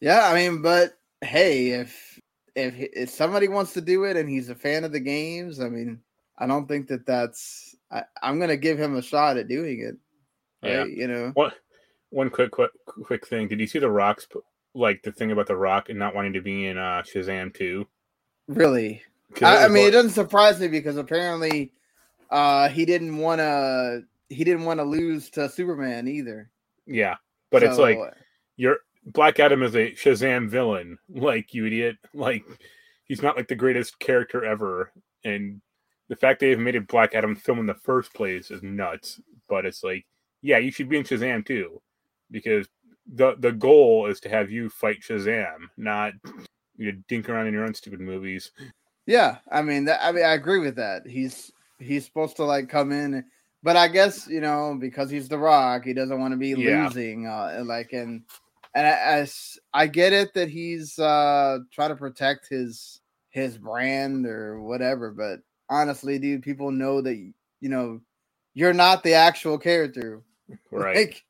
Yeah, 0.00 0.28
I 0.28 0.34
mean, 0.34 0.62
but 0.62 0.94
hey, 1.20 1.70
if 1.70 2.20
if 2.54 2.74
if 2.78 3.10
somebody 3.10 3.48
wants 3.48 3.72
to 3.74 3.80
do 3.80 4.04
it 4.04 4.16
and 4.16 4.28
he's 4.28 4.48
a 4.48 4.54
fan 4.54 4.84
of 4.84 4.92
the 4.92 5.00
games, 5.00 5.60
I 5.60 5.68
mean, 5.68 6.00
I 6.38 6.46
don't 6.46 6.68
think 6.68 6.88
that 6.88 7.06
that's. 7.06 7.74
I, 7.90 8.04
am 8.22 8.38
gonna 8.38 8.56
give 8.56 8.78
him 8.78 8.96
a 8.96 9.02
shot 9.02 9.36
at 9.36 9.48
doing 9.48 9.80
it. 9.80 9.96
Right? 10.62 10.78
Yeah, 10.78 10.84
you 10.84 11.08
know. 11.08 11.30
What? 11.34 11.54
One 12.10 12.30
quick, 12.30 12.52
quick, 12.52 12.70
quick 12.86 13.26
thing. 13.26 13.48
Did 13.48 13.58
you 13.58 13.66
see 13.66 13.80
the 13.80 13.90
Rock's 13.90 14.28
like 14.74 15.02
the 15.02 15.10
thing 15.10 15.32
about 15.32 15.48
the 15.48 15.56
Rock 15.56 15.88
and 15.88 15.98
not 15.98 16.14
wanting 16.14 16.32
to 16.34 16.40
be 16.40 16.66
in 16.66 16.78
uh, 16.78 17.02
Shazam 17.02 17.52
two? 17.52 17.86
Really? 18.46 19.02
I, 19.42 19.64
I, 19.64 19.68
mean, 19.68 19.88
it 19.88 19.90
doesn't 19.90 20.12
surprise 20.12 20.60
me 20.60 20.68
because 20.68 20.96
apparently, 20.96 21.72
uh, 22.30 22.68
he 22.68 22.84
didn't 22.84 23.16
want 23.16 23.40
to. 23.40 24.04
He 24.28 24.44
didn't 24.44 24.64
want 24.64 24.80
to 24.80 24.84
lose 24.84 25.30
to 25.30 25.48
Superman 25.48 26.08
either. 26.08 26.50
Yeah, 26.86 27.16
but 27.50 27.62
so, 27.62 27.68
it's 27.68 27.78
like 27.78 27.98
uh, 27.98 28.10
you're 28.56 28.78
Black 29.06 29.38
Adam 29.38 29.62
is 29.62 29.74
a 29.74 29.92
Shazam 29.92 30.48
villain. 30.48 30.98
Like 31.08 31.54
you 31.54 31.66
idiot. 31.66 31.96
Like 32.12 32.44
he's 33.04 33.22
not 33.22 33.36
like 33.36 33.48
the 33.48 33.54
greatest 33.54 33.98
character 33.98 34.44
ever. 34.44 34.92
And 35.24 35.60
the 36.08 36.16
fact 36.16 36.40
they 36.40 36.50
have 36.50 36.58
made 36.58 36.76
a 36.76 36.80
Black 36.80 37.14
Adam 37.14 37.36
film 37.36 37.58
in 37.58 37.66
the 37.66 37.74
first 37.74 38.12
place 38.14 38.50
is 38.50 38.62
nuts. 38.62 39.20
But 39.48 39.66
it's 39.66 39.82
like, 39.84 40.06
yeah, 40.42 40.58
you 40.58 40.70
should 40.70 40.88
be 40.88 40.98
in 40.98 41.04
Shazam 41.04 41.46
too, 41.46 41.80
because 42.30 42.66
the 43.12 43.36
the 43.38 43.52
goal 43.52 44.06
is 44.06 44.20
to 44.20 44.28
have 44.28 44.50
you 44.50 44.70
fight 44.70 45.00
Shazam, 45.00 45.68
not 45.76 46.14
you 46.76 46.92
know, 46.92 46.98
dink 47.08 47.28
around 47.28 47.46
in 47.46 47.54
your 47.54 47.64
own 47.64 47.74
stupid 47.74 48.00
movies. 48.00 48.50
Yeah, 49.06 49.38
I 49.52 49.62
mean, 49.62 49.84
that, 49.84 50.00
I 50.02 50.12
mean, 50.12 50.24
I 50.24 50.32
agree 50.32 50.60
with 50.60 50.76
that. 50.76 51.06
He's 51.06 51.50
he's 51.78 52.04
supposed 52.04 52.36
to 52.36 52.44
like 52.44 52.68
come 52.68 52.92
in, 52.92 53.24
but 53.64 53.76
I 53.76 53.88
guess 53.88 54.28
you 54.28 54.42
know 54.42 54.76
because 54.78 55.10
he's 55.10 55.28
the 55.28 55.38
Rock, 55.38 55.84
he 55.84 55.94
doesn't 55.94 56.20
want 56.20 56.32
to 56.32 56.38
be 56.38 56.50
yeah. 56.50 56.84
losing. 56.84 57.26
Uh, 57.26 57.62
like, 57.64 57.92
and 57.94 58.22
and 58.74 58.86
I, 58.86 59.20
I, 59.20 59.28
I 59.72 59.86
get 59.86 60.12
it 60.12 60.34
that 60.34 60.50
he's 60.50 60.98
uh 60.98 61.58
trying 61.72 61.88
to 61.88 61.96
protect 61.96 62.48
his 62.48 63.00
his 63.30 63.58
brand 63.58 64.26
or 64.26 64.60
whatever, 64.60 65.10
but 65.10 65.40
honestly, 65.70 66.18
dude, 66.18 66.42
people 66.42 66.70
know 66.70 67.00
that 67.00 67.16
you 67.16 67.68
know 67.68 68.00
you're 68.52 68.74
not 68.74 69.02
the 69.02 69.14
actual 69.14 69.58
character, 69.58 70.22
right? 70.70 70.96
Like, 70.96 71.24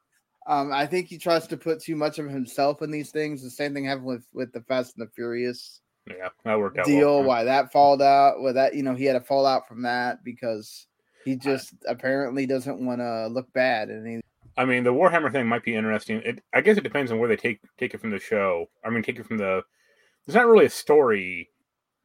um, 0.47 0.73
I 0.73 0.87
think 0.87 1.07
he 1.07 1.16
tries 1.16 1.47
to 1.47 1.57
put 1.57 1.81
too 1.81 1.97
much 1.97 2.18
of 2.18 2.29
himself 2.29 2.83
in 2.83 2.90
these 2.90 3.11
things. 3.11 3.42
The 3.42 3.49
same 3.49 3.73
thing 3.73 3.85
happened 3.85 4.07
with 4.07 4.27
with 4.33 4.53
the 4.53 4.61
Fast 4.62 4.99
and 4.99 5.07
the 5.07 5.11
Furious. 5.12 5.81
Yeah, 6.11 6.31
that 6.44 6.59
worked 6.59 6.79
out. 6.79 6.85
Deal 6.85 7.20
well, 7.20 7.25
why 7.25 7.44
that 7.44 7.70
fall 7.73 8.03
out? 8.03 8.42
Well, 8.42 8.55
that 8.55 8.75
you 8.75 8.83
know 8.83 8.97
he 8.97 9.05
had 9.05 9.16
a 9.16 9.20
fallout 9.20 9.68
from 9.68 9.83
that 9.83 10.25
because 10.25 10.88
he 11.24 11.37
just 11.37 11.74
I, 11.88 11.92
apparently 11.92 12.46
doesn't 12.46 12.84
want 12.84 13.00
to 13.00 13.28
look 13.28 13.52
bad, 13.52 13.88
and 13.88 14.06
he 14.06 14.20
I 14.56 14.64
mean, 14.64 14.84
the 14.84 14.92
Warhammer 14.92 15.32
thing 15.32 15.46
might 15.46 15.64
be 15.64 15.74
interesting. 15.74 16.22
It, 16.24 16.42
I 16.52 16.60
guess 16.60 16.76
it 16.76 16.84
depends 16.84 17.10
on 17.10 17.18
where 17.18 17.28
they 17.28 17.37
take 17.37 17.60
take 17.78 17.94
it 17.94 18.00
from 18.00 18.10
the 18.10 18.18
show. 18.18 18.66
I 18.84 18.90
mean, 18.90 19.02
take 19.02 19.18
it 19.18 19.26
from 19.26 19.38
the. 19.38 19.62
There's 20.26 20.37
not 20.37 20.46
really 20.46 20.66
a 20.66 20.70
story. 20.70 21.50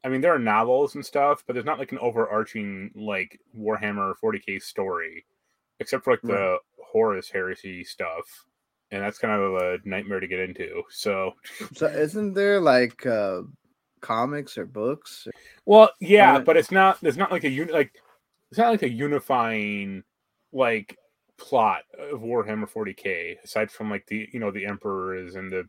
I 0.03 0.09
mean, 0.09 0.21
there 0.21 0.33
are 0.33 0.39
novels 0.39 0.95
and 0.95 1.05
stuff, 1.05 1.43
but 1.45 1.53
there's 1.53 1.65
not 1.65 1.79
like 1.79 1.91
an 1.91 1.99
overarching 1.99 2.91
like 2.95 3.39
Warhammer 3.57 4.13
40k 4.23 4.61
story, 4.61 5.25
except 5.79 6.03
for 6.03 6.11
like 6.11 6.23
right. 6.23 6.33
the 6.33 6.57
Horus 6.83 7.29
heresy 7.29 7.83
stuff, 7.83 8.25
and 8.91 9.03
that's 9.03 9.19
kind 9.19 9.39
of 9.39 9.53
a 9.55 9.77
nightmare 9.85 10.19
to 10.19 10.27
get 10.27 10.39
into. 10.39 10.81
So, 10.89 11.33
so 11.75 11.85
isn't 11.85 12.33
there 12.33 12.59
like 12.59 13.05
uh 13.05 13.41
comics 14.01 14.57
or 14.57 14.65
books? 14.65 15.27
Well, 15.65 15.91
yeah, 15.99 16.39
but 16.39 16.57
it's 16.57 16.71
not. 16.71 16.99
There's 17.01 17.17
not 17.17 17.31
like 17.31 17.43
a 17.43 17.49
unit 17.49 17.73
like. 17.73 17.93
It's 18.51 18.57
not 18.57 18.69
like 18.69 18.83
a 18.83 18.89
unifying 18.89 20.03
like 20.51 20.97
plot 21.37 21.83
of 21.97 22.21
Warhammer 22.21 22.69
40k, 22.69 23.37
aside 23.43 23.71
from 23.71 23.89
like 23.89 24.05
the 24.07 24.27
you 24.31 24.39
know 24.39 24.51
the 24.51 24.65
emperor 24.65 25.15
is 25.15 25.35
in 25.35 25.49
the 25.49 25.67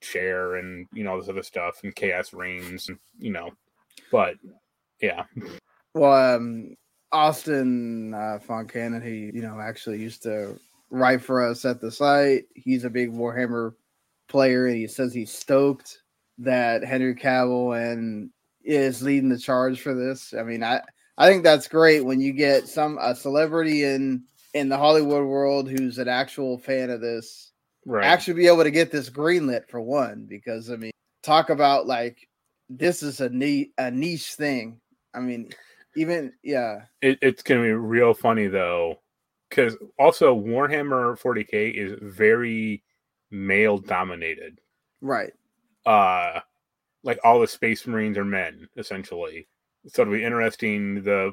chair 0.00 0.56
and 0.56 0.86
you 0.92 1.02
know 1.04 1.12
all 1.12 1.18
this 1.18 1.28
other 1.28 1.42
stuff 1.42 1.80
and 1.82 1.94
chaos 1.94 2.32
reigns 2.32 2.88
and 2.88 2.98
you 3.18 3.32
know, 3.32 3.50
but 4.10 4.36
yeah. 5.00 5.24
Well, 5.94 6.36
um, 6.36 6.76
Austin 7.12 8.14
uh, 8.14 8.38
Foncannon, 8.46 9.04
he 9.04 9.30
you 9.34 9.42
know 9.42 9.60
actually 9.60 9.98
used 9.98 10.22
to 10.22 10.58
write 10.90 11.22
for 11.22 11.42
us 11.42 11.64
at 11.64 11.80
the 11.80 11.90
site. 11.90 12.44
He's 12.54 12.84
a 12.84 12.90
big 12.90 13.12
Warhammer 13.12 13.74
player, 14.28 14.66
and 14.66 14.76
he 14.76 14.86
says 14.86 15.12
he's 15.12 15.32
stoked 15.32 15.98
that 16.38 16.84
Henry 16.84 17.14
Cavill 17.14 17.76
and 17.76 18.30
is 18.62 19.02
leading 19.02 19.28
the 19.28 19.38
charge 19.38 19.80
for 19.80 19.94
this. 19.94 20.32
I 20.32 20.42
mean, 20.42 20.62
I 20.62 20.80
I 21.20 21.28
think 21.28 21.44
that's 21.44 21.68
great 21.68 22.00
when 22.00 22.18
you 22.18 22.32
get 22.32 22.66
some 22.66 22.96
a 22.98 23.14
celebrity 23.14 23.84
in 23.84 24.24
in 24.54 24.70
the 24.70 24.78
Hollywood 24.78 25.26
world 25.26 25.68
who's 25.68 25.98
an 25.98 26.08
actual 26.08 26.56
fan 26.56 26.88
of 26.88 27.02
this 27.02 27.52
right. 27.84 28.06
actually 28.06 28.32
be 28.34 28.46
able 28.46 28.62
to 28.62 28.70
get 28.70 28.90
this 28.90 29.10
greenlit 29.10 29.68
for 29.68 29.82
one 29.82 30.24
because 30.26 30.70
I 30.70 30.76
mean 30.76 30.92
talk 31.22 31.50
about 31.50 31.86
like 31.86 32.26
this 32.70 33.02
is 33.02 33.20
a 33.20 33.28
neat 33.28 33.74
a 33.76 33.90
niche 33.90 34.32
thing. 34.32 34.80
I 35.12 35.20
mean 35.20 35.50
even 35.94 36.32
yeah. 36.42 36.84
It, 37.02 37.18
it's 37.20 37.42
gonna 37.42 37.64
be 37.64 37.72
real 37.72 38.14
funny 38.14 38.46
though 38.46 39.00
because 39.50 39.76
also 39.98 40.34
Warhammer 40.34 41.20
40k 41.20 41.74
is 41.74 41.98
very 42.00 42.82
male 43.30 43.76
dominated. 43.76 44.58
Right. 45.02 45.34
Uh 45.84 46.40
like 47.02 47.18
all 47.24 47.40
the 47.40 47.46
space 47.46 47.86
marines 47.86 48.16
are 48.16 48.24
men 48.24 48.70
essentially. 48.78 49.48
So 49.86 50.02
it'll 50.02 50.14
be 50.14 50.24
interesting 50.24 51.02
the 51.02 51.32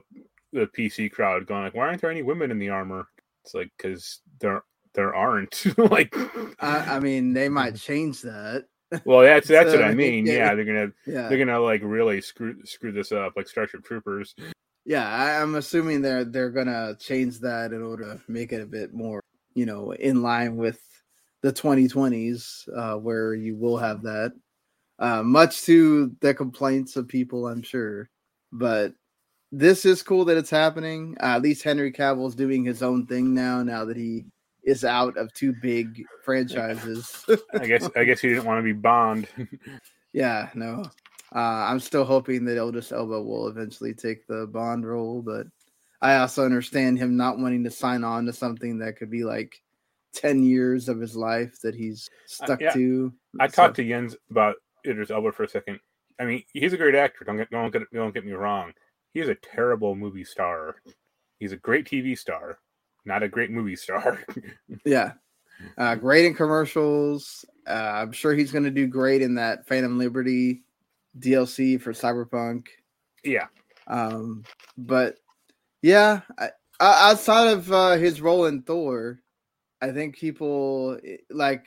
the 0.53 0.67
PC 0.67 1.11
crowd 1.11 1.45
going 1.45 1.63
like, 1.63 1.75
why 1.75 1.87
aren't 1.87 2.01
there 2.01 2.11
any 2.11 2.21
women 2.21 2.51
in 2.51 2.59
the 2.59 2.69
armor? 2.69 3.07
It's 3.43 3.53
like 3.53 3.71
because 3.77 4.21
there 4.39 4.63
there 4.93 5.15
aren't 5.15 5.65
like. 5.91 6.13
I, 6.59 6.95
I, 6.95 6.99
mean, 6.99 7.33
they 7.33 7.49
might 7.59 7.75
change 7.75 8.21
that. 8.23 8.65
Well, 9.05 9.19
that's 9.23 9.47
that's 9.47 9.71
so, 9.71 9.77
what 9.77 9.87
I 9.87 9.93
mean. 9.93 10.25
Yeah, 10.25 10.55
they're 10.55 10.65
gonna 10.65 10.91
yeah. 11.05 11.29
they're 11.29 11.37
gonna 11.37 11.59
like 11.59 11.81
really 11.83 12.21
screw 12.21 12.55
screw 12.65 12.91
this 12.91 13.11
up 13.11 13.33
like 13.35 13.47
Starship 13.47 13.83
Troopers. 13.83 14.35
Yeah, 14.85 15.07
I, 15.07 15.41
I'm 15.41 15.55
assuming 15.55 16.01
they're 16.01 16.25
they're 16.25 16.51
gonna 16.51 16.95
change 16.99 17.39
that 17.39 17.73
in 17.73 17.81
order 17.81 18.03
to 18.03 18.21
make 18.31 18.51
it 18.51 18.61
a 18.61 18.65
bit 18.65 18.93
more 18.93 19.21
you 19.53 19.65
know 19.65 19.91
in 19.91 20.21
line 20.21 20.55
with 20.55 20.81
the 21.41 21.53
2020s 21.53 22.67
uh, 22.75 22.97
where 22.97 23.33
you 23.33 23.55
will 23.55 23.77
have 23.77 24.01
that. 24.03 24.33
Uh, 24.99 25.21
much 25.21 25.61
to 25.61 26.15
the 26.21 26.33
complaints 26.33 26.95
of 26.95 27.07
people, 27.07 27.47
I'm 27.47 27.61
sure. 27.61 28.09
But 28.51 28.93
this 29.51 29.85
is 29.85 30.03
cool 30.03 30.25
that 30.25 30.37
it's 30.37 30.49
happening. 30.49 31.15
Uh, 31.21 31.35
at 31.35 31.41
least 31.41 31.63
Henry 31.63 31.91
Cavill's 31.91 32.35
doing 32.35 32.63
his 32.63 32.83
own 32.83 33.05
thing 33.05 33.33
now. 33.33 33.63
Now 33.63 33.85
that 33.85 33.97
he 33.97 34.25
is 34.67 34.83
out 34.83 35.17
of 35.17 35.33
two 35.33 35.53
big 35.61 36.03
franchises. 36.23 37.25
I 37.53 37.65
guess 37.65 37.89
I 37.95 38.03
guess 38.03 38.19
he 38.19 38.29
didn't 38.29 38.45
want 38.45 38.59
to 38.59 38.63
be 38.63 38.73
Bond. 38.73 39.27
yeah, 40.13 40.49
no. 40.53 40.83
Uh, 41.33 41.39
I'm 41.39 41.79
still 41.79 42.05
hoping 42.05 42.45
that 42.45 42.61
Idris 42.61 42.91
Elba 42.91 43.21
will 43.21 43.47
eventually 43.47 43.93
take 43.93 44.27
the 44.27 44.47
Bond 44.47 44.85
role, 44.85 45.21
but 45.21 45.47
I 46.01 46.17
also 46.17 46.45
understand 46.45 46.99
him 46.99 47.17
not 47.17 47.39
wanting 47.39 47.63
to 47.63 47.71
sign 47.71 48.03
on 48.03 48.25
to 48.25 48.33
something 48.33 48.77
that 48.79 48.97
could 48.97 49.09
be 49.09 49.23
like 49.23 49.61
ten 50.13 50.43
years 50.43 50.89
of 50.89 50.99
his 50.99 51.15
life 51.15 51.59
that 51.61 51.75
he's 51.75 52.09
stuck 52.25 52.61
uh, 52.61 52.65
yeah. 52.65 52.71
to. 52.71 53.13
I 53.39 53.47
so. 53.47 53.55
talked 53.55 53.75
to 53.77 53.87
Jens 53.87 54.15
about 54.29 54.55
Idris 54.85 55.11
Elba 55.11 55.31
for 55.31 55.43
a 55.43 55.49
second. 55.49 55.79
I 56.19 56.25
mean, 56.25 56.43
he's 56.53 56.73
a 56.73 56.77
great 56.77 56.95
actor. 56.95 57.25
Don't 57.25 57.37
get 57.37 57.49
don't 57.49 57.71
get 57.71 57.83
don't 57.93 58.13
get 58.13 58.25
me 58.25 58.33
wrong 58.33 58.73
he 59.17 59.23
is 59.23 59.29
a 59.29 59.35
terrible 59.35 59.95
movie 59.95 60.23
star. 60.23 60.75
He's 61.39 61.51
a 61.51 61.57
great 61.57 61.87
TV 61.87 62.15
star, 62.15 62.59
not 63.03 63.23
a 63.23 63.27
great 63.27 63.49
movie 63.49 63.75
star. 63.75 64.23
yeah. 64.85 65.13
Uh, 65.75 65.95
great 65.95 66.25
in 66.25 66.35
commercials. 66.35 67.43
Uh, 67.67 67.71
I'm 67.71 68.11
sure 68.11 68.35
he's 68.35 68.51
going 68.51 68.65
to 68.65 68.69
do 68.69 68.85
great 68.85 69.23
in 69.23 69.33
that 69.35 69.67
Phantom 69.67 69.97
Liberty 69.97 70.61
DLC 71.17 71.81
for 71.81 71.93
Cyberpunk. 71.93 72.67
Yeah. 73.23 73.47
Um, 73.87 74.43
but 74.77 75.15
yeah, 75.81 76.21
I, 76.37 76.49
outside 76.79 77.47
of 77.47 77.71
uh, 77.71 77.93
his 77.93 78.21
role 78.21 78.45
in 78.45 78.61
Thor, 78.61 79.19
I 79.81 79.89
think 79.91 80.15
people 80.15 80.99
eh, 81.03 81.17
like 81.31 81.65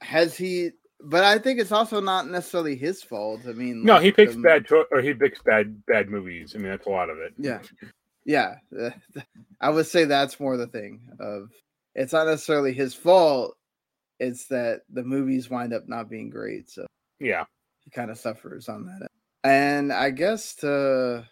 has 0.00 0.36
he. 0.36 0.70
But 1.04 1.24
I 1.24 1.38
think 1.38 1.58
it's 1.60 1.72
also 1.72 2.00
not 2.00 2.28
necessarily 2.28 2.76
his 2.76 3.02
fault. 3.02 3.40
I 3.48 3.52
mean, 3.52 3.84
No, 3.84 3.94
like, 3.94 4.02
he 4.04 4.12
picks 4.12 4.34
the- 4.34 4.40
bad 4.40 4.66
cho- 4.66 4.86
or 4.92 5.00
he 5.00 5.12
picks 5.14 5.42
bad 5.42 5.84
bad 5.86 6.08
movies. 6.08 6.54
I 6.54 6.58
mean, 6.58 6.70
that's 6.70 6.86
a 6.86 6.90
lot 6.90 7.10
of 7.10 7.18
it. 7.18 7.34
Yeah. 7.38 7.60
Yeah, 8.24 8.54
I 9.60 9.70
would 9.70 9.86
say 9.86 10.04
that's 10.04 10.38
more 10.38 10.56
the 10.56 10.68
thing 10.68 11.00
of 11.18 11.50
it's 11.96 12.12
not 12.12 12.26
necessarily 12.28 12.72
his 12.72 12.94
fault. 12.94 13.56
It's 14.20 14.46
that 14.46 14.82
the 14.92 15.02
movies 15.02 15.50
wind 15.50 15.72
up 15.74 15.88
not 15.88 16.08
being 16.08 16.30
great, 16.30 16.70
so 16.70 16.86
Yeah. 17.18 17.44
he 17.84 17.90
kind 17.90 18.12
of 18.12 18.18
suffers 18.18 18.68
on 18.68 18.86
that. 18.86 19.08
And 19.42 19.92
I 19.92 20.10
guess 20.10 20.54
to 20.56 21.26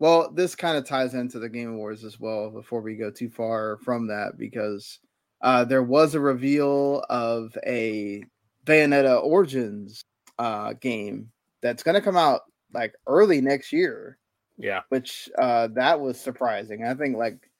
well, 0.00 0.32
this 0.32 0.56
kind 0.56 0.76
of 0.76 0.84
ties 0.86 1.14
into 1.14 1.38
the 1.38 1.48
Game 1.48 1.70
Awards 1.74 2.02
as 2.04 2.18
well. 2.18 2.50
Before 2.50 2.80
we 2.80 2.96
go 2.96 3.12
too 3.12 3.30
far 3.30 3.78
from 3.84 4.08
that, 4.08 4.36
because 4.36 4.98
uh, 5.40 5.64
there 5.64 5.84
was 5.84 6.16
a 6.16 6.20
reveal 6.20 7.04
of 7.08 7.56
a 7.64 8.24
Bayonetta 8.64 9.22
Origins 9.22 10.04
uh, 10.38 10.72
game 10.74 11.30
that's 11.62 11.82
going 11.82 11.94
to 11.94 12.00
come 12.00 12.16
out 12.16 12.42
like 12.72 12.94
early 13.06 13.40
next 13.40 13.72
year 13.72 14.18
Yeah. 14.58 14.80
which 14.88 15.28
uh 15.38 15.68
that 15.74 16.00
was 16.00 16.18
surprising. 16.20 16.84
I 16.84 16.94
think 16.94 17.16
like 17.16 17.50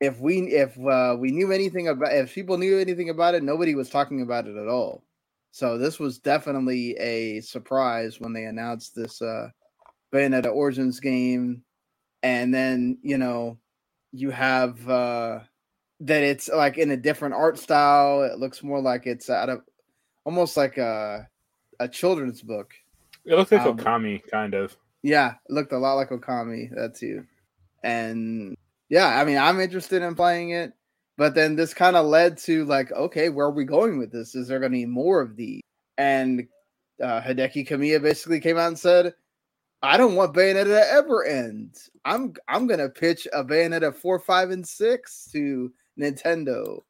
if 0.00 0.18
we 0.18 0.40
if 0.48 0.76
uh, 0.84 1.16
we 1.18 1.30
knew 1.30 1.52
anything 1.52 1.88
about 1.88 2.12
if 2.12 2.34
people 2.34 2.58
knew 2.58 2.78
anything 2.78 3.10
about 3.10 3.34
it, 3.34 3.42
nobody 3.42 3.74
was 3.74 3.88
talking 3.90 4.22
about 4.22 4.46
it 4.48 4.56
at 4.56 4.68
all. 4.68 5.04
So 5.52 5.78
this 5.78 5.98
was 5.98 6.18
definitely 6.18 6.96
a 6.96 7.40
surprise 7.42 8.18
when 8.18 8.32
they 8.32 8.44
announced 8.46 8.94
this 8.94 9.20
uh 9.22 9.48
Bayonetta 10.12 10.52
Origins 10.52 10.98
game, 11.00 11.62
and 12.22 12.52
then 12.52 12.98
you 13.02 13.18
know 13.18 13.58
you 14.12 14.30
have 14.30 14.88
uh 14.88 15.40
that 16.00 16.22
it's 16.22 16.48
like 16.48 16.78
in 16.78 16.90
a 16.90 16.96
different 16.96 17.34
art 17.34 17.58
style. 17.58 18.22
It 18.22 18.38
looks 18.38 18.62
more 18.62 18.80
like 18.80 19.06
it's 19.06 19.30
out 19.30 19.48
of 19.50 19.60
almost 20.24 20.56
like 20.56 20.78
a 20.78 21.28
a 21.80 21.88
children's 21.88 22.42
book. 22.42 22.72
It 23.24 23.34
looks 23.36 23.52
like 23.52 23.62
Um, 23.62 23.76
Okami, 23.76 24.22
kind 24.30 24.54
of. 24.54 24.76
Yeah, 25.02 25.34
it 25.48 25.52
looked 25.52 25.72
a 25.72 25.78
lot 25.78 25.94
like 25.94 26.10
Okami. 26.10 26.70
That 26.74 26.94
too. 26.94 27.24
And 27.82 28.56
yeah, 28.88 29.18
I 29.20 29.24
mean, 29.24 29.38
I'm 29.38 29.60
interested 29.60 30.02
in 30.02 30.14
playing 30.14 30.50
it, 30.50 30.72
but 31.16 31.34
then 31.34 31.56
this 31.56 31.74
kind 31.74 31.96
of 31.96 32.06
led 32.06 32.38
to 32.38 32.64
like, 32.66 32.92
okay, 32.92 33.28
where 33.28 33.46
are 33.46 33.50
we 33.50 33.64
going 33.64 33.98
with 33.98 34.12
this? 34.12 34.34
Is 34.34 34.48
there 34.48 34.60
going 34.60 34.72
to 34.72 34.78
be 34.78 34.86
more 34.86 35.20
of 35.20 35.36
these? 35.36 35.62
And 35.98 36.46
uh, 37.02 37.20
Hideki 37.20 37.68
Kamiya 37.68 38.00
basically 38.02 38.40
came 38.40 38.58
out 38.58 38.68
and 38.68 38.78
said, 38.78 39.14
"I 39.82 39.96
don't 39.96 40.14
want 40.14 40.34
Bayonetta 40.34 40.64
to 40.64 40.92
ever 40.92 41.24
end. 41.24 41.76
I'm 42.04 42.34
I'm 42.48 42.66
gonna 42.66 42.88
pitch 42.88 43.26
a 43.32 43.44
Bayonetta 43.44 43.94
four, 43.94 44.18
five, 44.18 44.50
and 44.50 44.66
six 44.66 45.28
to 45.32 45.72
Nintendo. 45.98 46.82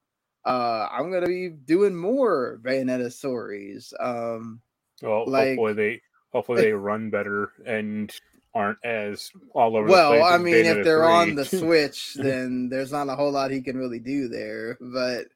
Uh, 0.45 0.89
I'm 0.91 1.11
gonna 1.13 1.27
be 1.27 1.49
doing 1.51 1.95
more 1.95 2.59
Bayonetta 2.63 3.13
stories. 3.13 3.93
Um, 4.01 4.61
Well, 5.03 5.25
like- 5.27 5.51
hopefully 5.51 5.73
they 5.75 6.01
hopefully 6.33 6.63
they 6.63 6.73
run 6.73 7.11
better 7.11 7.51
and 7.67 8.13
aren't 8.55 8.79
as 8.85 9.31
all 9.55 9.77
over. 9.77 9.87
the 9.87 9.93
Well, 9.93 10.23
I 10.25 10.37
mean, 10.39 10.55
if 10.67 10.85
they're 10.85 11.05
3. 11.05 11.07
on 11.13 11.35
the 11.35 11.45
Switch, 11.45 12.15
then 12.15 12.69
there's 12.69 12.93
not 12.93 13.09
a 13.09 13.15
whole 13.17 13.31
lot 13.33 13.51
he 13.51 13.63
can 13.63 13.77
really 13.79 13.99
do 13.99 14.29
there. 14.29 14.77
But 14.81 15.29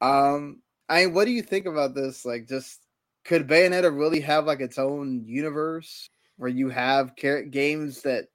um, 0.00 0.60
I 0.88 1.04
mean, 1.04 1.14
what 1.14 1.24
do 1.26 1.30
you 1.30 1.42
think 1.42 1.66
about 1.66 1.94
this? 1.94 2.24
Like, 2.24 2.48
just 2.48 2.80
could 3.24 3.46
Bayonetta 3.48 3.96
really 3.96 4.20
have 4.20 4.46
like 4.46 4.60
its 4.60 4.78
own 4.78 5.24
universe 5.26 6.08
where 6.36 6.50
you 6.50 6.68
have 6.70 7.14
char- 7.16 7.42
games 7.42 8.02
that 8.02 8.28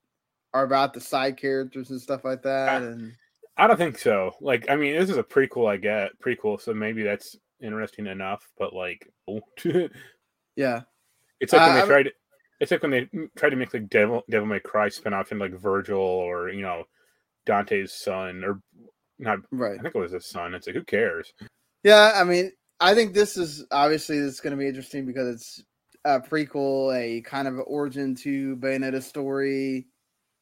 are 0.53 0.63
about 0.63 0.93
the 0.93 1.01
side 1.01 1.38
characters 1.38 1.89
and 1.89 1.99
stuff 2.01 2.24
like 2.24 2.43
that? 2.43 2.82
And 2.84 3.13
I 3.57 3.67
don't 3.67 3.77
think 3.77 3.97
so. 3.97 4.31
Like, 4.41 4.69
I 4.69 4.75
mean, 4.75 4.95
this 4.97 5.09
is 5.09 5.17
a 5.17 5.23
prequel. 5.23 5.69
I 5.69 5.77
get 5.77 6.19
prequel, 6.19 6.59
so 6.59 6.73
maybe 6.73 7.03
that's 7.03 7.35
interesting 7.61 8.07
enough. 8.07 8.47
But 8.57 8.73
like, 8.73 9.07
yeah, 10.55 10.81
it's 11.39 11.53
like 11.53 11.61
when 11.61 11.69
Uh, 11.71 11.73
they 11.73 11.79
I'm- 11.79 11.87
tried. 11.87 12.11
It's 12.61 12.71
like 12.71 12.81
when 12.83 12.91
they 12.91 13.09
tried 13.37 13.49
to 13.49 13.55
make 13.57 13.73
like 13.73 13.89
Devil 13.89 14.23
Devil 14.29 14.47
May 14.47 14.61
Cry 14.61 14.87
spinoff 14.87 15.31
in 15.33 15.39
like 15.39 15.53
Virgil 15.59 15.99
or 15.99 16.49
you 16.49 16.61
know 16.61 16.85
Dante's 17.45 17.91
son 17.93 18.43
or 18.45 18.61
not. 19.19 19.39
right. 19.51 19.77
I 19.77 19.81
think 19.83 19.93
it 19.95 19.99
was 19.99 20.13
his 20.13 20.25
son. 20.29 20.53
It's 20.53 20.65
like 20.65 20.75
who 20.75 20.83
cares? 20.85 21.33
Yeah, 21.83 22.13
I 22.15 22.23
mean, 22.23 22.51
I 22.79 22.93
think 22.95 23.13
this 23.13 23.35
is 23.35 23.65
obviously 23.71 24.19
this 24.21 24.35
is 24.35 24.39
going 24.39 24.51
to 24.51 24.57
be 24.57 24.67
interesting 24.69 25.05
because 25.05 25.27
it's 25.35 25.63
a 26.05 26.21
prequel, 26.21 26.95
a 26.95 27.21
kind 27.21 27.47
of 27.47 27.59
origin 27.67 28.15
to 28.15 28.55
Bayonetta 28.55 29.03
story. 29.03 29.87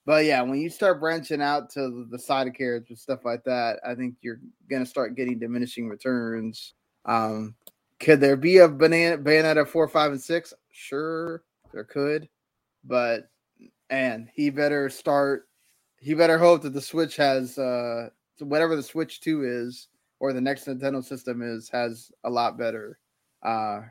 But 0.05 0.25
yeah, 0.25 0.41
when 0.41 0.59
you 0.59 0.69
start 0.69 0.99
branching 0.99 1.41
out 1.41 1.69
to 1.71 2.05
the 2.09 2.19
side 2.19 2.47
of 2.47 2.53
characters, 2.53 3.01
stuff 3.01 3.23
like 3.23 3.43
that, 3.45 3.79
I 3.85 3.95
think 3.95 4.15
you're 4.21 4.41
going 4.69 4.83
to 4.83 4.89
start 4.89 5.15
getting 5.15 5.39
diminishing 5.39 5.87
returns. 5.87 6.73
Um, 7.05 7.55
could 7.99 8.19
there 8.19 8.35
be 8.35 8.57
a 8.57 8.67
banana, 8.67 9.17
Bayonetta 9.17 9.67
four, 9.67 9.87
five, 9.87 10.11
and 10.11 10.21
six? 10.21 10.53
Sure, 10.71 11.43
there 11.71 11.85
could, 11.85 12.27
but 12.83 13.29
and 13.89 14.29
he 14.33 14.49
better 14.49 14.89
start. 14.89 15.47
He 15.99 16.13
better 16.13 16.37
hope 16.37 16.63
that 16.63 16.73
the 16.73 16.81
Switch 16.81 17.15
has 17.17 17.57
uh 17.57 18.09
whatever 18.39 18.75
the 18.75 18.83
Switch 18.83 19.21
Two 19.21 19.43
is 19.43 19.87
or 20.19 20.33
the 20.33 20.41
next 20.41 20.65
Nintendo 20.65 21.03
system 21.03 21.41
is 21.41 21.69
has 21.69 22.11
a 22.25 22.29
lot 22.29 22.57
better 22.57 22.99
uh 23.43 23.81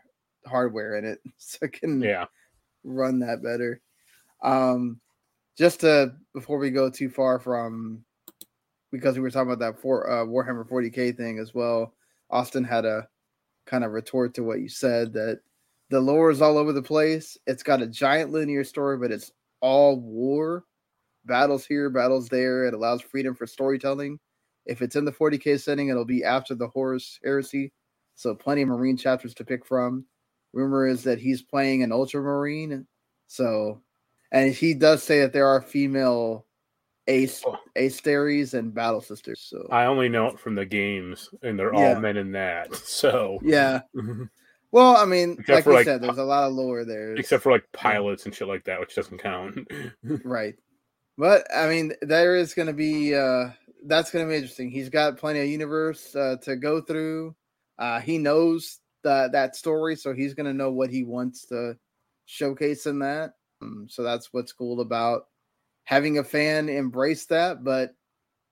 hardware 0.46 0.96
in 0.96 1.04
it 1.04 1.20
so 1.38 1.58
it 1.62 1.72
can 1.72 2.10
Yeah, 2.10 2.26
run 2.84 3.20
that 3.20 3.42
better. 3.42 3.80
Um 4.42 5.01
just 5.56 5.80
to 5.80 6.12
before 6.34 6.58
we 6.58 6.70
go 6.70 6.90
too 6.90 7.08
far 7.10 7.38
from 7.38 8.04
because 8.90 9.16
we 9.16 9.22
were 9.22 9.30
talking 9.30 9.50
about 9.50 9.58
that 9.58 9.80
for 9.80 10.10
uh, 10.10 10.24
Warhammer 10.24 10.68
40k 10.68 11.16
thing 11.16 11.38
as 11.38 11.54
well. 11.54 11.94
Austin 12.30 12.64
had 12.64 12.84
a 12.84 13.08
kind 13.66 13.84
of 13.84 13.92
retort 13.92 14.34
to 14.34 14.42
what 14.42 14.60
you 14.60 14.68
said 14.68 15.12
that 15.14 15.40
the 15.90 16.00
lore 16.00 16.30
is 16.30 16.42
all 16.42 16.58
over 16.58 16.72
the 16.72 16.82
place. 16.82 17.36
It's 17.46 17.62
got 17.62 17.82
a 17.82 17.86
giant 17.86 18.32
linear 18.32 18.64
story, 18.64 18.98
but 18.98 19.10
it's 19.10 19.30
all 19.60 20.00
war, 20.00 20.64
battles 21.24 21.66
here, 21.66 21.90
battles 21.90 22.28
there. 22.28 22.66
It 22.66 22.74
allows 22.74 23.02
freedom 23.02 23.34
for 23.34 23.46
storytelling. 23.46 24.18
If 24.66 24.82
it's 24.82 24.96
in 24.96 25.04
the 25.04 25.12
40k 25.12 25.60
setting, 25.60 25.88
it'll 25.88 26.04
be 26.04 26.24
after 26.24 26.54
the 26.54 26.68
Horus 26.68 27.18
Heresy, 27.24 27.72
so 28.14 28.34
plenty 28.34 28.62
of 28.62 28.68
Marine 28.68 28.96
chapters 28.96 29.34
to 29.34 29.44
pick 29.44 29.66
from. 29.66 30.06
Rumor 30.52 30.86
is 30.86 31.02
that 31.04 31.18
he's 31.18 31.42
playing 31.42 31.82
an 31.82 31.92
Ultramarine, 31.92 32.86
so 33.26 33.80
and 34.32 34.52
he 34.52 34.74
does 34.74 35.04
say 35.04 35.20
that 35.20 35.32
there 35.32 35.46
are 35.46 35.60
female 35.62 36.46
ace 37.06 37.42
Oh. 37.46 37.58
Asteries 37.76 38.54
and 38.54 38.74
battle 38.74 39.00
sisters. 39.00 39.40
So 39.48 39.66
I 39.70 39.84
only 39.86 40.08
know 40.08 40.26
it 40.28 40.38
from 40.40 40.54
the 40.56 40.66
games, 40.66 41.30
and 41.42 41.56
they're 41.58 41.72
Yeah. 41.74 41.94
all 41.94 42.00
men 42.00 42.16
in 42.16 42.32
that. 42.32 42.74
So 42.74 43.38
yeah, 43.42 43.82
well, 44.72 44.96
I 44.96 45.04
mean, 45.04 45.32
Except 45.38 45.48
like 45.50 45.64
for, 45.64 45.70
you 45.70 45.76
like, 45.76 45.84
said, 45.84 46.00
there's 46.02 46.18
a 46.18 46.24
lot 46.24 46.48
of 46.48 46.54
lore 46.54 46.84
there. 46.84 47.14
except 47.14 47.42
for 47.44 47.52
like 47.52 47.64
pilots 47.72 48.24
and 48.26 48.34
shit 48.34 48.48
like 48.48 48.64
that, 48.64 48.80
which 48.80 48.94
doesn't 48.96 49.18
count. 49.18 49.68
right 50.24 50.54
but 51.18 51.46
i 51.54 51.68
mean 51.68 51.92
there 52.00 52.36
is 52.36 52.54
going 52.54 52.66
to 52.66 52.72
be 52.72 53.14
uh 53.14 53.50
that's 53.84 54.10
going 54.10 54.24
to 54.24 54.28
be 54.30 54.34
interesting 54.34 54.70
he's 54.70 54.88
got 54.88 55.18
plenty 55.18 55.40
of 55.40 55.46
universe 55.46 56.16
uh, 56.16 56.36
to 56.40 56.56
go 56.56 56.80
through 56.80 57.36
uh 57.78 58.00
he 58.00 58.16
knows 58.16 58.78
that 59.04 59.30
that 59.32 59.54
story 59.54 59.94
so 59.94 60.14
he's 60.14 60.32
going 60.32 60.46
to 60.46 60.54
know 60.54 60.72
what 60.72 60.88
he 60.88 61.04
wants 61.04 61.44
to 61.44 61.76
showcase 62.24 62.86
in 62.86 62.98
that 63.00 63.34
um, 63.62 63.86
so 63.88 64.02
that's 64.02 64.32
what's 64.32 64.52
cool 64.52 64.80
about 64.80 65.28
having 65.84 66.18
a 66.18 66.24
fan 66.24 66.68
embrace 66.68 67.26
that 67.26 67.64
but 67.64 67.94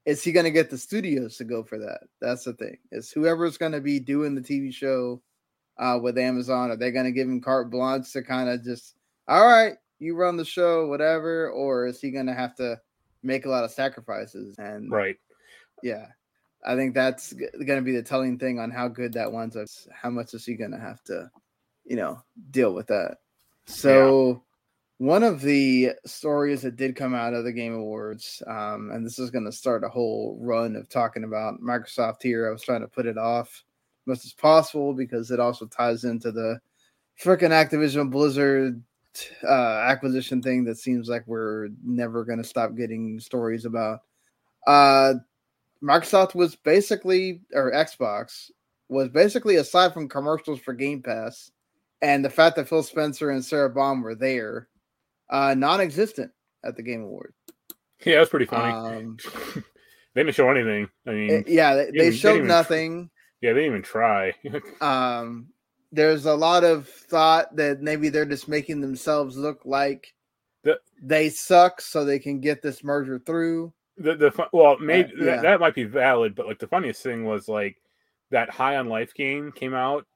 is 0.07 0.23
he 0.23 0.33
going 0.33 0.45
to 0.45 0.51
get 0.51 0.71
the 0.71 0.79
studios 0.79 1.37
to 1.37 1.45
go 1.45 1.63
for 1.63 1.79
that 1.79 2.01
that's 2.21 2.45
the 2.45 2.53
thing 2.55 2.77
is 2.93 3.11
whoever's 3.11 3.59
going 3.59 3.73
to 3.73 3.81
be 3.81 4.01
doing 4.01 4.35
the 4.35 4.41
tv 4.41 4.73
show 4.73 5.21
uh 5.79 5.99
with 6.01 6.19
amazon 6.19 6.71
are 6.71 6.77
they 6.77 6.91
going 6.91 7.05
to 7.05 7.13
give 7.13 7.29
him 7.29 7.41
carte 7.41 7.71
blanche 7.71 8.13
to 8.13 8.23
kind 8.23 8.49
of 8.49 8.65
just 8.65 8.95
all 9.29 9.47
right 9.47 9.77
you 10.01 10.17
run 10.17 10.37
the 10.37 10.45
show, 10.45 10.87
whatever, 10.89 11.51
or 11.51 11.87
is 11.87 12.01
he 12.01 12.11
gonna 12.11 12.35
have 12.35 12.57
to 12.57 12.81
make 13.23 13.45
a 13.45 13.49
lot 13.49 13.65
of 13.65 13.71
sacrifices? 13.71 14.59
And 14.59 14.91
right. 14.91 15.17
yeah, 15.83 16.07
I 16.67 16.75
think 16.75 16.95
that's 16.95 17.31
g- 17.31 17.65
gonna 17.65 17.83
be 17.83 17.93
the 17.93 18.03
telling 18.03 18.39
thing 18.39 18.59
on 18.59 18.71
how 18.71 18.89
good 18.89 19.13
that 19.13 19.31
one's. 19.31 19.87
How 19.93 20.11
much 20.11 20.35
is 20.35 20.45
he 20.45 20.55
gonna 20.55 20.81
have 20.81 21.05
to, 21.05 21.31
you 21.85 21.97
know, 21.97 22.21
deal 22.51 22.75
with 22.75 22.89
that? 22.89 23.19
So. 23.67 24.43
One 25.01 25.23
of 25.23 25.41
the 25.41 25.93
stories 26.05 26.61
that 26.61 26.77
did 26.77 26.95
come 26.95 27.15
out 27.15 27.33
of 27.33 27.45
the 27.45 27.53
Game 27.55 27.73
Awards, 27.73 28.43
um, 28.47 28.91
and 28.93 29.05
this 29.05 29.19
is 29.19 29.31
going 29.31 29.47
to 29.47 29.51
start 29.51 29.83
a 29.83 29.89
whole 29.89 30.37
run 30.39 30.77
of 30.77 30.91
talking 30.91 31.25
about 31.25 31.63
Microsoft 31.63 32.23
here. 32.23 32.47
I 32.47 32.53
was 32.53 32.61
trying 32.61 32.83
to 32.83 32.87
put 32.87 33.07
it 33.07 33.17
off 33.17 33.49
as 33.49 34.07
much 34.07 34.25
as 34.27 34.35
possible 34.35 34.93
because 34.93 35.31
it 35.31 35.41
also 35.41 35.65
ties 35.65 36.05
into 36.05 36.31
the 36.31 36.61
freaking 37.19 37.49
Activision 37.49 38.11
Blizzard 38.11 38.83
uh, 39.43 39.87
acquisition 39.89 40.43
thing 40.43 40.65
that 40.65 40.77
seems 40.77 41.09
like 41.09 41.27
we're 41.27 41.69
never 41.83 42.23
going 42.23 42.37
to 42.37 42.45
stop 42.45 42.77
getting 42.77 43.19
stories 43.21 43.65
about. 43.65 44.01
Uh, 44.67 45.15
Microsoft 45.83 46.35
was 46.35 46.57
basically, 46.57 47.41
or 47.55 47.73
Xbox 47.73 48.51
was 48.91 49.09
basically 49.09 49.57
aside 49.57 49.95
from 49.95 50.11
commercials 50.11 50.61
for 50.61 50.75
Game 50.75 51.01
Pass 51.01 51.51
and 52.03 52.23
the 52.23 52.29
fact 52.29 52.57
that 52.57 52.69
Phil 52.69 52.83
Spencer 52.83 53.31
and 53.31 53.43
Sarah 53.43 53.71
Bond 53.71 54.03
were 54.03 54.15
there, 54.15 54.69
uh, 55.31 55.55
non-existent 55.55 56.31
at 56.65 56.77
the 56.77 56.83
Game 56.83 57.03
Awards. 57.03 57.35
Yeah, 58.05 58.17
that's 58.19 58.31
pretty 58.31 58.47
funny. 58.47 58.73
Um, 58.73 59.17
they 60.15 60.23
didn't 60.23 60.35
show 60.35 60.51
anything. 60.51 60.89
I 61.07 61.11
mean, 61.11 61.31
eh, 61.31 61.43
yeah, 61.47 61.75
they, 61.75 61.85
they 61.87 61.99
they 62.11 62.13
showed 62.13 62.37
even- 62.37 62.49
nothing. 62.49 63.11
yeah, 63.41 63.53
they 63.53 63.61
didn't 63.61 63.73
even 63.73 63.83
try. 63.83 64.35
Um, 64.81 65.49
there's 65.93 66.25
a 66.27 66.35
lot 66.35 66.65
of 66.65 66.89
thought 66.89 67.57
that 67.57 67.81
maybe 67.83 68.09
they're 68.11 68.25
just 68.25 68.49
making 68.49 68.81
themselves 68.81 69.37
look 69.37 69.61
like 69.65 70.15
The- 70.65 70.81
they 71.03 71.29
suck 71.31 71.81
so 71.81 72.05
they 72.05 72.19
can 72.19 72.41
get 72.41 72.63
this 72.63 72.83
merger 72.85 73.19
through. 73.19 73.73
the 73.99 74.15
the 74.15 74.49
well, 74.53 74.79
maybe 74.79 75.13
yeah. 75.19 75.25
that, 75.37 75.43
that 75.43 75.61
might 75.61 75.75
be 75.75 75.85
valid, 75.85 76.35
but 76.35 76.47
like 76.47 76.59
the 76.59 76.69
funniest 76.69 77.03
thing 77.03 77.25
was 77.25 77.49
like 77.49 77.77
that 78.31 78.49
High 78.51 78.77
on 78.77 78.89
Life 78.89 79.13
game 79.15 79.53
came 79.53 79.75
out 79.75 80.07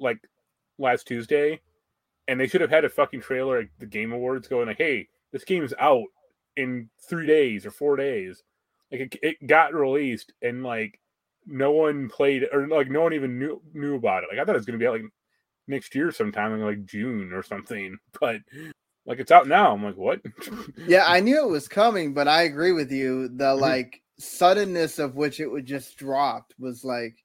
like 0.00 0.18
last 0.78 1.06
Tuesday, 1.06 1.60
and 2.28 2.40
they 2.40 2.46
should 2.46 2.60
have 2.60 2.70
had 2.70 2.84
a 2.84 2.90
fucking 2.90 3.20
trailer 3.20 3.58
at 3.58 3.68
the 3.78 3.86
Game 3.86 4.12
Awards 4.12 4.48
going 4.48 4.66
like, 4.66 4.78
"Hey, 4.78 5.08
this 5.32 5.44
game's 5.44 5.74
out 5.78 6.06
in 6.56 6.88
three 7.08 7.26
days 7.26 7.66
or 7.66 7.70
four 7.70 7.96
days." 7.96 8.42
Like 8.90 9.00
it, 9.00 9.18
it 9.22 9.46
got 9.46 9.74
released, 9.74 10.32
and 10.42 10.62
like 10.62 11.00
no 11.46 11.72
one 11.72 12.08
played 12.08 12.46
or 12.52 12.66
like 12.68 12.90
no 12.90 13.02
one 13.02 13.12
even 13.12 13.38
knew 13.38 13.60
knew 13.72 13.96
about 13.96 14.22
it. 14.22 14.28
Like 14.30 14.38
I 14.38 14.44
thought 14.44 14.54
it 14.54 14.58
was 14.58 14.66
gonna 14.66 14.78
be 14.78 14.86
out 14.86 14.94
like 14.94 15.10
next 15.66 15.94
year 15.94 16.10
sometime 16.10 16.54
in 16.54 16.60
like 16.60 16.84
June 16.84 17.32
or 17.32 17.42
something, 17.42 17.96
but 18.20 18.40
like 19.06 19.18
it's 19.18 19.32
out 19.32 19.48
now. 19.48 19.72
I'm 19.72 19.84
like, 19.84 19.96
what? 19.96 20.20
Yeah, 20.86 21.04
I 21.06 21.20
knew 21.20 21.42
it 21.42 21.50
was 21.50 21.68
coming, 21.68 22.14
but 22.14 22.28
I 22.28 22.42
agree 22.42 22.72
with 22.72 22.90
you. 22.90 23.28
The 23.28 23.52
mm-hmm. 23.52 23.60
like 23.60 24.02
suddenness 24.18 24.98
of 24.98 25.16
which 25.16 25.40
it 25.40 25.46
would 25.46 25.66
just 25.66 25.96
dropped 25.96 26.54
was 26.58 26.84
like, 26.84 27.16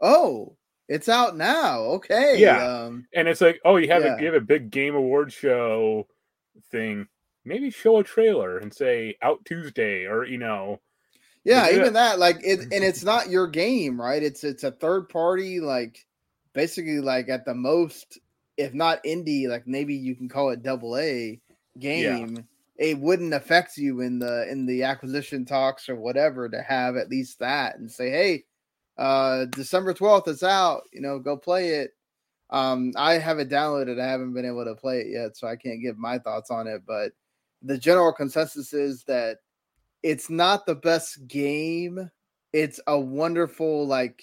oh, 0.00 0.56
it's 0.88 1.08
out 1.08 1.36
now. 1.36 1.80
Okay. 1.80 2.38
Yeah. 2.38 2.64
Um, 2.66 3.06
and 3.14 3.28
it's 3.28 3.40
like, 3.40 3.60
oh, 3.64 3.76
you 3.76 3.88
have 3.88 4.02
Yeah. 4.04 4.16
a 4.16 4.20
you 4.20 4.26
have 4.26 4.34
a 4.34 4.40
big 4.40 4.70
game 4.70 4.94
award 4.94 5.32
show 5.32 6.06
thing. 6.70 7.06
Maybe 7.44 7.70
show 7.70 7.98
a 7.98 8.04
trailer 8.04 8.58
and 8.58 8.72
say 8.72 9.16
out 9.22 9.44
Tuesday, 9.44 10.04
or 10.06 10.24
you 10.24 10.38
know, 10.38 10.80
yeah, 11.44 11.68
Yeah. 11.68 11.76
even 11.80 11.92
that, 11.94 12.18
like 12.18 12.38
it, 12.42 12.60
and 12.72 12.84
it's 12.84 13.04
not 13.04 13.30
your 13.30 13.46
game, 13.46 14.00
right? 14.00 14.22
It's 14.22 14.44
it's 14.44 14.64
a 14.64 14.70
third 14.72 15.08
party, 15.08 15.60
like 15.60 16.04
basically 16.54 17.00
like 17.00 17.28
at 17.28 17.44
the 17.44 17.54
most, 17.54 18.18
if 18.56 18.74
not 18.74 19.02
indie, 19.04 19.48
like 19.48 19.66
maybe 19.66 19.94
you 19.94 20.14
can 20.16 20.28
call 20.28 20.50
it 20.50 20.62
double 20.62 20.96
A 20.98 21.40
game. 21.78 22.46
It 22.76 22.98
wouldn't 22.98 23.34
affect 23.34 23.76
you 23.76 24.00
in 24.02 24.18
the 24.20 24.48
in 24.50 24.64
the 24.66 24.84
acquisition 24.84 25.44
talks 25.44 25.88
or 25.88 25.96
whatever 25.96 26.48
to 26.48 26.62
have 26.62 26.96
at 26.96 27.08
least 27.10 27.38
that 27.40 27.76
and 27.78 27.90
say, 27.90 28.10
hey, 28.10 28.44
uh 28.98 29.46
December 29.46 29.94
12th 29.94 30.28
it's 30.28 30.42
out, 30.42 30.82
you 30.92 31.00
know, 31.00 31.18
go 31.18 31.36
play 31.36 31.70
it. 31.70 31.92
Um, 32.50 32.92
I 32.96 33.14
have 33.14 33.38
it 33.38 33.50
downloaded. 33.50 34.00
I 34.00 34.06
haven't 34.06 34.32
been 34.32 34.46
able 34.46 34.64
to 34.64 34.74
play 34.74 35.00
it 35.00 35.08
yet, 35.08 35.36
so 35.36 35.46
I 35.46 35.56
can't 35.56 35.82
give 35.82 35.98
my 35.98 36.18
thoughts 36.18 36.50
on 36.50 36.66
it. 36.66 36.82
But 36.86 37.12
the 37.62 37.78
general 37.78 38.12
consensus 38.12 38.72
is 38.72 39.04
that 39.04 39.38
it's 40.02 40.30
not 40.30 40.64
the 40.64 40.74
best 40.74 41.26
game. 41.26 42.10
It's 42.52 42.80
a 42.86 42.98
wonderful 42.98 43.86
like 43.86 44.22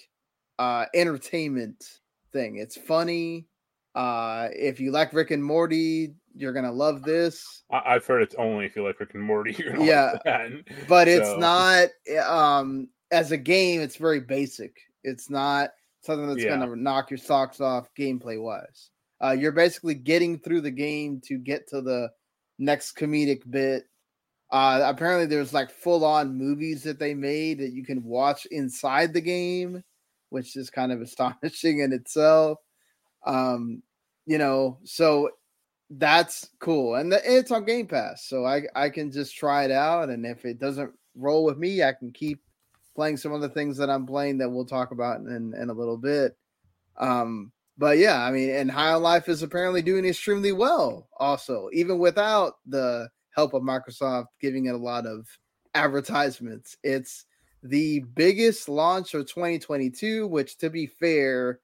uh 0.58 0.86
entertainment 0.94 1.84
thing. 2.32 2.56
It's 2.56 2.76
funny. 2.76 3.46
Uh 3.94 4.48
if 4.52 4.80
you 4.80 4.90
like 4.90 5.12
Rick 5.12 5.30
and 5.30 5.44
Morty, 5.44 6.14
you're 6.34 6.52
gonna 6.52 6.72
love 6.72 7.02
this. 7.02 7.62
I, 7.70 7.94
I've 7.94 8.06
heard 8.06 8.22
it's 8.22 8.34
only 8.36 8.66
if 8.66 8.74
you 8.74 8.84
like 8.84 8.98
Rick 8.98 9.14
and 9.14 9.22
Morty. 9.22 9.52
You're 9.58 9.72
gonna 9.72 9.84
Yeah. 9.84 10.48
But 10.88 11.08
it's 11.08 11.36
not 11.36 11.88
um 12.26 12.88
as 13.10 13.32
a 13.32 13.36
game, 13.36 13.80
it's 13.80 13.96
very 13.96 14.20
basic. 14.20 14.76
It's 15.04 15.30
not 15.30 15.70
something 16.00 16.28
that's 16.28 16.44
Yeah. 16.44 16.50
gonna 16.58 16.76
knock 16.76 17.10
your 17.10 17.18
socks 17.18 17.60
off 17.60 17.92
gameplay 17.94 18.40
wise. 18.42 18.90
Uh 19.22 19.30
you're 19.32 19.52
basically 19.52 19.94
getting 19.94 20.38
through 20.38 20.60
the 20.62 20.70
game 20.70 21.20
to 21.22 21.38
get 21.38 21.68
to 21.68 21.80
the 21.80 22.10
next 22.58 22.96
comedic 22.96 23.48
bit. 23.50 23.84
Uh 24.50 24.82
apparently 24.84 25.26
there's 25.26 25.52
like 25.54 25.70
full 25.70 26.04
on 26.04 26.36
movies 26.36 26.82
that 26.84 26.98
they 26.98 27.14
made 27.14 27.58
that 27.58 27.72
you 27.72 27.84
can 27.84 28.02
watch 28.04 28.46
inside 28.46 29.12
the 29.12 29.20
game, 29.20 29.82
which 30.30 30.56
is 30.56 30.70
kind 30.70 30.92
of 30.92 31.00
astonishing 31.02 31.80
in 31.80 31.92
itself. 31.92 32.58
Um, 33.26 33.82
you 34.26 34.38
know, 34.38 34.78
so 34.84 35.30
that's 35.90 36.50
cool. 36.60 36.96
And 36.96 37.12
the, 37.12 37.20
it's 37.24 37.50
on 37.50 37.64
Game 37.64 37.86
Pass, 37.88 38.24
so 38.26 38.44
I 38.44 38.62
I 38.74 38.90
can 38.90 39.10
just 39.12 39.36
try 39.36 39.64
it 39.64 39.70
out 39.70 40.10
and 40.10 40.26
if 40.26 40.44
it 40.44 40.58
doesn't 40.58 40.92
roll 41.14 41.44
with 41.44 41.58
me, 41.58 41.82
I 41.82 41.92
can 41.92 42.12
keep 42.12 42.42
playing 42.96 43.18
some 43.18 43.32
of 43.32 43.40
the 43.40 43.48
things 43.48 43.76
that 43.76 43.90
I'm 43.90 44.06
playing 44.06 44.38
that 44.38 44.50
we'll 44.50 44.64
talk 44.64 44.90
about 44.90 45.20
in 45.20 45.54
in 45.54 45.70
a 45.70 45.74
little 45.74 45.98
bit. 45.98 46.36
Um 46.96 47.52
but 47.78 47.98
yeah, 47.98 48.24
I 48.24 48.30
mean, 48.30 48.50
and 48.50 48.70
High 48.70 48.92
on 48.92 49.02
Life 49.02 49.28
is 49.28 49.42
apparently 49.42 49.82
doing 49.82 50.06
extremely 50.06 50.52
well, 50.52 51.08
also, 51.18 51.68
even 51.72 51.98
without 51.98 52.54
the 52.66 53.10
help 53.34 53.52
of 53.52 53.62
Microsoft 53.62 54.28
giving 54.40 54.66
it 54.66 54.74
a 54.74 54.78
lot 54.78 55.06
of 55.06 55.28
advertisements. 55.74 56.76
It's 56.82 57.26
the 57.62 58.00
biggest 58.14 58.68
launch 58.68 59.12
of 59.14 59.26
2022, 59.26 60.26
which, 60.26 60.56
to 60.58 60.70
be 60.70 60.86
fair, 60.86 61.60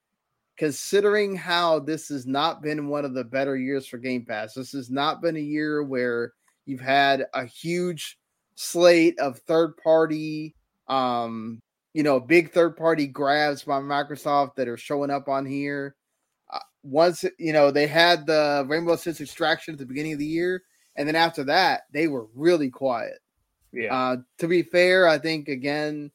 considering 0.59 1.35
how 1.35 1.79
this 1.79 2.09
has 2.09 2.27
not 2.27 2.63
been 2.63 2.89
one 2.89 3.05
of 3.05 3.15
the 3.15 3.25
better 3.25 3.57
years 3.57 3.87
for 3.87 3.99
Game 3.99 4.25
Pass, 4.25 4.55
this 4.55 4.73
has 4.73 4.91
not 4.91 5.23
been 5.23 5.37
a 5.37 5.41
year 5.41 5.83
where 5.83 6.35
you've 6.67 6.81
had 6.81 7.27
a 7.33 7.47
huge 7.47 8.19
slate 8.55 9.19
of 9.19 9.39
third 9.39 9.77
party, 9.79 10.55
um, 10.93 11.61
you 11.95 12.03
know, 12.03 12.21
big 12.21 12.53
third 12.53 12.77
party 12.77 13.07
grabs 13.07 13.65
by 13.65 13.81
Microsoft 13.81 14.55
that 14.57 14.69
are 14.69 14.77
showing 14.77 15.11
up 15.11 15.29
on 15.29 15.47
here 15.47 15.95
uh, 16.53 16.59
once 16.83 17.25
you 17.39 17.53
know 17.53 17.71
they 17.71 17.87
had 17.87 18.27
the 18.27 18.65
Rainbow 18.69 18.97
Six 18.97 19.21
Extraction 19.21 19.75
at 19.75 19.79
the 19.79 19.87
beginning 19.87 20.13
of 20.13 20.19
the 20.19 20.27
year, 20.27 20.63
and 20.97 21.09
then 21.09 21.17
after 21.17 21.45
that 21.45 21.83
they 21.93 22.09
were 22.09 22.27
really 22.35 22.71
quiet. 22.71 23.19
Yeah, 23.73 23.95
Uh, 23.95 24.17
to 24.39 24.49
be 24.49 24.63
fair, 24.63 25.09
I 25.09 25.19
think 25.19 25.49
again, 25.49 26.11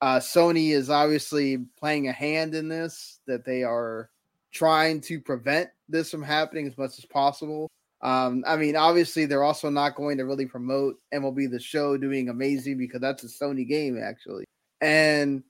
uh, 0.00 0.20
Sony 0.20 0.70
is 0.70 0.90
obviously 0.90 1.58
playing 1.78 2.06
a 2.06 2.12
hand 2.12 2.54
in 2.54 2.68
this 2.68 3.18
that 3.26 3.44
they 3.44 3.64
are 3.64 4.10
trying 4.52 5.00
to 5.00 5.20
prevent 5.20 5.70
this 5.88 6.10
from 6.10 6.22
happening 6.22 6.68
as 6.68 6.78
much 6.78 6.98
as 6.98 7.04
possible. 7.04 7.68
Um, 8.02 8.44
I 8.46 8.56
mean, 8.56 8.76
obviously, 8.76 9.26
they're 9.26 9.42
also 9.42 9.68
not 9.68 9.94
going 9.94 10.16
to 10.18 10.24
really 10.24 10.46
promote 10.46 10.96
MLB 11.12 11.50
the 11.50 11.60
Show 11.60 11.96
doing 11.98 12.28
amazing 12.28 12.78
because 12.78 13.00
that's 13.00 13.24
a 13.24 13.26
Sony 13.26 13.68
game 13.68 14.00
actually, 14.02 14.44
and 14.80 15.42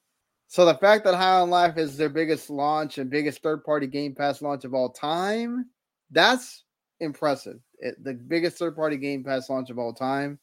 so 0.51 0.65
the 0.65 0.75
fact 0.75 1.05
that 1.05 1.15
High 1.15 1.39
on 1.39 1.49
Life 1.49 1.79
is 1.79 1.97
their 1.97 2.09
biggest 2.09 2.51
launch 2.51 2.99
and 2.99 3.09
biggest 3.09 3.41
third 3.41 3.63
party 3.63 3.87
Game 3.87 4.17
Pass 4.17 4.43
launch 4.43 4.65
of 4.65 4.75
all 4.75 4.91
time, 4.91 5.67
that's 6.11 6.65
impressive. 6.99 7.61
It, 7.79 8.03
the 8.03 8.15
biggest 8.15 8.59
third 8.59 8.75
party 8.75 8.97
Game 8.97 9.23
Pass 9.23 9.49
launch 9.49 9.71
of 9.71 9.79
all 9.79 9.95
time, 9.95 10.41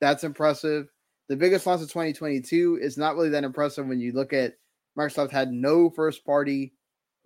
that's 0.00 0.24
impressive. 0.24 0.88
The 1.28 1.36
biggest 1.36 1.66
launch 1.66 1.82
of 1.82 1.88
2022 1.88 2.78
is 2.80 2.96
not 2.96 3.14
really 3.14 3.28
that 3.28 3.44
impressive 3.44 3.86
when 3.86 4.00
you 4.00 4.12
look 4.12 4.32
at 4.32 4.54
Microsoft 4.98 5.30
had 5.30 5.52
no 5.52 5.90
first 5.90 6.24
party, 6.24 6.72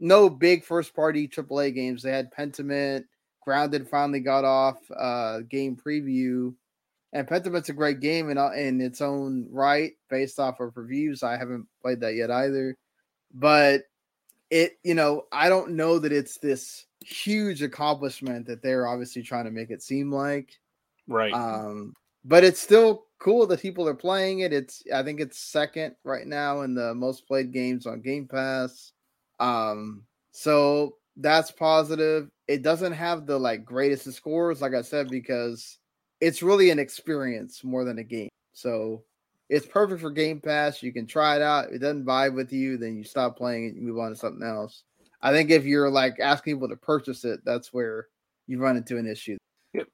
no 0.01 0.29
big 0.29 0.65
first 0.65 0.97
party 0.97 1.29
AAA 1.29 1.77
games. 1.77 2.03
They 2.03 2.11
had 2.11 2.33
Pentiment, 2.33 3.05
Grounded 3.47 3.89
finally 3.89 4.21
got 4.21 4.45
off 4.45 4.79
uh, 4.91 5.41
game 5.49 5.77
preview, 5.77 6.53
and 7.13 7.29
Pentiment's 7.29 7.69
a 7.69 7.75
great 7.75 8.01
game 8.01 8.29
in, 8.29 8.39
in 8.39 8.81
its 8.81 9.01
own 9.01 9.47
right 9.51 9.93
based 10.11 10.41
off 10.41 10.59
of 10.61 10.77
reviews. 10.77 11.23
I 11.23 11.37
haven't 11.37 11.67
played 11.81 12.01
that 12.01 12.17
yet 12.17 12.31
either, 12.31 12.77
but 13.33 13.83
it, 14.51 14.79
you 14.83 14.95
know, 14.95 15.27
I 15.31 15.49
don't 15.49 15.73
know 15.73 15.99
that 16.01 16.13
it's 16.13 16.39
this 16.39 16.87
huge 17.01 17.63
accomplishment 17.63 18.47
that 18.47 18.63
they're 18.63 18.89
obviously 18.89 19.23
trying 19.23 19.45
to 19.45 19.51
make 19.53 19.71
it 19.71 19.83
seem 19.83 20.11
like. 20.11 20.59
right. 21.07 21.33
Um, 21.33 21.95
but 22.25 22.43
it's 22.43 22.61
still 22.61 23.05
cool 23.21 23.47
that 23.47 23.63
people 23.63 23.89
are 23.89 23.95
playing 23.95 24.41
it. 24.41 24.53
It's 24.53 24.83
I 24.93 25.05
think 25.05 25.21
it's 25.21 25.39
second 25.39 25.95
right 26.03 26.27
now 26.27 26.63
in 26.63 26.75
the 26.75 26.95
most 26.95 27.27
played 27.29 27.53
games 27.53 27.87
on 27.87 28.01
Game 28.01 28.27
Pass. 28.27 28.93
Um, 29.39 30.03
so 30.33 30.97
that's 31.17 31.51
positive. 31.51 32.29
It 32.49 32.63
doesn't 32.63 32.93
have 32.93 33.27
the 33.27 33.39
like 33.39 33.65
greatest 33.65 34.07
of 34.07 34.15
scores, 34.15 34.61
like 34.61 34.75
I 34.75 34.83
said, 34.83 35.09
because 35.09 35.79
it's 36.21 36.43
really 36.43 36.71
an 36.71 36.79
experience 36.79 37.65
more 37.65 37.85
than 37.85 37.99
a 37.99 38.05
game. 38.05 38.29
So 38.53 39.03
it's 39.49 39.67
perfect 39.67 40.01
for 40.01 40.11
Game 40.11 40.41
Pass. 40.41 40.83
You 40.83 40.93
can 40.93 41.07
try 41.07 41.37
it 41.37 41.43
out. 41.43 41.69
If 41.69 41.75
it 41.75 41.79
doesn't 41.79 42.05
vibe 42.05 42.35
with 42.35 42.53
you, 42.53 42.77
then 42.79 42.97
you 42.97 43.05
stop 43.05 43.37
playing 43.37 43.67
it, 43.67 43.75
you 43.75 43.83
move 43.83 43.99
on 43.99 44.11
to 44.11 44.17
something 44.17 44.47
else. 44.47 44.85
I 45.23 45.33
think 45.33 45.51
if 45.51 45.65
you're 45.65 45.91
like 45.91 46.21
asking 46.21 46.55
people 46.55 46.69
to 46.69 46.77
purchase 46.77 47.25
it, 47.25 47.41
that's 47.45 47.73
where 47.73 48.09
you 48.47 48.59
run 48.59 48.77
into 48.77 48.99
an 48.99 49.07
issue. 49.07 49.37
Yep. 49.75 49.89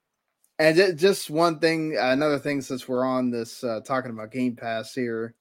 And 0.58 0.76
ju- 0.76 0.92
just 0.92 1.30
one 1.30 1.58
thing, 1.58 1.96
another 1.98 2.38
thing, 2.38 2.60
since 2.60 2.88
we're 2.88 3.04
on 3.04 3.30
this 3.30 3.64
uh, 3.64 3.80
talking 3.80 4.10
about 4.10 4.30
Game 4.30 4.56
Pass 4.56 4.94
here, 4.94 5.34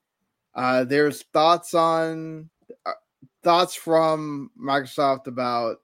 uh, 0.56 0.84
there's 0.84 1.24
thoughts 1.34 1.74
on 1.74 2.50
uh, 2.86 2.92
thoughts 3.44 3.76
from 3.76 4.52
Microsoft 4.60 5.28
about 5.28 5.78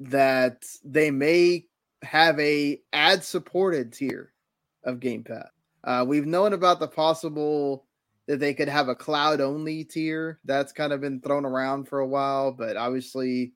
that 0.00 0.64
they 0.84 1.10
may 1.10 1.66
have 2.02 2.38
a 2.38 2.80
ad 2.92 3.24
supported 3.24 3.92
tier 3.92 4.32
of 4.84 5.00
Game 5.00 5.24
Pass. 5.24 5.48
Uh, 5.84 6.04
we've 6.06 6.26
known 6.26 6.52
about 6.52 6.80
the 6.80 6.88
possible 6.88 7.86
that 8.26 8.40
they 8.40 8.52
could 8.52 8.68
have 8.68 8.88
a 8.88 8.94
cloud 8.94 9.40
only 9.40 9.84
tier. 9.84 10.38
That's 10.44 10.72
kind 10.72 10.92
of 10.92 11.00
been 11.00 11.20
thrown 11.20 11.44
around 11.44 11.88
for 11.88 12.00
a 12.00 12.06
while, 12.06 12.52
but 12.52 12.76
obviously 12.76 13.54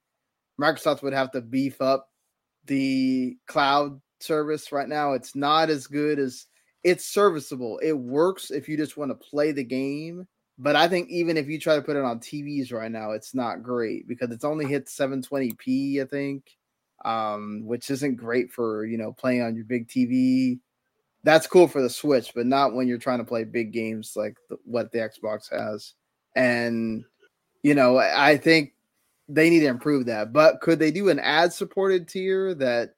Microsoft 0.60 1.02
would 1.02 1.12
have 1.12 1.30
to 1.32 1.40
beef 1.40 1.80
up 1.80 2.08
the 2.66 3.36
cloud 3.46 4.00
service 4.20 4.72
right 4.72 4.88
now. 4.88 5.12
It's 5.12 5.36
not 5.36 5.68
as 5.68 5.86
good 5.86 6.18
as 6.18 6.46
it's 6.84 7.04
serviceable. 7.04 7.78
It 7.82 7.92
works 7.92 8.50
if 8.50 8.68
you 8.68 8.76
just 8.76 8.96
want 8.96 9.10
to 9.10 9.14
play 9.14 9.52
the 9.52 9.64
game. 9.64 10.26
But 10.62 10.76
I 10.76 10.86
think 10.86 11.10
even 11.10 11.36
if 11.36 11.48
you 11.48 11.58
try 11.58 11.74
to 11.74 11.82
put 11.82 11.96
it 11.96 12.04
on 12.04 12.20
TVs 12.20 12.72
right 12.72 12.90
now, 12.90 13.10
it's 13.10 13.34
not 13.34 13.64
great 13.64 14.06
because 14.06 14.30
it's 14.30 14.44
only 14.44 14.64
hit 14.64 14.86
720p, 14.86 16.00
I 16.00 16.04
think, 16.04 16.56
um, 17.04 17.62
which 17.66 17.90
isn't 17.90 18.14
great 18.14 18.52
for 18.52 18.86
you 18.86 18.96
know 18.96 19.12
playing 19.12 19.42
on 19.42 19.56
your 19.56 19.64
big 19.64 19.88
TV. 19.88 20.60
That's 21.24 21.48
cool 21.48 21.66
for 21.66 21.82
the 21.82 21.90
Switch, 21.90 22.32
but 22.32 22.46
not 22.46 22.74
when 22.74 22.86
you're 22.86 22.98
trying 22.98 23.18
to 23.18 23.24
play 23.24 23.42
big 23.42 23.72
games 23.72 24.12
like 24.14 24.36
the, 24.48 24.56
what 24.64 24.92
the 24.92 24.98
Xbox 24.98 25.50
has. 25.50 25.94
And 26.36 27.04
you 27.64 27.74
know, 27.74 27.98
I 27.98 28.36
think 28.36 28.74
they 29.28 29.50
need 29.50 29.60
to 29.60 29.66
improve 29.66 30.06
that. 30.06 30.32
But 30.32 30.60
could 30.60 30.78
they 30.78 30.92
do 30.92 31.08
an 31.08 31.18
ad 31.18 31.52
supported 31.52 32.06
tier 32.06 32.54
that 32.54 32.94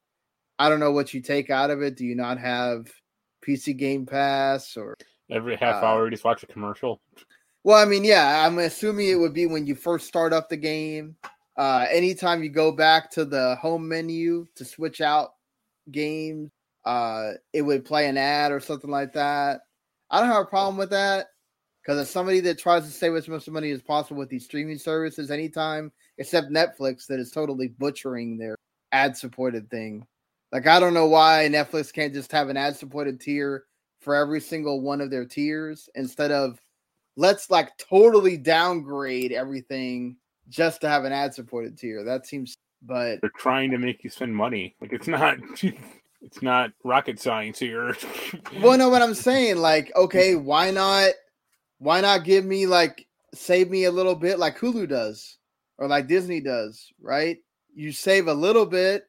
I 0.58 0.68
don't 0.68 0.80
know 0.80 0.92
what 0.92 1.14
you 1.14 1.22
take 1.22 1.48
out 1.48 1.70
of 1.70 1.80
it? 1.80 1.96
Do 1.96 2.04
you 2.04 2.14
not 2.14 2.38
have 2.38 2.88
PC 3.46 3.74
Game 3.74 4.04
Pass 4.04 4.76
or 4.76 4.96
every 5.30 5.56
half 5.56 5.82
uh, 5.82 5.86
hour 5.86 6.10
just 6.10 6.24
watch 6.24 6.42
a 6.42 6.46
commercial? 6.46 7.00
Well, 7.64 7.82
I 7.82 7.86
mean, 7.86 8.04
yeah, 8.04 8.46
I'm 8.46 8.58
assuming 8.58 9.08
it 9.08 9.14
would 9.14 9.32
be 9.32 9.46
when 9.46 9.66
you 9.66 9.74
first 9.74 10.06
start 10.06 10.34
up 10.34 10.50
the 10.50 10.56
game. 10.56 11.16
Uh, 11.56 11.86
anytime 11.90 12.42
you 12.42 12.50
go 12.50 12.70
back 12.70 13.10
to 13.12 13.24
the 13.24 13.56
home 13.56 13.88
menu 13.88 14.46
to 14.56 14.66
switch 14.66 15.00
out 15.00 15.30
games, 15.90 16.50
uh, 16.84 17.32
it 17.54 17.62
would 17.62 17.86
play 17.86 18.06
an 18.06 18.18
ad 18.18 18.52
or 18.52 18.60
something 18.60 18.90
like 18.90 19.14
that. 19.14 19.62
I 20.10 20.20
don't 20.20 20.28
have 20.28 20.42
a 20.42 20.46
problem 20.46 20.76
with 20.76 20.90
that 20.90 21.28
because 21.82 21.98
as 21.98 22.10
somebody 22.10 22.40
that 22.40 22.58
tries 22.58 22.84
to 22.84 22.90
save 22.90 23.14
as 23.14 23.28
much 23.28 23.48
money 23.48 23.70
as 23.70 23.80
possible 23.80 24.18
with 24.18 24.28
these 24.28 24.44
streaming 24.44 24.78
services, 24.78 25.30
anytime 25.30 25.90
except 26.18 26.50
Netflix 26.50 27.06
that 27.06 27.18
is 27.18 27.30
totally 27.30 27.68
butchering 27.68 28.36
their 28.36 28.56
ad 28.92 29.16
supported 29.16 29.70
thing. 29.70 30.06
Like 30.52 30.66
I 30.66 30.78
don't 30.78 30.94
know 30.94 31.06
why 31.06 31.48
Netflix 31.50 31.92
can't 31.92 32.12
just 32.12 32.30
have 32.32 32.50
an 32.50 32.58
ad 32.58 32.76
supported 32.76 33.20
tier 33.20 33.64
for 34.02 34.14
every 34.14 34.40
single 34.40 34.82
one 34.82 35.00
of 35.00 35.10
their 35.10 35.24
tiers 35.24 35.88
instead 35.94 36.30
of 36.30 36.60
let's 37.16 37.50
like 37.50 37.76
totally 37.78 38.36
downgrade 38.36 39.32
everything 39.32 40.16
just 40.48 40.80
to 40.80 40.88
have 40.88 41.04
an 41.04 41.12
ad 41.12 41.34
supported 41.34 41.78
tier. 41.78 42.04
That 42.04 42.26
seems 42.26 42.54
but 42.82 43.20
they're 43.20 43.30
trying 43.38 43.70
to 43.70 43.78
make 43.78 44.04
you 44.04 44.10
spend 44.10 44.34
money. 44.34 44.76
Like 44.80 44.92
it's 44.92 45.08
not 45.08 45.38
it's 46.22 46.42
not 46.42 46.72
rocket 46.84 47.20
science 47.20 47.58
here. 47.58 47.96
well, 48.60 48.76
no, 48.76 48.88
what 48.88 49.02
I'm 49.02 49.14
saying, 49.14 49.56
like, 49.56 49.92
okay, 49.96 50.34
why 50.34 50.70
not 50.70 51.12
why 51.78 52.00
not 52.00 52.24
give 52.24 52.44
me 52.44 52.66
like 52.66 53.06
save 53.34 53.70
me 53.70 53.84
a 53.84 53.90
little 53.90 54.14
bit 54.14 54.38
like 54.38 54.58
Hulu 54.58 54.88
does? 54.88 55.38
or 55.78 55.88
like 55.88 56.06
Disney 56.06 56.40
does, 56.40 56.92
right? 57.00 57.38
You 57.74 57.92
save 57.92 58.28
a 58.28 58.34
little 58.34 58.66
bit 58.66 59.04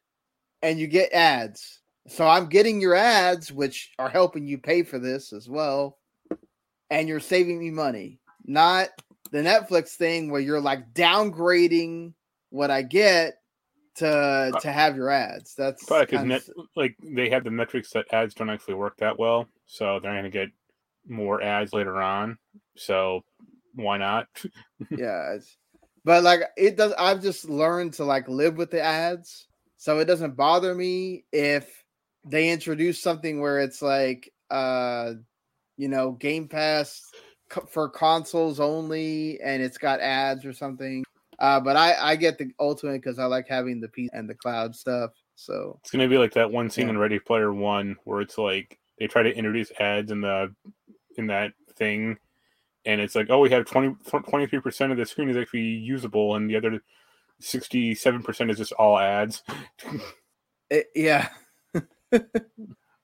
and 0.61 0.79
you 0.79 0.87
get 0.87 1.13
ads. 1.13 1.81
So 2.07 2.27
I'm 2.27 2.47
getting 2.47 2.81
your 2.81 2.95
ads, 2.95 3.51
which 3.51 3.91
are 3.99 4.09
helping 4.09 4.47
you 4.47 4.57
pay 4.57 4.83
for 4.83 4.99
this 4.99 5.33
as 5.33 5.49
well. 5.49 5.97
And 6.89 7.07
you're 7.07 7.19
saving 7.19 7.59
me 7.59 7.71
money, 7.71 8.19
not 8.45 8.89
the 9.31 9.39
Netflix 9.39 9.89
thing 9.89 10.29
where 10.29 10.41
you're 10.41 10.61
like 10.61 10.93
downgrading 10.93 12.13
what 12.49 12.71
I 12.71 12.83
get 12.83 13.35
to 13.95 14.51
to 14.61 14.71
have 14.71 14.95
your 14.95 15.09
ads. 15.09 15.55
That's 15.55 15.83
probably 15.85 16.05
because 16.05 16.25
net, 16.25 16.41
like 16.75 16.95
they 17.01 17.29
have 17.29 17.43
the 17.43 17.51
metrics 17.51 17.91
that 17.91 18.13
ads 18.13 18.33
don't 18.33 18.49
actually 18.49 18.75
work 18.75 18.97
that 18.97 19.17
well, 19.17 19.47
so 19.65 19.99
they're 19.99 20.13
going 20.13 20.23
to 20.23 20.29
get 20.29 20.49
more 21.07 21.41
ads 21.41 21.73
later 21.73 22.01
on. 22.01 22.37
So 22.77 23.23
why 23.73 23.97
not? 23.97 24.27
yeah, 24.89 25.37
but 26.03 26.23
like 26.23 26.41
it 26.57 26.77
does 26.77 26.93
I've 26.97 27.21
just 27.21 27.49
learned 27.49 27.93
to 27.93 28.05
like 28.05 28.27
live 28.27 28.57
with 28.57 28.71
the 28.71 28.81
ads. 28.81 29.47
So 29.77 29.99
it 29.99 30.05
doesn't 30.05 30.35
bother 30.35 30.73
me 30.73 31.25
if 31.31 31.83
they 32.25 32.49
introduce 32.49 33.01
something 33.01 33.39
where 33.39 33.59
it's 33.59 33.81
like 33.81 34.31
uh 34.49 35.13
you 35.77 35.87
know, 35.87 36.11
Game 36.11 36.47
Pass 36.47 37.11
for 37.69 37.89
consoles 37.89 38.59
only 38.59 39.39
and 39.41 39.61
it's 39.61 39.77
got 39.77 39.99
ads 39.99 40.45
or 40.45 40.53
something. 40.53 41.03
Uh, 41.39 41.59
but 41.59 41.75
I, 41.75 42.11
I 42.11 42.15
get 42.15 42.37
the 42.37 42.51
ultimate 42.59 43.01
because 43.01 43.19
I 43.19 43.25
like 43.25 43.47
having 43.47 43.81
the 43.81 43.89
piece 43.89 44.09
and 44.13 44.29
the 44.29 44.35
cloud 44.35 44.75
stuff. 44.75 45.11
So 45.35 45.77
it's 45.81 45.91
gonna 45.91 46.07
be 46.07 46.17
like 46.17 46.33
that 46.33 46.49
one 46.49 46.69
scene 46.69 46.85
yeah. 46.87 46.91
in 46.91 46.97
Ready 46.97 47.19
Player 47.19 47.53
One 47.53 47.97
where 48.05 48.21
it's 48.21 48.37
like 48.37 48.79
they 48.99 49.07
try 49.07 49.23
to 49.23 49.35
introduce 49.35 49.71
ads 49.79 50.11
in 50.11 50.21
the 50.21 50.53
in 51.17 51.27
that 51.27 51.51
thing, 51.75 52.17
and 52.85 53.01
it's 53.01 53.15
like, 53.15 53.29
oh, 53.29 53.39
we 53.39 53.49
have 53.49 53.65
23 53.65 54.59
percent 54.59 54.91
of 54.91 54.97
the 54.97 55.05
screen 55.05 55.29
is 55.29 55.37
actually 55.37 55.61
usable, 55.61 56.35
and 56.35 56.49
the 56.49 56.55
other 56.55 56.81
sixty 57.39 57.93
seven 57.95 58.23
percent 58.23 58.49
is 58.49 58.57
just 58.57 58.71
all 58.73 58.97
ads. 58.97 59.43
it, 60.69 60.87
yeah. 60.95 61.27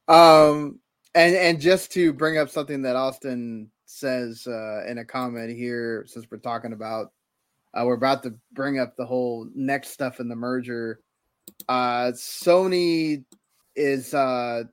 um, 0.08 0.80
and 1.16 1.36
and 1.36 1.60
just 1.60 1.92
to 1.94 2.14
bring 2.14 2.38
up 2.38 2.50
something 2.50 2.82
that 2.84 2.96
Austin 2.96 3.70
says 3.86 4.48
uh, 4.48 4.86
in 4.88 4.98
a 4.98 5.06
comment 5.06 5.56
here, 5.56 6.06
since 6.08 6.26
we're 6.32 6.38
talking 6.38 6.74
about, 6.74 7.12
uh, 7.74 7.84
we're 7.86 7.96
about 7.96 8.24
to 8.24 8.34
bring 8.54 8.80
up 8.80 8.96
the 8.96 9.06
whole 9.06 9.48
next 9.54 9.90
stuff 9.90 10.20
in 10.20 10.30
the 10.30 10.36
merger. 10.36 11.02
Uh, 11.68 12.12
Sony 12.14 13.24
is 13.76 14.14
uh, 14.14 14.64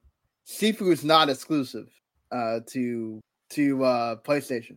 Sifu 0.46 0.92
is 0.92 1.04
not 1.04 1.28
exclusive 1.28 1.88
uh, 2.30 2.60
to 2.68 3.20
to 3.50 3.84
uh, 3.84 4.16
PlayStation. 4.16 4.76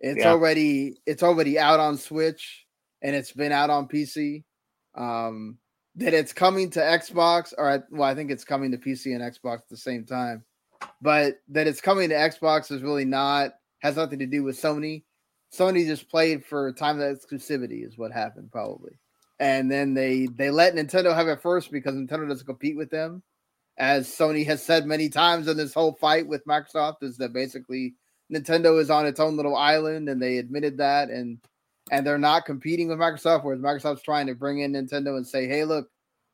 It's 0.00 0.20
yeah. 0.20 0.30
already 0.30 0.96
it's 1.06 1.22
already 1.22 1.58
out 1.58 1.80
on 1.80 1.96
Switch 1.96 2.66
and 3.02 3.14
it's 3.16 3.32
been 3.32 3.52
out 3.52 3.70
on 3.70 3.88
PC. 3.88 4.44
Um, 4.94 5.58
that 5.96 6.14
it's 6.14 6.32
coming 6.32 6.70
to 6.70 6.80
Xbox, 6.80 7.52
or 7.56 7.84
well, 7.90 8.08
I 8.08 8.14
think 8.14 8.30
it's 8.30 8.44
coming 8.44 8.70
to 8.70 8.78
PC 8.78 9.14
and 9.14 9.22
Xbox 9.22 9.58
at 9.58 9.68
the 9.68 9.76
same 9.76 10.04
time. 10.04 10.44
But 11.02 11.40
that 11.48 11.66
it's 11.66 11.80
coming 11.80 12.08
to 12.10 12.14
Xbox 12.14 12.70
is 12.70 12.82
really 12.82 13.04
not 13.04 13.52
has 13.80 13.96
nothing 13.96 14.18
to 14.18 14.26
do 14.26 14.42
with 14.42 14.60
Sony. 14.60 15.04
Sony 15.52 15.86
just 15.86 16.08
played 16.08 16.44
for 16.44 16.72
time 16.72 17.00
of 17.00 17.16
exclusivity 17.16 17.86
is 17.86 17.98
what 17.98 18.12
happened 18.12 18.52
probably, 18.52 18.92
and 19.38 19.70
then 19.70 19.94
they 19.94 20.26
they 20.26 20.50
let 20.50 20.74
Nintendo 20.74 21.14
have 21.14 21.28
it 21.28 21.42
first 21.42 21.72
because 21.72 21.94
Nintendo 21.94 22.28
doesn't 22.28 22.46
compete 22.46 22.76
with 22.76 22.90
them, 22.90 23.22
as 23.78 24.08
Sony 24.08 24.46
has 24.46 24.62
said 24.62 24.86
many 24.86 25.08
times 25.08 25.48
in 25.48 25.56
this 25.56 25.74
whole 25.74 25.94
fight 25.94 26.26
with 26.26 26.46
Microsoft 26.46 27.02
is 27.02 27.16
that 27.16 27.32
basically 27.32 27.94
Nintendo 28.32 28.80
is 28.80 28.90
on 28.90 29.06
its 29.06 29.18
own 29.18 29.36
little 29.36 29.56
island, 29.56 30.08
and 30.08 30.22
they 30.22 30.38
admitted 30.38 30.76
that, 30.78 31.08
and 31.08 31.38
and 31.90 32.06
they're 32.06 32.18
not 32.18 32.44
competing 32.44 32.88
with 32.88 32.98
Microsoft. 32.98 33.42
Whereas 33.42 33.60
Microsoft's 33.60 34.02
trying 34.02 34.26
to 34.28 34.34
bring 34.34 34.60
in 34.60 34.72
Nintendo 34.72 35.16
and 35.16 35.26
say, 35.26 35.48
"Hey, 35.48 35.64
look, 35.64 35.90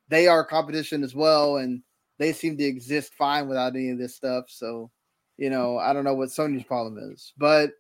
they 0.09 0.29
are 0.29 0.45
competition 0.45 1.03
as 1.03 1.15
well, 1.15 1.57
and 1.57 1.83
they 2.19 2.33
seem 2.33 2.57
to 2.59 2.65
exist 2.65 3.15
fine 3.15 3.49
without 3.49 3.75
any 3.75 3.91
of 3.91 3.99
this 3.99 4.17
stuff." 4.17 4.47
So, 4.49 4.91
you 5.37 5.51
know, 5.51 5.79
I 5.79 5.93
don't 5.93 6.05
know 6.05 6.15
what 6.15 6.31
Sony's 6.31 6.65
problem 6.65 6.99
is, 7.13 7.33
but 7.37 7.71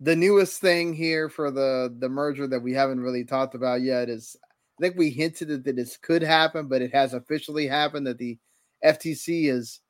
the 0.00 0.16
newest 0.16 0.60
thing 0.60 0.94
here 0.94 1.28
for 1.28 1.50
the 1.50 1.94
the 1.98 2.08
merger 2.08 2.46
that 2.48 2.62
we 2.62 2.72
haven't 2.72 3.00
really 3.00 3.24
talked 3.24 3.54
about 3.54 3.82
yet 3.82 4.08
is 4.08 4.36
I 4.78 4.82
think 4.82 4.96
we 4.96 5.10
hinted 5.10 5.64
that 5.64 5.76
this 5.76 5.96
could 5.96 6.22
happen, 6.22 6.66
but 6.66 6.82
it 6.82 6.92
has 6.92 7.14
officially 7.14 7.68
happened 7.68 8.06
that 8.06 8.18
the 8.18 8.38
FTC 8.84 9.48
is 9.48 9.80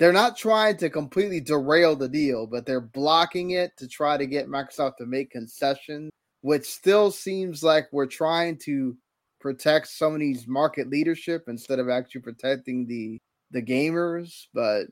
they're 0.00 0.12
not 0.12 0.36
trying 0.36 0.76
to 0.78 0.90
completely 0.90 1.40
derail 1.40 1.94
the 1.94 2.08
deal, 2.08 2.46
but 2.46 2.66
they're 2.66 2.80
blocking 2.80 3.50
it 3.50 3.76
to 3.76 3.86
try 3.86 4.16
to 4.16 4.26
get 4.26 4.48
Microsoft 4.48 4.96
to 4.96 5.06
make 5.06 5.30
concessions, 5.30 6.10
which 6.40 6.64
still 6.64 7.10
seems 7.10 7.62
like 7.62 7.86
we're 7.92 8.06
trying 8.06 8.56
to 8.64 8.96
protect 9.40 9.86
Sony's 9.86 10.48
market 10.48 10.88
leadership 10.88 11.44
instead 11.48 11.78
of 11.78 11.88
actually 11.88 12.22
protecting 12.22 12.86
the 12.86 13.18
the 13.50 13.62
gamers. 13.62 14.46
But 14.54 14.86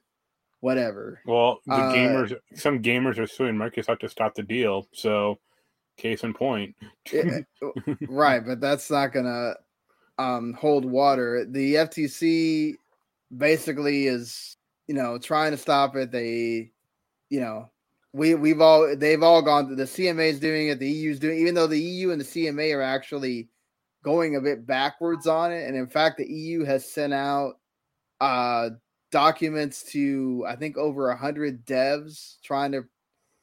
whatever. 0.61 1.21
Well, 1.27 1.61
the 1.67 1.75
uh, 1.75 1.93
gamers, 1.93 2.35
some 2.55 2.83
gamers 2.83 3.19
are 3.19 3.27
suing 3.27 3.55
Microsoft 3.55 4.01
to 4.01 4.09
stop 4.09 4.35
the 4.35 4.43
deal. 4.43 4.89
So, 4.93 5.39
case 5.97 6.25
in 6.25 6.35
point. 6.35 6.75
it, 7.07 7.47
right, 8.09 8.45
but 8.45 8.61
that's 8.61 8.91
not 8.91 9.13
gonna 9.13 9.55
um, 10.19 10.53
hold 10.55 10.85
water. 10.85 11.47
The 11.49 11.75
FTC 11.75 12.75
basically 13.37 14.07
is 14.07 14.57
you 14.89 14.95
know, 14.95 15.19
trying 15.19 15.53
to 15.53 15.59
stop 15.59 15.95
it. 15.95 16.11
They, 16.11 16.73
you 17.29 17.41
know, 17.41 17.71
we 18.13 18.35
we've 18.35 18.61
all 18.61 18.97
they've 18.97 19.23
all 19.23 19.43
gone. 19.43 19.77
The 19.77 19.85
CMA 19.85 20.31
is 20.31 20.41
doing 20.41 20.69
it. 20.69 20.81
The 20.81 20.91
EU 20.91 21.11
is 21.13 21.21
doing, 21.21 21.39
even 21.39 21.55
though 21.55 21.67
the 21.67 21.81
EU 21.81 22.11
and 22.11 22.21
the 22.21 22.25
CMA 22.25 22.75
are 22.75 22.83
actually 22.83 23.49
going 24.03 24.35
a 24.35 24.41
bit 24.41 24.67
backwards 24.67 25.27
on 25.27 25.53
it. 25.53 25.69
And 25.69 25.77
in 25.77 25.87
fact, 25.87 26.17
the 26.17 26.27
EU 26.27 26.65
has 26.65 26.91
sent 26.91 27.13
out 27.13 27.59
uh 28.21 28.71
documents 29.11 29.83
to 29.93 30.45
I 30.47 30.57
think 30.57 30.77
over 30.77 31.11
a 31.11 31.17
hundred 31.17 31.65
devs 31.65 32.37
trying 32.43 32.73
to 32.73 32.85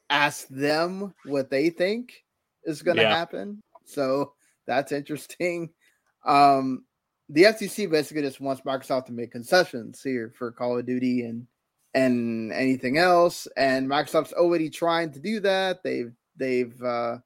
ask 0.09 0.47
them 0.49 1.13
what 1.25 1.49
they 1.49 1.69
think 1.69 2.23
is 2.63 2.81
going 2.81 2.97
to 2.97 3.03
yeah. 3.03 3.15
happen. 3.15 3.61
So 3.85 4.33
that's 4.67 4.91
interesting. 4.91 5.69
Um, 6.25 6.85
the 7.29 7.43
FTC 7.43 7.87
basically 7.87 8.23
just 8.23 8.41
wants 8.41 8.63
Microsoft 8.63 9.05
to 9.05 9.11
make 9.11 9.31
concessions 9.31 10.01
here 10.01 10.33
for 10.35 10.51
Call 10.51 10.79
of 10.79 10.87
Duty 10.87 11.21
and 11.21 11.45
and 11.93 12.51
anything 12.51 12.97
else. 12.97 13.47
And 13.55 13.87
Microsoft's 13.87 14.33
already 14.33 14.71
trying 14.71 15.11
to 15.11 15.19
do 15.19 15.39
that. 15.41 15.83
They've 15.83 16.11
they've 16.35 16.81
uh, 16.81 17.17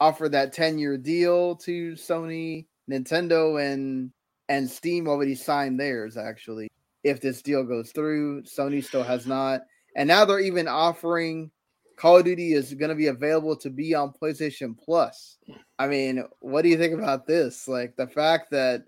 offered 0.00 0.32
that 0.32 0.52
10 0.52 0.76
year 0.78 0.98
deal 0.98 1.54
to 1.54 1.92
Sony, 1.92 2.66
Nintendo, 2.90 3.64
and 3.64 4.10
and 4.48 4.68
Steam 4.68 5.06
already 5.06 5.36
signed 5.36 5.78
theirs 5.78 6.16
actually. 6.16 6.68
If 7.04 7.20
this 7.20 7.42
deal 7.42 7.64
goes 7.64 7.90
through, 7.90 8.42
Sony 8.42 8.84
still 8.84 9.02
has 9.02 9.26
not. 9.26 9.62
And 9.96 10.08
now 10.08 10.24
they're 10.24 10.40
even 10.40 10.68
offering 10.68 11.50
Call 11.96 12.18
of 12.18 12.24
Duty 12.24 12.52
is 12.52 12.74
going 12.74 12.88
to 12.88 12.94
be 12.94 13.08
available 13.08 13.56
to 13.56 13.70
be 13.70 13.94
on 13.94 14.12
PlayStation 14.12 14.76
Plus. 14.78 15.38
I 15.78 15.86
mean, 15.86 16.24
what 16.40 16.62
do 16.62 16.68
you 16.68 16.78
think 16.78 16.94
about 16.94 17.26
this? 17.26 17.68
Like 17.68 17.96
the 17.96 18.06
fact 18.06 18.50
that, 18.50 18.84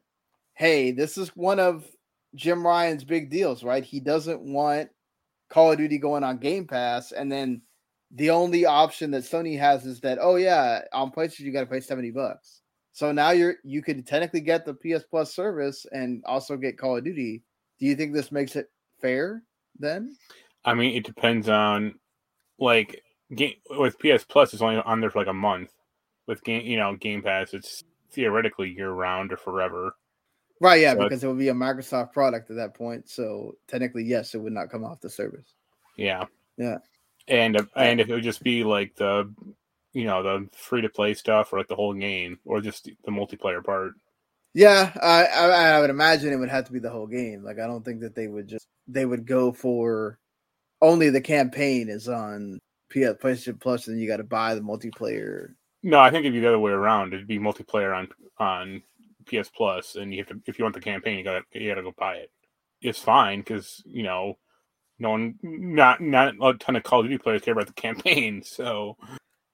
hey, 0.54 0.90
this 0.90 1.18
is 1.18 1.28
one 1.36 1.60
of 1.60 1.84
Jim 2.34 2.66
Ryan's 2.66 3.04
big 3.04 3.30
deals, 3.30 3.62
right? 3.62 3.84
He 3.84 4.00
doesn't 4.00 4.40
want 4.40 4.90
Call 5.48 5.72
of 5.72 5.78
Duty 5.78 5.98
going 5.98 6.24
on 6.24 6.38
Game 6.38 6.66
Pass, 6.66 7.12
and 7.12 7.30
then 7.30 7.62
the 8.10 8.30
only 8.30 8.64
option 8.64 9.10
that 9.12 9.22
Sony 9.22 9.58
has 9.58 9.86
is 9.86 10.00
that, 10.00 10.18
oh 10.20 10.36
yeah, 10.36 10.82
on 10.92 11.12
PlayStation 11.12 11.40
you 11.40 11.52
got 11.52 11.60
to 11.60 11.66
pay 11.66 11.80
seventy 11.80 12.10
bucks. 12.10 12.62
So 12.92 13.12
now 13.12 13.30
you're 13.30 13.56
you 13.64 13.82
could 13.82 14.06
technically 14.06 14.40
get 14.40 14.64
the 14.64 14.74
PS 14.74 15.04
Plus 15.04 15.34
service 15.34 15.86
and 15.92 16.22
also 16.26 16.56
get 16.56 16.78
Call 16.78 16.96
of 16.96 17.04
Duty. 17.04 17.42
Do 17.84 17.90
you 17.90 17.96
think 17.96 18.14
this 18.14 18.32
makes 18.32 18.56
it 18.56 18.70
fair 19.02 19.42
then? 19.78 20.16
I 20.64 20.72
mean, 20.72 20.96
it 20.96 21.04
depends 21.04 21.50
on 21.50 21.96
like 22.58 23.02
game 23.34 23.56
with 23.68 23.98
PS 23.98 24.24
Plus. 24.24 24.54
It's 24.54 24.62
only 24.62 24.76
on 24.76 25.02
there 25.02 25.10
for 25.10 25.18
like 25.18 25.28
a 25.28 25.34
month. 25.34 25.70
With 26.26 26.42
game, 26.44 26.64
you 26.64 26.78
know, 26.78 26.96
Game 26.96 27.20
Pass, 27.20 27.52
it's 27.52 27.84
theoretically 28.10 28.70
year 28.70 28.90
round 28.90 29.34
or 29.34 29.36
forever. 29.36 29.96
Right, 30.62 30.80
yeah, 30.80 30.94
because 30.94 31.22
it 31.22 31.28
would 31.28 31.38
be 31.38 31.50
a 31.50 31.54
Microsoft 31.54 32.14
product 32.14 32.48
at 32.48 32.56
that 32.56 32.72
point. 32.72 33.10
So 33.10 33.56
technically, 33.68 34.04
yes, 34.04 34.34
it 34.34 34.40
would 34.40 34.54
not 34.54 34.70
come 34.70 34.82
off 34.82 35.02
the 35.02 35.10
service. 35.10 35.52
Yeah, 35.98 36.24
yeah, 36.56 36.78
and 37.28 37.54
if, 37.54 37.66
and 37.76 38.00
if 38.00 38.08
it 38.08 38.14
would 38.14 38.24
just 38.24 38.42
be 38.42 38.64
like 38.64 38.96
the, 38.96 39.30
you 39.92 40.04
know, 40.04 40.22
the 40.22 40.48
free 40.56 40.80
to 40.80 40.88
play 40.88 41.12
stuff 41.12 41.52
or 41.52 41.58
like 41.58 41.68
the 41.68 41.76
whole 41.76 41.92
game 41.92 42.38
or 42.46 42.62
just 42.62 42.84
the 42.84 43.10
multiplayer 43.10 43.62
part. 43.62 43.92
Yeah, 44.54 44.92
I, 45.02 45.24
I 45.24 45.46
I 45.48 45.80
would 45.80 45.90
imagine 45.90 46.32
it 46.32 46.36
would 46.36 46.48
have 46.48 46.66
to 46.66 46.72
be 46.72 46.78
the 46.78 46.90
whole 46.90 47.08
game. 47.08 47.42
Like 47.42 47.58
I 47.58 47.66
don't 47.66 47.84
think 47.84 48.00
that 48.00 48.14
they 48.14 48.28
would 48.28 48.46
just 48.46 48.66
they 48.86 49.04
would 49.04 49.26
go 49.26 49.52
for 49.52 50.18
only 50.80 51.10
the 51.10 51.20
campaign 51.20 51.88
is 51.88 52.08
on 52.08 52.60
PS 52.90 53.18
PlayStation 53.20 53.60
Plus, 53.60 53.88
and 53.88 54.00
you 54.00 54.06
got 54.06 54.18
to 54.18 54.24
buy 54.24 54.54
the 54.54 54.60
multiplayer. 54.60 55.54
No, 55.82 55.98
I 55.98 56.10
think 56.10 56.20
it'd 56.20 56.32
be 56.32 56.40
the 56.40 56.48
other 56.48 56.58
way 56.58 56.72
around. 56.72 57.12
It'd 57.12 57.26
be 57.26 57.38
multiplayer 57.38 57.96
on 57.96 58.08
on 58.38 58.82
PS 59.26 59.48
Plus, 59.48 59.96
and 59.96 60.12
you 60.12 60.20
have 60.20 60.28
to 60.28 60.40
if 60.46 60.58
you 60.58 60.64
want 60.64 60.74
the 60.74 60.80
campaign, 60.80 61.18
you 61.18 61.24
got 61.24 61.42
to 61.52 61.60
you 61.60 61.68
got 61.68 61.76
to 61.76 61.82
go 61.82 61.94
buy 61.98 62.16
it. 62.16 62.30
It's 62.80 62.98
fine 63.00 63.40
because 63.40 63.82
you 63.84 64.04
know 64.04 64.38
no 65.00 65.10
one 65.10 65.34
not 65.42 66.00
not 66.00 66.34
a 66.40 66.54
ton 66.54 66.76
of 66.76 66.84
Call 66.84 67.00
of 67.00 67.06
Duty 67.06 67.18
players 67.18 67.42
care 67.42 67.52
about 67.52 67.66
the 67.66 67.72
campaign. 67.72 68.42
So, 68.54 68.96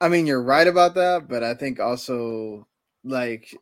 I 0.01 0.09
mean, 0.09 0.27
you're 0.27 0.43
right 0.43 0.67
about 0.67 0.95
that, 0.97 1.27
but 1.27 1.43
I 1.43 1.55
think 1.55 1.81
also 1.81 2.67
like 3.03 3.57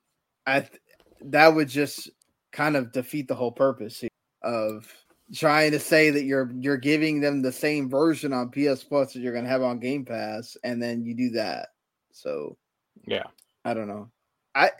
I 0.47 0.61
th- 0.61 0.81
that 1.23 1.55
would 1.55 1.69
just 1.69 2.11
kind 2.53 2.77
of 2.77 2.93
defeat 2.93 3.29
the 3.29 3.35
whole 3.35 3.53
purpose 3.53 4.05
of 4.43 4.93
trying 5.35 5.71
to 5.73 5.79
say 5.79 6.11
that 6.11 6.25
you're 6.25 6.51
you're 6.59 6.77
giving 6.77 7.21
them 7.21 7.43
the 7.43 7.53
same 7.53 7.89
version 7.89 8.33
on 8.33 8.51
PS 8.51 8.83
Plus 8.85 9.13
that 9.13 9.21
you're 9.21 9.33
going 9.33 9.45
to 9.45 9.51
have 9.51 9.63
on 9.63 9.79
Game 9.79 10.05
Pass, 10.05 10.57
and 10.65 10.83
then 10.83 11.05
you 11.05 11.15
do 11.15 11.31
that. 11.31 11.69
So, 12.13 12.57
yeah, 13.07 13.27
I 13.65 13.75
don't 13.75 13.89
know. 13.89 14.11
I 14.55 14.71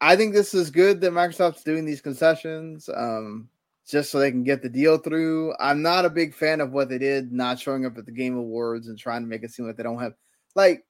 I 0.00 0.16
think 0.16 0.34
this 0.34 0.54
is 0.54 0.70
good 0.70 1.00
that 1.00 1.12
Microsoft's 1.12 1.64
doing 1.64 1.84
these 1.84 2.00
concessions, 2.00 2.90
um, 2.94 3.48
just 3.88 4.10
so 4.10 4.18
they 4.18 4.30
can 4.30 4.44
get 4.44 4.62
the 4.62 4.68
deal 4.68 4.98
through. 4.98 5.54
I'm 5.58 5.82
not 5.82 6.04
a 6.04 6.10
big 6.10 6.34
fan 6.34 6.60
of 6.60 6.72
what 6.72 6.88
they 6.88 6.98
did, 6.98 7.32
not 7.32 7.58
showing 7.58 7.86
up 7.86 7.96
at 7.96 8.06
the 8.06 8.12
Game 8.12 8.36
Awards 8.36 8.88
and 8.88 8.98
trying 8.98 9.22
to 9.22 9.28
make 9.28 9.42
it 9.42 9.50
seem 9.50 9.66
like 9.66 9.76
they 9.76 9.82
don't 9.82 10.00
have 10.00 10.14
like 10.54 10.84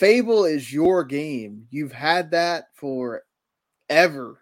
Fable 0.00 0.46
is 0.46 0.72
your 0.72 1.04
game. 1.04 1.66
You've 1.70 1.92
had 1.92 2.30
that 2.30 2.68
for 2.74 3.24
ever. 3.90 4.38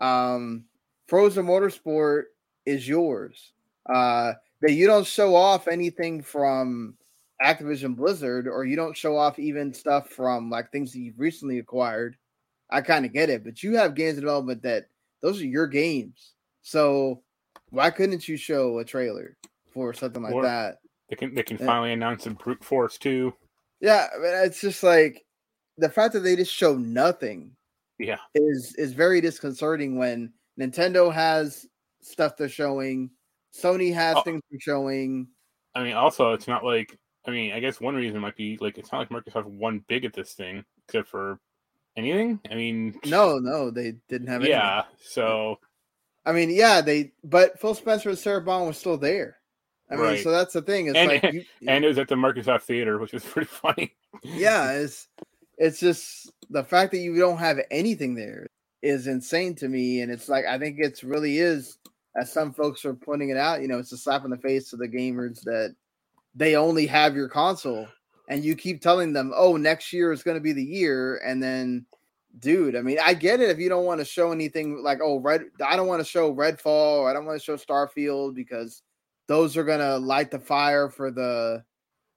Um, 0.00 0.64
Forza 1.08 1.42
Motorsport 1.42 2.24
is 2.64 2.88
yours. 2.88 3.52
Uh, 3.92 4.32
that 4.62 4.72
you 4.72 4.86
don't 4.86 5.06
show 5.06 5.34
off 5.34 5.68
anything 5.68 6.22
from 6.22 6.96
Activision 7.42 7.94
Blizzard, 7.94 8.48
or 8.48 8.64
you 8.64 8.76
don't 8.76 8.96
show 8.96 9.18
off 9.18 9.38
even 9.38 9.74
stuff 9.74 10.08
from 10.08 10.48
like 10.48 10.70
things 10.70 10.92
that 10.92 11.00
you've 11.00 11.20
recently 11.20 11.58
acquired. 11.58 12.16
I 12.70 12.80
kind 12.80 13.04
of 13.04 13.12
get 13.12 13.28
it, 13.28 13.44
but 13.44 13.62
you 13.62 13.76
have 13.76 13.94
games 13.94 14.18
development 14.18 14.62
that 14.62 14.86
those 15.20 15.40
are 15.42 15.46
your 15.46 15.66
games. 15.66 16.32
So 16.62 17.22
why 17.70 17.90
couldn't 17.90 18.26
you 18.26 18.38
show 18.38 18.78
a 18.78 18.84
trailer 18.84 19.36
for 19.70 19.92
something 19.92 20.22
like 20.22 20.32
or 20.32 20.42
that? 20.44 20.78
They 21.10 21.16
can 21.16 21.34
they 21.34 21.42
can 21.42 21.58
finally 21.58 21.92
announce 21.92 22.24
a 22.26 22.30
brute 22.30 22.64
force 22.64 22.96
too. 22.96 23.34
Yeah, 23.80 24.06
it's 24.18 24.60
just 24.62 24.82
like 24.82 25.24
the 25.76 25.90
fact 25.90 26.14
that 26.14 26.20
they 26.20 26.36
just 26.36 26.52
show 26.52 26.76
nothing. 26.76 27.50
Yeah, 27.98 28.18
is 28.34 28.74
is 28.76 28.92
very 28.92 29.20
disconcerting 29.20 29.96
when 29.96 30.32
Nintendo 30.58 31.12
has 31.12 31.66
stuff 32.00 32.36
they're 32.36 32.48
showing. 32.48 33.10
Sony 33.54 33.94
has 33.94 34.16
oh. 34.16 34.22
things 34.22 34.42
they're 34.50 34.60
showing. 34.60 35.28
I 35.74 35.82
mean, 35.82 35.94
also, 35.94 36.32
it's 36.32 36.48
not 36.48 36.64
like 36.64 36.98
I 37.26 37.30
mean, 37.30 37.52
I 37.52 37.60
guess 37.60 37.80
one 37.80 37.94
reason 37.94 38.20
might 38.20 38.36
be 38.36 38.58
like 38.60 38.78
it's 38.78 38.92
not 38.92 38.98
like 38.98 39.08
Microsoft 39.10 39.46
won 39.46 39.84
big 39.88 40.04
at 40.04 40.12
this 40.12 40.32
thing, 40.32 40.64
except 40.86 41.08
for 41.08 41.38
anything. 41.96 42.40
I 42.50 42.54
mean, 42.54 42.98
no, 43.06 43.38
no, 43.38 43.70
they 43.70 43.94
didn't 44.08 44.28
have. 44.28 44.42
It. 44.42 44.50
Yeah, 44.50 44.74
anything. 44.80 44.96
so 45.00 45.58
I 46.26 46.32
mean, 46.32 46.50
yeah, 46.50 46.80
they 46.80 47.12
but 47.22 47.58
Phil 47.60 47.74
Spencer 47.74 48.10
and 48.10 48.18
Sarah 48.18 48.40
Bond 48.40 48.66
was 48.66 48.78
still 48.78 48.98
there. 48.98 49.36
I 49.90 49.96
mean, 49.96 50.04
right. 50.04 50.22
so 50.22 50.30
that's 50.30 50.54
the 50.54 50.62
thing. 50.62 50.88
It's 50.88 50.96
and, 50.96 51.08
like 51.08 51.32
you, 51.32 51.44
and 51.66 51.84
it 51.84 51.88
was 51.88 51.98
at 51.98 52.08
the 52.08 52.14
Microsoft 52.14 52.62
Theater, 52.62 52.98
which 52.98 53.12
was 53.12 53.24
pretty 53.24 53.48
funny. 53.50 53.94
yeah, 54.22 54.72
it's 54.72 55.08
it's 55.58 55.80
just 55.80 56.32
the 56.50 56.64
fact 56.64 56.92
that 56.92 56.98
you 56.98 57.16
don't 57.18 57.38
have 57.38 57.58
anything 57.70 58.14
there 58.14 58.46
is 58.82 59.06
insane 59.06 59.54
to 59.56 59.68
me, 59.68 60.00
and 60.00 60.10
it's 60.12 60.28
like 60.28 60.44
I 60.46 60.58
think 60.58 60.76
it's 60.78 61.04
really 61.04 61.38
is 61.38 61.78
as 62.16 62.32
some 62.32 62.52
folks 62.52 62.84
are 62.84 62.94
pointing 62.94 63.30
it 63.30 63.36
out, 63.36 63.60
you 63.60 63.68
know, 63.68 63.78
it's 63.78 63.92
a 63.92 63.96
slap 63.96 64.24
in 64.24 64.30
the 64.30 64.36
face 64.38 64.70
to 64.70 64.76
the 64.76 64.88
gamers 64.88 65.42
that 65.42 65.74
they 66.34 66.56
only 66.56 66.86
have 66.86 67.16
your 67.16 67.28
console 67.28 67.88
and 68.28 68.44
you 68.44 68.54
keep 68.54 68.80
telling 68.80 69.12
them, 69.12 69.32
oh, 69.34 69.56
next 69.56 69.92
year 69.92 70.12
is 70.12 70.22
going 70.22 70.36
to 70.36 70.42
be 70.42 70.52
the 70.52 70.64
year. 70.64 71.20
And 71.24 71.42
then, 71.42 71.86
dude, 72.38 72.76
I 72.76 72.80
mean, 72.80 72.98
I 73.02 73.14
get 73.14 73.40
it 73.40 73.50
if 73.50 73.58
you 73.58 73.68
don't 73.68 73.84
want 73.84 74.00
to 74.00 74.04
show 74.04 74.32
anything 74.32 74.82
like, 74.82 75.00
oh, 75.02 75.18
Red, 75.18 75.42
I 75.64 75.76
don't 75.76 75.88
want 75.88 76.00
to 76.00 76.08
show 76.08 76.34
Redfall 76.34 76.98
or 76.98 77.10
I 77.10 77.12
don't 77.12 77.26
want 77.26 77.38
to 77.38 77.44
show 77.44 77.56
Starfield 77.56 78.34
because 78.34 78.82
those 79.26 79.56
are 79.56 79.64
going 79.64 79.80
to 79.80 79.98
light 79.98 80.30
the 80.30 80.38
fire 80.38 80.88
for 80.88 81.10
the 81.10 81.64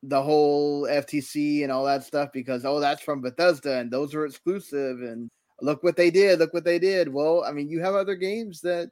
the 0.03 0.21
whole 0.21 0.83
FTC 0.83 1.63
and 1.63 1.71
all 1.71 1.85
that 1.85 2.03
stuff 2.03 2.29
because 2.33 2.65
oh 2.65 2.79
that's 2.79 3.01
from 3.01 3.21
Bethesda 3.21 3.79
and 3.79 3.91
those 3.91 4.13
are 4.13 4.25
exclusive 4.25 5.01
and 5.01 5.29
look 5.61 5.81
what 5.83 5.95
they 5.95 6.11
did 6.11 6.39
look 6.39 6.53
what 6.53 6.63
they 6.63 6.77
did 6.77 7.11
well 7.11 7.43
I 7.43 7.51
mean 7.51 7.67
you 7.67 7.81
have 7.81 7.95
other 7.95 8.15
games 8.15 8.61
that 8.61 8.91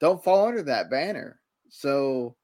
don't 0.00 0.22
fall 0.22 0.46
under 0.46 0.62
that 0.62 0.90
banner. 0.90 1.40
So 1.70 2.36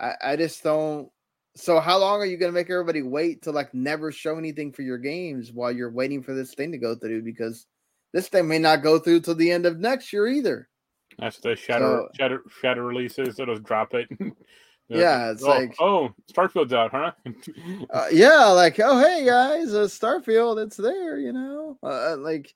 I, 0.00 0.12
I 0.22 0.36
just 0.36 0.62
don't. 0.62 1.08
So 1.56 1.80
how 1.80 1.98
long 1.98 2.20
are 2.20 2.26
you 2.26 2.36
going 2.36 2.52
to 2.52 2.54
make 2.54 2.70
everybody 2.70 3.02
wait 3.02 3.42
to 3.42 3.50
like 3.50 3.74
never 3.74 4.12
show 4.12 4.38
anything 4.38 4.72
for 4.72 4.82
your 4.82 4.98
games 4.98 5.52
while 5.52 5.72
you're 5.72 5.90
waiting 5.90 6.22
for 6.22 6.34
this 6.34 6.54
thing 6.54 6.70
to 6.72 6.78
go 6.78 6.94
through? 6.94 7.22
Because 7.22 7.66
this 8.12 8.28
thing 8.28 8.46
may 8.46 8.58
not 8.58 8.82
go 8.82 8.98
through 8.98 9.20
till 9.20 9.34
the 9.34 9.50
end 9.50 9.66
of 9.66 9.78
next 9.78 10.12
year 10.12 10.28
either. 10.28 10.68
That's 11.18 11.38
the 11.38 11.56
shadow 11.56 12.06
so, 12.06 12.08
shadow 12.16 12.38
shadow 12.62 12.82
releases. 12.82 13.40
It'll 13.40 13.58
drop 13.58 13.94
it. 13.94 14.08
yeah, 14.98 15.30
it's 15.30 15.42
oh, 15.42 15.48
like 15.48 15.74
oh, 15.78 16.10
Starfield's 16.32 16.72
out, 16.72 16.90
huh? 16.90 17.12
uh, 17.90 18.06
yeah, 18.10 18.46
like 18.46 18.78
oh 18.80 18.98
hey 18.98 19.24
guys, 19.24 19.72
uh, 19.72 19.84
Starfield, 19.84 20.62
it's 20.62 20.76
there. 20.76 21.16
You 21.16 21.32
know, 21.32 21.78
uh, 21.82 22.16
like 22.16 22.54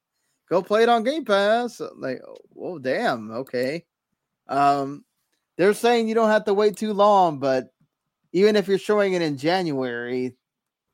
go 0.50 0.62
play 0.62 0.82
it 0.82 0.88
on 0.88 1.04
Game 1.04 1.24
Pass. 1.24 1.80
Like, 1.96 2.20
oh 2.60 2.78
damn, 2.78 3.30
okay. 3.30 3.84
Um, 4.48 5.04
they're 5.56 5.74
saying 5.74 6.08
you 6.08 6.14
don't 6.14 6.30
have 6.30 6.44
to 6.46 6.54
wait 6.54 6.76
too 6.76 6.92
long, 6.92 7.38
but 7.38 7.72
even 8.32 8.56
if 8.56 8.66
you're 8.66 8.78
showing 8.78 9.12
it 9.12 9.22
in 9.22 9.38
January, 9.38 10.36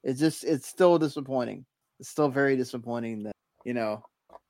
it's 0.04 0.20
just 0.20 0.44
it's 0.44 0.68
still 0.68 0.98
disappointing. 0.98 1.64
It's 1.98 2.08
still 2.08 2.28
very 2.28 2.56
disappointing 2.56 3.22
that 3.24 3.36
you 3.64 3.74
know 3.74 4.04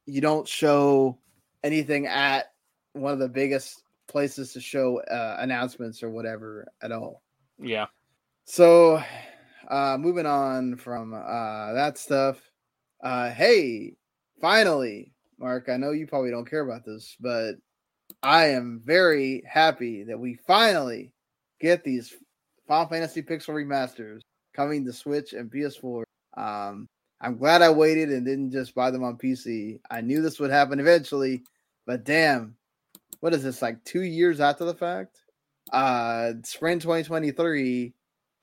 you 0.07 0.21
don't 0.21 0.47
show 0.47 1.19
anything 1.63 2.07
at 2.07 2.53
one 2.95 3.13
of 3.13 3.21
the 3.21 3.29
biggest 3.29 3.85
places 4.11 4.53
to 4.53 4.61
show 4.61 5.01
uh, 5.03 5.37
announcements 5.39 6.03
or 6.03 6.11
whatever 6.11 6.67
at 6.83 6.93
all. 6.93 7.23
Yeah. 7.59 7.87
So, 8.45 9.03
uh, 9.69 9.97
moving 9.99 10.27
on 10.27 10.77
from 10.77 11.15
uh, 11.15 11.73
that 11.73 11.97
stuff. 11.97 12.41
Uh, 13.03 13.31
hey, 13.31 13.95
finally, 14.41 15.13
Mark. 15.39 15.69
I 15.69 15.77
know 15.77 15.93
you 15.93 16.07
probably 16.07 16.31
don't 16.31 16.49
care 16.49 16.61
about 16.61 16.85
this, 16.85 17.17
but 17.21 17.53
I 18.23 18.49
am 18.49 18.83
very 18.85 19.43
happy 19.49 20.05
that 20.05 20.19
we 20.19 20.39
finally 20.47 21.13
get 21.61 21.85
these 21.85 22.13
Final 22.67 22.89
Fantasy 22.89 23.23
Pixel 23.23 23.55
remasters 23.55 24.21
coming 24.55 24.85
to 24.85 24.93
Switch 24.93 25.33
and 25.33 25.51
PS4. 25.51 26.03
Um, 26.37 26.89
I'm 27.21 27.37
glad 27.37 27.63
I 27.63 27.71
waited 27.71 28.11
and 28.11 28.25
didn't 28.25 28.51
just 28.51 28.75
buy 28.75 28.91
them 28.91 29.05
on 29.05 29.17
PC. 29.17 29.79
I 29.91 30.01
knew 30.01 30.23
this 30.23 30.41
would 30.41 30.51
happen 30.51 30.81
eventually, 30.81 31.43
but 31.87 32.05
damn, 32.05 32.57
what 33.21 33.35
is 33.35 33.43
this 33.43 33.63
like 33.63 33.83
two 33.85 34.03
years 34.03 34.41
after 34.41 34.65
the 34.65 34.75
fact? 34.75 35.23
uh 35.73 36.33
spring 36.43 36.81
2023, 36.81 37.93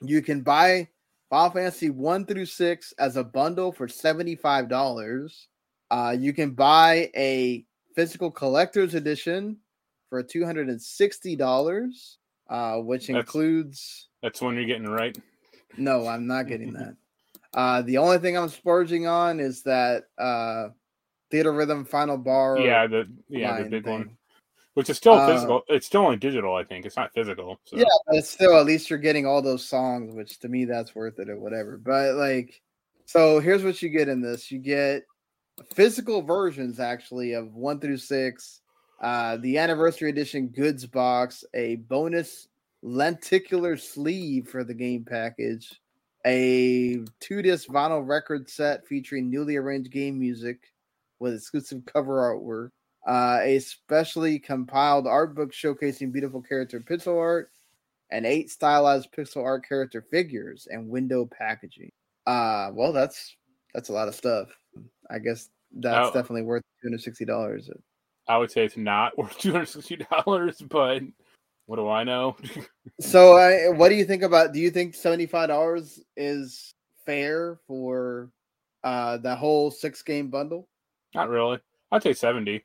you 0.02 0.22
can 0.22 0.42
buy 0.42 0.88
Final 1.30 1.50
Fantasy 1.52 1.90
1 1.90 2.26
through 2.26 2.46
6 2.46 2.94
as 3.00 3.18
a 3.18 3.24
bundle 3.24 3.74
for 3.74 3.88
$75. 3.88 5.48
Uh, 5.92 6.16
you 6.18 6.32
can 6.32 6.52
buy 6.52 7.10
a 7.18 7.66
physical 7.96 8.32
collector's 8.32 8.94
edition 8.94 9.58
for 10.10 10.24
$260, 10.24 12.18
uh, 12.50 12.78
which 12.78 13.08
That's- 13.08 13.22
includes. 13.24 14.08
That's 14.24 14.42
when 14.42 14.56
you're 14.56 14.66
getting 14.66 14.88
right. 14.88 15.18
No, 15.78 16.08
I'm 16.08 16.28
not 16.28 16.48
getting 16.48 16.72
that. 16.74 16.96
Uh, 17.54 17.82
the 17.82 17.98
only 17.98 18.20
thing 18.20 18.38
I'm 18.38 18.48
splurging 18.50 19.08
on 19.08 19.40
is 19.42 19.64
that 19.64 20.06
uh, 20.18 20.70
Theatrhythm 21.34 21.88
Final 21.88 22.18
Bar. 22.18 22.60
Yeah, 22.60 22.88
the 22.88 23.06
yeah 23.28 23.64
the 23.64 23.70
big 23.70 23.86
one, 23.86 24.04
thing. 24.06 24.18
Which 24.78 24.92
is 24.92 24.98
still 24.98 25.14
Uh, 25.14 25.34
physical. 25.34 25.64
It's 25.70 25.88
still 25.88 26.02
only 26.02 26.18
digital. 26.18 26.54
I 26.54 26.64
think 26.64 26.86
it's 26.86 26.96
not 26.96 27.12
physical. 27.12 27.60
So. 27.64 27.78
Yeah, 27.78 27.86
but 28.06 28.18
it's 28.18 28.30
still 28.30 28.56
at 28.60 28.68
least 28.68 28.92
you're 28.92 29.00
getting 29.00 29.26
all 29.26 29.42
those 29.42 29.66
songs, 29.66 30.14
which 30.14 30.38
to 30.42 30.50
me 30.50 30.66
that's 30.66 30.94
worth 30.94 31.18
it 31.18 31.30
or 31.30 31.40
whatever. 31.40 31.78
But 31.78 32.14
like, 32.14 32.62
so 33.08 33.40
here's 33.40 33.64
what 33.64 33.82
you 33.82 33.90
get 33.90 34.08
in 34.08 34.22
this: 34.22 34.52
you 34.52 34.60
get 34.60 35.02
physical 35.74 36.22
versions 36.22 36.80
actually 36.80 37.34
of 37.34 37.56
one 37.56 37.80
through 37.80 37.98
six, 37.98 38.62
uh, 39.02 39.38
the 39.38 39.58
anniversary 39.58 40.12
edition 40.12 40.50
goods 40.50 40.86
box, 40.86 41.44
a 41.56 41.78
bonus 41.78 42.48
lenticular 42.84 43.78
sleeve 43.78 44.48
for 44.48 44.64
the 44.64 44.76
game 44.76 45.04
package, 45.04 45.82
a 46.24 47.00
two 47.20 47.42
disc 47.42 47.68
vinyl 47.68 48.08
record 48.08 48.48
set 48.48 48.86
featuring 48.86 49.32
newly 49.32 49.56
arranged 49.56 49.92
game 49.92 50.20
music 50.20 50.72
with 51.18 51.34
exclusive 51.34 51.84
cover 51.92 52.18
artwork, 52.18 52.70
uh, 53.08 53.40
a 53.42 53.60
specially 53.60 54.38
compiled 54.38 55.08
art 55.08 55.34
book 55.36 55.52
showcasing 55.54 56.12
beautiful 56.12 56.42
character 56.42 56.80
pixel 56.80 57.18
art, 57.20 57.50
and 58.12 58.26
eight 58.26 58.50
stylized 58.52 59.10
pixel 59.18 59.44
art 59.44 59.68
character 59.68 60.02
figures 60.12 60.68
and 60.70 60.88
window 60.90 61.26
packaging. 61.26 61.92
Uh, 62.26 62.70
well, 62.74 62.92
that's 62.94 63.36
that's 63.74 63.90
a 63.90 63.94
lot 63.94 64.08
of 64.08 64.16
stuff. 64.16 64.50
I 65.10 65.20
guess 65.20 65.50
that's 65.72 66.10
Oh. 66.10 66.14
definitely 66.14 66.44
worth 66.44 66.64
two 66.82 66.88
hundred 66.90 67.02
sixty 67.02 67.26
dollars. 67.26 67.70
I 68.28 68.38
would 68.38 68.52
say 68.52 68.66
it's 68.66 68.76
not 68.78 69.18
worth 69.18 69.38
two 69.38 69.52
hundred 69.54 69.68
sixty 69.70 69.96
dollars, 69.98 70.62
but 70.62 71.02
what 71.66 71.78
do 71.78 71.88
I 71.90 72.04
know? 72.04 72.36
So, 73.02 73.34
I, 73.36 73.70
what 73.70 73.90
do 73.90 73.96
you 73.96 74.06
think 74.06 74.24
about? 74.24 74.54
Do 74.54 74.60
you 74.60 74.72
think 74.72 74.96
seventy 74.96 75.26
five 75.28 75.50
dollars 75.50 76.02
is 76.16 76.74
fair 77.06 77.60
for 77.68 78.32
uh 78.84 79.18
the 79.18 79.36
whole 79.36 79.72
six 79.72 80.02
game 80.02 80.30
bundle? 80.30 80.68
not 81.16 81.30
really. 81.30 81.60
I'd 81.92 82.04
say 82.04 82.14
seventy. 82.14 82.64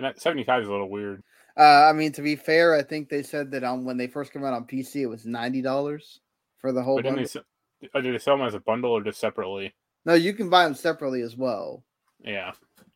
And 0.00 0.06
that 0.06 0.18
seventy-five 0.20 0.62
is 0.62 0.68
a 0.68 0.70
little 0.70 0.88
weird. 0.88 1.22
Uh, 1.58 1.84
I 1.90 1.92
mean, 1.92 2.10
to 2.12 2.22
be 2.22 2.36
fair, 2.36 2.74
I 2.74 2.82
think 2.82 3.10
they 3.10 3.22
said 3.22 3.50
that 3.50 3.64
on 3.64 3.84
when 3.84 3.98
they 3.98 4.06
first 4.06 4.32
came 4.32 4.42
out 4.44 4.54
on 4.54 4.64
PC, 4.64 4.96
it 5.02 5.06
was 5.06 5.26
ninety 5.26 5.60
dollars 5.60 6.20
for 6.58 6.72
the 6.72 6.82
whole 6.82 6.96
But 6.96 7.02
didn't 7.02 7.16
bundle. 7.16 7.24
they, 7.24 7.28
sell- 7.28 7.90
uh, 7.94 8.00
did 8.00 8.14
they 8.14 8.18
sell 8.18 8.38
them 8.38 8.46
as 8.46 8.54
a 8.54 8.60
bundle 8.60 8.92
or 8.92 9.02
just 9.02 9.20
separately? 9.20 9.74
No, 10.06 10.14
you 10.14 10.32
can 10.32 10.48
buy 10.48 10.64
them 10.64 10.74
separately 10.74 11.20
as 11.20 11.36
well. 11.36 11.84
Yeah. 12.24 12.52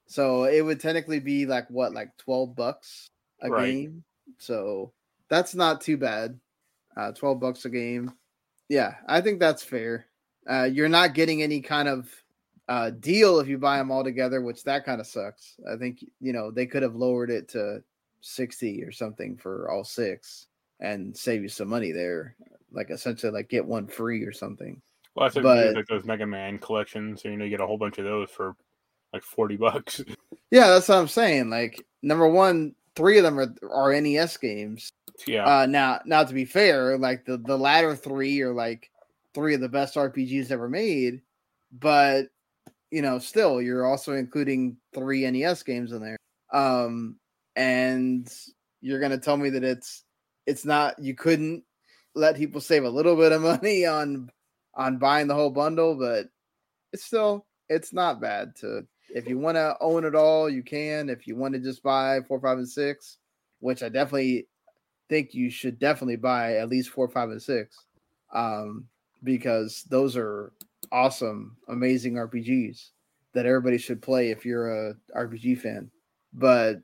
So 0.06 0.44
it 0.44 0.62
would 0.62 0.80
technically 0.80 1.20
be 1.20 1.44
like 1.44 1.68
what, 1.68 1.92
like 1.92 2.16
twelve 2.16 2.56
bucks 2.56 3.10
a 3.42 3.50
Right. 3.50 3.66
game. 3.66 4.04
So 4.38 4.92
that's 5.28 5.54
not 5.54 5.82
too 5.82 5.98
bad. 5.98 6.40
Uh, 6.96 7.12
twelve 7.12 7.40
bucks 7.40 7.66
a 7.66 7.68
game. 7.70 8.12
Yeah, 8.70 8.94
I 9.06 9.20
think 9.20 9.40
that's 9.40 9.62
fair. 9.62 10.06
Uh, 10.48 10.64
you're 10.72 10.88
not 10.88 11.12
getting 11.12 11.42
any 11.42 11.60
kind 11.60 11.86
of 11.88 12.08
uh, 12.68 12.90
deal 12.90 13.40
if 13.40 13.48
you 13.48 13.58
buy 13.58 13.78
them 13.78 13.90
all 13.90 14.04
together, 14.04 14.40
which 14.40 14.64
that 14.64 14.84
kind 14.84 15.00
of 15.00 15.06
sucks. 15.06 15.56
I 15.70 15.76
think 15.76 16.04
you 16.20 16.32
know 16.32 16.50
they 16.50 16.66
could 16.66 16.82
have 16.82 16.94
lowered 16.96 17.30
it 17.30 17.48
to 17.50 17.82
sixty 18.20 18.82
or 18.82 18.90
something 18.92 19.36
for 19.36 19.70
all 19.70 19.84
six 19.84 20.46
and 20.80 21.16
save 21.16 21.42
you 21.42 21.48
some 21.48 21.68
money 21.68 21.92
there. 21.92 22.36
Like 22.72 22.90
essentially, 22.90 23.32
like 23.32 23.48
get 23.48 23.64
one 23.64 23.86
free 23.86 24.22
or 24.24 24.32
something. 24.32 24.80
Well, 25.14 25.26
that's 25.26 25.36
what 25.36 25.42
they 25.44 25.48
do 25.48 25.56
with, 25.66 25.74
But- 25.74 25.76
like 25.76 25.86
those 25.86 26.04
Mega 26.06 26.26
Man 26.26 26.58
collections. 26.58 27.22
So 27.22 27.28
you 27.28 27.36
know, 27.36 27.44
you 27.44 27.50
get 27.50 27.60
a 27.60 27.66
whole 27.66 27.78
bunch 27.78 27.98
of 27.98 28.04
those 28.04 28.30
for 28.30 28.56
like 29.12 29.22
forty 29.22 29.56
bucks. 29.56 30.02
Yeah, 30.50 30.68
that's 30.68 30.88
what 30.88 30.98
I'm 30.98 31.08
saying. 31.08 31.50
Like 31.50 31.84
number 32.02 32.28
one, 32.28 32.76
three 32.94 33.18
of 33.18 33.24
them 33.24 33.40
are, 33.40 33.52
are 33.72 34.00
NES 34.00 34.36
games. 34.36 34.92
yeah. 35.26 35.44
Uh, 35.44 35.66
now, 35.66 36.00
now 36.06 36.22
to 36.22 36.32
be 36.32 36.44
fair, 36.44 36.96
like 36.96 37.24
the 37.24 37.38
the 37.38 37.58
latter 37.58 37.96
three 37.96 38.40
are 38.42 38.52
like 38.52 38.88
three 39.34 39.54
of 39.54 39.60
the 39.60 39.68
best 39.68 39.96
RPGs 39.96 40.52
ever 40.52 40.68
made, 40.68 41.22
but 41.72 42.26
you 42.94 43.02
know, 43.02 43.18
still 43.18 43.60
you're 43.60 43.84
also 43.84 44.12
including 44.12 44.76
three 44.94 45.28
NES 45.28 45.64
games 45.64 45.90
in 45.90 46.00
there. 46.00 46.16
Um, 46.52 47.18
and 47.56 48.32
you're 48.80 49.00
gonna 49.00 49.18
tell 49.18 49.36
me 49.36 49.50
that 49.50 49.64
it's 49.64 50.04
it's 50.46 50.64
not 50.64 50.96
you 51.00 51.16
couldn't 51.16 51.64
let 52.14 52.36
people 52.36 52.60
save 52.60 52.84
a 52.84 52.88
little 52.88 53.16
bit 53.16 53.32
of 53.32 53.42
money 53.62 53.84
on 53.84 54.30
on 54.76 54.98
buying 54.98 55.26
the 55.26 55.34
whole 55.34 55.50
bundle, 55.50 55.96
but 55.96 56.26
it's 56.92 57.04
still 57.04 57.46
it's 57.68 57.92
not 57.92 58.20
bad 58.20 58.54
to 58.60 58.86
if 59.12 59.28
you 59.28 59.40
want 59.40 59.56
to 59.56 59.76
own 59.80 60.04
it 60.04 60.14
all, 60.14 60.48
you 60.48 60.62
can. 60.62 61.08
If 61.08 61.26
you 61.26 61.34
want 61.34 61.54
to 61.54 61.60
just 61.60 61.82
buy 61.82 62.20
four, 62.28 62.40
five, 62.40 62.58
and 62.58 62.68
six, 62.68 63.18
which 63.58 63.82
I 63.82 63.88
definitely 63.88 64.46
think 65.08 65.34
you 65.34 65.50
should 65.50 65.80
definitely 65.80 66.16
buy 66.16 66.58
at 66.58 66.68
least 66.68 66.90
four, 66.90 67.08
five, 67.08 67.30
and 67.30 67.42
six, 67.42 67.76
um, 68.32 68.86
because 69.24 69.82
those 69.88 70.16
are 70.16 70.52
awesome, 70.94 71.56
amazing 71.68 72.14
RPGs 72.14 72.90
that 73.32 73.46
everybody 73.46 73.76
should 73.78 74.00
play 74.00 74.30
if 74.30 74.46
you're 74.46 74.90
a 74.90 74.94
RPG 75.16 75.58
fan. 75.60 75.90
But 76.32 76.76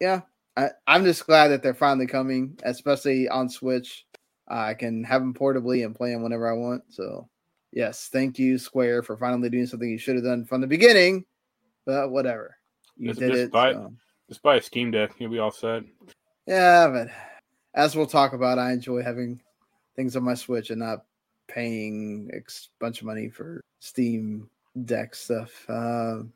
yeah, 0.00 0.20
I, 0.56 0.68
I'm 0.86 1.04
just 1.04 1.26
glad 1.26 1.48
that 1.48 1.62
they're 1.62 1.72
finally 1.74 2.06
coming, 2.06 2.58
especially 2.62 3.28
on 3.28 3.48
Switch. 3.48 4.06
I 4.48 4.74
can 4.74 5.02
have 5.04 5.22
them 5.22 5.34
portably 5.34 5.84
and 5.84 5.94
play 5.96 6.12
them 6.12 6.22
whenever 6.22 6.48
I 6.48 6.52
want. 6.52 6.82
So 6.90 7.28
yes, 7.72 8.08
thank 8.12 8.38
you 8.38 8.58
Square 8.58 9.04
for 9.04 9.16
finally 9.16 9.48
doing 9.48 9.66
something 9.66 9.88
you 9.88 9.98
should 9.98 10.16
have 10.16 10.24
done 10.24 10.44
from 10.44 10.60
the 10.60 10.66
beginning. 10.66 11.24
But 11.86 12.10
whatever, 12.10 12.54
you 12.98 13.08
Just- 13.08 13.20
did 13.20 13.32
just 13.32 13.42
it. 13.44 13.50
buy- 13.52 13.72
so. 13.72 13.92
Just 14.28 14.42
buy 14.42 14.56
a 14.56 14.62
Steam 14.62 14.90
Deck. 14.90 15.12
You'll 15.18 15.30
be 15.30 15.38
all 15.38 15.50
set. 15.50 15.84
Yeah, 16.46 16.88
but 16.88 17.08
as 17.74 17.96
we'll 17.96 18.06
talk 18.06 18.34
about, 18.34 18.58
I 18.58 18.72
enjoy 18.72 19.02
having 19.02 19.40
things 19.96 20.16
on 20.16 20.22
my 20.22 20.34
Switch 20.34 20.68
and 20.68 20.80
not 20.80 21.06
paying 21.48 22.30
a 22.32 22.40
bunch 22.78 23.00
of 23.00 23.06
money 23.06 23.28
for 23.28 23.60
Steam 23.80 24.48
Deck 24.84 25.14
stuff. 25.14 25.64
Um, 25.68 26.32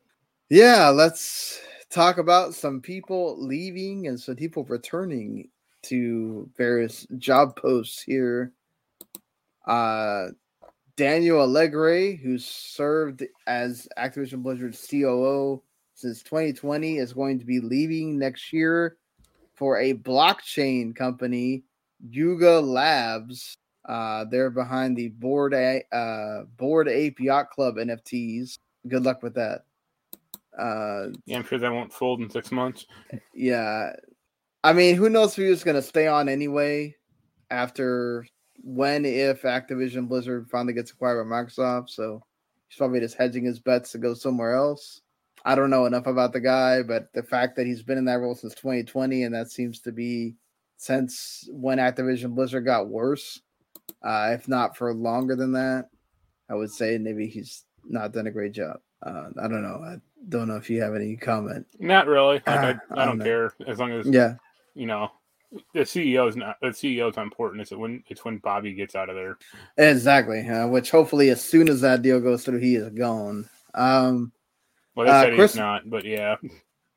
yeah, 0.50 0.88
let's 0.88 1.60
talk 1.90 2.18
about 2.18 2.54
some 2.54 2.80
people 2.80 3.36
leaving 3.38 4.08
and 4.08 4.18
some 4.18 4.36
people 4.36 4.64
returning 4.64 5.48
to 5.82 6.48
various 6.56 7.06
job 7.18 7.56
posts 7.56 8.02
here. 8.02 8.52
Uh, 9.66 10.28
Daniel 10.96 11.42
Alegre, 11.42 12.16
who 12.16 12.38
served 12.38 13.24
as 13.46 13.88
Activision 13.98 14.42
Blizzard's 14.42 14.86
COO 14.90 15.62
since 15.94 16.22
2020, 16.22 16.98
is 16.98 17.12
going 17.12 17.38
to 17.38 17.46
be 17.46 17.60
leaving 17.60 18.18
next 18.18 18.52
year 18.52 18.96
for 19.54 19.78
a 19.78 19.94
blockchain 19.94 20.94
company, 20.94 21.64
Yuga 22.10 22.60
Labs. 22.60 23.56
Uh, 23.84 24.24
they're 24.30 24.50
behind 24.50 24.96
the 24.96 25.08
board 25.08 25.54
a 25.54 25.82
uh, 25.94 26.44
Bored 26.56 26.88
Ape 26.88 27.20
Yacht 27.20 27.50
Club 27.50 27.76
NFTs. 27.76 28.58
Good 28.88 29.04
luck 29.04 29.22
with 29.22 29.34
that. 29.34 29.64
Uh, 30.58 31.08
Yeah, 31.24 31.38
I'm 31.38 31.44
sure 31.44 31.58
that 31.58 31.72
won't 31.72 31.92
fold 31.92 32.20
in 32.20 32.30
six 32.30 32.52
months. 32.52 32.86
yeah, 33.34 33.92
I 34.64 34.72
mean, 34.72 34.96
who 34.96 35.08
knows 35.08 35.36
if 35.36 35.44
he 35.44 35.64
going 35.64 35.74
to 35.76 35.82
stay 35.82 36.06
on 36.06 36.28
anyway 36.28 36.94
after 37.50 38.26
when 38.62 39.04
if 39.04 39.42
Activision 39.42 40.08
Blizzard 40.08 40.48
finally 40.48 40.72
gets 40.72 40.92
acquired 40.92 41.24
by 41.24 41.30
Microsoft. 41.30 41.90
So 41.90 42.22
he's 42.68 42.78
probably 42.78 43.00
just 43.00 43.16
hedging 43.16 43.44
his 43.44 43.58
bets 43.58 43.92
to 43.92 43.98
go 43.98 44.14
somewhere 44.14 44.54
else. 44.54 45.00
I 45.44 45.56
don't 45.56 45.70
know 45.70 45.86
enough 45.86 46.06
about 46.06 46.32
the 46.32 46.40
guy, 46.40 46.82
but 46.82 47.12
the 47.14 47.22
fact 47.22 47.56
that 47.56 47.66
he's 47.66 47.82
been 47.82 47.98
in 47.98 48.04
that 48.04 48.20
role 48.20 48.36
since 48.36 48.54
2020 48.54 49.24
and 49.24 49.34
that 49.34 49.50
seems 49.50 49.80
to 49.80 49.90
be 49.90 50.36
since 50.76 51.48
when 51.50 51.78
Activision 51.78 52.34
Blizzard 52.34 52.64
got 52.64 52.88
worse, 52.88 53.40
uh, 54.02 54.30
if 54.32 54.48
not 54.48 54.76
for 54.76 54.92
longer 54.94 55.36
than 55.36 55.52
that, 55.52 55.88
I 56.50 56.54
would 56.54 56.70
say 56.70 56.98
maybe 56.98 57.26
he's 57.26 57.64
not 57.84 58.12
done 58.12 58.26
a 58.26 58.30
great 58.30 58.52
job. 58.52 58.80
Uh, 59.04 59.30
I 59.42 59.48
don't 59.48 59.62
know. 59.62 59.82
I 59.84 59.96
don't 60.28 60.48
know 60.48 60.56
if 60.56 60.70
you 60.70 60.80
have 60.82 60.94
any 60.94 61.16
comment. 61.16 61.66
Not 61.78 62.06
really. 62.06 62.34
Like, 62.46 62.48
I, 62.48 62.70
I 62.90 63.02
I 63.02 63.04
don't 63.06 63.20
care 63.20 63.52
as 63.66 63.78
long 63.78 63.90
as 63.92 64.06
Yeah. 64.06 64.34
you 64.74 64.86
know 64.86 65.10
the 65.74 65.80
CEO 65.80 66.28
is 66.28 66.36
not 66.36 66.56
the 66.62 66.68
CEO 66.68 67.10
is 67.10 67.16
not 67.16 67.24
important. 67.24 67.60
It's 67.62 67.72
when 67.72 68.02
it's 68.08 68.24
when 68.24 68.38
Bobby 68.38 68.72
gets 68.74 68.94
out 68.94 69.08
of 69.10 69.16
there. 69.16 69.38
Exactly. 69.76 70.48
Uh, 70.48 70.68
which 70.68 70.90
hopefully, 70.90 71.30
as 71.30 71.42
soon 71.44 71.68
as 71.68 71.80
that 71.80 72.02
deal 72.02 72.20
goes 72.20 72.44
through, 72.44 72.58
he 72.60 72.76
is 72.76 72.88
gone. 72.90 73.48
Um, 73.74 74.32
Well, 74.94 75.06
they 75.06 75.12
Uh, 75.12 75.22
said 75.22 75.34
Chris- 75.34 75.52
he's 75.52 75.58
not, 75.58 75.90
but 75.90 76.04
yeah, 76.04 76.36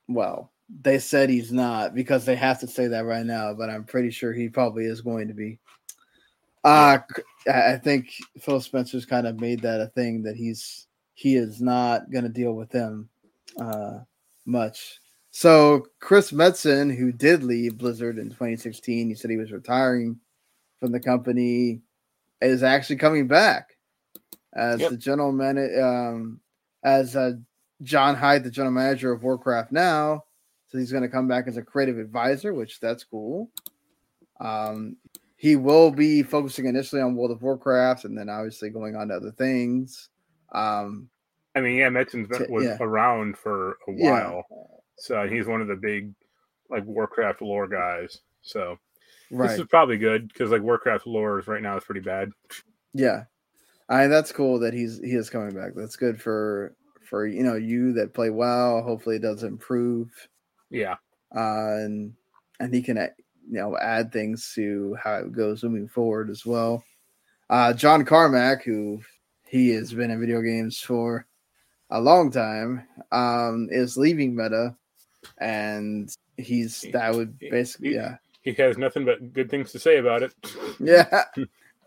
well, 0.08 0.52
they 0.82 1.00
said 1.00 1.30
he's 1.30 1.52
not 1.52 1.96
because 1.96 2.26
they 2.26 2.36
have 2.36 2.60
to 2.60 2.68
say 2.68 2.88
that 2.88 3.06
right 3.06 3.26
now, 3.26 3.54
but 3.54 3.70
I'm 3.70 3.84
pretty 3.86 4.12
sure 4.12 4.32
he 4.34 4.50
probably 4.50 4.86
is 4.86 5.02
going 5.02 5.28
to 5.30 5.34
be. 5.34 5.60
Uh, 6.66 6.97
I 7.47 7.78
think 7.78 8.09
Phil 8.39 8.59
Spencer's 8.59 9.05
kind 9.05 9.28
of 9.28 9.39
made 9.39 9.61
that 9.61 9.80
a 9.82 9.88
thing 9.88 10.24
that 10.24 10.36
he's 10.36 10.88
he 11.13 11.36
is 11.36 11.61
not 11.61 12.11
going 12.11 12.24
to 12.24 12.30
deal 12.30 12.53
with 12.53 12.70
them 12.72 13.07
uh, 13.59 13.99
much. 14.45 14.99
So 15.30 15.86
Chris 15.99 16.32
Metzen, 16.32 16.95
who 16.95 17.11
did 17.11 17.43
leave 17.43 17.78
Blizzard 17.78 18.18
in 18.18 18.30
2016, 18.30 19.09
he 19.09 19.16
said 19.16 19.30
he 19.30 19.38
was 19.38 19.51
retiring 19.51 20.20
from 20.80 20.91
the 20.91 20.99
company 20.99 21.82
is 22.41 22.63
actually 22.63 22.97
coming 22.97 23.28
back 23.28 23.78
as 24.53 24.80
Yep. 24.80 24.91
the 24.91 24.97
general 24.97 25.32
manager, 25.32 25.84
um, 25.84 26.39
as 26.84 27.16
uh, 27.16 27.34
John 27.84 28.16
Hight, 28.16 28.43
the 28.43 28.51
general 28.51 28.74
manager 28.74 29.11
of 29.11 29.24
Warcraft 29.24 29.72
now. 29.72 30.24
So 30.70 30.78
he's 30.78 30.91
going 30.91 31.03
to 31.03 31.09
come 31.09 31.28
back 31.28 31.47
as 31.47 31.57
a 31.57 31.61
creative 31.61 31.99
advisor, 31.99 32.53
which 32.53 32.80
that's 32.80 33.03
cool. 33.03 33.49
Um, 34.39 34.97
he 35.36 35.55
will 35.55 35.91
be 35.91 36.23
focusing 36.23 36.65
initially 36.65 37.01
on 37.01 37.15
World 37.15 37.31
of 37.31 37.41
Warcraft 37.41 38.05
and 38.05 38.17
then 38.17 38.29
obviously 38.29 38.69
going 38.69 38.95
on 38.95 39.09
to 39.09 39.15
other 39.15 39.31
things. 39.31 40.09
Um, 40.53 41.09
I 41.55 41.61
mean, 41.61 41.77
yeah, 41.77 41.89
Metzen's 41.89 42.29
was 42.49 42.65
yeah. 42.65 42.77
around 42.79 43.38
for 43.38 43.77
a 43.88 43.93
Yeah. 43.93 44.11
while, 44.11 44.45
so 44.97 45.27
he's 45.27 45.47
one 45.47 45.61
of 45.61 45.67
the 45.67 45.75
big 45.75 46.13
like 46.69 46.86
Warcraft 46.86 47.41
lore 47.41 47.67
guys. 47.67 48.19
So 48.41 48.77
right. 49.31 49.49
this 49.49 49.59
is 49.59 49.67
probably 49.67 49.97
good 49.97 50.27
because 50.27 50.51
like 50.51 50.61
Warcraft 50.61 51.07
lore 51.07 51.39
is 51.39 51.47
right 51.47 51.61
now 51.61 51.77
is 51.77 51.83
pretty 51.83 52.01
bad. 52.01 52.29
Yeah, 52.93 53.25
I 53.89 54.07
that's 54.07 54.31
cool 54.31 54.59
that 54.59 54.73
he's 54.73 54.99
he 54.99 55.11
is 55.11 55.29
coming 55.29 55.53
back. 55.53 55.73
That's 55.75 55.95
good 55.95 56.21
for 56.21 56.75
for 57.09 57.25
you 57.25 57.43
know 57.43 57.55
you 57.55 57.93
that 57.93 58.13
play 58.13 58.29
WoW. 58.29 58.81
Hopefully, 58.81 59.17
it 59.17 59.21
does 59.21 59.43
improve, 59.43 60.09
Yeah, 60.69 60.95
uh, 61.36 61.75
and 61.83 62.13
and 62.59 62.73
he 62.73 62.81
can 62.81 63.09
you 63.50 63.58
know 63.58 63.78
add 63.78 64.12
things 64.12 64.52
to 64.56 64.96
how 65.02 65.16
it 65.16 65.32
goes 65.32 65.64
moving 65.64 65.88
forward 65.88 66.30
as 66.30 66.46
well. 66.46 66.84
Uh, 67.50 67.74
John 67.74 68.06
Carmack, 68.06 68.64
who 68.64 69.02
he 69.48 69.70
has 69.70 69.93
been 69.93 70.12
in 70.12 70.20
video 70.20 70.41
games 70.41 70.80
for 70.80 71.26
a 71.91 72.02
long 72.02 72.32
time, 72.32 72.88
um, 73.12 73.68
is 73.72 73.98
leaving 73.98 74.36
Meta, 74.36 74.76
and 75.39 76.10
he's 76.38 76.86
that 76.91 77.14
would 77.14 77.38
basically 77.39 77.96
yeah 77.96 78.18
he 78.46 78.54
has 78.54 78.78
nothing 78.78 79.06
but 79.06 79.34
good 79.34 79.50
things 79.50 79.72
to 79.72 79.80
say 79.80 79.98
about 79.98 80.22
it. 80.22 80.34
yeah. 80.80 81.24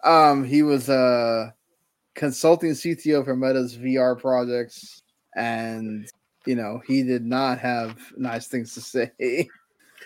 Um, 0.05 0.45
he 0.45 0.63
was 0.65 0.89
a 0.89 1.55
consulting 2.15 2.71
CTO 2.71 3.25
for 3.25 3.37
Meta's 3.37 3.77
VR 3.77 4.19
projects, 4.21 5.03
and 5.37 6.11
you 6.47 6.57
know 6.57 6.83
he 6.85 7.05
did 7.05 7.25
not 7.25 7.59
have 7.61 7.99
nice 8.17 8.49
things 8.49 8.75
to 8.75 8.81
say 8.81 9.11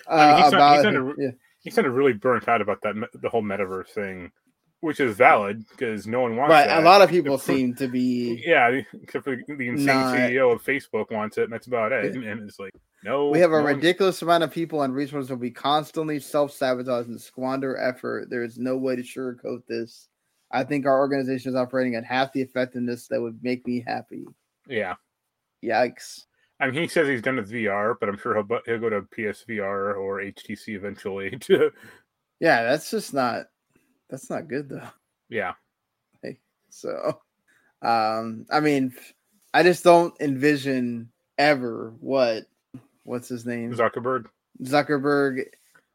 I 0.09 0.35
mean, 0.35 0.45
he's 0.45 0.47
uh, 0.47 0.51
not- 0.51 0.55
about 0.57 0.75
he's 0.77 0.85
not 0.85 0.95
a- 0.95 1.15
yeah. 1.23 1.31
He 1.61 1.71
sounded 1.71 1.91
really 1.93 2.13
burnt 2.13 2.49
out 2.49 2.61
about 2.61 2.81
that 2.83 2.95
the 3.15 3.29
whole 3.29 3.43
metaverse 3.43 3.89
thing, 3.91 4.33
which 4.81 4.99
is 4.99 5.17
valid 5.17 5.65
because 5.71 6.09
no 6.09 6.21
one 6.21 6.35
wants 6.37 6.51
Right, 6.51 6.67
that. 6.67 6.83
a 6.83 6.85
lot 6.85 7.03
of 7.03 7.09
people 7.11 7.39
seem 7.39 7.75
to 7.77 7.87
be. 7.87 8.43
Yeah, 8.45 8.81
except 9.01 9.25
for 9.25 9.37
the 9.37 9.69
insane 9.69 9.87
Not- 9.87 10.17
CEO 10.17 10.53
of 10.53 10.63
Facebook 10.65 11.13
wants 11.13 11.39
it, 11.39 11.45
and 11.45 11.53
that's 11.53 11.69
about 11.69 11.93
it. 11.93 12.15
Yeah. 12.17 12.31
And 12.31 12.49
it's 12.49 12.59
like, 12.59 12.73
no, 13.05 13.29
We 13.31 13.39
have 13.39 13.53
a 13.53 13.59
no 13.59 13.65
one- 13.65 13.77
ridiculous 13.77 14.21
amount 14.23 14.43
of 14.43 14.51
people 14.51 14.83
and 14.83 14.93
resources 14.93 15.29
that 15.29 15.37
we 15.37 15.51
constantly 15.53 16.19
self 16.19 16.51
sabotage 16.53 17.07
and 17.07 17.21
squander 17.21 17.77
effort. 17.77 18.29
There 18.29 18.43
is 18.43 18.59
no 18.59 18.77
way 18.77 18.97
to 18.97 19.03
sugarcoat 19.03 19.65
this. 19.69 20.09
I 20.51 20.65
think 20.65 20.85
our 20.85 20.99
organization 20.99 21.51
is 21.51 21.57
operating 21.57 21.95
at 21.95 22.05
half 22.05 22.33
the 22.33 22.43
effectiveness 22.43 23.07
that 23.09 23.21
would 23.23 23.39
make 23.43 23.65
me 23.69 23.85
happy. 23.87 24.27
Yeah, 24.67 24.97
Yikes. 25.65 26.27
I 26.63 26.67
mean, 26.67 26.75
he 26.81 26.89
says 26.89 27.09
he's 27.09 27.21
done 27.23 27.37
with 27.37 27.51
VR, 27.51 27.97
but 27.99 28.09
I'm 28.09 28.17
sure 28.17 28.35
he'll 28.37 28.61
he'll 28.65 28.79
go 28.79 28.89
to 28.89 29.03
PSVR 29.03 29.97
or 29.99 30.21
HTC 30.23 30.69
eventually. 30.77 31.37
To 31.41 31.71
Yeah, 32.41 32.63
that's 32.63 32.91
just 32.91 33.13
not. 33.13 33.47
That's 34.09 34.31
not 34.31 34.49
good 34.49 34.69
though. 34.69 34.89
yeah, 35.29 35.53
So, 36.71 37.21
um, 37.83 38.47
I 38.51 38.61
mean, 38.61 38.95
I 39.53 39.63
just 39.63 39.85
don't 39.85 40.15
envision 40.21 41.11
ever 41.39 41.95
what 42.01 42.45
what's 43.05 43.29
his 43.29 43.45
name 43.45 43.73
Zuckerberg. 43.75 44.27
Zuckerberg 44.63 45.45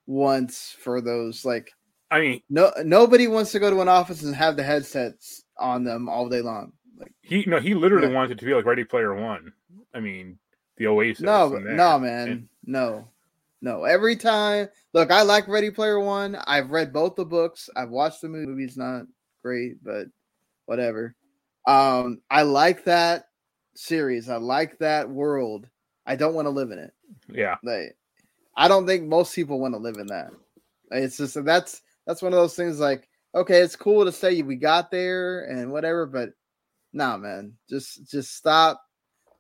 wants 0.05 0.71
for 0.71 0.99
those 1.01 1.45
like 1.45 1.71
I 2.11 2.19
mean, 2.19 2.41
no 2.49 2.71
nobody 2.83 3.27
wants 3.27 3.51
to 3.53 3.59
go 3.59 3.69
to 3.69 3.81
an 3.81 3.87
office 3.87 4.23
and 4.23 4.35
have 4.35 4.57
the 4.57 4.63
headsets 4.63 5.43
on 5.57 5.83
them 5.83 6.09
all 6.09 6.27
day 6.29 6.41
long. 6.41 6.73
Like 6.99 7.13
he 7.21 7.43
no, 7.47 7.59
he 7.59 7.73
literally 7.73 8.07
Yeah. 8.09 8.15
wants 8.15 8.31
it 8.33 8.39
to 8.39 8.45
be 8.45 8.53
like 8.53 8.65
Ready 8.65 8.83
Player 8.83 9.13
One. 9.15 9.53
I 9.93 9.99
mean, 9.99 10.37
the 10.77 10.87
Oasis. 10.87 11.21
no, 11.21 11.49
no, 11.75 11.99
man, 11.99 12.27
And- 12.29 12.49
no, 12.65 13.07
no. 13.61 13.83
Every 13.85 14.15
time, 14.15 14.69
look, 14.93 15.11
I 15.11 15.23
like 15.23 15.47
Ready 15.47 15.71
Player 15.71 15.99
One. 15.99 16.35
I've 16.35 16.71
read 16.71 16.93
both 16.93 17.15
the 17.15 17.25
books. 17.25 17.69
I've 17.75 17.89
watched 17.89 18.21
the 18.21 18.29
movie. 18.29 18.45
The 18.45 18.51
movie's 18.51 18.77
not 18.77 19.03
great, 19.43 19.83
but 19.83 20.07
whatever. 20.65 21.15
Um, 21.67 22.21
I 22.29 22.43
like 22.43 22.85
that 22.85 23.25
series. 23.75 24.29
I 24.29 24.37
like 24.37 24.79
that 24.79 25.09
world. 25.09 25.67
I 26.05 26.15
don't 26.15 26.33
want 26.35 26.45
to 26.45 26.51
live 26.51 26.71
in 26.71 26.79
it. 26.79 26.93
yeah, 27.29 27.55
Like, 27.63 27.95
I 28.55 28.67
don't 28.67 28.87
think 28.87 29.07
most 29.07 29.35
people 29.35 29.59
want 29.59 29.73
to 29.73 29.79
live 29.79 29.97
in 29.97 30.07
that. 30.07 30.31
It's 30.91 31.17
just 31.17 31.43
that's 31.45 31.81
that's 32.07 32.21
one 32.21 32.33
of 32.33 32.39
those 32.39 32.55
things. 32.55 32.79
Like, 32.79 33.09
okay, 33.35 33.59
it's 33.59 33.75
cool 33.75 34.05
to 34.05 34.11
say 34.11 34.41
we 34.41 34.55
got 34.55 34.91
there 34.91 35.45
and 35.45 35.71
whatever, 35.71 36.05
but 36.05 36.29
nah, 36.93 37.17
man, 37.17 37.53
just 37.69 38.09
just 38.09 38.35
stop. 38.35 38.81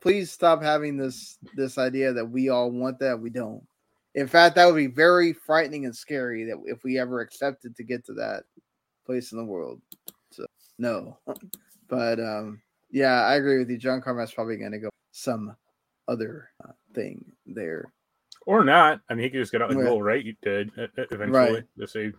Please 0.01 0.31
stop 0.31 0.61
having 0.61 0.97
this 0.97 1.37
this 1.55 1.77
idea 1.77 2.13
that 2.13 2.25
we 2.25 2.49
all 2.49 2.71
want 2.71 2.99
that. 2.99 3.19
We 3.19 3.29
don't. 3.29 3.63
In 4.15 4.27
fact, 4.27 4.55
that 4.55 4.65
would 4.65 4.75
be 4.75 4.87
very 4.87 5.33
frightening 5.33 5.85
and 5.85 5.95
scary 5.95 6.43
that 6.45 6.57
if 6.65 6.83
we 6.83 6.97
ever 6.99 7.19
accepted 7.21 7.75
to 7.75 7.83
get 7.83 8.05
to 8.05 8.13
that 8.13 8.43
place 9.05 9.31
in 9.31 9.37
the 9.37 9.43
world. 9.45 9.81
So 10.31 10.45
no, 10.77 11.17
but 11.87 12.19
um, 12.19 12.61
yeah, 12.91 13.23
I 13.23 13.35
agree 13.35 13.57
with 13.59 13.69
you. 13.69 13.77
John 13.77 14.01
Carmack's 14.01 14.33
probably 14.33 14.57
going 14.57 14.71
to 14.71 14.79
go 14.79 14.89
some 15.11 15.55
other 16.07 16.49
uh, 16.63 16.71
thing 16.93 17.23
there. 17.45 17.91
or 18.45 18.63
not. 18.63 19.01
I 19.09 19.13
mean, 19.13 19.23
he 19.23 19.29
could 19.29 19.41
just 19.41 19.51
get 19.51 19.61
out 19.61 19.69
like 19.69 19.77
Yeah. 19.77 19.85
Will 19.85 20.01
Wright 20.01 20.37
did 20.41 20.71
eventually. 20.77 21.29
Right. 21.31 21.63
Just 21.77 21.93
say, 21.93 22.11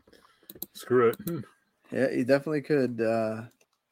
screw 0.75 1.09
it. 1.09 1.17
Yeah, 1.91 2.11
you 2.11 2.25
definitely 2.25 2.61
could 2.63 3.01
uh, 3.01 3.43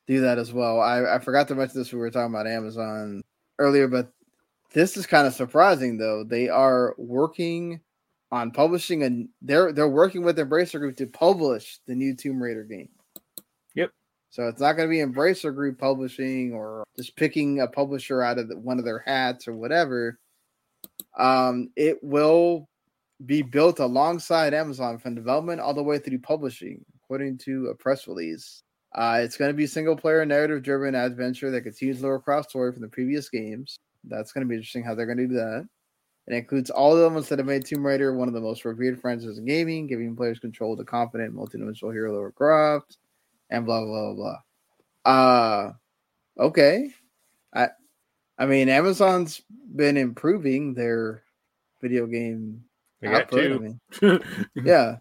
do 0.06 0.20
that 0.20 0.38
as 0.38 0.52
well. 0.52 0.80
I, 0.80 1.14
I 1.16 1.18
forgot 1.18 1.48
to 1.48 1.54
mention 1.54 1.78
this. 1.78 1.92
when 1.92 1.98
We 1.98 2.04
were 2.04 2.10
talking 2.10 2.34
about 2.34 2.46
Amazon 2.46 3.22
earlier, 3.58 3.88
but 3.88 4.10
this 4.72 4.96
is 4.96 5.06
kind 5.06 5.26
of 5.26 5.34
surprising 5.34 5.98
though. 5.98 6.24
They 6.24 6.48
are 6.48 6.94
working 6.98 7.80
on 8.32 8.50
publishing 8.50 9.04
and 9.04 9.28
they're 9.40 9.72
they're 9.72 9.88
working 9.88 10.22
with 10.22 10.38
Embracer 10.38 10.78
Group 10.80 10.96
to 10.96 11.06
publish 11.06 11.78
the 11.86 11.94
new 11.94 12.14
Tomb 12.14 12.42
Raider 12.42 12.64
game. 12.64 12.88
Yep. 13.74 13.90
So 14.30 14.48
it's 14.48 14.60
not 14.60 14.72
going 14.74 14.88
to 14.88 14.90
be 14.90 14.98
Embracer 14.98 15.54
Group 15.54 15.78
publishing 15.78 16.52
or 16.52 16.84
just 16.96 17.16
picking 17.16 17.60
a 17.60 17.66
publisher 17.66 18.22
out 18.22 18.38
of 18.38 18.48
the, 18.48 18.58
one 18.58 18.78
of 18.78 18.84
their 18.84 18.98
hats 18.98 19.46
or 19.48 19.54
whatever. 19.54 20.18
Um, 21.18 21.70
it 21.76 21.98
will 22.02 22.68
be 23.24 23.40
built 23.42 23.78
alongside 23.78 24.52
Amazon 24.52 24.98
from 24.98 25.14
development 25.14 25.60
all 25.60 25.72
the 25.72 25.82
way 25.82 25.98
through 25.98 26.18
publishing, 26.18 26.84
according 27.02 27.38
to 27.38 27.68
a 27.68 27.74
press 27.74 28.06
release. 28.06 28.62
Uh, 28.94 29.20
it's 29.22 29.36
going 29.36 29.50
to 29.50 29.56
be 29.56 29.66
single 29.66 29.96
player 29.96 30.24
narrative 30.24 30.62
driven 30.62 30.94
adventure 30.94 31.50
that 31.50 31.62
continues 31.62 32.00
the 32.00 32.18
cross 32.18 32.48
story 32.48 32.72
from 32.72 32.82
the 32.82 32.88
previous 32.88 33.28
games. 33.28 33.78
That's 34.04 34.32
going 34.32 34.46
to 34.46 34.48
be 34.48 34.54
interesting 34.54 34.84
how 34.84 34.94
they're 34.94 35.06
going 35.06 35.18
to 35.18 35.26
do 35.26 35.34
that. 35.34 35.68
It 36.28 36.34
includes 36.34 36.70
all 36.70 36.96
the 36.96 37.02
elements 37.02 37.28
that 37.28 37.38
have 37.38 37.46
made 37.46 37.64
Tomb 37.64 37.86
Raider 37.86 38.14
one 38.14 38.26
of 38.28 38.34
the 38.34 38.40
most 38.40 38.64
revered 38.64 39.00
franchises 39.00 39.38
in 39.38 39.44
gaming, 39.44 39.86
giving 39.86 40.16
players 40.16 40.38
control 40.38 40.72
of 40.72 40.78
the 40.78 40.84
confident 40.84 41.34
multidimensional 41.34 41.92
hero 41.92 42.12
Lara 42.14 42.32
Croft, 42.32 42.96
and 43.50 43.64
blah 43.64 43.84
blah 43.84 44.12
blah 44.12 44.38
blah. 45.04 45.12
Uh 45.12 45.72
okay. 46.38 46.90
I 47.54 47.68
I 48.38 48.46
mean 48.46 48.68
Amazon's 48.68 49.42
been 49.76 49.96
improving 49.96 50.74
their 50.74 51.22
video 51.80 52.06
game 52.06 52.64
They 53.00 53.08
output. 53.08 53.52
I 53.52 53.58
mean, 53.58 53.80
yeah. 54.64 54.96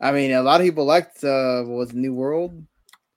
I 0.00 0.12
mean, 0.12 0.32
a 0.32 0.42
lot 0.42 0.60
of 0.60 0.66
people 0.66 0.84
liked 0.84 1.24
uh, 1.24 1.62
what 1.62 1.78
was 1.78 1.94
New 1.94 2.14
World. 2.14 2.62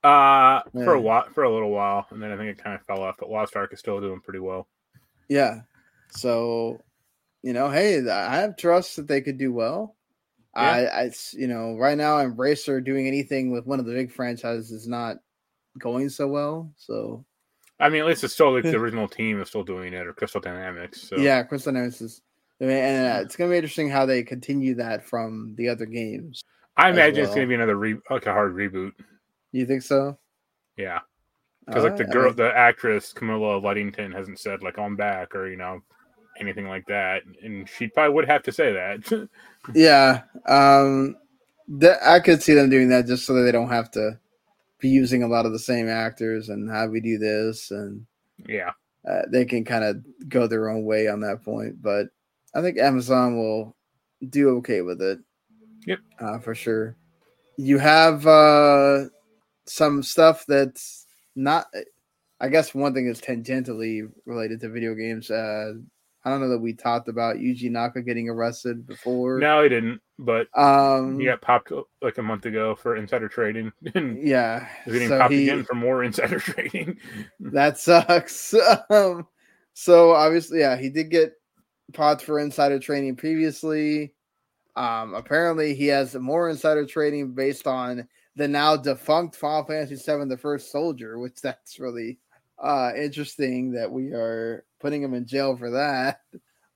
Uh, 0.04 0.62
for 0.72 0.94
a 0.94 0.98
Yeah. 0.98 1.04
while, 1.04 1.30
for 1.34 1.44
a 1.44 1.52
little 1.54 1.72
while, 1.72 2.08
and 2.10 2.22
then 2.22 2.32
I 2.32 2.38
think 2.38 2.50
it 2.58 2.64
kind 2.64 2.76
of 2.76 2.86
fell 2.86 3.02
off. 3.02 3.16
But 3.20 3.30
Lost 3.30 3.56
Ark 3.56 3.74
is 3.74 3.80
still 3.80 4.00
doing 4.00 4.22
pretty 4.22 4.40
well. 4.40 4.68
Yeah. 5.28 5.62
So, 6.12 6.82
you 7.44 7.54
know, 7.54 7.70
hey, 7.70 8.08
I 8.10 8.38
have 8.38 8.56
trust 8.58 8.96
that 8.96 9.08
they 9.08 9.22
could 9.22 9.38
do 9.38 9.52
well. 9.54 9.96
I, 10.56 10.86
I, 10.86 11.02
it's- 11.04 11.34
you 11.38 11.48
know, 11.48 11.76
right 11.76 11.98
now, 11.98 12.18
Embracer 12.18 12.84
doing 12.84 13.08
anything 13.08 13.52
with 13.52 13.66
one 13.68 13.80
of 13.80 13.86
the 13.86 13.94
big 13.94 14.12
franchises 14.12 14.72
is 14.72 14.88
not 14.88 15.18
going 15.78 16.10
so 16.10 16.28
well. 16.28 16.72
So, 16.78 17.24
I 17.80 17.90
mean, 17.90 18.02
at 18.02 18.08
least 18.08 18.24
it's 18.24 18.34
still 18.34 18.54
like 18.54 18.64
the 18.64 18.76
original 18.78 19.08
team 19.08 19.40
is 19.42 19.50
still 19.50 19.64
doing 19.64 19.94
it, 19.94 20.08
or 20.08 20.14
Crystal 20.14 20.42
Dynamics. 20.42 21.02
So 21.02 21.18
yeah, 21.18 21.44
Crystal 21.44 21.72
Dynamics 21.72 22.02
is, 22.02 22.22
I 22.60 22.66
mean, 22.66 22.78
and 22.78 23.08
uh, 23.18 23.22
it's 23.22 23.36
going 23.36 23.50
to 23.50 23.54
be 23.54 23.58
interesting 23.58 23.90
how 23.90 24.06
they 24.06 24.24
continue 24.24 24.76
that 24.76 25.06
from 25.06 25.54
the 25.56 25.70
other 25.70 25.86
games. 25.86 26.42
I 26.76 26.90
imagine 26.90 27.24
it's 27.26 27.36
going 27.36 27.48
to 27.48 27.50
be 27.50 27.56
another 27.56 27.76
re- 27.76 28.00
like 28.10 28.26
a 28.26 28.34
hard 28.34 28.56
reboot. 28.56 28.92
You 29.52 29.66
think 29.66 29.82
so? 29.82 30.18
Yeah, 30.78 31.00
because 31.66 31.84
like 31.84 31.98
the 31.98 32.06
girl, 32.06 32.34
the 32.34 32.56
actress 32.56 33.14
Camilla 33.14 33.60
Luddington 33.60 34.14
hasn't 34.14 34.40
said 34.40 34.64
like 34.64 34.78
I'm 34.78 34.96
back 34.96 35.36
or 35.36 35.48
you 35.50 35.58
know 35.58 35.82
anything 36.40 36.68
like 36.68 36.86
that, 36.88 37.24
and 37.44 37.68
she 37.68 37.88
probably 37.88 38.14
would 38.14 38.28
have 38.28 38.44
to 38.44 38.52
say 38.52 38.74
that. 38.74 39.30
Yeah, 39.76 40.22
um, 40.48 41.16
th- 41.80 41.98
I 42.04 42.20
could 42.22 42.42
see 42.42 42.54
them 42.54 42.70
doing 42.70 42.90
that 42.90 43.06
just 43.06 43.26
so 43.26 43.34
that 43.34 43.42
they 43.42 43.52
don't 43.52 43.70
have 43.70 43.92
to 43.92 44.18
be 44.80 44.88
using 44.88 45.22
a 45.22 45.28
lot 45.28 45.46
of 45.46 45.52
the 45.52 45.60
same 45.60 45.90
actors 45.90 46.50
and 46.50 46.70
how 46.70 46.88
we 46.88 47.02
do 47.02 47.18
this, 47.18 47.70
and 47.72 48.06
yeah, 48.48 48.72
uh, 49.08 49.24
they 49.32 49.46
can 49.46 49.66
kind 49.66 49.84
of 49.84 49.98
go 50.30 50.48
their 50.48 50.70
own 50.70 50.86
way 50.86 51.08
on 51.08 51.20
that 51.22 51.44
point. 51.44 51.82
But 51.82 52.08
I 52.56 52.62
think 52.62 52.78
Amazon 52.78 53.36
will 53.38 53.76
do 54.30 54.58
okay 54.58 54.82
with 54.82 55.02
it. 55.02 55.20
Yep. 55.86 56.00
uh, 56.20 56.40
for 56.40 56.56
sure. 56.56 56.96
you 57.58 57.78
have 57.78 58.26
uh 58.28 59.06
some 59.70 60.04
stuff 60.04 60.46
that's 60.48 61.06
not 61.36 61.68
I 62.42 62.50
guess 62.50 62.74
one 62.74 62.94
thing 62.94 63.08
is 63.08 63.22
tangentially 63.22 64.10
related 64.26 64.60
to 64.62 64.70
video 64.70 64.94
games. 64.96 65.30
Uh 65.32 65.74
I 66.26 66.30
don't 66.30 66.42
know 66.42 66.50
that 66.50 66.60
we 66.60 66.74
talked 66.74 67.08
about 67.08 67.38
Yuji 67.38 67.72
Naka 67.72 68.02
getting 68.02 68.28
arrested 68.30 68.86
before. 68.86 69.40
No, 69.40 69.64
he 69.64 69.70
didn't, 69.70 70.02
but 70.18 70.48
Um 70.58 71.20
he 71.20 71.26
got 71.26 71.42
popped 71.42 71.72
like 72.02 72.18
a 72.18 72.24
month 72.24 72.46
ago 72.46 72.76
for 72.76 72.96
insider 72.96 73.28
trading, 73.30 73.72
yeah. 73.96 74.68
he's 74.86 74.94
getting 74.94 75.10
so 75.10 75.20
popped 75.20 75.34
he- 75.34 75.50
again 75.50 75.64
for 75.64 75.76
more 75.76 76.04
insider 76.04 76.40
trading. 76.40 76.98
That 77.40 77.78
sucks. 77.78 78.54
um, 78.90 79.28
so 79.74 80.12
obviously, 80.12 80.60
yeah, 80.60 80.76
he 80.76 80.90
did 80.90 81.10
get 81.10 81.34
popped 81.94 82.24
for 82.24 82.40
insider 82.40 82.80
trading 82.80 83.16
previously. 83.16 84.14
Um, 84.76 85.14
apparently, 85.14 85.74
he 85.74 85.88
has 85.88 86.16
more 86.16 86.50
insider 86.50 86.86
trading 86.86 87.34
based 87.34 87.66
on 87.66 88.08
the 88.40 88.48
now 88.48 88.78
defunct 88.78 89.36
Final 89.36 89.66
Fantasy 89.66 89.96
VII: 89.96 90.26
The 90.26 90.38
First 90.38 90.72
Soldier, 90.72 91.20
which 91.20 91.42
that's 91.42 91.78
really 91.78 92.20
uh, 92.58 92.92
interesting 92.96 93.74
that 93.74 93.92
we 93.92 94.14
are 94.14 94.64
putting 94.80 95.04
him 95.04 95.14
in 95.14 95.28
jail 95.28 95.58
for 95.58 95.72
that. 95.72 96.22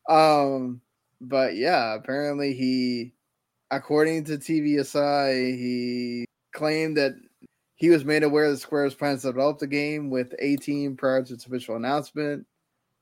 Um, 0.10 0.82
but 1.22 1.56
yeah, 1.56 1.96
apparently 1.96 2.54
he, 2.54 3.14
according 3.72 4.26
to 4.26 4.38
TVSI, 4.38 5.58
he 5.58 6.26
claimed 6.52 6.98
that 6.98 7.14
he 7.76 7.90
was 7.90 8.04
made 8.04 8.24
aware 8.24 8.52
that 8.52 8.58
Square's 8.58 8.94
plans 8.94 9.22
to 9.22 9.30
develop 9.30 9.60
the 9.60 9.68
game 9.68 10.10
with 10.10 10.34
Ateam 10.44 10.98
prior 10.98 11.24
to 11.24 11.34
its 11.34 11.46
official 11.46 11.78
announcement. 11.78 12.46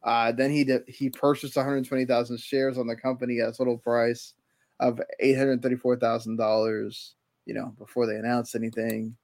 Uh, 0.03 0.31
then 0.31 0.51
he 0.51 0.63
did, 0.63 0.83
he 0.87 1.09
purchased 1.09 1.55
120,000 1.55 2.39
shares 2.39 2.77
on 2.77 2.85
the 2.85 2.95
company 2.95 3.39
at 3.39 3.49
a 3.49 3.53
total 3.53 3.79
price 3.79 4.35
of 4.79 5.01
$834,000. 5.23 7.13
You 7.51 7.59
know, 7.59 7.75
before 7.77 8.07
they 8.07 8.15
announced 8.15 8.55
anything. 8.55 9.17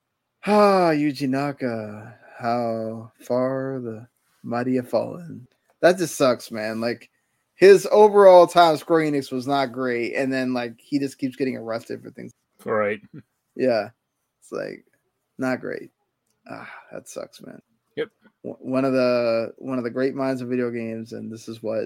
Ah, 0.46 0.90
Yuji 0.92 1.30
Naka, 1.30 2.14
how 2.38 3.10
far 3.22 3.80
the 3.80 4.06
mighty 4.44 4.76
have 4.76 4.90
fallen. 4.90 5.48
That 5.80 5.98
just 5.98 6.16
sucks, 6.18 6.52
man. 6.52 6.82
Like 6.82 7.10
his 7.56 7.88
overall 7.90 8.46
time 8.46 8.76
Square 8.76 9.10
Enix 9.10 9.32
was 9.32 9.48
not 9.48 9.72
great, 9.72 10.14
and 10.14 10.32
then 10.32 10.54
like 10.54 10.74
he 10.78 11.00
just 11.00 11.18
keeps 11.20 11.38
getting 11.38 11.56
arrested 11.56 12.04
for 12.04 12.12
things. 12.12 12.34
right. 12.66 13.00
Yeah, 13.56 13.92
it's 14.42 14.52
like 14.52 14.84
not 15.38 15.62
great. 15.62 15.92
Ah, 16.52 16.70
that 16.92 17.08
sucks, 17.08 17.42
man. 17.42 17.62
Yep. 17.96 18.10
One 18.42 18.84
of 18.84 18.92
the 18.92 19.54
one 19.58 19.78
of 19.78 19.86
the 19.86 19.90
great 19.90 20.16
minds 20.16 20.42
of 20.42 20.50
video 20.50 20.70
games, 20.70 21.14
and 21.14 21.32
this 21.32 21.48
is 21.48 21.64
what 21.64 21.86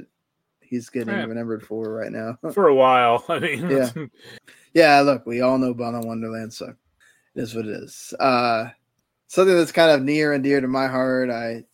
he's 0.71 0.89
getting 0.89 1.13
Yeah. 1.13 1.25
remembered 1.25 1.63
for 1.63 1.93
right 1.93 2.11
now. 2.11 2.39
For 2.53 2.67
a 2.69 2.73
while. 2.75 3.23
I 3.29 3.37
mean, 3.37 3.69
Yeah. 3.69 3.91
yeah, 4.73 5.01
look, 5.01 5.27
we 5.27 5.41
all 5.41 5.59
know 5.59 5.75
Balan 5.75 6.03
Wonderworld 6.03 6.51
suck. 6.53 6.75
It 7.35 7.41
is 7.41 7.53
what 7.53 7.65
it 7.67 7.71
is. 7.83 8.13
Uh 8.19 8.69
something 9.27 9.55
that's 9.55 9.71
kind 9.71 9.91
of 9.91 10.01
near 10.01 10.33
and 10.33 10.43
dear 10.43 10.59
to 10.59 10.67
my 10.67 10.87
heart. 10.87 11.29
I 11.29 11.65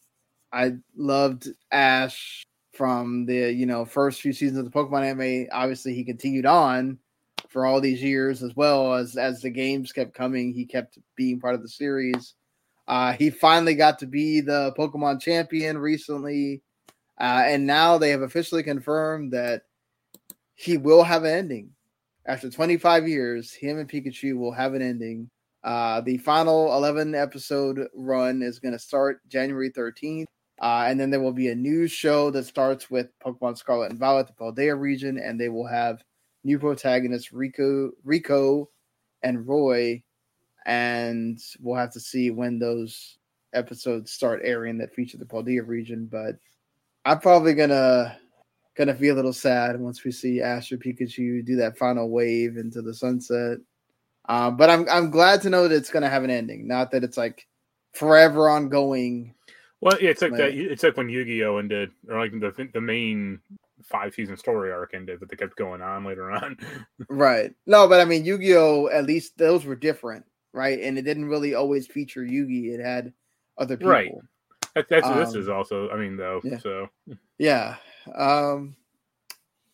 I 0.51 0.73
loved 0.97 1.47
Ash 1.71 2.43
from 2.73 3.25
the 3.25 3.51
you 3.53 3.65
know 3.65 3.85
first 3.85 4.21
few 4.21 4.33
seasons 4.33 4.59
of 4.59 4.65
the 4.65 4.71
Pokemon 4.71 5.03
anime. 5.05 5.47
Obviously, 5.51 5.93
he 5.95 6.03
continued 6.03 6.45
on 6.45 6.99
for 7.49 7.65
all 7.65 7.79
these 7.81 8.03
years 8.03 8.43
as 8.43 8.55
well 8.55 8.93
as 8.93 9.15
as 9.17 9.41
the 9.41 9.49
games 9.49 9.91
kept 9.91 10.13
coming. 10.13 10.53
He 10.53 10.65
kept 10.65 10.97
being 11.15 11.39
part 11.39 11.55
of 11.55 11.61
the 11.61 11.69
series. 11.69 12.33
Uh, 12.87 13.11
he 13.13 13.29
finally 13.29 13.75
got 13.75 13.99
to 13.99 14.05
be 14.05 14.39
the 14.41 14.73
Pokemon 14.77 15.19
champion 15.21 15.77
recently, 15.77 16.61
uh, 17.19 17.43
and 17.45 17.65
now 17.65 17.97
they 17.97 18.11
have 18.11 18.21
officially 18.21 18.63
confirmed 18.63 19.33
that 19.33 19.63
he 20.55 20.77
will 20.77 21.03
have 21.03 21.23
an 21.23 21.33
ending 21.33 21.71
after 22.25 22.49
25 22.49 23.07
years. 23.07 23.53
Him 23.53 23.79
and 23.79 23.89
Pikachu 23.89 24.37
will 24.37 24.51
have 24.51 24.73
an 24.73 24.81
ending. 24.81 25.29
Uh, 25.63 26.01
the 26.01 26.17
final 26.17 26.73
11 26.75 27.15
episode 27.15 27.87
run 27.95 28.41
is 28.41 28.59
going 28.59 28.73
to 28.73 28.79
start 28.79 29.27
January 29.27 29.71
13th. 29.71 30.25
Uh, 30.59 30.85
and 30.87 30.99
then 30.99 31.09
there 31.11 31.19
will 31.19 31.33
be 31.33 31.49
a 31.49 31.55
new 31.55 31.87
show 31.87 32.31
that 32.31 32.45
starts 32.45 32.89
with 32.89 33.07
Pokemon 33.23 33.57
Scarlet 33.57 33.91
and 33.91 33.99
Violet, 33.99 34.27
the 34.27 34.33
Paldea 34.33 34.79
region, 34.79 35.19
and 35.19 35.39
they 35.39 35.49
will 35.49 35.67
have 35.67 36.03
new 36.43 36.57
protagonists 36.57 37.31
Rico, 37.31 37.91
Rico, 38.03 38.69
and 39.21 39.47
Roy. 39.47 40.01
And 40.65 41.39
we'll 41.59 41.75
have 41.75 41.93
to 41.93 41.99
see 41.99 42.31
when 42.31 42.57
those 42.57 43.17
episodes 43.53 44.11
start 44.11 44.41
airing 44.43 44.79
that 44.79 44.93
feature 44.93 45.17
the 45.17 45.25
Paldea 45.25 45.65
region. 45.65 46.07
But 46.11 46.37
I'm 47.07 47.19
probably 47.19 47.53
gonna 47.53 48.17
gonna 48.75 48.93
be 48.93 49.07
a 49.09 49.15
little 49.15 49.31
sad 49.31 49.79
once 49.79 50.03
we 50.03 50.11
see 50.11 50.41
or 50.41 50.77
Pikachu 50.77 51.43
do 51.45 51.55
that 51.55 51.77
final 51.77 52.09
wave 52.09 52.57
into 52.57 52.81
the 52.81 52.93
sunset. 52.93 53.59
Um, 54.27 54.57
but 54.57 54.69
I'm 54.69 54.85
I'm 54.89 55.09
glad 55.09 55.41
to 55.43 55.49
know 55.49 55.67
that 55.67 55.75
it's 55.75 55.89
gonna 55.89 56.09
have 56.09 56.25
an 56.25 56.29
ending, 56.29 56.67
not 56.67 56.91
that 56.91 57.05
it's 57.05 57.15
like 57.15 57.47
forever 57.93 58.49
ongoing. 58.49 59.33
Well, 59.79 59.97
yeah, 60.01 60.09
it's 60.09 60.21
like 60.21 60.35
that. 60.35 60.53
It's 60.53 60.83
like 60.83 60.97
when 60.97 61.07
Yu-Gi-Oh 61.07 61.57
ended, 61.57 61.91
or 62.09 62.19
like 62.19 62.31
the 62.31 62.69
the 62.73 62.81
main 62.81 63.39
five 63.83 64.13
season 64.13 64.35
story 64.35 64.73
arc 64.73 64.93
ended, 64.93 65.21
but 65.21 65.29
they 65.29 65.37
kept 65.37 65.55
going 65.55 65.81
on 65.81 66.03
later 66.03 66.31
on. 66.31 66.57
Right. 67.09 67.53
No, 67.67 67.87
but 67.87 68.01
I 68.01 68.05
mean 68.05 68.25
Yu-Gi-Oh! 68.25 68.89
At 68.89 69.05
least 69.05 69.37
those 69.37 69.63
were 69.63 69.75
different, 69.75 70.25
right? 70.51 70.81
And 70.81 70.97
it 70.97 71.03
didn't 71.03 71.29
really 71.29 71.55
always 71.55 71.87
feature 71.87 72.21
Yugi. 72.21 72.73
It 72.73 72.81
had 72.83 73.13
other 73.57 73.77
people. 73.77 73.91
Right. 73.91 74.11
That, 74.77 74.89
that's 74.89 75.07
what 75.07 75.17
this 75.17 75.33
Um, 75.33 75.41
is 75.41 75.49
also. 75.49 75.89
I 75.89 75.97
mean, 75.97 76.17
though. 76.17 76.41
yeah. 76.43 76.59
So 76.59 76.89
Yeah. 77.39 77.75
Um 78.13 78.75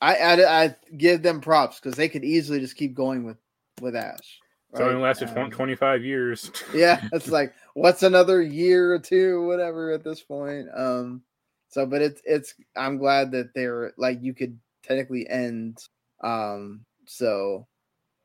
I 0.02 0.16
I, 0.16 0.64
I 0.66 0.76
give 0.98 1.22
them 1.22 1.42
props 1.42 1.80
because 1.80 1.96
they 1.96 2.08
could 2.10 2.24
easily 2.24 2.60
just 2.60 2.76
keep 2.78 2.94
going 2.94 3.24
with 3.26 3.38
with 3.82 3.96
Ash. 3.96 4.40
it's 4.72 4.80
only 4.80 4.96
right? 4.96 5.02
lasted 5.02 5.30
Um, 5.38 5.52
25 5.52 6.04
years. 6.04 6.52
yeah, 6.74 7.02
it's 7.12 7.28
like 7.28 7.54
what's 7.74 8.04
another 8.04 8.42
year 8.42 8.94
or 8.94 9.00
two, 9.00 9.46
whatever 9.46 9.92
at 9.92 10.04
this 10.04 10.22
point. 10.22 10.68
Um 10.74 11.22
so 11.70 11.86
but 11.86 12.02
it's 12.02 12.22
it's 12.26 12.54
I'm 12.78 12.98
glad 12.98 13.32
that 13.32 13.54
they're 13.54 13.94
like 13.98 14.22
you 14.22 14.34
could 14.34 14.58
technically 14.84 15.28
end 15.30 15.80
um 16.24 16.86
so 17.06 17.68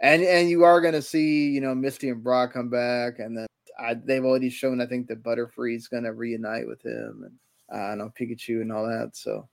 and 0.01 0.23
and 0.23 0.49
you 0.49 0.63
are 0.65 0.81
gonna 0.81 1.03
see, 1.03 1.49
you 1.51 1.61
know, 1.61 1.75
Misty 1.75 2.09
and 2.11 2.23
Brock 2.23 2.53
come 2.53 2.69
back 2.71 3.19
and 3.19 3.37
then 3.37 3.47
I, 3.79 3.95
they've 3.95 4.25
already 4.25 4.51
shown 4.51 4.81
I 4.81 4.87
think 4.87 5.07
that 5.09 5.23
Butterfree's 5.23 5.89
gonna 5.89 6.13
reunite 6.13 6.67
with 6.67 6.85
him 6.85 7.25
and 7.25 7.39
uh, 7.73 7.85
I 7.85 7.95
know 7.95 8.13
Pikachu 8.19 8.63
and 8.63 8.73
all 8.73 8.87
that. 8.87 9.17
So 9.17 9.49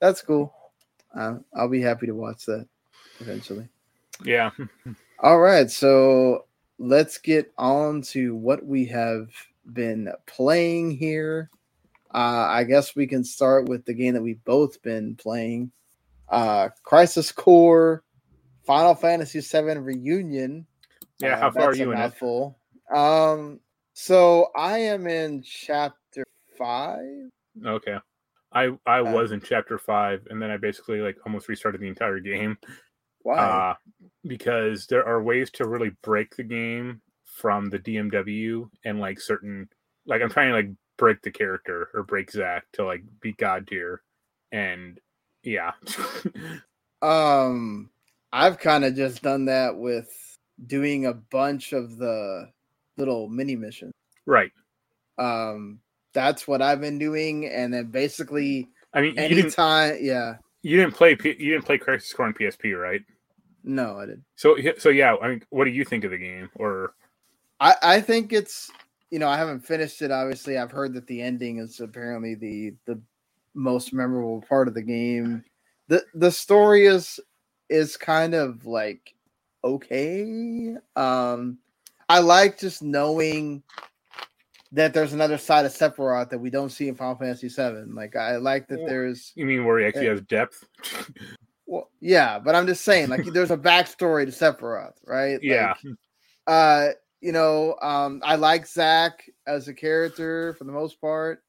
that's 0.00 0.22
cool. 0.22 0.54
Uh, 1.14 1.36
I'll 1.54 1.68
be 1.68 1.80
happy 1.80 2.06
to 2.06 2.12
watch 2.12 2.46
that 2.46 2.66
eventually. 3.20 3.68
yeah. 4.24 4.50
All 5.20 5.40
right, 5.40 5.70
so 5.70 6.44
let's 6.78 7.16
get 7.16 7.50
on 7.56 8.02
to 8.02 8.36
what 8.36 8.64
we 8.64 8.84
have 8.86 9.30
been 9.72 10.12
playing 10.26 10.90
here. 10.90 11.50
Uh, 12.12 12.46
I 12.50 12.64
guess 12.64 12.94
we 12.94 13.06
can 13.06 13.24
start 13.24 13.66
with 13.66 13.86
the 13.86 13.94
game 13.94 14.12
that 14.12 14.22
we've 14.22 14.44
both 14.44 14.82
been 14.82 15.16
playing. 15.16 15.70
Uh, 16.28 16.68
Crisis 16.82 17.32
Core, 17.32 18.04
Final 18.66 18.94
Fantasy 18.94 19.40
VII 19.40 19.78
Reunion. 19.78 20.66
Yeah. 21.18 21.36
Uh, 21.36 21.40
How 21.40 21.50
far 21.50 21.70
are 21.70 21.74
you 21.74 21.92
in 21.92 21.98
it? 21.98 22.94
Um, 22.94 23.60
so 23.98 24.48
I 24.54 24.78
am 24.78 25.06
in 25.06 25.42
chapter 25.42 26.24
five. 26.58 27.30
Okay. 27.64 27.96
I 28.52 28.70
I 28.86 29.02
Uh, 29.02 29.12
was 29.12 29.32
in 29.32 29.40
chapter 29.40 29.78
five, 29.78 30.26
and 30.30 30.40
then 30.40 30.50
I 30.50 30.58
basically 30.58 31.00
like 31.00 31.16
almost 31.26 31.48
restarted 31.48 31.80
the 31.80 31.88
entire 31.88 32.20
game. 32.20 32.58
Why? 33.22 33.38
Uh, 33.40 33.74
because 34.26 34.86
there 34.86 35.06
are 35.06 35.22
ways 35.22 35.50
to 35.52 35.66
really 35.66 35.90
break 36.02 36.36
the 36.36 36.44
game 36.44 37.00
from 37.24 37.70
the 37.70 37.78
DMW 37.78 38.70
and 38.84 39.00
like 39.00 39.20
certain 39.20 39.68
like 40.06 40.22
I'm 40.22 40.30
trying 40.30 40.50
to 40.50 40.54
like 40.54 40.70
break 40.98 41.22
the 41.22 41.30
character 41.30 41.88
or 41.94 42.02
break 42.02 42.30
Zack 42.30 42.64
to 42.74 42.84
like 42.84 43.02
be 43.20 43.32
god 43.32 43.66
tier, 43.66 44.02
and 44.52 45.00
yeah, 45.42 45.72
Um, 47.02 47.90
I've 48.32 48.58
kind 48.58 48.84
of 48.84 48.94
just 48.94 49.22
done 49.22 49.46
that 49.46 49.76
with 49.76 50.10
doing 50.66 51.06
a 51.06 51.14
bunch 51.14 51.72
of 51.72 51.96
the 51.98 52.50
little 52.96 53.28
mini 53.28 53.56
missions. 53.56 53.92
right. 54.26 54.52
Um, 55.18 55.80
that's 56.12 56.48
what 56.48 56.62
I've 56.62 56.80
been 56.80 56.98
doing, 56.98 57.46
and 57.46 57.72
then 57.72 57.86
basically 57.86 58.68
I 58.94 59.02
mean, 59.02 59.14
didn't 59.14 59.38
anytime, 59.38 59.98
yeah, 60.00 60.36
you 60.62 60.76
didn't 60.76 60.94
play 60.94 61.14
P- 61.14 61.36
you 61.38 61.52
didn't 61.52 61.64
play 61.64 61.78
Crisis 61.78 62.12
Core 62.12 62.26
on 62.26 62.34
PSP, 62.34 62.80
right? 62.80 63.02
no, 63.62 63.98
I 63.98 64.06
did. 64.06 64.22
So 64.36 64.56
so 64.78 64.88
yeah, 64.88 65.16
I 65.20 65.28
mean, 65.28 65.42
what 65.50 65.64
do 65.64 65.70
you 65.70 65.84
think 65.84 66.04
of 66.04 66.10
the 66.12 66.18
game? 66.18 66.48
Or 66.54 66.94
I 67.60 67.74
I 67.82 68.00
think 68.00 68.32
it's 68.32 68.70
you 69.10 69.18
know 69.18 69.28
I 69.28 69.36
haven't 69.36 69.66
finished 69.66 70.00
it. 70.02 70.10
Obviously, 70.10 70.56
I've 70.56 70.70
heard 70.70 70.94
that 70.94 71.06
the 71.06 71.20
ending 71.20 71.58
is 71.58 71.80
apparently 71.80 72.34
the 72.34 72.74
the 72.86 73.00
most 73.54 73.92
memorable 73.92 74.42
part 74.48 74.68
of 74.68 74.74
the 74.74 74.82
game. 74.82 75.44
the 75.88 76.04
The 76.14 76.30
story 76.30 76.86
is 76.86 77.20
is 77.68 77.96
kind 77.96 78.34
of 78.34 78.64
like 78.66 79.14
okay. 79.64 80.76
Um, 80.94 81.58
I 82.08 82.20
like 82.20 82.58
just 82.58 82.82
knowing 82.82 83.62
that 84.72 84.92
there's 84.92 85.12
another 85.12 85.38
side 85.38 85.64
of 85.64 85.72
Sephiroth 85.72 86.30
that 86.30 86.38
we 86.38 86.50
don't 86.50 86.70
see 86.70 86.88
in 86.88 86.94
Final 86.94 87.16
Fantasy 87.16 87.48
VII. 87.48 87.92
Like 87.92 88.16
I 88.16 88.36
like 88.36 88.68
that 88.68 88.84
there's 88.86 89.32
you 89.34 89.46
mean 89.46 89.64
where 89.64 89.78
he 89.78 89.84
actually 89.86 90.06
has 90.06 90.20
depth? 90.22 90.64
well, 91.66 91.90
yeah, 92.00 92.38
but 92.38 92.54
I'm 92.54 92.66
just 92.66 92.84
saying 92.84 93.08
like 93.08 93.24
there's 93.32 93.50
a 93.50 93.56
backstory 93.56 94.24
to 94.26 94.32
Sephiroth, 94.32 94.94
right? 95.06 95.38
yeah, 95.42 95.74
Like, 95.84 95.94
uh, 96.46 96.88
you 97.20 97.32
know, 97.32 97.76
um, 97.82 98.20
I 98.24 98.36
like 98.36 98.66
Zack 98.66 99.28
as 99.46 99.68
a 99.68 99.74
character 99.74 100.54
for 100.54 100.64
the 100.64 100.72
most 100.72 101.00
part. 101.00 101.42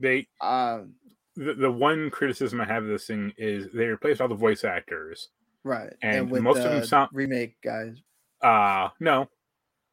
They 0.00 0.26
Um, 0.40 0.94
the, 1.36 1.54
the 1.54 1.70
one 1.70 2.10
criticism 2.10 2.60
I 2.60 2.64
have 2.66 2.82
of 2.82 2.88
this 2.88 3.06
thing 3.06 3.32
is 3.36 3.68
they 3.72 3.86
replaced 3.86 4.20
all 4.20 4.28
the 4.28 4.34
voice 4.34 4.64
actors. 4.64 5.28
right, 5.62 5.92
And 6.02 6.30
most 6.30 6.58
of 6.58 6.64
them 6.72 6.84
sound- 6.84 7.10
remake 7.12 7.56
guys. 7.62 7.96
Uh 8.42 8.88
no. 9.00 9.28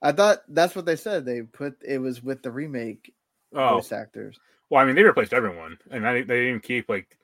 I 0.01 0.11
thought 0.11 0.39
that's 0.47 0.75
what 0.75 0.85
they 0.85 0.95
said. 0.95 1.25
They 1.25 1.41
put 1.43 1.75
it 1.85 1.99
was 1.99 2.23
with 2.23 2.41
the 2.43 2.51
remake 2.51 3.13
Oh 3.53 3.75
voice 3.75 3.91
actors. 3.91 4.39
well, 4.69 4.81
I 4.81 4.85
mean 4.85 4.95
they 4.95 5.03
replaced 5.03 5.33
everyone, 5.33 5.77
and 5.91 6.07
I, 6.07 6.21
they 6.23 6.45
didn't 6.45 6.63
keep 6.63 6.89
like. 6.89 7.17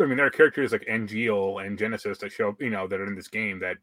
I 0.00 0.04
mean, 0.04 0.16
there 0.16 0.26
are 0.26 0.30
characters 0.30 0.70
like 0.70 0.84
Angeal 0.86 1.64
and 1.66 1.76
Genesis 1.76 2.18
that 2.18 2.30
show 2.30 2.50
up, 2.50 2.60
you 2.62 2.70
know, 2.70 2.86
that 2.86 3.00
are 3.00 3.06
in 3.06 3.16
this 3.16 3.26
game 3.26 3.58
that 3.60 3.78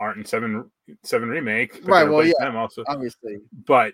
aren't 0.00 0.16
in 0.18 0.24
seven 0.24 0.70
seven 1.02 1.28
remake. 1.28 1.80
Right, 1.84 2.08
well, 2.08 2.24
yeah. 2.24 2.32
them 2.38 2.56
also. 2.56 2.84
Obviously, 2.88 3.36
but 3.66 3.92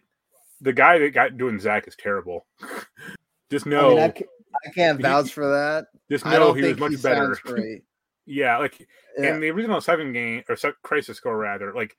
the 0.60 0.72
guy 0.72 0.98
that 0.98 1.10
got 1.10 1.36
doing 1.36 1.58
Zack 1.58 1.88
is 1.88 1.96
terrible. 1.96 2.46
just 3.50 3.66
I 3.66 3.70
know, 3.70 3.88
mean, 3.90 3.98
I, 4.00 4.08
ca- 4.10 4.24
I 4.66 4.70
can't 4.70 4.98
He- 4.98 5.02
vouch 5.02 5.32
for 5.32 5.48
that. 5.48 5.86
just 6.10 6.26
I 6.26 6.34
know 6.34 6.52
he 6.52 6.62
was 6.62 6.78
much 6.78 6.90
he 6.92 6.96
better. 6.98 7.36
yeah, 8.26 8.58
like 8.58 8.86
Yeah. 9.18 9.34
in 9.34 9.40
the 9.40 9.50
original 9.50 9.80
Seven 9.80 10.12
game 10.12 10.44
or 10.48 10.56
Crisis 10.82 11.18
Core 11.20 11.36
rather, 11.38 11.72
like 11.74 11.96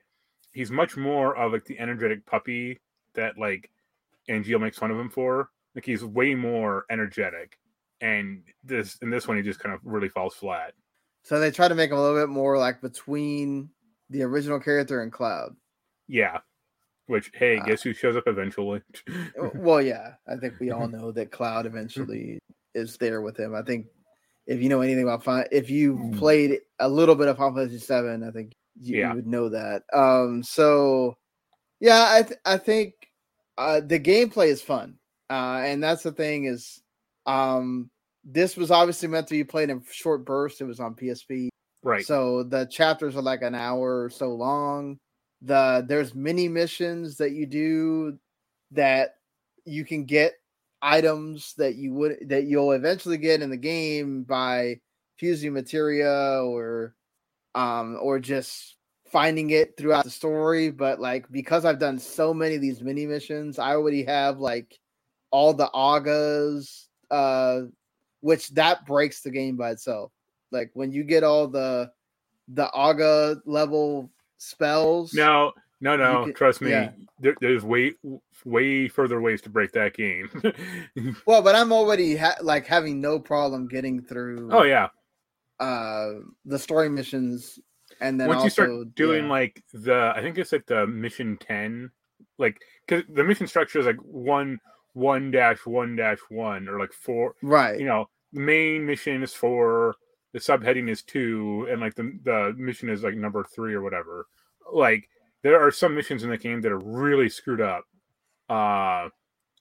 he's 0.53 0.71
much 0.71 0.97
more 0.97 1.35
of 1.35 1.51
like 1.53 1.65
the 1.65 1.79
energetic 1.79 2.25
puppy 2.25 2.79
that 3.15 3.37
like 3.37 3.69
Angeal 4.29 4.59
makes 4.61 4.77
fun 4.77 4.91
of 4.91 4.99
him 4.99 5.09
for. 5.09 5.49
Like 5.75 5.85
he's 5.85 6.03
way 6.03 6.35
more 6.35 6.85
energetic, 6.89 7.57
and 8.01 8.43
this 8.63 8.97
in 9.01 9.09
this 9.09 9.27
one 9.27 9.37
he 9.37 9.43
just 9.43 9.59
kind 9.59 9.73
of 9.73 9.81
really 9.83 10.09
falls 10.09 10.33
flat. 10.35 10.73
So 11.23 11.39
they 11.39 11.51
try 11.51 11.67
to 11.67 11.75
make 11.75 11.91
him 11.91 11.97
a 11.97 12.01
little 12.01 12.19
bit 12.19 12.29
more 12.29 12.57
like 12.57 12.81
between 12.81 13.69
the 14.09 14.23
original 14.23 14.59
character 14.59 15.01
and 15.03 15.11
Cloud. 15.11 15.55
Yeah, 16.07 16.39
which 17.05 17.29
hey, 17.35 17.57
Uh, 17.59 17.65
guess 17.65 17.83
who 17.83 17.93
shows 17.93 18.15
up 18.15 18.23
eventually? 18.27 18.81
well, 19.55 19.81
yeah, 19.81 20.13
I 20.27 20.37
think 20.37 20.59
we 20.59 20.71
all 20.71 20.87
know 20.87 21.11
that 21.11 21.31
Cloud 21.31 21.65
eventually 21.67 22.39
is 22.73 22.97
there 22.97 23.21
with 23.21 23.37
him. 23.39 23.53
I 23.53 23.61
think 23.61 23.85
if 24.47 24.61
you 24.61 24.69
know 24.69 24.81
anything 24.81 25.03
about 25.03 25.23
Final, 25.23 25.45
if 25.51 25.69
you 25.69 26.11
played 26.17 26.59
a 26.79 26.89
little 26.89 27.15
bit 27.15 27.27
of 27.27 27.37
Final 27.37 27.55
Fantasy 27.55 27.77
Seven, 27.77 28.23
I 28.23 28.31
think 28.31 28.53
you, 28.79 29.07
you 29.07 29.15
would 29.15 29.27
know 29.27 29.49
that. 29.49 29.83
Um, 29.93 30.43
so 30.43 31.17
yeah, 31.79 32.07
I 32.09 32.23
th- 32.23 32.39
I 32.45 32.57
think 32.57 32.93
uh, 33.57 33.81
the 33.81 33.99
gameplay 33.99 34.47
is 34.47 34.61
fun, 34.61 34.95
uh, 35.29 35.61
and 35.63 35.81
that's 35.81 36.03
the 36.03 36.11
thing 36.11 36.45
is, 36.45 36.81
um, 37.25 37.89
this 38.23 38.57
was 38.57 38.71
obviously 38.71 39.07
meant 39.07 39.27
to 39.27 39.33
be 39.33 39.43
played 39.43 39.69
in 39.69 39.81
short 39.89 40.25
bursts. 40.25 40.61
It 40.61 40.65
was 40.65 40.79
on 40.79 40.95
PSP, 40.95 41.49
right. 41.83 42.05
so 42.05 42.43
the 42.43 42.65
chapters 42.65 43.15
are 43.15 43.21
like 43.21 43.41
an 43.41 43.55
hour 43.55 44.03
or 44.03 44.09
so 44.09 44.29
long. 44.29 44.99
The 45.41 45.85
there's 45.87 46.13
mini 46.13 46.49
missions 46.49 47.15
that 47.17 47.31
you 47.31 47.45
do 47.45 48.19
that 48.71 49.15
you 49.65 49.85
can 49.85 50.05
get 50.05 50.33
items 50.81 51.53
that 51.57 51.75
you 51.75 51.93
would 51.93 52.17
that 52.27 52.45
you'll 52.45 52.71
eventually 52.71 53.17
get 53.17 53.41
in 53.41 53.49
the 53.49 53.57
game 53.57 54.23
by 54.23 54.79
fusing 55.17 55.53
materia 55.53 56.41
or 56.43 56.95
um 57.55 57.97
or 58.01 58.19
just 58.19 58.75
finding 59.11 59.49
it 59.49 59.75
throughout 59.75 60.03
the 60.03 60.09
story 60.09 60.69
but 60.69 60.99
like 60.99 61.25
because 61.31 61.65
i've 61.65 61.79
done 61.79 61.97
so 61.97 62.33
many 62.33 62.55
of 62.55 62.61
these 62.61 62.81
mini 62.81 63.05
missions 63.07 63.57
i 63.57 63.71
already 63.71 64.03
have 64.03 64.39
like 64.39 64.77
all 65.31 65.53
the 65.53 65.69
agas 65.73 66.87
uh 67.09 67.61
which 68.21 68.49
that 68.49 68.85
breaks 68.85 69.21
the 69.21 69.31
game 69.31 69.55
by 69.57 69.71
itself 69.71 70.11
like 70.51 70.69
when 70.73 70.91
you 70.91 71.03
get 71.03 71.23
all 71.23 71.47
the 71.47 71.89
the 72.49 72.69
aga 72.73 73.37
level 73.45 74.09
spells 74.37 75.13
No, 75.13 75.51
no, 75.81 75.95
no. 75.95 76.25
can- 76.25 76.33
trust 76.33 76.61
me. 76.61 76.71
yeah. 76.71 76.91
There, 77.21 77.35
there's 77.41 77.63
way, 77.65 77.93
way 78.45 78.87
further 78.87 79.19
ways 79.19 79.41
to 79.41 79.49
break 79.49 79.73
that 79.73 79.93
game. 79.93 80.29
well 81.25 81.41
but 81.41 81.53
i'm 81.55 81.73
already 81.73 82.15
ha- 82.15 82.37
like 82.41 82.65
having 82.65 83.01
no 83.01 83.19
problem 83.19 83.67
getting 83.67 84.01
through 84.01 84.49
oh 84.51 84.63
yeah. 84.63 84.87
Uh 85.59 86.13
the 86.45 86.57
story 86.57 86.89
missions 86.89 87.59
and 88.01 88.19
then 88.19 88.27
Once 88.27 88.43
also, 88.43 88.45
you 88.45 88.67
start 88.67 88.95
doing 88.95 89.23
yeah. 89.25 89.29
like 89.29 89.63
the, 89.73 90.13
I 90.15 90.21
think 90.21 90.37
it's 90.37 90.51
like 90.51 90.65
the 90.65 90.87
mission 90.87 91.37
ten, 91.37 91.91
like 92.37 92.61
because 92.87 93.03
the 93.09 93.23
mission 93.23 93.47
structure 93.47 93.79
is 93.79 93.85
like 93.85 93.97
one, 93.97 94.59
one 94.93 95.31
dash 95.31 95.65
one 95.65 95.95
dash 95.95 96.19
one, 96.29 96.67
or 96.67 96.79
like 96.79 96.93
four. 96.93 97.35
right 97.41 97.79
You 97.79 97.85
know, 97.85 98.09
the 98.31 98.41
main 98.41 98.85
mission 98.85 99.23
is 99.23 99.33
four, 99.33 99.95
the 100.33 100.39
subheading 100.39 100.89
is 100.89 101.03
two, 101.03 101.67
and 101.69 101.81
like 101.81 101.95
the 101.95 102.17
the 102.23 102.53
mission 102.57 102.89
is 102.89 103.03
like 103.03 103.15
number 103.15 103.43
three 103.43 103.73
or 103.73 103.81
whatever. 103.81 104.27
Like 104.71 105.09
there 105.41 105.59
are 105.59 105.71
some 105.71 105.95
missions 105.95 106.23
in 106.23 106.29
the 106.29 106.37
game 106.37 106.61
that 106.61 106.71
are 106.71 106.79
really 106.79 107.29
screwed 107.29 107.61
up. 107.61 107.83
Uh 108.49 109.09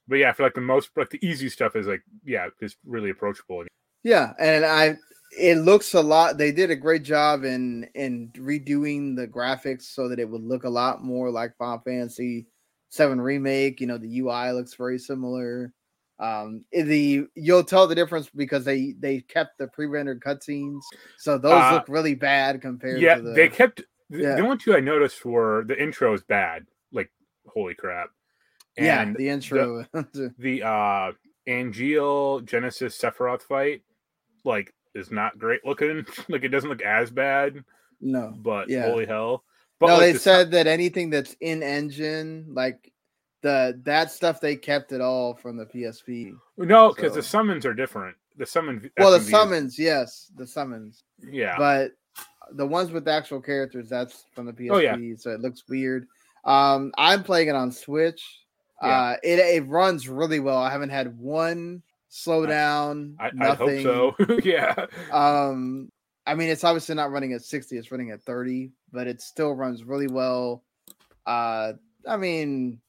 but 0.07 0.15
yeah, 0.15 0.31
for 0.31 0.43
like 0.43 0.55
the 0.55 0.61
most 0.61 0.91
like 0.95 1.09
the 1.09 1.25
easy 1.25 1.49
stuff 1.49 1.75
is 1.75 1.87
like 1.87 2.03
yeah, 2.23 2.47
it's 2.61 2.77
really 2.85 3.09
approachable. 3.09 3.65
Yeah, 4.03 4.33
and 4.39 4.63
I 4.63 4.97
it 5.31 5.55
looks 5.59 5.93
a 5.93 6.01
lot 6.01 6.37
they 6.37 6.51
did 6.51 6.71
a 6.71 6.75
great 6.75 7.03
job 7.03 7.43
in 7.43 7.87
in 7.95 8.29
redoing 8.35 9.15
the 9.15 9.27
graphics 9.27 9.83
so 9.83 10.07
that 10.09 10.19
it 10.19 10.29
would 10.29 10.43
look 10.43 10.63
a 10.63 10.69
lot 10.69 11.03
more 11.03 11.29
like 11.29 11.55
Final 11.57 11.79
Fantasy 11.85 12.47
7 12.89 13.21
remake, 13.21 13.79
you 13.79 13.87
know, 13.87 13.97
the 13.97 14.17
UI 14.17 14.51
looks 14.51 14.73
very 14.75 14.97
similar. 14.97 15.73
Um 16.19 16.65
the 16.71 17.27
you'll 17.35 17.63
tell 17.63 17.87
the 17.87 17.95
difference 17.95 18.29
because 18.29 18.65
they 18.65 18.93
they 18.99 19.21
kept 19.21 19.57
the 19.57 19.67
pre-rendered 19.67 20.21
cutscenes. 20.21 20.81
So 21.17 21.37
those 21.37 21.53
Uh, 21.53 21.73
look 21.73 21.87
really 21.87 22.15
bad 22.15 22.61
compared 22.61 23.01
Yeah, 23.01 23.15
to 23.15 23.21
the 23.21 23.33
they 23.35 23.47
kept 23.49 23.83
the, 24.09 24.17
Yeah. 24.23 24.35
the 24.35 24.41
only 24.41 24.57
two 24.57 24.73
I 24.75 24.79
noticed 24.79 25.23
were 25.23 25.63
the 25.67 25.81
intro 25.81 26.13
is 26.13 26.23
bad, 26.23 26.65
like 26.91 27.11
holy 27.47 27.75
crap. 27.75 28.09
Yeah, 28.77 29.05
And 29.05 29.15
the 29.15 29.29
intro. 29.29 29.85
the 30.37 30.63
uh 30.63 31.11
Angeal 31.47 32.45
Genesis 32.45 32.97
Sephiroth 32.97 33.41
fight, 33.41 33.81
like, 34.43 34.73
is 34.99 35.11
not 35.11 35.39
great 35.39 35.65
looking. 35.65 36.05
like 36.29 36.43
it 36.43 36.49
doesn't 36.49 36.69
look 36.69 36.81
as 36.83 37.09
bad, 37.09 37.63
no. 38.01 38.33
but 38.37 38.69
Yeah. 38.69 38.83
holy 38.87 39.05
hell. 39.05 39.43
But 39.79 39.87
no, 39.87 39.93
like, 39.93 40.01
they 40.01 40.11
the- 40.13 40.19
said 40.19 40.51
that 40.51 40.67
anything 40.67 41.09
that's 41.09 41.35
in 41.41 41.63
engine, 41.63 42.45
like 42.53 42.91
the 43.41 43.79
that 43.85 44.11
stuff, 44.11 44.41
they 44.41 44.55
kept 44.55 44.91
it 44.91 45.01
all 45.01 45.33
from 45.35 45.55
the 45.57 45.65
PSP. 45.65 46.33
no, 46.57 46.93
because 46.93 47.15
the 47.15 47.23
summons 47.23 47.65
are 47.65 47.73
different. 47.73 48.15
The 48.37 48.45
summon 48.45 48.89
Well, 48.97 49.11
the 49.11 49.19
summons, 49.21 49.77
yes, 49.79 50.31
the 50.37 50.47
summons, 50.47 51.03
yeah. 51.21 51.55
but 51.57 51.91
the 52.53 52.65
ones 52.65 52.91
with 52.91 53.05
the 53.05 53.11
actual 53.11 53.41
characters, 53.41 53.89
that's 53.89 54.25
from 54.33 54.45
the 54.45 54.53
PSP, 54.53 54.71
Oh, 54.71 54.77
yeah. 54.77 55.15
so 55.17 55.31
it 55.31 55.39
looks 55.41 55.63
weird. 55.69 56.07
Um, 56.45 56.91
I'm 56.97 57.23
playing 57.23 57.49
it 57.49 57.55
on 57.55 57.71
Switch. 57.71 58.23
Yeah. 58.81 58.87
Uh, 58.89 59.15
it 59.23 59.39
it 59.39 59.67
runs 59.67 60.07
really 60.07 60.39
well. 60.39 60.57
I 60.57 60.69
haven't 60.69 60.89
had 60.89 61.17
one 61.19 61.83
slowdown. 62.11 63.15
I, 63.19 63.27
I 63.27 63.31
nothing. 63.33 63.83
hope 63.85 64.15
so. 64.27 64.39
yeah. 64.43 64.85
Um, 65.11 65.89
I 66.25 66.35
mean, 66.35 66.49
it's 66.49 66.63
obviously 66.63 66.95
not 66.95 67.11
running 67.11 67.33
at 67.33 67.43
60, 67.43 67.77
it's 67.77 67.91
running 67.91 68.11
at 68.11 68.21
30, 68.23 68.71
but 68.91 69.07
it 69.07 69.21
still 69.21 69.53
runs 69.53 69.83
really 69.83 70.07
well. 70.07 70.63
Uh, 71.25 71.73
I 72.07 72.17
mean, 72.17 72.79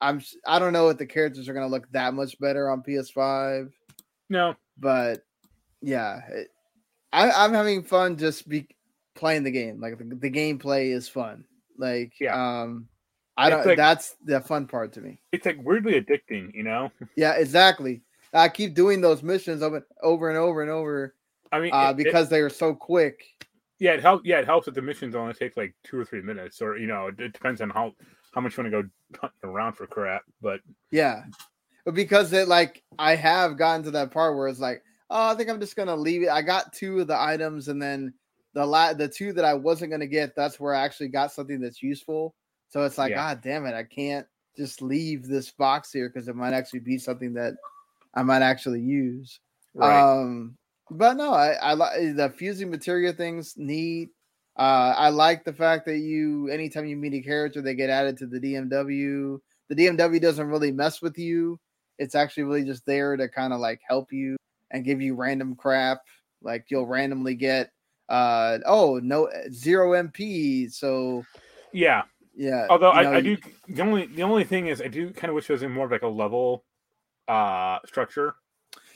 I'm 0.00 0.20
I 0.46 0.58
don't 0.58 0.72
know 0.72 0.88
if 0.88 0.98
the 0.98 1.06
characters 1.06 1.48
are 1.48 1.54
gonna 1.54 1.68
look 1.68 1.90
that 1.92 2.14
much 2.14 2.38
better 2.40 2.70
on 2.70 2.82
PS5, 2.82 3.70
No. 4.30 4.54
but 4.78 5.22
yeah, 5.80 6.20
it, 6.28 6.48
I, 7.12 7.30
I'm 7.30 7.52
having 7.52 7.82
fun 7.82 8.16
just 8.16 8.48
be 8.48 8.66
playing 9.14 9.44
the 9.44 9.50
game. 9.50 9.80
Like 9.80 9.98
the, 9.98 10.04
the 10.04 10.30
gameplay 10.30 10.92
is 10.92 11.08
fun. 11.08 11.44
Like, 11.78 12.12
Yeah. 12.20 12.34
um, 12.62 12.88
I 13.36 13.48
It's 13.48 13.56
don't. 13.56 13.66
like- 13.66 13.76
that's 13.76 14.16
the 14.24 14.40
fun 14.40 14.66
part 14.66 14.92
to 14.94 15.00
me. 15.00 15.20
It's 15.32 15.46
like 15.46 15.58
weirdly 15.62 16.00
addicting, 16.00 16.54
you 16.54 16.62
know? 16.64 16.90
Yeah, 17.16 17.32
exactly. 17.34 18.02
I 18.32 18.48
keep 18.48 18.74
doing 18.74 19.00
those 19.00 19.22
missions 19.22 19.62
over 19.62 19.86
over 20.02 20.28
and 20.28 20.38
over 20.38 20.62
and 20.62 20.70
over 20.70 21.14
I 21.52 21.60
mean, 21.60 21.72
uh, 21.72 21.88
it- 21.88 21.90
it- 21.90 22.04
because 22.04 22.28
they 22.28 22.40
are 22.40 22.48
so 22.50 22.74
quick. 22.74 23.22
yeah, 23.78 23.92
it 23.92 24.00
helps. 24.00 24.24
Yeah, 24.24 24.38
it 24.38 24.46
helps 24.46 24.66
that 24.66 24.74
the 24.74 24.82
missions 24.82 25.14
only 25.14 25.34
take 25.34 25.56
like 25.56 25.74
two 25.84 25.98
or 25.98 26.04
three 26.04 26.22
minutes, 26.22 26.62
or 26.62 26.76
you 26.78 26.86
know, 26.86 27.08
it, 27.08 27.20
it 27.20 27.32
depends 27.32 27.60
on 27.60 27.70
how 27.70 27.92
how 28.32 28.40
much 28.40 28.56
you 28.56 28.62
want 28.64 28.72
to 28.72 28.82
go 28.82 28.88
hunting 29.20 29.50
around 29.50 29.74
for 29.74 29.86
crap. 29.86 30.22
But 30.40 30.60
Yeah. 30.90 31.24
But 31.84 31.94
because 31.94 32.32
it 32.32 32.48
like 32.48 32.82
I 32.98 33.16
have 33.16 33.58
gotten 33.58 33.82
to 33.84 33.90
that 33.92 34.10
part 34.12 34.36
where 34.36 34.48
it's 34.48 34.60
like, 34.60 34.82
oh, 35.10 35.30
I 35.30 35.34
think 35.34 35.50
I'm 35.50 35.60
just 35.60 35.76
gonna 35.76 35.96
leave 35.96 36.22
it. 36.22 36.28
I 36.30 36.40
got 36.40 36.72
two 36.72 37.00
of 37.00 37.08
the 37.08 37.20
items 37.20 37.68
and 37.68 37.82
then 37.82 38.14
the 38.54 38.64
la- 38.64 38.92
the 38.94 39.08
two 39.08 39.32
that 39.34 39.44
I 39.44 39.54
wasn't 39.54 39.90
gonna 39.90 40.06
get, 40.06 40.34
that's 40.36 40.60
where 40.60 40.74
I 40.74 40.84
actually 40.84 41.08
got 41.08 41.32
something 41.32 41.60
that's 41.60 41.82
useful. 41.82 42.34
So 42.68 42.84
it's 42.84 42.98
like, 42.98 43.10
Yeah. 43.10 43.16
God 43.16 43.42
damn 43.42 43.66
it, 43.66 43.74
I 43.74 43.82
can't 43.82 44.26
just 44.56 44.80
leave 44.80 45.26
this 45.26 45.50
box 45.50 45.90
here 45.92 46.08
because 46.08 46.28
it 46.28 46.36
might 46.36 46.52
actually 46.54 46.80
be 46.80 46.98
something 46.98 47.34
that 47.34 47.54
I 48.14 48.22
might 48.22 48.42
actually 48.42 48.80
use. 48.80 49.40
right, 49.74 50.00
Um, 50.00 50.56
but 50.90 51.16
no, 51.16 51.32
I, 51.32 51.52
I 51.52 51.72
like 51.74 52.16
the 52.16 52.32
fusing 52.36 52.70
material 52.70 53.12
things 53.12 53.54
neat. 53.56 54.10
Uh, 54.58 54.94
I 54.96 55.08
like 55.08 55.44
the 55.44 55.52
fact 55.52 55.86
that 55.86 55.98
you, 55.98 56.48
anytime 56.48 56.86
you 56.86 56.96
meet 56.96 57.14
a 57.14 57.20
character, 57.20 57.62
they 57.62 57.74
get 57.74 57.88
added 57.88 58.18
to 58.18 58.26
the 58.26 58.38
DMW. 58.38 59.38
The 59.68 59.74
DMW 59.74 60.20
doesn't 60.20 60.46
really 60.46 60.72
mess 60.72 61.00
with 61.00 61.18
you. 61.18 61.58
It's 61.98 62.14
actually 62.14 62.42
really 62.44 62.64
just 62.64 62.84
there 62.84 63.16
to 63.16 63.28
kind 63.28 63.52
of 63.52 63.60
like 63.60 63.80
help 63.88 64.12
you 64.12 64.36
and 64.70 64.84
give 64.84 65.00
you 65.00 65.14
random 65.14 65.54
crap. 65.54 66.00
Like 66.42 66.66
you'll 66.68 66.86
randomly 66.86 67.34
get, 67.34 67.70
uh, 68.08 68.58
oh 68.66 69.00
no, 69.02 69.30
zero 69.50 69.92
MP. 69.92 70.70
So 70.70 71.24
yeah, 71.72 72.02
Yeah. 72.34 72.66
Although 72.70 72.92
know, 72.92 72.98
I, 72.98 73.16
I 73.16 73.20
do 73.20 73.36
the 73.68 73.82
only 73.82 74.06
the 74.06 74.22
only 74.22 74.44
thing 74.44 74.68
is 74.68 74.80
I 74.80 74.88
do 74.88 75.10
kind 75.10 75.28
of 75.28 75.34
wish 75.34 75.48
it 75.48 75.52
was 75.52 75.62
in 75.62 75.72
more 75.72 75.86
of 75.86 75.92
like 75.92 76.02
a 76.02 76.08
level 76.08 76.64
uh 77.28 77.78
structure. 77.86 78.34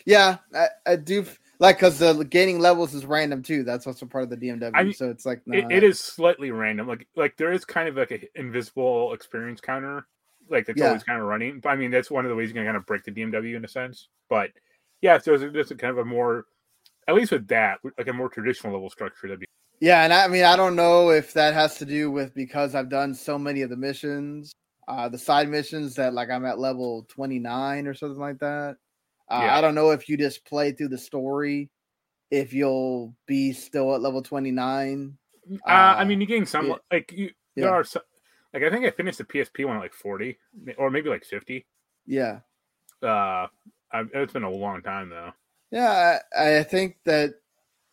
Yeah, 0.05 0.39
I, 0.55 0.69
I 0.87 0.97
do 0.97 1.27
like 1.59 1.79
because 1.79 1.99
the 1.99 2.25
gaining 2.25 2.61
levels 2.61 2.95
is 2.95 3.05
random 3.05 3.43
too. 3.43 3.65
That's 3.65 3.87
also 3.87 4.07
part 4.07 4.25
of 4.25 4.31
the 4.31 4.37
DMW. 4.37 4.71
I 4.75 4.85
mean, 4.85 4.93
so 4.93 5.11
it's 5.11 5.27
like 5.27 5.43
It, 5.47 5.65
it 5.71 5.85
is 5.85 5.99
slightly 6.01 6.51
random. 6.51 6.87
Like 6.87 7.07
like 7.17 7.37
there 7.37 7.53
is 7.53 7.65
kind 7.65 7.89
of 7.89 7.97
like 7.97 8.11
an 8.11 8.23
invisible 8.35 9.13
experience 9.13 9.61
counter, 9.61 10.07
like 10.49 10.67
that's 10.67 10.81
Yeah. 10.81 10.89
always 10.89 11.03
kind 11.03 11.21
of 11.21 11.27
running. 11.27 11.61
But 11.61 11.71
I 11.71 11.77
mean 11.77 11.91
that's 11.91 12.11
one 12.11 12.25
of 12.25 12.29
the 12.31 12.37
ways 12.37 12.49
you 12.49 12.55
can 12.55 12.65
kind 12.65 12.77
of 12.77 12.87
break 12.87 13.05
the 13.05 13.11
DMW 13.13 13.57
in 13.57 13.65
a 13.65 13.69
sense. 13.69 14.09
But 14.29 14.51
yeah, 15.03 15.19
so 15.19 15.37
there's, 15.37 15.53
there's 15.53 15.71
a 15.71 15.75
kind 15.77 15.91
of 15.91 15.99
a 15.99 16.05
more, 16.05 16.47
at 17.09 17.15
least 17.15 17.33
with 17.33 17.47
that, 17.49 17.79
like 17.99 18.09
a 18.09 18.13
more 18.13 18.29
traditional 18.29 18.73
level 18.73 18.91
structure. 18.91 19.27
That'd 19.29 19.41
be 19.41 19.47
Yeah, 19.81 20.05
and 20.05 20.13
I 20.13 20.29
mean 20.29 20.45
I 20.45 20.57
don't 20.57 20.77
know 20.77 21.11
if 21.11 21.33
that 21.35 21.55
has 21.55 21.79
to 21.79 21.85
do 21.87 22.11
with 22.11 22.35
because 22.35 22.75
I've 22.75 22.89
done 22.89 23.15
so 23.15 23.39
many 23.39 23.63
of 23.63 23.71
the 23.71 23.77
missions, 23.77 24.53
uh 24.89 25.09
the 25.09 25.19
side 25.19 25.49
missions 25.49 25.95
that 25.97 26.15
like 26.15 26.31
I'm 26.31 26.45
at 26.45 26.59
level 26.59 27.07
29 27.09 27.87
or 27.87 27.95
something 27.95 28.21
like 28.21 28.39
that. 28.39 28.77
Uh, 29.29 29.41
Yeah. 29.43 29.57
I 29.57 29.61
don't 29.61 29.75
know 29.75 29.91
if 29.91 30.09
you 30.09 30.17
just 30.17 30.45
play 30.45 30.73
through 30.73 30.89
the 30.89 30.99
story 30.99 31.71
if 32.31 32.53
you'll 32.53 33.15
be 33.27 33.53
still 33.53 33.95
at 33.95 34.01
level 34.01 34.23
29. 34.23 35.17
Uh, 35.51 35.57
I 35.69 36.03
Uh, 36.03 36.05
mean, 36.05 36.21
you 36.21 36.27
gain 36.27 36.47
some 36.47 36.69
yeah. 36.69 36.75
like 36.93 37.13
you. 37.13 37.31
Yeah. 37.55 37.65
There 37.67 37.75
are 37.75 37.85
some, 37.85 38.03
like 38.53 38.63
I 38.63 38.71
think 38.71 38.85
I 38.85 38.91
finished 38.91 39.19
the 39.19 39.25
PSP 39.25 39.65
one 39.65 39.77
at 39.77 39.81
like 39.81 39.95
forty 39.95 40.39
or 40.77 40.91
maybe 40.91 41.09
like 41.09 41.25
fifty. 41.25 41.67
Yeah. 42.07 42.41
Uh, 43.03 43.47
I, 43.93 44.05
it's 44.15 44.33
been 44.33 44.43
a 44.43 44.51
long 44.51 44.83
time 44.83 45.09
though. 45.11 45.33
Yeah, 45.71 46.19
I, 46.37 46.59
I 46.59 46.63
think 46.63 46.97
that 47.05 47.35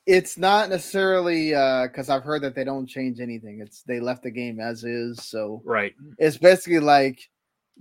it's 0.06 0.38
not 0.38 0.70
necessarily 0.70 1.50
because 1.50 2.10
I've 2.10 2.24
heard 2.24 2.42
that 2.44 2.56
they 2.56 2.64
don't 2.64 2.88
change 2.88 3.20
anything. 3.20 3.62
It's 3.62 3.84
they 3.84 4.00
left 4.00 4.24
the 4.24 4.32
game 4.32 4.60
as 4.60 4.84
is, 4.84 5.24
so 5.24 5.62
Right. 5.66 5.94
it's 6.18 6.38
basically 6.38 6.80
like 6.80 7.30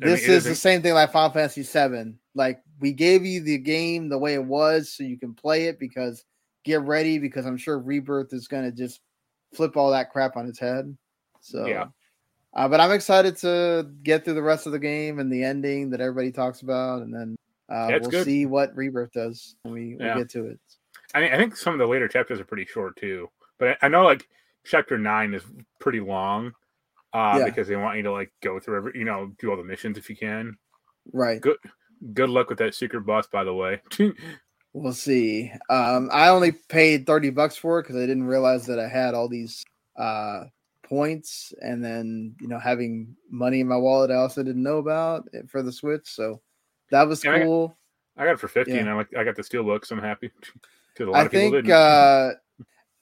I 0.00 0.06
mean, 0.06 0.14
this 0.14 0.24
it 0.24 0.30
is 0.30 0.44
the 0.44 0.54
same 0.54 0.82
thing 0.82 0.94
like 0.94 1.12
Final 1.12 1.30
Fantasy 1.30 1.62
VII. 1.62 2.14
Like 2.34 2.62
we 2.80 2.92
gave 2.92 3.24
you 3.24 3.42
the 3.42 3.58
game 3.58 4.08
the 4.08 4.18
way 4.18 4.34
it 4.34 4.44
was, 4.44 4.92
so 4.92 5.02
you 5.02 5.18
can 5.18 5.34
play 5.34 5.66
it. 5.66 5.78
Because 5.78 6.24
get 6.64 6.80
ready, 6.82 7.18
because 7.18 7.44
I'm 7.44 7.56
sure 7.56 7.78
Rebirth 7.78 8.32
is 8.32 8.48
going 8.48 8.64
to 8.64 8.72
just 8.72 9.00
flip 9.54 9.76
all 9.76 9.90
that 9.90 10.10
crap 10.10 10.36
on 10.36 10.46
its 10.46 10.58
head. 10.58 10.96
So 11.40 11.66
Yeah. 11.66 11.88
uh, 12.54 12.68
but 12.68 12.80
I'm 12.80 12.92
excited 12.92 13.36
to 13.38 13.90
get 14.02 14.24
through 14.24 14.34
the 14.34 14.42
rest 14.42 14.66
of 14.66 14.72
the 14.72 14.78
game 14.78 15.18
and 15.18 15.30
the 15.30 15.42
ending 15.42 15.90
that 15.90 16.00
everybody 16.00 16.30
talks 16.30 16.62
about, 16.62 17.02
and 17.02 17.12
then 17.12 17.36
uh, 17.68 17.98
we'll 18.00 18.10
good. 18.10 18.24
see 18.24 18.46
what 18.46 18.74
Rebirth 18.76 19.12
does 19.12 19.56
when 19.62 19.74
we, 19.74 19.96
we 19.96 20.04
get 20.04 20.30
to 20.30 20.46
it. 20.46 20.60
I 21.14 21.20
mean, 21.20 21.32
I 21.32 21.36
think 21.36 21.56
some 21.56 21.72
of 21.74 21.78
the 21.78 21.86
later 21.86 22.08
chapters 22.08 22.40
are 22.40 22.44
pretty 22.44 22.64
short 22.66 22.96
too. 22.96 23.28
But 23.58 23.78
I, 23.82 23.86
I 23.86 23.88
know 23.88 24.04
like 24.04 24.26
chapter 24.64 24.98
nine 24.98 25.34
is 25.34 25.42
pretty 25.80 26.00
long. 26.00 26.52
Uh, 27.14 27.36
Yeah. 27.40 27.44
because 27.44 27.68
they 27.68 27.76
want 27.76 27.98
you 27.98 28.02
to 28.04 28.12
like 28.12 28.32
go 28.42 28.58
through 28.58 28.76
every, 28.78 28.92
you 28.98 29.04
know, 29.04 29.32
do 29.38 29.50
all 29.50 29.56
the 29.56 29.62
missions 29.64 29.98
if 29.98 30.08
you 30.08 30.16
can. 30.16 30.56
Right. 31.12 31.40
Good, 31.40 31.58
good 32.14 32.30
luck 32.30 32.48
with 32.48 32.58
that 32.58 32.74
secret 32.74 33.02
boss, 33.04 33.26
by 33.26 33.44
the 33.44 33.54
way. 33.54 33.80
We'll 34.74 34.94
see. 34.94 35.52
Um, 35.68 36.08
I 36.10 36.28
only 36.28 36.52
paid 36.52 37.04
30 37.06 37.28
bucks 37.28 37.56
for 37.58 37.78
it 37.78 37.82
because 37.82 37.96
I 37.96 38.06
didn't 38.06 38.24
realize 38.24 38.64
that 38.68 38.78
I 38.78 38.88
had 38.88 39.12
all 39.12 39.28
these 39.28 39.62
uh, 39.98 40.44
points. 40.82 41.52
And 41.60 41.84
then, 41.84 42.34
you 42.40 42.48
know, 42.48 42.58
having 42.58 43.14
money 43.30 43.60
in 43.60 43.68
my 43.68 43.76
wallet, 43.76 44.10
I 44.10 44.14
also 44.14 44.42
didn't 44.42 44.62
know 44.62 44.78
about 44.78 45.28
it 45.34 45.50
for 45.50 45.62
the 45.62 45.72
Switch. 45.72 46.06
So 46.08 46.40
that 46.90 47.06
was 47.06 47.22
Yeah, 47.22 47.32
I 47.32 47.38
got- 47.40 47.44
cool. 47.44 47.76
I 48.16 48.24
got 48.24 48.32
it 48.32 48.40
for 48.40 48.48
fifty, 48.48 48.72
Yeah. 48.72 48.78
and 48.78 48.88
I 48.88 48.94
like 48.94 49.14
I 49.14 49.24
got 49.24 49.36
the 49.36 49.42
steel 49.42 49.62
book, 49.62 49.84
so 49.84 49.94
I'm 49.94 50.02
happy. 50.02 50.30
Because 50.94 51.08
a 51.08 51.10
lot 51.10 51.24
I 51.26 51.28
think 51.28 51.68
uh, 51.70 52.30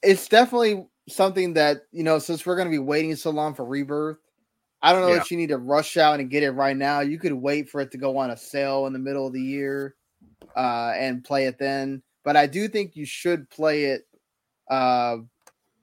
it's 0.03 0.29
definitely 0.29 0.87
something 1.09 1.55
that, 1.55 1.83
you 1.93 2.05
know, 2.05 2.19
since 2.19 2.47
we're 2.47 2.57
going 2.57 2.69
to 2.69 2.73
be 2.73 2.79
waiting 2.79 3.15
so 3.17 3.31
long 3.31 3.55
for 3.55 3.65
Rebirth, 3.65 4.19
I 4.83 4.93
don't 4.93 5.03
know 5.03 5.09
Yeah. 5.09 5.19
that 5.19 5.31
you 5.31 5.37
need 5.37 5.49
to 5.49 5.59
rush 5.59 5.97
out 5.97 6.21
and 6.21 6.31
get 6.31 6.43
it 6.43 6.53
right 6.53 6.77
now. 6.77 7.01
You 7.01 7.19
could 7.19 7.33
wait 7.33 7.69
for 7.69 7.81
it 7.81 7.91
to 7.93 7.99
go 7.99 8.17
on 8.17 8.31
a 8.31 8.37
sale 8.37 8.87
in 8.87 8.93
the 8.93 8.99
middle 8.99 9.27
of 9.27 9.33
the 9.33 9.43
year 9.43 9.95
uh, 10.57 10.93
and 10.97 11.25
play 11.25 11.47
it 11.47 11.59
then. 11.59 12.03
But 12.25 12.37
I 12.37 12.47
do 12.47 12.69
think 12.69 12.97
you 12.97 13.05
should 13.05 13.49
play 13.51 13.87
it 13.87 14.07
uh, 14.71 15.19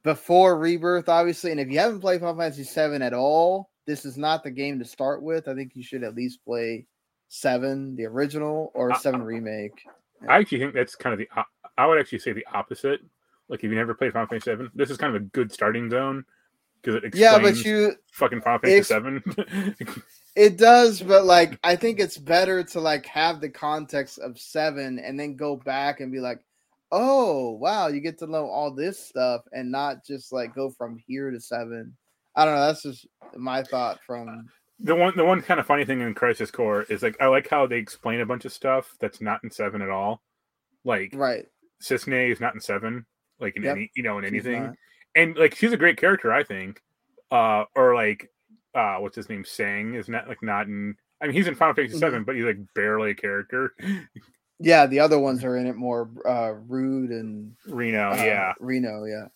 before 0.03 0.57
Rebirth, 0.57 1.09
obviously. 1.09 1.51
And 1.51 1.59
if 1.59 1.69
you 1.69 1.79
haven't 1.79 2.01
played 2.01 2.21
Final 2.21 2.37
Fantasy 2.37 2.63
VII 2.63 3.03
at 3.03 3.13
all, 3.13 3.69
this 3.85 4.05
is 4.05 4.17
not 4.17 4.43
the 4.43 4.51
game 4.51 4.79
to 4.79 4.85
start 4.85 5.21
with. 5.21 5.47
I 5.47 5.55
think 5.55 5.71
you 5.75 5.83
should 5.83 6.03
at 6.03 6.15
least 6.15 6.43
play 6.43 6.85
Seven, 7.29 7.95
the 7.95 8.05
original, 8.05 8.71
or 8.73 8.95
Seven 8.95 9.21
remake. 9.21 9.83
I 10.27 10.37
actually 10.39 10.59
think 10.59 10.73
that's 10.73 10.95
kind 10.95 11.13
of 11.13 11.19
the. 11.19 11.27
I 11.77 11.85
would 11.85 11.99
actually 11.99 12.19
say 12.19 12.33
the 12.33 12.45
opposite. 12.53 13.01
Like 13.49 13.63
if 13.63 13.69
you 13.69 13.75
never 13.75 13.93
played 13.93 14.13
Final 14.13 14.27
Fantasy 14.27 14.51
Seven, 14.51 14.71
this 14.75 14.89
is 14.89 14.97
kind 14.97 15.15
of 15.15 15.21
a 15.21 15.25
good 15.25 15.51
starting 15.51 15.89
zone 15.89 16.25
because 16.81 16.95
it 16.95 17.05
explains 17.05 17.21
Yeah, 17.21 17.39
but 17.39 17.63
you 17.63 17.93
fucking 18.11 18.41
Final 18.41 18.59
Fantasy 18.59 18.83
Seven. 18.83 19.23
It 20.37 20.55
does, 20.55 21.01
but 21.01 21.25
like 21.25 21.57
I 21.63 21.75
think 21.75 21.99
it's 21.99 22.19
better 22.19 22.63
to 22.63 22.79
like 22.79 23.07
have 23.07 23.41
the 23.41 23.49
context 23.49 24.19
of 24.19 24.37
seven 24.37 24.99
and 24.99 25.19
then 25.19 25.35
go 25.35 25.55
back 25.55 25.99
and 25.99 26.11
be 26.11 26.19
like, 26.19 26.41
oh 26.91 27.53
wow, 27.53 27.87
you 27.87 28.01
get 28.01 28.19
to 28.19 28.27
know 28.27 28.47
all 28.47 28.69
this 28.69 28.99
stuff 28.99 29.41
and 29.51 29.71
not 29.71 30.05
just 30.05 30.31
like 30.31 30.53
go 30.53 30.69
from 30.69 30.99
here 31.07 31.31
to 31.31 31.39
seven. 31.41 31.97
I 32.35 32.45
don't 32.45 32.53
know. 32.53 32.67
That's 32.67 32.83
just 32.83 33.07
my 33.35 33.63
thought 33.63 33.99
from 34.05 34.47
the 34.79 34.93
one, 34.93 35.17
the 35.17 35.25
one 35.25 35.41
kind 35.41 35.59
of 35.59 35.65
funny 35.65 35.85
thing 35.85 36.01
in 36.01 36.13
Crisis 36.13 36.51
Core 36.51 36.83
is 36.83 37.01
like 37.01 37.19
I 37.19 37.25
like 37.25 37.49
how 37.49 37.65
they 37.65 37.77
explain 37.77 38.21
a 38.21 38.25
bunch 38.27 38.45
of 38.45 38.53
stuff 38.53 38.95
that's 38.99 39.19
not 39.19 39.43
in 39.43 39.49
Seven 39.49 39.81
at 39.81 39.89
all. 39.89 40.21
Like 40.83 41.13
right. 41.15 41.47
Cissnei 41.81 42.31
is 42.31 42.39
not 42.39 42.53
in 42.55 42.59
Seven, 42.61 43.05
like 43.39 43.55
in 43.55 43.63
Yep, 43.63 43.75
any, 43.75 43.91
you 43.95 44.03
know, 44.03 44.17
in 44.17 44.25
anything. 44.25 44.75
and 45.15 45.35
like 45.37 45.55
she's 45.55 45.71
a 45.73 45.77
great 45.77 45.97
character, 45.97 46.31
I 46.33 46.43
think. 46.43 46.81
Uh, 47.31 47.65
or 47.75 47.93
like, 47.95 48.31
uh, 48.73 48.97
what's 48.97 49.15
his 49.15 49.29
name? 49.29 49.43
Tseng 49.43 49.95
is 49.95 50.07
not 50.09 50.27
like 50.27 50.41
not 50.41 50.67
in. 50.67 50.95
I 51.21 51.25
mean, 51.25 51.33
he's 51.35 51.47
in 51.47 51.55
Final 51.55 51.73
Fantasy 51.73 51.95
Mhm. 51.97 51.99
7 51.99 52.23
but 52.23 52.35
he's 52.35 52.45
like 52.45 52.59
barely 52.75 53.11
a 53.11 53.15
character. 53.15 53.73
Yeah, 54.59 54.85
the 54.87 54.99
other 54.99 55.19
ones 55.19 55.43
are 55.43 55.55
in 55.57 55.67
it 55.67 55.75
more 55.75 56.09
uh 56.25 56.53
Rude 56.67 57.11
and 57.11 57.55
Reno, 57.67 58.11
uh, 58.11 58.15
yeah. 58.15 58.53
Reno, 58.59 59.05
yeah. 59.05 59.27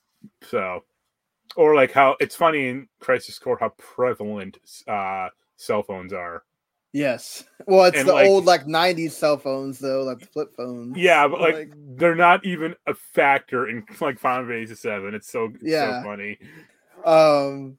So, 0.44 0.84
or 1.56 1.76
like 1.76 1.92
how 1.92 2.16
it's 2.20 2.36
funny 2.36 2.70
in 2.70 2.88
Crisis 3.00 3.38
Core 3.40 3.58
how 3.60 3.70
prevalent 3.78 4.58
uh 4.88 5.30
cell 5.58 5.84
phones 5.84 6.12
are. 6.14 6.44
Yes. 6.94 7.44
Well, 7.68 7.86
it's 7.86 8.00
And, 8.00 8.08
the 8.10 8.14
like- 8.14 8.28
old 8.28 8.46
like 8.46 8.66
'90s 8.66 9.12
cell 9.12 9.38
phones 9.38 9.78
though, 9.78 10.02
like 10.04 10.20
the 10.20 10.26
flip 10.26 10.50
phones. 10.58 10.98
Yeah, 10.98 11.28
but 11.28 11.40
like, 11.40 11.54
Like- 11.54 11.74
they're 11.96 12.16
not 12.16 12.44
even 12.44 12.76
a 12.88 12.94
factor 12.96 13.70
in 13.70 13.86
like 14.02 14.18
Final 14.20 14.48
Fantasy 14.48 14.74
7 14.74 15.14
It's 15.14 15.32
so 15.32 15.46
it's 15.54 15.64
Yeah. 15.64 16.02
so 16.02 16.08
funny. 16.10 16.40
Um, 17.06 17.78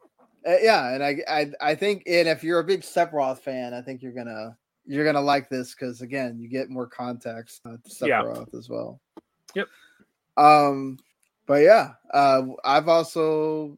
uh, 0.49 0.55
yeah, 0.63 0.95
and 0.95 1.03
I, 1.03 1.17
I, 1.29 1.51
I 1.61 1.75
think, 1.75 2.05
and 2.07 2.29
if 2.29 2.45
you're 2.45 2.61
a 2.61 2.65
big 2.65 2.83
Sephiroth 2.83 3.41
fan, 3.41 3.75
I 3.75 3.83
think 3.83 4.03
you're 4.03 4.13
gonna, 4.13 4.57
you're 4.87 5.05
gonna 5.05 5.21
like 5.21 5.49
this 5.49 5.75
because 5.75 6.01
again, 6.01 6.39
you 6.39 6.49
get 6.49 6.71
more 6.71 6.87
context 6.87 7.61
uh, 7.67 7.71
to 7.99 8.07
Yeah. 8.07 8.23
Sephiroth 8.23 8.55
as 8.57 8.69
well. 8.69 9.01
Yep. 9.57 9.67
Um, 10.37 10.97
but 11.47 11.63
yeah, 11.63 11.95
uh, 12.15 12.43
I've 12.65 12.87
also, 12.89 13.77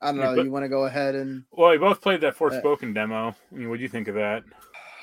I 0.00 0.06
don't 0.12 0.16
know. 0.16 0.34
but- 0.34 0.44
you 0.46 0.50
want 0.50 0.64
to 0.64 0.68
go 0.70 0.86
ahead 0.86 1.14
and, 1.14 1.44
Well, 1.52 1.70
we 1.70 1.78
both 1.78 2.00
played 2.00 2.22
that 2.22 2.36
Forspoken 2.36 2.94
demo. 2.94 3.28
I 3.28 3.54
mean, 3.54 3.68
what 3.68 3.76
do 3.76 3.82
you 3.82 3.88
think 3.90 4.08
of 4.08 4.14
that? 4.14 4.42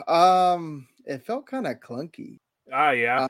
Um, 0.08 0.88
it 1.06 1.24
felt 1.24 1.46
kind 1.46 1.68
of 1.68 1.80
clunky. 1.80 2.38
Ah, 2.72 2.92
yeah. 2.92 3.28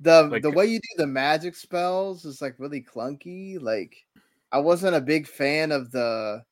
The 0.00 0.22
Like- 0.24 0.42
the 0.42 0.50
way 0.50 0.66
you 0.66 0.78
do 0.78 0.88
the 0.96 1.06
magic 1.06 1.54
spells 1.56 2.24
is 2.24 2.40
like 2.40 2.54
really 2.58 2.82
clunky. 2.82 3.60
Like 3.60 3.96
I 4.52 4.58
wasn't 4.58 4.96
a 4.96 5.00
big 5.00 5.26
fan 5.26 5.72
of 5.72 5.90
the 5.90 6.42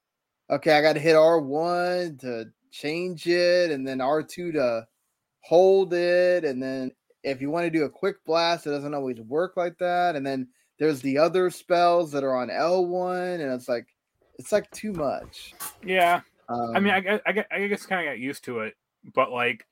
okay, 0.50 0.72
I 0.76 0.82
gotta 0.82 1.00
hit 1.00 1.14
R1 1.16 2.20
to 2.20 2.46
change 2.70 3.26
it, 3.26 3.70
and 3.70 3.86
then 3.86 3.98
R2 3.98 4.52
to 4.54 4.86
hold 5.40 5.94
it, 5.94 6.44
and 6.44 6.60
then 6.62 6.90
if 7.22 7.40
you 7.40 7.50
want 7.50 7.64
to 7.66 7.70
do 7.70 7.84
a 7.84 7.90
quick 7.90 8.24
blast, 8.24 8.66
it 8.66 8.70
doesn't 8.70 8.94
always 8.94 9.20
work 9.20 9.56
like 9.56 9.78
that. 9.78 10.14
And 10.16 10.24
then 10.26 10.48
there's 10.78 11.00
the 11.00 11.18
other 11.18 11.50
spells 11.50 12.12
that 12.12 12.22
are 12.24 12.36
on 12.36 12.48
L1, 12.48 13.34
and 13.40 13.52
it's 13.52 13.68
like 13.68 13.86
it's 14.38 14.52
like 14.52 14.70
too 14.72 14.92
much. 14.92 15.54
yeah. 15.84 16.20
Um, 16.48 16.76
I 16.76 16.80
mean, 16.80 16.92
I, 16.92 17.20
I, 17.26 17.44
I 17.50 17.66
guess 17.66 17.86
kind 17.86 18.06
of 18.06 18.12
got 18.12 18.20
used 18.20 18.44
to 18.44 18.60
it, 18.60 18.74
but 19.14 19.30
like, 19.32 19.66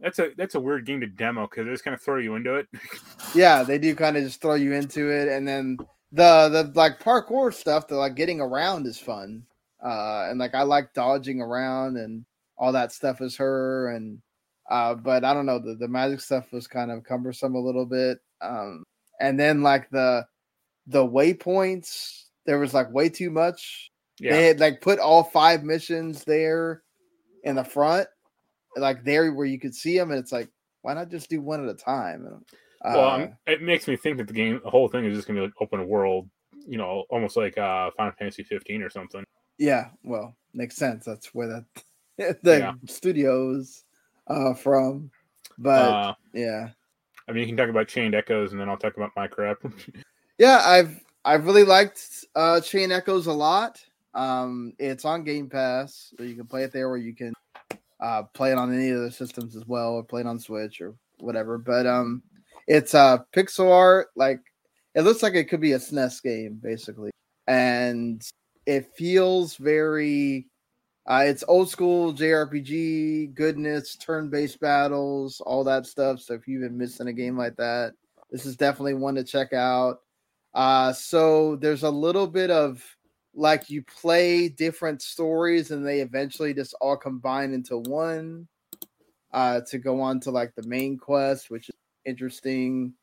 that's 0.00 0.18
a 0.18 0.30
that's 0.36 0.54
a 0.54 0.60
weird 0.60 0.86
game 0.86 1.00
to 1.00 1.06
demo 1.06 1.46
because 1.46 1.66
they 1.66 1.72
just 1.72 1.84
kind 1.84 1.94
of 1.94 2.02
throw 2.02 2.18
you 2.18 2.34
into 2.34 2.54
it. 2.54 2.68
yeah, 3.34 3.62
they 3.62 3.78
do 3.78 3.94
kind 3.94 4.16
of 4.16 4.24
just 4.24 4.40
throw 4.40 4.54
you 4.54 4.72
into 4.72 5.10
it, 5.10 5.28
and 5.28 5.46
then 5.46 5.78
the 6.12 6.48
the 6.48 6.72
like 6.74 7.00
parkour 7.00 7.52
stuff, 7.52 7.88
the 7.88 7.96
like 7.96 8.14
getting 8.14 8.40
around 8.40 8.86
is 8.86 8.98
fun, 8.98 9.44
uh, 9.84 10.26
and 10.28 10.38
like 10.38 10.54
I 10.54 10.62
like 10.62 10.92
dodging 10.94 11.40
around 11.40 11.96
and 11.96 12.24
all 12.56 12.72
that 12.72 12.92
stuff 12.92 13.20
is 13.20 13.36
her, 13.36 13.94
and 13.94 14.20
uh, 14.70 14.94
but 14.94 15.24
I 15.24 15.34
don't 15.34 15.46
know 15.46 15.58
the 15.58 15.74
the 15.74 15.88
magic 15.88 16.20
stuff 16.20 16.52
was 16.52 16.66
kind 16.66 16.90
of 16.90 17.04
cumbersome 17.04 17.54
a 17.54 17.60
little 17.60 17.86
bit, 17.86 18.18
um, 18.40 18.84
and 19.20 19.38
then 19.38 19.62
like 19.62 19.90
the 19.90 20.26
the 20.86 21.04
waypoints, 21.04 22.24
there 22.46 22.58
was 22.58 22.74
like 22.74 22.92
way 22.92 23.08
too 23.08 23.30
much. 23.30 23.90
yeah, 24.18 24.32
They 24.32 24.46
had 24.46 24.60
like 24.60 24.80
put 24.80 24.98
all 24.98 25.24
five 25.24 25.64
missions 25.64 26.24
there 26.24 26.82
in 27.42 27.56
the 27.56 27.64
front, 27.64 28.06
like 28.76 29.04
there 29.04 29.32
where 29.32 29.46
you 29.46 29.58
could 29.58 29.74
see 29.74 29.96
them, 29.98 30.10
and 30.10 30.18
it's 30.18 30.32
like 30.32 30.48
why 30.82 30.94
not 30.94 31.10
just 31.10 31.30
do 31.30 31.40
one 31.40 31.62
at 31.64 31.70
a 31.70 31.74
time? 31.74 32.44
Uh, 32.84 32.92
well, 32.94 33.38
it 33.46 33.62
makes 33.62 33.88
me 33.88 33.96
think 33.96 34.18
that 34.18 34.26
the 34.26 34.34
game, 34.34 34.60
the 34.62 34.70
whole 34.70 34.88
thing, 34.88 35.04
is 35.04 35.16
just 35.16 35.26
gonna 35.26 35.40
be 35.40 35.46
like 35.46 35.54
open 35.60 35.86
world. 35.88 36.28
You 36.66 36.78
know, 36.78 37.04
almost 37.10 37.36
like 37.36 37.56
uh 37.58 37.90
Final 37.96 38.12
Fantasy 38.18 38.42
15 38.42 38.82
or 38.82 38.90
something. 38.90 39.24
Yeah, 39.58 39.90
well, 40.02 40.36
makes 40.52 40.76
sense. 40.76 41.04
That's 41.04 41.34
where 41.34 41.64
that 42.18 42.38
the 42.42 42.58
Yeah. 42.58 42.72
studios 42.86 43.84
uh 44.26 44.54
from. 44.54 45.10
But 45.58 45.80
Uh, 45.80 46.14
yeah. 46.32 46.70
I 47.26 47.32
mean, 47.32 47.40
you 47.42 47.46
can 47.46 47.56
talk 47.56 47.70
about 47.70 47.88
Chained 47.88 48.14
Echoes, 48.14 48.52
and 48.52 48.60
then 48.60 48.68
I'll 48.68 48.76
talk 48.76 48.96
about 48.96 49.10
my 49.16 49.26
crap. 49.26 49.58
Yeah, 50.36 50.60
I've 50.64 51.00
I've 51.24 51.46
really 51.46 51.62
liked 51.64 52.26
uh 52.34 52.60
Chain 52.60 52.90
Echoes 52.90 53.26
a 53.28 53.32
lot. 53.32 53.80
Um 54.14 54.72
it's 54.78 55.04
on 55.04 55.22
Game 55.24 55.48
Pass, 55.48 56.12
so 56.18 56.24
you 56.24 56.34
can 56.34 56.46
play 56.46 56.64
it 56.64 56.72
there 56.72 56.88
or 56.88 56.96
you 56.96 57.14
can 57.14 57.32
uh 58.00 58.22
play 58.34 58.52
it 58.52 58.58
on 58.58 58.74
any 58.74 58.92
other 58.92 59.10
systems 59.10 59.56
as 59.56 59.66
well 59.66 59.94
or 59.94 60.02
play 60.02 60.20
it 60.20 60.26
on 60.26 60.38
Switch 60.38 60.80
or 60.80 60.94
whatever. 61.18 61.58
But 61.58 61.86
um 61.86 62.22
it's 62.66 62.94
uh 62.94 63.18
pixel 63.34 63.70
art 63.70 64.08
like 64.16 64.40
it 64.94 65.02
looks 65.02 65.22
like 65.22 65.34
it 65.34 65.44
could 65.44 65.60
be 65.60 65.72
a 65.72 65.78
SNES 65.78 66.22
game 66.22 66.60
basically. 66.62 67.10
And 67.46 68.22
it 68.66 68.94
feels 68.96 69.56
very 69.56 70.46
uh, 71.06 71.24
it's 71.26 71.44
old 71.48 71.68
school 71.68 72.14
JRPG 72.14 73.34
goodness, 73.34 73.96
turn-based 73.96 74.58
battles, 74.58 75.42
all 75.42 75.62
that 75.64 75.84
stuff. 75.84 76.20
So 76.20 76.32
if 76.32 76.48
you've 76.48 76.62
been 76.62 76.78
missing 76.78 77.08
a 77.08 77.12
game 77.12 77.36
like 77.36 77.56
that, 77.56 77.92
this 78.30 78.46
is 78.46 78.56
definitely 78.56 78.94
one 78.94 79.14
to 79.16 79.24
check 79.24 79.52
out. 79.52 80.00
Uh, 80.54 80.92
so 80.94 81.56
there's 81.56 81.82
a 81.82 81.90
little 81.90 82.26
bit 82.26 82.50
of 82.50 82.82
like 83.34 83.70
you 83.70 83.82
play 83.82 84.48
different 84.48 85.02
stories 85.02 85.70
and 85.70 85.86
they 85.86 86.00
eventually 86.00 86.54
just 86.54 86.74
all 86.80 86.96
combine 86.96 87.52
into 87.52 87.78
one 87.78 88.46
uh, 89.32 89.60
to 89.68 89.78
go 89.78 90.00
on 90.00 90.20
to 90.20 90.30
like 90.30 90.54
the 90.54 90.66
main 90.66 90.96
quest, 90.96 91.50
which 91.50 91.68
is 91.68 91.74
interesting. 92.04 92.94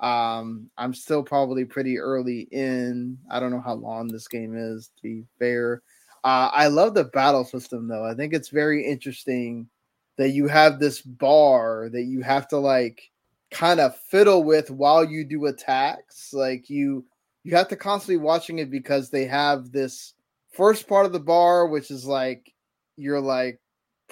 Um, 0.00 0.70
I'm 0.76 0.94
still 0.94 1.22
probably 1.22 1.64
pretty 1.64 1.98
early 1.98 2.48
in. 2.50 3.18
I 3.30 3.38
don't 3.38 3.50
know 3.50 3.60
how 3.60 3.74
long 3.74 4.08
this 4.08 4.26
game 4.28 4.56
is, 4.56 4.90
to 4.96 5.02
be 5.02 5.24
fair. 5.38 5.82
Uh, 6.24 6.50
I 6.52 6.68
love 6.68 6.94
the 6.94 7.04
battle 7.04 7.44
system 7.44 7.86
though. 7.86 8.04
I 8.04 8.14
think 8.14 8.32
it's 8.32 8.48
very 8.48 8.84
interesting 8.84 9.68
that 10.16 10.30
you 10.30 10.48
have 10.48 10.78
this 10.78 11.02
bar 11.02 11.90
that 11.92 12.04
you 12.04 12.22
have 12.22 12.48
to 12.48 12.58
like 12.58 13.10
kind 13.50 13.78
of 13.78 13.96
fiddle 13.96 14.42
with 14.42 14.70
while 14.70 15.04
you 15.04 15.24
do 15.24 15.46
attacks. 15.46 16.32
Like 16.32 16.70
you 16.70 17.04
you 17.44 17.54
have 17.56 17.68
to 17.68 17.76
constantly 17.76 18.16
watching 18.16 18.58
it 18.58 18.70
because 18.70 19.10
they 19.10 19.26
have 19.26 19.70
this 19.70 20.14
first 20.52 20.88
part 20.88 21.06
of 21.06 21.12
the 21.12 21.20
bar, 21.20 21.68
which 21.68 21.90
is 21.90 22.06
like 22.06 22.52
you're 22.96 23.20
like 23.20 23.60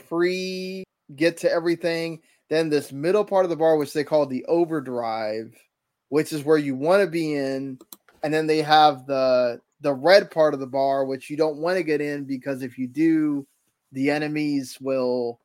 pre 0.08 0.84
get 1.16 1.38
to 1.38 1.50
everything. 1.50 2.20
Then 2.50 2.68
this 2.68 2.92
middle 2.92 3.24
part 3.24 3.44
of 3.44 3.50
the 3.50 3.56
bar, 3.56 3.76
which 3.76 3.94
they 3.94 4.04
call 4.04 4.26
the 4.26 4.44
overdrive, 4.44 5.56
which 6.10 6.32
is 6.32 6.44
where 6.44 6.58
you 6.58 6.76
want 6.76 7.02
to 7.02 7.10
be 7.10 7.34
in, 7.34 7.78
and 8.22 8.32
then 8.32 8.46
they 8.46 8.60
have 8.62 9.06
the 9.06 9.60
the 9.80 9.94
red 9.94 10.30
part 10.30 10.54
of 10.54 10.60
the 10.60 10.66
bar, 10.66 11.06
which 11.06 11.30
you 11.30 11.36
don't 11.36 11.58
want 11.58 11.76
to 11.78 11.82
get 11.82 12.00
in 12.00 12.24
because 12.24 12.62
if 12.62 12.78
you 12.78 12.86
do, 12.86 13.46
the 13.92 14.10
enemies 14.10 14.78
will 14.80 15.40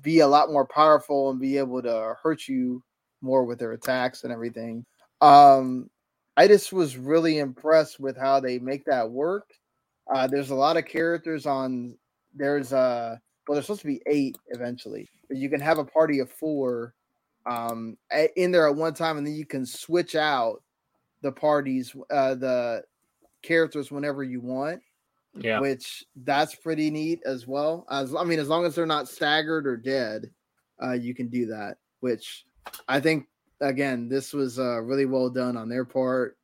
be 0.00 0.20
a 0.20 0.26
lot 0.26 0.50
more 0.50 0.66
powerful 0.66 1.30
and 1.30 1.40
be 1.40 1.58
able 1.58 1.82
to 1.82 2.14
hurt 2.22 2.48
you 2.48 2.82
more 3.20 3.44
with 3.44 3.58
their 3.58 3.72
attacks 3.72 4.24
and 4.24 4.32
everything. 4.32 4.84
Um, 5.20 5.90
I 6.36 6.48
just 6.48 6.72
was 6.72 6.96
really 6.96 7.38
impressed 7.38 8.00
with 8.00 8.16
how 8.16 8.40
they 8.40 8.58
make 8.58 8.84
that 8.86 9.10
work. 9.10 9.48
Uh, 10.12 10.26
there's 10.26 10.50
a 10.50 10.54
lot 10.54 10.76
of 10.76 10.84
characters 10.84 11.46
on. 11.46 11.96
There's 12.34 12.72
uh 12.72 13.16
well, 13.46 13.54
there's 13.54 13.66
supposed 13.66 13.82
to 13.82 13.86
be 13.86 14.02
eight 14.06 14.36
eventually, 14.48 15.08
but 15.28 15.36
you 15.36 15.48
can 15.48 15.60
have 15.60 15.78
a 15.78 15.84
party 15.84 16.18
of 16.18 16.30
four 16.30 16.94
um 17.46 17.96
in 18.36 18.50
there 18.50 18.66
at 18.66 18.74
one 18.74 18.94
time, 18.94 19.18
and 19.18 19.26
then 19.26 19.34
you 19.34 19.46
can 19.46 19.64
switch 19.64 20.16
out 20.16 20.62
the 21.22 21.32
parties, 21.32 21.94
uh, 22.10 22.34
the 22.34 22.82
characters 23.42 23.90
whenever 23.90 24.22
you 24.22 24.40
want 24.40 24.82
yeah, 25.36 25.58
which 25.58 26.04
that's 26.24 26.54
pretty 26.54 26.90
neat 26.90 27.20
as 27.26 27.46
well. 27.46 27.86
As 27.90 28.14
I 28.14 28.24
mean, 28.24 28.38
as 28.38 28.48
long 28.48 28.64
as 28.64 28.74
they're 28.74 28.86
not 28.86 29.08
staggered 29.08 29.66
or 29.66 29.76
dead, 29.76 30.30
uh, 30.82 30.92
you 30.92 31.14
can 31.14 31.28
do 31.28 31.46
that. 31.46 31.78
Which 32.00 32.44
I 32.88 33.00
think 33.00 33.26
again, 33.64 34.08
this 34.08 34.32
was 34.32 34.58
uh, 34.58 34.80
really 34.80 35.06
well 35.06 35.30
done 35.30 35.56
on 35.56 35.68
their 35.68 35.84
part. 35.84 36.36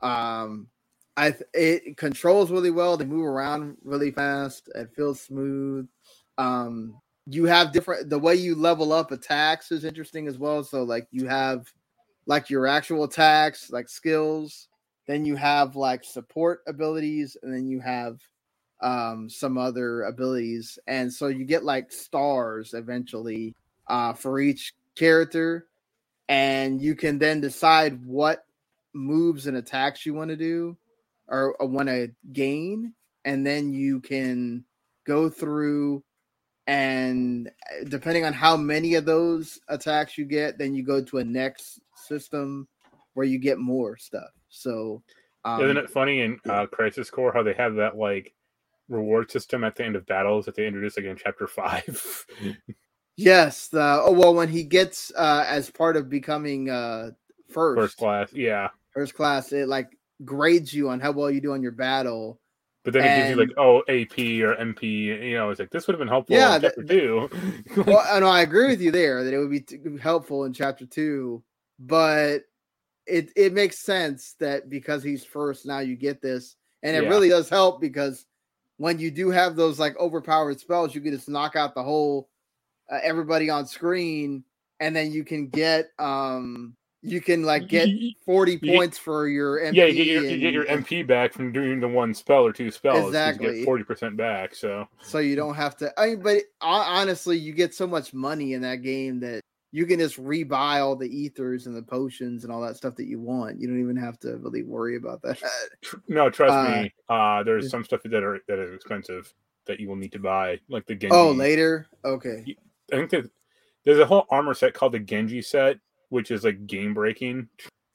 Um, 0.00 0.68
I 1.16 1.32
th- 1.32 1.42
it 1.52 1.96
controls 1.96 2.50
really 2.50 2.70
well. 2.70 2.96
They 2.96 3.04
move 3.04 3.26
around 3.26 3.76
really 3.82 4.12
fast. 4.12 4.68
It 4.74 4.90
feels 4.94 5.20
smooth. 5.20 5.88
Um, 6.36 7.00
you 7.26 7.44
have 7.44 7.72
different 7.72 8.08
the 8.08 8.18
way 8.18 8.36
you 8.36 8.54
level 8.54 8.92
up 8.92 9.10
attacks 9.10 9.72
is 9.72 9.84
interesting 9.84 10.28
as 10.28 10.38
well. 10.38 10.62
So 10.62 10.84
like 10.84 11.08
you 11.10 11.26
have 11.26 11.72
like 12.26 12.50
your 12.50 12.66
actual 12.66 13.04
attacks, 13.04 13.70
like 13.70 13.88
skills. 13.88 14.68
Then 15.06 15.24
you 15.24 15.36
have 15.36 15.74
like 15.74 16.04
support 16.04 16.60
abilities, 16.66 17.36
and 17.42 17.52
then 17.52 17.66
you 17.66 17.80
have 17.80 18.20
um 18.80 19.28
some 19.28 19.58
other 19.58 20.02
abilities. 20.04 20.78
And 20.86 21.12
so 21.12 21.26
you 21.26 21.44
get 21.44 21.64
like 21.64 21.90
stars 21.90 22.74
eventually 22.74 23.54
uh 23.88 24.12
for 24.12 24.38
each 24.38 24.74
character, 24.94 25.67
and 26.28 26.80
you 26.80 26.94
can 26.94 27.18
then 27.18 27.40
decide 27.40 28.04
what 28.04 28.44
moves 28.94 29.46
and 29.46 29.56
attacks 29.56 30.04
you 30.04 30.14
want 30.14 30.30
to 30.30 30.36
do 30.36 30.76
or, 31.28 31.54
or 31.60 31.66
want 31.66 31.88
to 31.88 32.10
gain, 32.32 32.94
and 33.24 33.46
then 33.46 33.72
you 33.72 34.00
can 34.00 34.64
go 35.06 35.28
through 35.28 36.02
and 36.68 37.48
uh, 37.48 37.84
depending 37.88 38.26
on 38.26 38.34
how 38.34 38.56
many 38.56 38.94
of 38.94 39.06
those 39.06 39.58
attacks 39.68 40.18
you 40.18 40.26
get, 40.26 40.58
then 40.58 40.74
you 40.74 40.84
go 40.84 41.02
to 41.02 41.16
a 41.16 41.24
next 41.24 41.80
system 41.94 42.68
where 43.14 43.26
you 43.26 43.38
get 43.38 43.58
more 43.58 43.96
stuff. 43.96 44.28
So, 44.50 45.02
um, 45.46 45.64
isn't 45.64 45.78
it 45.78 45.88
funny 45.88 46.20
in 46.20 46.38
uh, 46.46 46.66
Crisis 46.66 47.10
Core 47.10 47.32
how 47.32 47.42
they 47.42 47.54
have 47.54 47.76
that 47.76 47.96
like 47.96 48.34
reward 48.90 49.30
system 49.30 49.64
at 49.64 49.76
the 49.76 49.84
end 49.84 49.96
of 49.96 50.06
battles 50.06 50.44
that 50.44 50.56
they 50.56 50.66
introduced 50.66 50.98
like 50.98 51.06
in 51.06 51.16
Chapter 51.16 51.46
Five? 51.46 52.26
yes, 53.18 53.68
the 53.68 54.00
oh 54.02 54.12
well, 54.12 54.34
when 54.34 54.48
he 54.48 54.62
gets 54.64 55.12
uh 55.16 55.44
as 55.46 55.68
part 55.70 55.96
of 55.96 56.08
becoming 56.08 56.70
uh 56.70 57.10
first 57.50 57.76
First 57.78 57.96
class, 57.98 58.32
yeah. 58.32 58.68
first 58.94 59.14
class, 59.14 59.52
it 59.52 59.68
like 59.68 59.90
grades 60.24 60.72
you 60.72 60.88
on 60.88 61.00
how 61.00 61.12
well 61.12 61.30
you 61.30 61.40
do 61.40 61.52
on 61.52 61.62
your 61.62 61.72
battle. 61.72 62.40
But 62.84 62.94
then 62.94 63.04
it 63.04 63.14
gives 63.14 63.30
you 63.30 63.36
like 63.36 63.50
oh 63.58 63.80
AP 63.88 64.18
or 64.42 64.56
MP. 64.56 64.82
You 65.28 65.34
know, 65.34 65.50
it's 65.50 65.60
like 65.60 65.70
this 65.70 65.86
would 65.86 65.92
have 65.94 65.98
been 65.98 66.08
helpful 66.08 66.36
Yeah, 66.36 66.56
in 66.56 66.62
that- 66.62 66.74
Chapter 66.76 66.94
Two. 66.94 67.28
well, 67.86 68.06
I 68.10 68.20
know 68.20 68.28
I 68.28 68.40
agree 68.42 68.68
with 68.68 68.80
you 68.80 68.90
there 68.90 69.24
that 69.24 69.34
it 69.34 69.38
would 69.38 69.50
be 69.50 69.60
t- 69.60 69.78
helpful 70.00 70.44
in 70.44 70.52
chapter 70.54 70.86
two, 70.86 71.42
but 71.78 72.44
it 73.06 73.30
it 73.36 73.52
makes 73.52 73.78
sense 73.78 74.34
that 74.38 74.70
because 74.70 75.02
he's 75.02 75.24
first 75.24 75.66
now 75.66 75.80
you 75.80 75.96
get 75.96 76.22
this, 76.22 76.56
and 76.82 76.96
it 76.96 77.02
Yeah. 77.02 77.10
really 77.10 77.28
does 77.28 77.48
help 77.50 77.80
because 77.80 78.24
when 78.78 78.98
you 78.98 79.10
do 79.10 79.28
have 79.30 79.56
those 79.56 79.78
like 79.78 79.98
overpowered 79.98 80.58
spells, 80.60 80.94
you 80.94 81.00
can 81.00 81.12
just 81.12 81.28
knock 81.28 81.56
out 81.56 81.74
the 81.74 81.82
whole 81.82 82.28
uh, 82.90 82.98
everybody 83.02 83.50
on 83.50 83.66
screen, 83.66 84.44
and 84.80 84.94
then 84.94 85.12
you 85.12 85.24
can 85.24 85.48
get 85.48 85.90
um 85.98 86.74
you 87.02 87.20
can 87.20 87.42
like 87.44 87.68
get 87.68 87.88
forty 88.24 88.56
get- 88.56 88.74
points 88.74 88.98
for 88.98 89.28
your 89.28 89.60
MP 89.60 89.74
yeah, 89.74 89.84
you 89.84 89.94
get 89.94 90.06
your 90.06 90.22
you 90.24 90.38
get 90.38 90.52
your 90.52 90.64
MP 90.66 91.06
back 91.06 91.32
from 91.32 91.52
doing 91.52 91.78
the 91.80 91.86
one 91.88 92.12
spell 92.12 92.44
or 92.44 92.52
two 92.52 92.70
spells. 92.70 93.02
You 93.02 93.06
Exactly. 93.08 93.54
get 93.58 93.64
forty 93.64 93.84
percent 93.84 94.16
back. 94.16 94.54
So 94.54 94.88
so 95.02 95.18
you 95.18 95.36
don't 95.36 95.54
have 95.54 95.76
to. 95.78 95.92
I 95.98 96.06
mean, 96.08 96.22
but 96.22 96.42
honestly, 96.60 97.38
you 97.38 97.52
get 97.52 97.74
so 97.74 97.86
much 97.86 98.12
money 98.12 98.52
in 98.54 98.62
that 98.62 98.82
game 98.82 99.20
that 99.20 99.42
you 99.70 99.84
can 99.86 99.98
just 99.98 100.16
rebuy 100.16 100.80
all 100.82 100.96
the 100.96 101.06
ethers 101.14 101.66
and 101.66 101.76
the 101.76 101.82
potions 101.82 102.42
and 102.42 102.52
all 102.52 102.62
that 102.62 102.76
stuff 102.76 102.96
that 102.96 103.04
you 103.06 103.20
want. 103.20 103.60
You 103.60 103.68
don't 103.68 103.80
even 103.80 103.96
have 103.96 104.18
to 104.20 104.36
really 104.38 104.62
worry 104.62 104.96
about 104.96 105.20
that. 105.22 105.38
no, 106.08 106.30
trust 106.30 106.54
Uh, 106.54 106.82
me. 106.82 106.92
Uh, 107.08 107.42
there's 107.42 107.70
some 107.70 107.84
stuff 107.84 108.00
that 108.04 108.24
are 108.24 108.40
that 108.48 108.58
is 108.58 108.74
expensive 108.74 109.32
that 109.66 109.78
you 109.78 109.86
will 109.86 109.96
need 109.96 110.12
to 110.12 110.18
buy, 110.18 110.58
like 110.70 110.86
the 110.86 110.94
Genji. 110.94 111.14
oh, 111.14 111.30
later. 111.32 111.86
Okay. 112.04 112.56
I 112.92 112.96
think 112.96 113.10
that 113.10 113.30
there's 113.84 113.98
a 113.98 114.06
whole 114.06 114.26
armor 114.30 114.54
set 114.54 114.74
called 114.74 114.92
the 114.92 114.98
Genji 114.98 115.42
set, 115.42 115.78
which 116.08 116.30
is 116.30 116.44
like 116.44 116.66
game 116.66 116.94
breaking, 116.94 117.48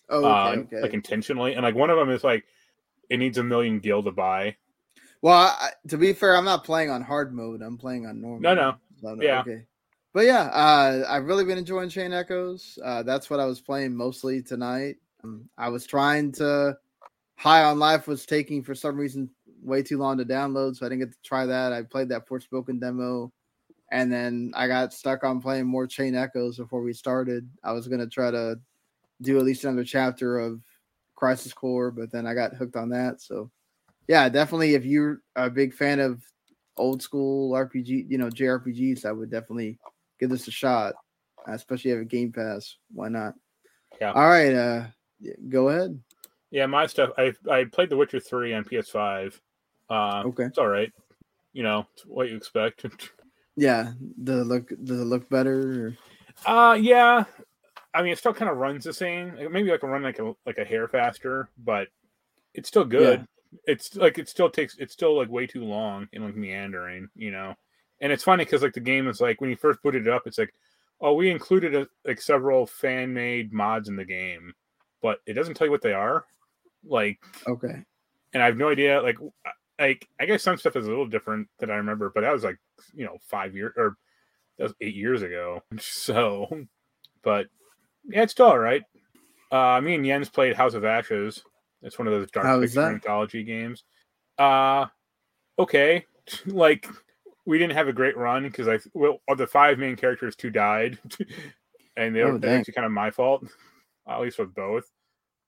Oh, 0.09 0.25
uh, 0.25 0.49
okay. 0.51 0.59
okay. 0.61 0.81
like 0.81 0.93
intentionally, 0.93 1.53
and 1.53 1.63
like 1.63 1.75
one 1.75 1.89
of 1.89 1.97
them 1.97 2.09
is 2.09 2.23
like 2.23 2.45
it 3.09 3.17
needs 3.17 3.37
a 3.37 3.43
million 3.43 3.79
gil 3.79 4.03
to 4.03 4.11
buy. 4.11 4.55
well, 5.21 5.55
I, 5.59 5.69
to 5.89 5.97
be 5.97 6.13
fair, 6.13 6.35
I'm 6.35 6.45
not 6.45 6.63
playing 6.63 6.89
on 6.89 7.01
hard 7.01 7.33
mode. 7.33 7.61
I'm 7.61 7.77
playing 7.77 8.05
on 8.05 8.21
normal. 8.21 8.41
No, 8.41 8.53
no. 8.53 8.75
So, 9.01 9.21
Yeah. 9.21 9.41
Okay. 9.41 9.63
But 10.13 10.25
yeah, 10.25 10.43
uh, 10.43 11.05
I've 11.09 11.25
really 11.25 11.43
been 11.43 11.57
enjoying 11.57 11.89
Chain 11.89 12.13
Echoes. 12.13 12.77
Uh, 12.85 13.01
that's 13.01 13.29
what 13.31 13.39
I 13.39 13.45
was 13.45 13.59
playing 13.61 13.95
mostly 13.95 14.43
tonight. 14.43 14.97
Um, 15.23 15.49
I 15.57 15.69
was 15.69 15.85
trying 15.87 16.31
to. 16.33 16.77
High 17.35 17.63
on 17.63 17.79
Life 17.79 18.07
was 18.07 18.25
taking 18.27 18.61
for 18.63 18.75
some 18.75 18.95
reason 18.95 19.27
way 19.63 19.81
too 19.81 19.97
long 19.97 20.19
to 20.19 20.25
download, 20.25 20.75
so 20.75 20.85
I 20.85 20.89
didn't 20.89 20.99
get 21.01 21.11
to 21.13 21.17
try 21.23 21.47
that. 21.47 21.73
I 21.73 21.81
played 21.81 22.09
that 22.09 22.27
Forspoken 22.29 22.79
demo, 22.79 23.31
and 23.93 24.11
then 24.11 24.51
I 24.55 24.67
got 24.67 24.91
stuck 24.91 25.23
on 25.23 25.39
playing 25.39 25.67
more 25.67 25.85
Chain 25.85 26.15
Echoes 26.15 26.57
before 26.57 26.81
we 26.81 26.93
started. 26.93 27.47
I 27.63 27.73
was 27.73 27.87
gonna 27.87 28.07
try 28.07 28.31
to 28.31 28.59
do 29.21 29.37
at 29.37 29.45
least 29.45 29.63
another 29.63 29.83
chapter 29.83 30.39
of 30.39 30.61
Crisis 31.13 31.53
Core, 31.53 31.91
but 31.91 32.11
then 32.11 32.25
I 32.25 32.33
got 32.33 32.55
hooked 32.55 32.75
on 32.75 32.89
that. 32.89 33.21
So, 33.21 33.51
yeah, 34.07 34.27
definitely. 34.29 34.73
If 34.73 34.83
you're 34.83 35.21
a 35.35 35.47
big 35.47 35.75
fan 35.75 35.99
of 35.99 36.23
old 36.75 37.03
school 37.03 37.51
RPG, 37.51 38.09
you 38.09 38.17
know 38.17 38.29
JRPGs, 38.29 39.05
I 39.05 39.11
would 39.11 39.29
definitely 39.29 39.77
give 40.19 40.31
this 40.31 40.47
a 40.47 40.51
shot, 40.51 40.95
especially 41.47 41.91
if 41.91 41.93
you 41.93 41.99
have 41.99 42.07
a 42.07 42.09
Game 42.09 42.31
Pass. 42.31 42.77
Why 42.91 43.09
not? 43.09 43.35
Yeah. 44.01 44.13
All 44.13 44.27
right. 44.27 44.55
Uh, 44.55 44.85
go 45.49 45.69
ahead. 45.69 46.01
Yeah, 46.49 46.65
my 46.65 46.87
stuff. 46.87 47.11
I 47.19 47.31
I 47.47 47.65
played 47.65 47.91
The 47.91 47.97
Witcher 47.97 48.19
three 48.19 48.55
on 48.55 48.63
PS5. 48.63 49.39
Uh, 49.87 50.23
Okay. 50.25 50.45
it's 50.45 50.57
all 50.57 50.67
right. 50.67 50.91
You 51.51 51.61
know, 51.61 51.85
it's 51.93 52.07
what 52.07 52.29
you 52.29 52.35
expect. 52.35 52.87
Yeah. 53.55 53.91
Does 54.23 54.41
it 54.41 54.47
look 54.47 54.69
does 54.83 54.99
it 55.01 55.05
look 55.05 55.29
better? 55.29 55.95
Or... 56.47 56.71
uh, 56.71 56.73
yeah. 56.73 57.25
I 57.93 58.01
mean, 58.01 58.11
it 58.13 58.17
still 58.17 58.33
kind 58.33 58.49
of 58.49 58.57
runs 58.57 58.83
the 58.85 58.93
same. 58.93 59.37
Maybe 59.51 59.71
I 59.71 59.77
can 59.77 59.89
run 59.89 60.01
like 60.03 60.19
a 60.19 60.33
like 60.45 60.57
a 60.57 60.65
hair 60.65 60.87
faster, 60.87 61.49
but 61.63 61.87
it's 62.53 62.67
still 62.67 62.85
good. 62.85 63.27
It's 63.67 63.95
like 63.95 64.17
it 64.17 64.27
still 64.29 64.49
takes 64.49 64.77
it's 64.79 64.93
still 64.93 65.15
like 65.15 65.29
way 65.29 65.45
too 65.45 65.63
long 65.63 66.07
and 66.13 66.23
like 66.25 66.35
meandering, 66.35 67.09
you 67.15 67.31
know. 67.31 67.53
And 68.01 68.11
it's 68.11 68.23
funny 68.23 68.43
because 68.45 68.63
like 68.63 68.73
the 68.73 68.79
game 68.79 69.07
is 69.07 69.21
like 69.21 69.39
when 69.41 69.49
you 69.49 69.55
first 69.55 69.81
booted 69.83 70.07
it 70.07 70.13
up, 70.13 70.23
it's 70.25 70.39
like, 70.39 70.53
oh, 71.01 71.13
we 71.13 71.29
included 71.29 71.75
a, 71.75 71.87
like 72.03 72.19
several 72.19 72.65
fan 72.65 73.13
made 73.13 73.53
mods 73.53 73.89
in 73.89 73.95
the 73.95 74.05
game, 74.05 74.53
but 75.01 75.19
it 75.27 75.33
doesn't 75.33 75.53
tell 75.53 75.67
you 75.67 75.71
what 75.71 75.83
they 75.83 75.93
are. 75.93 76.25
Like, 76.83 77.19
Okay. 77.47 77.83
and 78.33 78.43
I 78.43 78.47
have 78.47 78.57
no 78.57 78.69
idea. 78.69 79.01
Like, 79.01 79.17
like 79.79 80.07
I 80.19 80.25
guess 80.25 80.41
some 80.43 80.57
stuff 80.57 80.75
is 80.75 80.87
a 80.87 80.89
little 80.89 81.07
different 81.07 81.47
than 81.59 81.69
I 81.69 81.75
remember, 81.75 82.11
but 82.13 82.21
that 82.21 82.33
was 82.33 82.43
like 82.43 82.57
you 82.93 83.05
know 83.05 83.17
five 83.21 83.55
years 83.55 83.73
or 83.77 83.97
that 84.57 84.63
was 84.63 84.73
eight 84.81 84.95
years 84.95 85.21
ago. 85.21 85.61
So, 85.79 86.47
but 87.23 87.47
yeah, 88.05 88.23
it's 88.23 88.31
still 88.33 88.47
all 88.47 88.59
right. 88.59 88.83
Uh, 89.51 89.79
me 89.81 89.95
and 89.95 90.05
Jens 90.05 90.29
played 90.29 90.55
House 90.55 90.73
of 90.73 90.83
Ashes. 90.83 91.43
It's 91.81 91.99
one 91.99 92.07
of 92.07 92.13
those 92.13 92.31
Dark 92.31 92.45
Pictures 92.61 92.77
Anthology 92.95 93.43
games. 93.43 93.83
Uh, 94.37 94.87
okay, 95.59 96.05
like 96.45 96.87
we 97.45 97.57
didn't 97.57 97.73
have 97.73 97.87
a 97.87 97.93
great 97.93 98.17
run 98.17 98.43
because 98.43 98.67
I 98.67 98.79
well 98.93 99.19
of 99.27 99.37
the 99.37 99.47
five 99.47 99.77
main 99.77 99.95
characters, 99.95 100.35
two 100.35 100.49
died, 100.49 100.97
and 101.97 102.15
they 102.15 102.23
Oh, 102.23 102.31
were 102.31 102.39
actually 102.47 102.73
kind 102.73 102.85
of 102.85 102.91
my 102.91 103.11
fault, 103.11 103.45
at 104.07 104.21
least 104.21 104.39
with 104.39 104.53
both. 104.55 104.85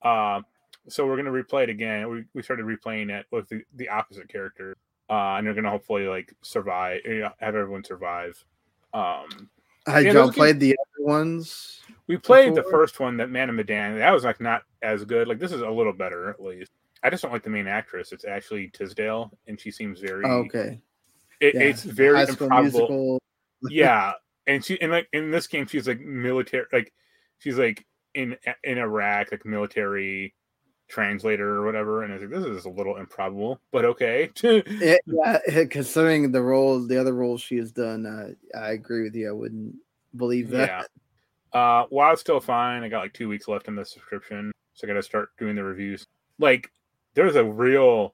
Uh, 0.01 0.41
so 0.87 1.05
we're 1.07 1.17
gonna 1.17 1.31
replay 1.31 1.63
it 1.63 1.69
again. 1.69 2.09
We 2.09 2.25
we 2.33 2.43
started 2.43 2.65
replaying 2.65 3.09
it 3.11 3.25
with 3.31 3.47
the, 3.49 3.63
the 3.75 3.89
opposite 3.89 4.29
character, 4.29 4.75
uh, 5.09 5.35
and 5.37 5.45
they're 5.47 5.53
gonna 5.53 5.69
hopefully 5.69 6.07
like 6.07 6.33
survive, 6.41 7.01
you 7.05 7.19
know, 7.19 7.31
have 7.39 7.55
everyone 7.55 7.83
survive. 7.83 8.43
Um, 8.93 9.49
Had 9.87 10.05
Yeah, 10.05 10.13
y'all 10.13 10.31
played 10.31 10.59
the 10.59 10.75
other 10.79 11.05
ones? 11.05 11.81
we 12.07 12.17
played 12.17 12.55
the 12.55 12.63
first 12.63 12.99
one, 12.99 13.17
that 13.17 13.29
Man 13.29 13.49
of 13.49 13.55
Medan. 13.55 13.97
That 13.99 14.11
was 14.11 14.23
like 14.23 14.39
not 14.41 14.63
as 14.81 15.03
good. 15.05 15.27
Like 15.27 15.39
this 15.39 15.51
is 15.51 15.61
a 15.61 15.69
little 15.69 15.93
better 15.93 16.29
at 16.29 16.41
least. 16.41 16.71
I 17.03 17.09
just 17.09 17.21
don't 17.21 17.31
like 17.31 17.43
the 17.43 17.49
main 17.49 17.67
actress. 17.67 18.11
It's 18.11 18.25
Ashley 18.25 18.69
Tisdale, 18.73 19.31
and 19.47 19.59
she 19.59 19.69
seems 19.69 19.99
very. 19.99 20.25
Oh, 20.25 20.39
okay. 20.45 20.79
it- 21.39 21.53
Yeah. 21.55 21.61
It's 21.61 21.83
very 21.83 22.21
improbable. 22.23 23.19
Yeah, 23.69 24.13
and 24.47 24.63
she 24.63 24.79
and 24.81 24.91
like 24.91 25.07
in 25.13 25.31
this 25.31 25.47
game, 25.47 25.65
she's 25.65 25.87
like 25.87 25.99
military. 25.99 26.65
Like 26.71 26.93
she's 27.39 27.57
like 27.57 27.85
in 28.13 28.37
in 28.63 28.77
Iraq, 28.77 29.31
like 29.31 29.45
military 29.45 30.33
translator 30.87 31.55
or 31.55 31.65
whatever. 31.65 32.03
And 32.03 32.11
I 32.11 32.17
was 32.17 32.23
like, 32.23 32.31
this 32.31 32.45
is 32.45 32.65
a 32.65 32.69
little 32.69 32.97
improbable, 32.97 33.59
but 33.71 33.85
okay. 33.85 34.29
It, 34.43 35.01
yeah, 35.05 35.65
considering 35.69 36.31
the 36.31 36.41
role, 36.41 36.79
the 36.79 36.99
other 36.99 37.13
roles 37.13 37.41
she 37.41 37.57
has 37.57 37.71
done, 37.71 38.05
uh, 38.05 38.57
I 38.57 38.71
agree 38.71 39.03
with 39.03 39.15
you. 39.15 39.29
I 39.29 39.31
wouldn't 39.31 39.75
believe 40.15 40.49
that. 40.51 40.67
Yeah. 41.53 41.59
Uh, 41.59 41.85
while 41.89 42.11
it's 42.11 42.21
still 42.21 42.39
fine, 42.39 42.83
I 42.83 42.89
got 42.89 42.99
like 42.99 43.13
two 43.13 43.29
weeks 43.29 43.47
left 43.47 43.67
in 43.67 43.75
the 43.75 43.85
subscription, 43.85 44.51
so 44.73 44.85
I 44.85 44.89
got 44.89 44.95
to 44.95 45.03
start 45.03 45.29
doing 45.37 45.55
the 45.55 45.63
reviews. 45.63 46.05
Like, 46.37 46.69
there's 47.13 47.37
a 47.37 47.45
real 47.45 48.13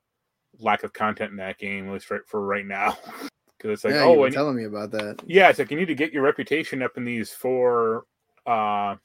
lack 0.60 0.84
of 0.84 0.93
content 0.93 1.31
in 1.31 1.38
that 1.38 1.57
game, 1.57 1.88
at 1.88 1.93
least 1.93 2.11
right 2.11 2.22
for 2.27 2.45
right 2.45 2.65
now, 2.65 2.98
because 3.57 3.72
it's 3.72 3.84
like, 3.84 3.95
yeah, 3.95 4.06
you 4.07 4.19
oh, 4.19 4.23
and, 4.26 4.34
telling 4.34 4.56
me 4.56 4.65
about 4.65 4.91
that. 4.91 5.22
yeah, 5.26 5.49
it's 5.49 5.57
like 5.57 5.72
you 5.72 5.77
need 5.77 5.88
to 5.88 5.95
get 5.95 6.14
your 6.14 6.22
reputation 6.22 6.84
up 6.84 6.98
in 6.98 7.06
these 7.06 7.31
four 7.31 8.03
uh 8.45 8.95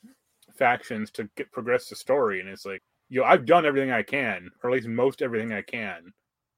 factions 0.57 1.11
to 1.13 1.29
get 1.37 1.51
progress 1.51 1.89
the 1.89 1.97
story, 1.97 2.41
and 2.41 2.49
it's 2.49 2.67
like, 2.67 2.83
yo, 3.09 3.25
I've 3.25 3.47
done 3.47 3.67
everything 3.67 3.91
I 3.91 4.03
can, 4.03 4.51
or 4.63 4.71
at 4.71 4.75
least 4.75 4.89
most 4.89 5.23
everything 5.23 5.53
I 5.53 5.63
can, 5.63 6.13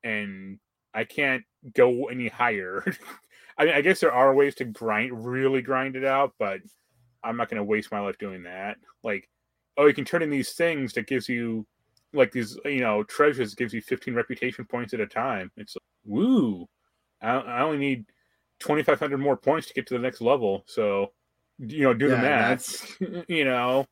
and 0.04 0.58
I 0.94 1.04
can't 1.04 1.42
go 1.74 2.06
any 2.06 2.28
higher. 2.28 2.84
I 3.58 3.64
mean, 3.64 3.74
I 3.74 3.80
guess 3.80 4.00
there 4.00 4.12
are 4.12 4.34
ways 4.34 4.54
to 4.56 4.64
grind, 4.64 5.26
really 5.26 5.62
grind 5.62 5.96
it 5.96 6.04
out, 6.04 6.32
but 6.38 6.60
I'm 7.24 7.36
not 7.36 7.50
going 7.50 7.58
to 7.58 7.64
waste 7.64 7.90
my 7.90 8.00
life 8.00 8.16
doing 8.18 8.44
that. 8.44 8.76
Like, 9.02 9.28
oh, 9.76 9.86
you 9.86 9.94
can 9.94 10.04
turn 10.04 10.22
in 10.22 10.30
these 10.30 10.52
things 10.52 10.92
that 10.94 11.08
gives 11.08 11.28
you, 11.28 11.66
like 12.12 12.30
these, 12.30 12.56
you 12.64 12.80
know, 12.80 13.02
treasures 13.02 13.54
gives 13.54 13.74
you 13.74 13.82
15 13.82 14.14
reputation 14.14 14.64
points 14.64 14.94
at 14.94 15.00
a 15.00 15.06
time. 15.06 15.50
It's 15.56 15.74
like, 15.76 15.82
woo! 16.04 16.68
I, 17.20 17.30
I 17.30 17.60
only 17.62 17.78
need 17.78 18.06
2,500 18.60 19.18
more 19.18 19.36
points 19.36 19.66
to 19.68 19.74
get 19.74 19.86
to 19.88 19.94
the 19.94 20.00
next 20.00 20.20
level. 20.20 20.64
So, 20.66 21.12
you 21.58 21.82
know, 21.82 21.94
do 21.94 22.08
the 22.08 22.16
math. 22.16 22.96
you 23.28 23.44
know, 23.44 23.86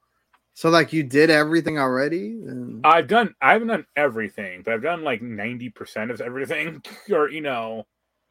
So, 0.56 0.70
like, 0.70 0.90
you 0.90 1.02
did 1.02 1.28
everything 1.28 1.78
already? 1.78 2.34
Then... 2.42 2.80
I've 2.82 3.08
done, 3.08 3.34
I 3.42 3.52
haven't 3.52 3.68
done 3.68 3.84
everything, 3.94 4.62
but 4.64 4.72
I've 4.72 4.82
done 4.82 5.04
like 5.04 5.20
90% 5.20 6.10
of 6.10 6.22
everything, 6.22 6.82
or, 7.12 7.28
you 7.28 7.42
know, 7.42 7.84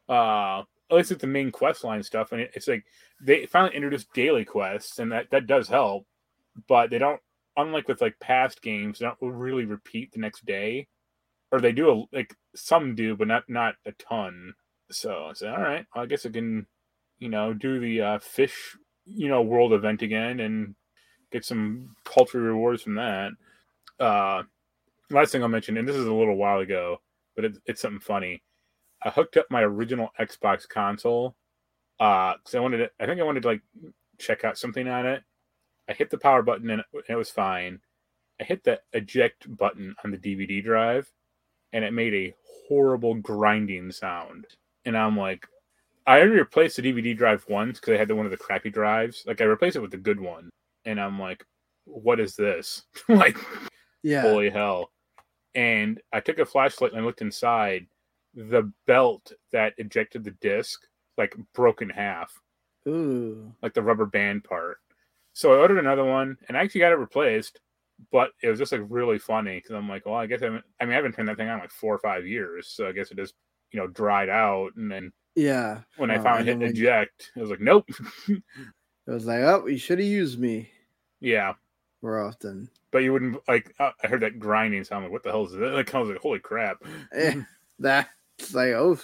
uh, 0.08 0.64
at 0.90 0.96
least 0.96 1.10
with 1.10 1.20
the 1.20 1.28
main 1.28 1.52
quest 1.52 1.84
line 1.84 2.02
stuff. 2.02 2.32
And 2.32 2.40
it, 2.40 2.50
it's 2.54 2.66
like 2.66 2.84
they 3.22 3.46
finally 3.46 3.76
introduced 3.76 4.12
daily 4.12 4.44
quests, 4.44 4.98
and 4.98 5.12
that, 5.12 5.30
that 5.30 5.46
does 5.46 5.68
help, 5.68 6.04
but 6.66 6.90
they 6.90 6.98
don't, 6.98 7.20
unlike 7.56 7.86
with 7.86 8.00
like 8.00 8.18
past 8.18 8.60
games, 8.60 8.98
they 8.98 9.06
don't 9.06 9.18
really 9.20 9.64
repeat 9.64 10.10
the 10.10 10.18
next 10.18 10.44
day. 10.44 10.88
Or 11.52 11.60
they 11.60 11.70
do 11.70 11.92
a, 11.92 12.16
like 12.16 12.34
some 12.56 12.96
do, 12.96 13.14
but 13.14 13.28
not 13.28 13.44
not 13.48 13.76
a 13.86 13.92
ton. 13.92 14.52
So 14.90 15.26
I 15.30 15.32
said, 15.34 15.52
all 15.52 15.62
right, 15.62 15.86
well, 15.94 16.02
I 16.02 16.08
guess 16.08 16.26
I 16.26 16.30
can, 16.30 16.66
you 17.20 17.28
know, 17.28 17.54
do 17.54 17.78
the 17.78 18.00
uh, 18.00 18.18
fish, 18.18 18.76
you 19.04 19.28
know, 19.28 19.42
world 19.42 19.72
event 19.72 20.02
again 20.02 20.40
and 20.40 20.74
get 21.36 21.44
some 21.44 21.94
paltry 22.06 22.40
rewards 22.40 22.82
from 22.82 22.94
that. 22.94 23.32
Uh, 24.00 24.42
last 25.10 25.32
thing 25.32 25.42
I'll 25.42 25.48
mention, 25.48 25.76
and 25.76 25.86
this 25.86 25.94
is 25.96 26.06
a 26.06 26.12
little 26.12 26.36
while 26.36 26.60
ago, 26.60 27.02
but 27.34 27.44
it, 27.44 27.58
it's 27.66 27.82
something 27.82 28.00
funny. 28.00 28.42
I 29.04 29.10
hooked 29.10 29.36
up 29.36 29.46
my 29.50 29.60
original 29.62 30.08
Xbox 30.18 30.66
console 30.66 31.36
because 31.98 32.54
I 32.54 32.60
wanted 32.60 32.78
to, 32.78 32.90
I 32.98 33.04
think 33.04 33.20
I 33.20 33.24
wanted 33.24 33.42
to 33.42 33.48
like 33.48 33.60
check 34.18 34.44
out 34.44 34.56
something 34.56 34.88
on 34.88 35.04
it. 35.04 35.22
I 35.90 35.92
hit 35.92 36.08
the 36.08 36.16
power 36.16 36.42
button 36.42 36.70
and 36.70 36.80
it, 36.80 37.04
it 37.10 37.14
was 37.14 37.30
fine. 37.30 37.80
I 38.40 38.44
hit 38.44 38.64
the 38.64 38.80
eject 38.94 39.54
button 39.54 39.94
on 40.04 40.10
the 40.10 40.18
DVD 40.18 40.64
drive 40.64 41.12
and 41.74 41.84
it 41.84 41.92
made 41.92 42.14
a 42.14 42.34
horrible 42.66 43.14
grinding 43.14 43.92
sound. 43.92 44.46
And 44.86 44.96
I'm 44.96 45.18
like, 45.18 45.46
I 46.06 46.18
already 46.18 46.38
replaced 46.38 46.76
the 46.76 46.82
DVD 46.82 47.14
drive 47.14 47.44
once 47.46 47.78
because 47.78 47.94
I 47.94 47.98
had 47.98 48.08
the 48.08 48.16
one 48.16 48.24
of 48.24 48.30
the 48.30 48.38
crappy 48.38 48.70
drives. 48.70 49.24
Like 49.26 49.42
I 49.42 49.44
replaced 49.44 49.76
it 49.76 49.80
with 49.80 49.90
the 49.90 49.98
good 49.98 50.20
one, 50.20 50.48
and 50.86 50.98
I'm 51.00 51.18
like, 51.20 51.44
what 51.84 52.18
is 52.20 52.34
this? 52.34 52.82
like, 53.08 53.36
Yeah. 54.02 54.22
holy 54.22 54.48
hell! 54.50 54.92
And 55.54 56.00
I 56.12 56.20
took 56.20 56.38
a 56.38 56.46
flashlight 56.46 56.92
and 56.92 57.00
I 57.00 57.04
looked 57.04 57.20
inside. 57.22 57.86
The 58.34 58.70
belt 58.86 59.32
that 59.52 59.72
ejected 59.78 60.22
the 60.24 60.32
disc 60.42 60.80
like 61.16 61.34
broke 61.54 61.80
in 61.80 61.88
half, 61.88 62.30
Ooh. 62.86 63.50
like 63.62 63.72
the 63.72 63.82
rubber 63.82 64.04
band 64.06 64.44
part. 64.44 64.78
So 65.32 65.52
I 65.52 65.58
ordered 65.58 65.78
another 65.78 66.04
one, 66.04 66.36
and 66.48 66.56
I 66.56 66.60
actually 66.62 66.80
got 66.80 66.92
it 66.92 66.96
replaced. 66.96 67.60
But 68.12 68.32
it 68.42 68.50
was 68.50 68.58
just 68.58 68.72
like 68.72 68.82
really 68.90 69.18
funny 69.18 69.56
because 69.56 69.70
I'm 69.74 69.88
like, 69.88 70.04
well, 70.04 70.16
I 70.16 70.26
guess 70.26 70.42
I 70.42 70.46
haven't. 70.46 70.64
I 70.80 70.84
mean, 70.84 70.92
I 70.92 70.96
haven't 70.96 71.12
turned 71.12 71.28
that 71.28 71.38
thing 71.38 71.48
on 71.48 71.58
like 71.60 71.70
four 71.70 71.94
or 71.94 71.98
five 71.98 72.26
years, 72.26 72.68
so 72.68 72.86
I 72.86 72.92
guess 72.92 73.10
it 73.10 73.16
just 73.16 73.34
you 73.72 73.80
know 73.80 73.86
dried 73.86 74.28
out. 74.28 74.72
And 74.76 74.92
then 74.92 75.10
Yeah. 75.34 75.80
when 75.96 76.10
I 76.10 76.18
Oh, 76.18 76.22
finally 76.22 76.44
hit 76.44 76.60
eject, 76.62 77.32
it 77.34 77.40
was 77.40 77.48
like, 77.50 77.60
nope. 77.60 77.88
It 78.28 79.12
was 79.12 79.24
like, 79.24 79.40
oh, 79.40 79.66
you 79.66 79.78
should 79.78 79.98
have 80.00 80.08
used 80.08 80.38
me 80.38 80.68
yeah, 81.20 81.54
more 82.02 82.24
often. 82.24 82.68
but 82.90 82.98
you 82.98 83.12
wouldn't 83.12 83.40
like. 83.48 83.74
I 83.80 83.92
heard 84.04 84.22
that 84.22 84.38
grinding 84.38 84.84
sound. 84.84 85.04
Like, 85.04 85.12
what 85.12 85.22
the 85.22 85.30
hell 85.30 85.46
is 85.46 85.52
that? 85.52 85.72
Like, 85.72 85.94
I 85.94 85.98
was 85.98 86.10
like, 86.10 86.18
holy 86.18 86.38
crap. 86.38 86.78
Eh, 87.12 87.40
that's 87.78 88.08
like, 88.52 88.72
oh, 88.72 88.98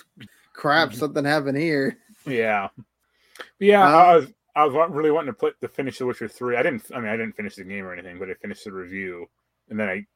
crap, 0.52 0.94
something 0.94 1.24
happened 1.24 1.58
here. 1.58 1.98
Yeah, 2.26 2.68
but 2.76 3.46
yeah. 3.58 3.82
Uh, 3.82 3.98
I 3.98 4.16
was 4.16 4.26
I 4.54 4.64
was 4.66 4.90
really 4.90 5.10
wanting 5.10 5.32
to 5.32 5.38
put 5.38 5.60
to 5.60 5.68
finish 5.68 5.98
The 5.98 6.06
Witcher 6.06 6.28
three. 6.28 6.56
I 6.56 6.62
didn't. 6.62 6.84
I 6.94 7.00
mean, 7.00 7.08
I 7.08 7.16
didn't 7.16 7.36
finish 7.36 7.56
the 7.56 7.64
game 7.64 7.84
or 7.84 7.92
anything, 7.92 8.18
but 8.18 8.30
I 8.30 8.34
finished 8.34 8.64
the 8.64 8.72
review, 8.72 9.28
and 9.70 9.78
then 9.78 9.88
I 9.88 10.06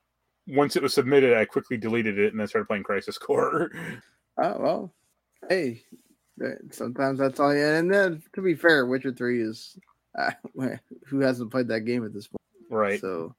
once 0.48 0.76
it 0.76 0.82
was 0.82 0.94
submitted, 0.94 1.36
I 1.36 1.44
quickly 1.44 1.76
deleted 1.76 2.18
it 2.18 2.32
and 2.32 2.40
then 2.40 2.46
started 2.46 2.66
playing 2.68 2.84
Crisis 2.84 3.18
Core. 3.18 3.70
Oh, 4.38 4.56
well, 4.60 4.94
hey, 5.48 5.82
eh, 6.44 6.56
sometimes 6.70 7.18
that's 7.20 7.40
all. 7.40 7.54
Yeah, 7.56 7.76
and 7.78 7.90
then 7.90 8.22
to 8.34 8.42
be 8.42 8.54
fair, 8.54 8.84
Witcher 8.84 9.14
3 9.14 9.40
is, 9.40 9.78
who 11.06 11.20
hasn't 11.20 11.50
played 11.50 11.68
that 11.68 11.80
game 11.80 12.04
at 12.04 12.12
this 12.12 12.26
point? 12.26 12.40
right. 12.70 13.00
So, 13.00 13.34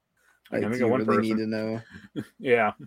I 0.52 0.58
like, 0.58 0.64
do 0.64 0.70
think 0.70 0.82
you 0.82 0.88
one 0.88 1.06
really 1.06 1.28
need 1.28 1.38
to 1.38 1.48
know? 1.48 1.82
Yeah. 2.40 2.72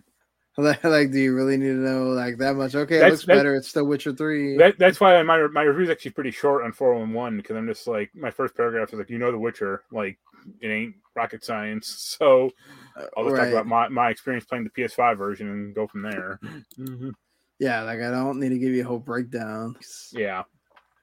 Like, 0.57 0.83
like, 0.83 1.11
do 1.11 1.17
you 1.17 1.33
really 1.33 1.55
need 1.55 1.67
to 1.67 1.73
know 1.75 2.07
like 2.07 2.37
that 2.39 2.55
much? 2.55 2.75
Okay, 2.75 2.99
it 2.99 3.09
looks 3.09 3.23
better. 3.23 3.55
It's 3.55 3.69
still 3.69 3.85
Witcher 3.85 4.11
3. 4.11 4.57
That, 4.57 4.77
that's 4.77 4.99
why 4.99 5.23
my 5.23 5.47
my 5.47 5.61
review 5.61 5.85
is 5.85 5.89
actually 5.89 6.11
pretty 6.11 6.31
short 6.31 6.65
on 6.65 6.73
411 6.73 7.37
because 7.37 7.55
I'm 7.55 7.67
just 7.67 7.87
like 7.87 8.11
my 8.13 8.29
first 8.29 8.53
paragraph 8.55 8.91
is 8.91 8.99
like 8.99 9.09
you 9.09 9.17
know 9.17 9.31
The 9.31 9.39
Witcher 9.39 9.83
like 9.93 10.19
it 10.59 10.67
ain't 10.67 10.95
rocket 11.15 11.45
science 11.45 11.87
so 11.87 12.51
Uh, 12.97 13.05
I'll 13.15 13.23
just 13.23 13.37
right. 13.37 13.45
talk 13.45 13.53
about 13.53 13.65
my, 13.65 13.87
my 13.87 14.09
experience 14.09 14.43
playing 14.43 14.65
the 14.65 14.69
PS5 14.71 15.17
version 15.17 15.49
and 15.49 15.73
go 15.73 15.87
from 15.87 16.01
there. 16.01 16.37
Mhm. 16.77 17.13
Yeah, 17.59 17.83
like 17.83 18.01
I 18.01 18.11
don't 18.11 18.39
need 18.39 18.49
to 18.49 18.59
give 18.59 18.73
you 18.73 18.81
a 18.81 18.87
whole 18.87 18.99
breakdown. 18.99 19.77
Yeah. 20.11 20.43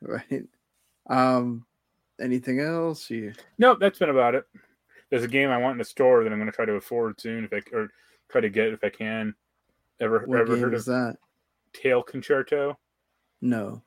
Right. 0.02 0.44
Um, 1.08 1.64
anything 2.20 2.60
else? 2.60 3.08
You 3.10 3.32
Nope, 3.58 3.78
that's 3.80 3.98
been 3.98 4.10
about 4.10 4.34
it. 4.34 4.44
There's 5.10 5.24
a 5.24 5.28
game 5.28 5.50
I 5.50 5.56
want 5.58 5.72
in 5.72 5.78
the 5.78 5.84
store 5.84 6.22
that 6.22 6.32
I'm 6.32 6.38
going 6.38 6.50
to 6.50 6.54
try 6.56 6.64
to 6.66 6.74
afford 6.74 7.20
soon 7.20 7.44
if 7.44 7.52
I 7.52 7.62
or 7.76 7.88
try 8.28 8.40
to 8.40 8.50
get 8.50 8.68
if 8.72 8.84
I 8.84 8.90
can. 8.90 9.34
Ever 10.00 10.22
what 10.26 10.40
ever 10.40 10.56
heard 10.56 10.74
is 10.74 10.86
of 10.86 10.94
that? 10.94 11.16
Tail 11.72 12.02
Concerto? 12.02 12.78
No. 13.40 13.82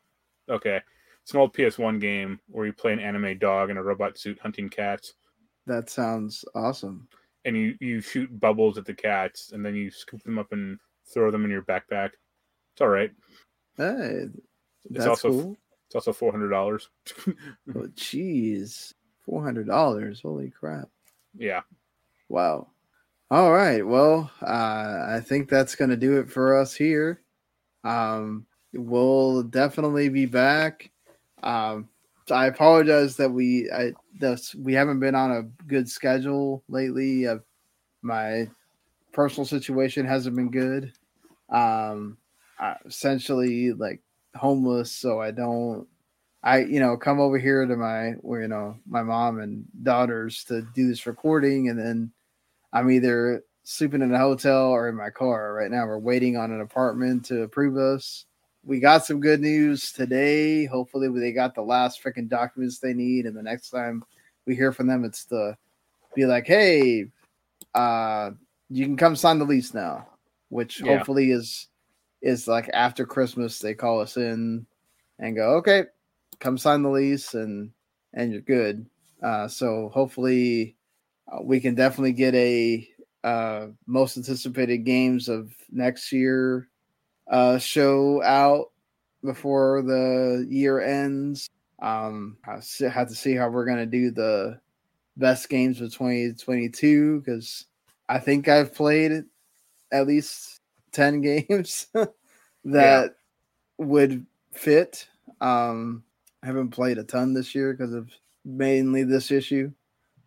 Okay. 0.50 0.82
It's 1.24 1.34
an 1.34 1.40
old 1.40 1.54
PS1 1.54 2.02
game 2.02 2.40
where 2.48 2.66
you 2.66 2.74
play 2.74 2.92
an 2.94 3.00
anime 3.00 3.38
dog 3.38 3.70
in 3.70 3.78
a 3.78 3.84
robot 3.84 4.18
suit 4.18 4.40
hunting 4.40 4.70
cats, 4.70 5.14
That 5.68 5.90
sounds 5.90 6.44
awesome. 6.56 7.08
and 7.46 7.56
you 7.56 7.76
you 7.80 8.02
shoot 8.02 8.40
bubbles 8.40 8.78
at 8.80 8.86
the 8.86 8.94
cats, 8.94 9.52
and 9.52 9.64
then 9.66 9.76
you 9.76 9.92
scoop 9.92 10.24
them 10.24 10.40
up 10.40 10.52
and 10.52 10.80
throw 11.14 11.30
them 11.32 11.46
in 11.46 11.52
your 11.52 11.62
backpack. 11.62 12.12
It's 12.74 12.82
all 12.82 12.88
right. 12.88 13.12
Hey, 13.78 14.26
It's 14.26 14.34
that's 14.90 15.08
also 15.08 15.30
cool. 15.30 15.58
It's 15.92 15.96
also 16.08 16.14
four 16.14 16.32
hundred 16.32 16.52
dollars. 16.52 16.88
Oh, 17.76 17.88
jeez, 17.96 18.94
four 19.26 19.44
hundred 19.44 19.68
dollars. 19.68 20.22
Holy 20.22 20.50
crap! 20.50 20.88
yeah. 21.38 21.64
Wow. 22.30 22.68
All 23.30 23.52
right. 23.52 23.86
Well, 23.86 24.32
uh, 24.42 25.06
I 25.10 25.20
think 25.22 25.50
that's 25.50 25.76
going 25.76 25.90
to 25.90 25.98
do 25.98 26.18
it 26.20 26.32
for 26.32 26.58
us 26.58 26.74
here. 26.74 27.24
Um, 27.84 28.46
we'll 28.74 29.44
definitely 29.44 30.08
be 30.08 30.26
back. 30.26 30.90
Um, 31.44 31.90
I 32.30 32.46
apologize 32.46 33.18
that 33.18 33.30
we 33.30 33.70
I 33.70 33.92
this 34.18 34.56
we 34.56 34.74
haven't 34.74 35.02
been 35.02 35.16
on 35.16 35.32
a 35.32 35.44
good 35.68 35.90
schedule 35.90 36.64
lately. 36.70 37.28
Uh, 37.28 37.40
my 38.02 38.50
personal 39.12 39.46
situation 39.46 40.06
hasn't 40.06 40.38
been 40.38 40.52
good. 40.52 40.94
Um, 41.50 42.18
I, 42.58 42.76
essentially 42.86 43.74
like 43.74 44.02
homeless, 44.36 44.92
so 44.92 45.22
I 45.22 45.32
don't. 45.32 45.88
I 46.44 46.60
you 46.62 46.80
know 46.80 46.98
come 46.98 47.20
over 47.20 47.38
here 47.38 47.66
to 47.66 47.76
my 47.76 48.12
where 48.22 48.42
you 48.42 48.48
know 48.48 48.78
my 48.88 49.04
mom 49.04 49.40
and 49.40 49.64
daughters 49.84 50.44
to 50.46 50.64
do 50.74 50.88
this 50.88 51.06
recording, 51.06 51.70
and 51.70 51.78
then 51.80 52.12
I'm 52.74 52.90
either 52.90 53.44
sleeping 53.64 54.02
in 54.02 54.14
a 54.14 54.18
hotel 54.18 54.70
or 54.70 54.90
in 54.90 54.96
my 54.96 55.10
car. 55.10 55.54
Right 55.54 55.70
now, 55.70 55.86
we're 55.86 56.00
waiting 56.00 56.38
on 56.38 56.52
an 56.52 56.62
apartment 56.62 57.26
to 57.26 57.44
approve 57.44 57.78
us. 57.78 58.26
We 58.64 58.80
got 58.80 59.06
some 59.06 59.20
good 59.20 59.42
news 59.42 59.92
today. 59.92 60.66
Hopefully, 60.66 61.10
they 61.20 61.32
got 61.32 61.56
the 61.56 61.62
last 61.62 62.04
freaking 62.04 62.30
documents 62.30 62.80
they 62.80 62.94
need, 62.94 63.26
and 63.26 63.36
the 63.36 63.44
next 63.44 63.70
time 63.70 64.04
we 64.48 64.56
hear 64.56 64.72
from 64.72 64.88
them, 64.88 65.04
it's 65.06 65.26
to 65.26 65.58
be 66.16 66.26
like, 66.26 66.48
"Hey, 66.48 67.06
uh, 67.76 68.32
you 68.70 68.86
can 68.86 68.98
come 68.98 69.16
sign 69.16 69.40
the 69.40 69.46
lease 69.46 69.74
now," 69.74 70.08
which 70.50 70.80
Yeah. 70.80 70.98
hopefully 70.98 71.32
is 71.32 71.68
is 72.22 72.48
like 72.48 72.70
after 72.74 73.06
Christmas. 73.06 73.60
They 73.60 73.74
call 73.74 74.00
us 74.00 74.18
in 74.18 74.66
and 75.20 75.36
go, 75.36 75.56
"Okay, 75.58 75.86
come 76.40 76.58
sign 76.58 76.84
the 76.84 76.90
lease," 76.90 77.34
and 77.34 77.72
and 78.14 78.32
you're 78.32 78.42
good. 78.42 78.86
Uh, 79.22 79.48
so 79.48 79.90
hopefully, 79.94 80.76
uh, 81.32 81.42
we 81.44 81.60
can 81.60 81.76
definitely 81.76 82.14
get 82.14 82.36
a 82.36 82.88
uh, 83.24 83.68
most 83.86 84.18
anticipated 84.18 84.80
games 84.80 85.30
of 85.30 85.54
next 85.72 86.12
year 86.12 86.68
uh, 87.30 87.58
show 87.58 88.22
out 88.24 88.72
before 89.24 89.82
the 89.84 90.46
year 90.50 90.82
ends. 90.82 91.50
Um, 91.82 92.38
I 92.46 92.60
have 92.90 93.08
to 93.10 93.16
see 93.16 93.36
how 93.36 93.50
we're 93.50 93.66
gonna 93.66 93.86
do 93.86 94.12
the 94.12 94.60
best 95.18 95.50
games 95.50 95.82
of 95.82 95.94
2022 95.94 97.20
because 97.20 97.66
I 98.10 98.20
think 98.20 98.48
I've 98.48 98.74
played 98.74 99.24
at 99.92 100.08
least 100.08 100.61
10 100.92 101.22
games 101.50 101.88
that 102.66 103.16
would 103.78 104.26
fit. 104.54 105.08
Um, 105.40 106.04
I 106.44 106.48
haven't 106.48 106.70
played 106.70 106.98
a 106.98 107.04
ton 107.04 107.34
this 107.34 107.54
year 107.54 107.74
because 107.74 107.94
of 107.94 108.10
mainly 108.46 109.04
this 109.04 109.32
issue. 109.32 109.72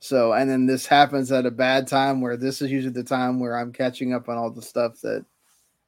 So, 0.01 0.33
and 0.35 0.51
then 0.51 0.67
this 0.67 0.87
happens 0.87 1.33
at 1.33 1.47
a 1.47 1.51
bad 1.51 1.87
time 1.87 2.21
where 2.21 2.37
this 2.37 2.61
is 2.61 2.71
usually 2.71 2.93
the 2.93 3.03
time 3.03 3.41
where 3.41 3.57
I'm 3.57 3.73
catching 3.73 4.13
up 4.13 4.29
on 4.29 4.37
all 4.37 4.51
the 4.51 4.61
stuff 4.61 5.01
that 5.01 5.25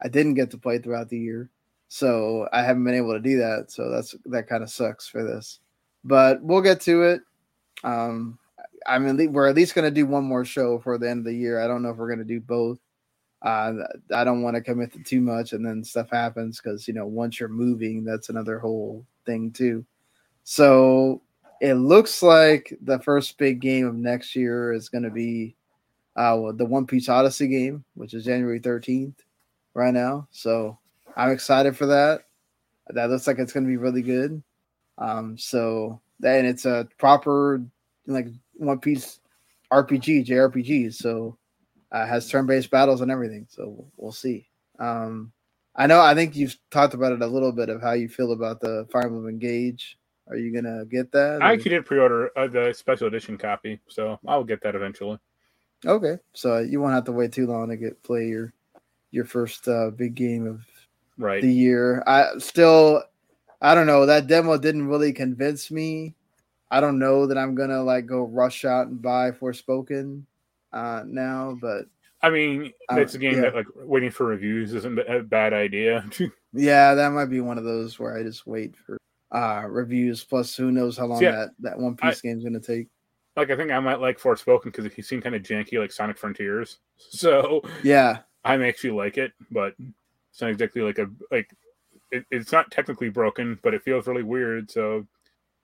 I 0.02 0.08
didn't 0.08 0.34
get 0.34 0.50
to 0.52 0.58
play 0.58 0.78
throughout 0.78 1.08
the 1.08 1.18
year. 1.18 1.50
So 1.88 2.48
I 2.52 2.62
haven't 2.62 2.84
been 2.84 2.94
able 2.94 3.12
to 3.12 3.20
do 3.20 3.36
that. 3.38 3.70
So 3.70 3.90
that's 3.90 4.14
that 4.26 4.48
kind 4.48 4.62
of 4.62 4.70
sucks 4.70 5.06
for 5.06 5.22
this. 5.22 5.60
But 6.02 6.42
we'll 6.42 6.62
get 6.62 6.80
to 6.82 7.02
it. 7.02 7.20
Um, 7.84 8.38
I 8.86 8.98
mean, 8.98 9.32
we're 9.32 9.48
at 9.48 9.54
least 9.54 9.74
going 9.74 9.84
to 9.84 9.90
do 9.90 10.06
one 10.06 10.24
more 10.24 10.44
show 10.44 10.78
for 10.78 10.98
the 10.98 11.10
end 11.10 11.20
of 11.20 11.24
the 11.24 11.34
year. 11.34 11.60
I 11.60 11.66
don't 11.66 11.82
know 11.82 11.90
if 11.90 11.96
we're 11.96 12.08
going 12.08 12.18
to 12.18 12.24
do 12.24 12.40
both. 12.40 12.78
Uh, 13.42 13.72
I 14.14 14.24
don't 14.24 14.42
want 14.42 14.56
to 14.56 14.62
commit 14.62 14.92
to 14.92 15.02
too 15.02 15.20
much, 15.20 15.52
and 15.52 15.64
then 15.64 15.84
stuff 15.84 16.10
happens 16.10 16.60
because 16.60 16.88
you 16.88 16.94
know 16.94 17.06
once 17.06 17.38
you're 17.38 17.48
moving, 17.48 18.04
that's 18.04 18.28
another 18.28 18.58
whole 18.58 19.04
thing 19.24 19.50
too. 19.50 19.84
So 20.44 21.22
it 21.60 21.74
looks 21.74 22.22
like 22.22 22.76
the 22.82 22.98
first 23.00 23.38
big 23.38 23.60
game 23.60 23.86
of 23.86 23.94
next 23.94 24.36
year 24.36 24.72
is 24.72 24.88
going 24.88 25.04
to 25.04 25.10
be 25.10 25.56
uh, 26.16 26.52
the 26.52 26.64
One 26.64 26.86
Piece 26.86 27.08
Odyssey 27.08 27.48
game, 27.48 27.84
which 27.94 28.14
is 28.14 28.24
January 28.24 28.60
13th 28.60 29.14
right 29.74 29.92
now. 29.92 30.26
So 30.30 30.78
I'm 31.16 31.30
excited 31.30 31.76
for 31.76 31.86
that. 31.86 32.22
That 32.88 33.10
looks 33.10 33.26
like 33.26 33.38
it's 33.38 33.52
going 33.52 33.64
to 33.64 33.70
be 33.70 33.76
really 33.76 34.02
good. 34.02 34.42
Um, 34.98 35.36
so 35.36 36.00
then 36.20 36.46
it's 36.46 36.64
a 36.64 36.88
proper 36.98 37.62
like 38.06 38.28
One 38.54 38.78
Piece 38.78 39.20
RPG, 39.72 40.26
JRPG. 40.26 40.94
So 40.94 41.36
uh, 41.96 42.06
has 42.06 42.28
turn-based 42.28 42.70
battles 42.70 43.00
and 43.00 43.10
everything. 43.10 43.46
So 43.48 43.68
we'll, 43.68 43.88
we'll 43.96 44.12
see. 44.12 44.48
Um, 44.78 45.32
I 45.74 45.86
know. 45.86 46.00
I 46.00 46.14
think 46.14 46.36
you've 46.36 46.56
talked 46.70 46.94
about 46.94 47.12
it 47.12 47.22
a 47.22 47.26
little 47.26 47.52
bit 47.52 47.68
of 47.68 47.80
how 47.82 47.92
you 47.92 48.08
feel 48.08 48.32
about 48.32 48.60
the 48.60 48.86
Fire 48.92 49.04
Emblem 49.06 49.28
Engage. 49.28 49.98
Are 50.28 50.36
you 50.36 50.52
gonna 50.52 50.84
get 50.86 51.12
that? 51.12 51.40
I 51.42 51.50
or- 51.50 51.52
actually 51.52 51.70
did 51.70 51.86
pre-order 51.86 52.30
uh, 52.36 52.46
the 52.48 52.72
special 52.72 53.06
edition 53.06 53.38
copy, 53.38 53.80
so 53.88 54.18
I'll 54.26 54.42
get 54.44 54.60
that 54.62 54.74
eventually. 54.74 55.18
Okay, 55.84 56.16
so 56.32 56.58
you 56.58 56.80
won't 56.80 56.94
have 56.94 57.04
to 57.04 57.12
wait 57.12 57.32
too 57.32 57.46
long 57.46 57.68
to 57.68 57.76
get 57.76 58.02
play 58.02 58.26
your 58.26 58.52
your 59.12 59.24
first 59.24 59.68
uh, 59.68 59.90
big 59.90 60.14
game 60.14 60.46
of 60.46 60.62
Right. 61.18 61.40
the 61.40 61.52
year. 61.52 62.02
I 62.06 62.36
still, 62.38 63.02
I 63.62 63.74
don't 63.74 63.86
know. 63.86 64.04
That 64.04 64.26
demo 64.26 64.58
didn't 64.58 64.88
really 64.88 65.12
convince 65.12 65.70
me. 65.70 66.14
I 66.70 66.80
don't 66.80 66.98
know 66.98 67.26
that 67.26 67.38
I'm 67.38 67.54
gonna 67.54 67.82
like 67.82 68.06
go 68.06 68.24
rush 68.24 68.64
out 68.64 68.88
and 68.88 69.00
buy 69.00 69.30
Forspoken 69.30 70.22
uh, 70.76 71.02
now, 71.06 71.56
but 71.60 71.86
I 72.22 72.30
mean, 72.30 72.72
Uh, 72.92 72.96
it's 73.00 73.14
a 73.14 73.18
game 73.18 73.34
yeah. 73.36 73.40
that 73.42 73.54
like 73.54 73.66
waiting 73.74 74.10
for 74.10 74.26
reviews 74.26 74.74
isn't 74.74 74.98
a 74.98 75.22
bad 75.22 75.52
idea. 75.52 76.04
yeah, 76.52 76.94
that 76.94 77.12
might 77.12 77.26
be 77.26 77.40
one 77.40 77.58
of 77.58 77.64
those 77.64 77.98
where 77.98 78.16
I 78.16 78.22
just 78.22 78.46
wait 78.46 78.74
for 78.76 78.98
uh 79.34 79.64
reviews. 79.68 80.22
Plus, 80.24 80.54
who 80.56 80.70
knows 80.70 80.96
how 80.96 81.06
long 81.06 81.22
Yeah, 81.22 81.32
that 81.32 81.50
that 81.60 81.78
One 81.78 81.96
Piece 81.96 82.20
game's 82.20 82.44
gonna 82.44 82.60
take. 82.60 82.88
like 83.36 83.50
I 83.50 83.56
think 83.56 83.70
I 83.70 83.80
might 83.80 84.00
like 84.00 84.20
Forspoken 84.20 84.64
because 84.64 84.86
he 84.92 85.02
seemed 85.02 85.22
kind 85.24 85.34
of 85.34 85.42
janky, 85.42 85.78
like 85.78 85.92
Sonic 85.92 86.18
Frontiers. 86.18 86.78
So 87.10 87.62
Yeah, 87.82 88.18
I 88.44 88.56
may 88.56 88.68
actually 88.68 88.92
like 88.92 89.18
it, 89.18 89.32
but 89.50 89.74
it's 90.30 90.40
not 90.40 90.50
exactly 90.50 90.82
like 90.82 90.98
a 90.98 91.08
like. 91.30 91.50
It, 92.12 92.24
it's 92.30 92.52
not 92.52 92.70
technically 92.70 93.08
broken, 93.10 93.58
but 93.62 93.74
it 93.74 93.82
feels 93.82 94.06
really 94.06 94.22
weird. 94.22 94.70
So 94.70 95.06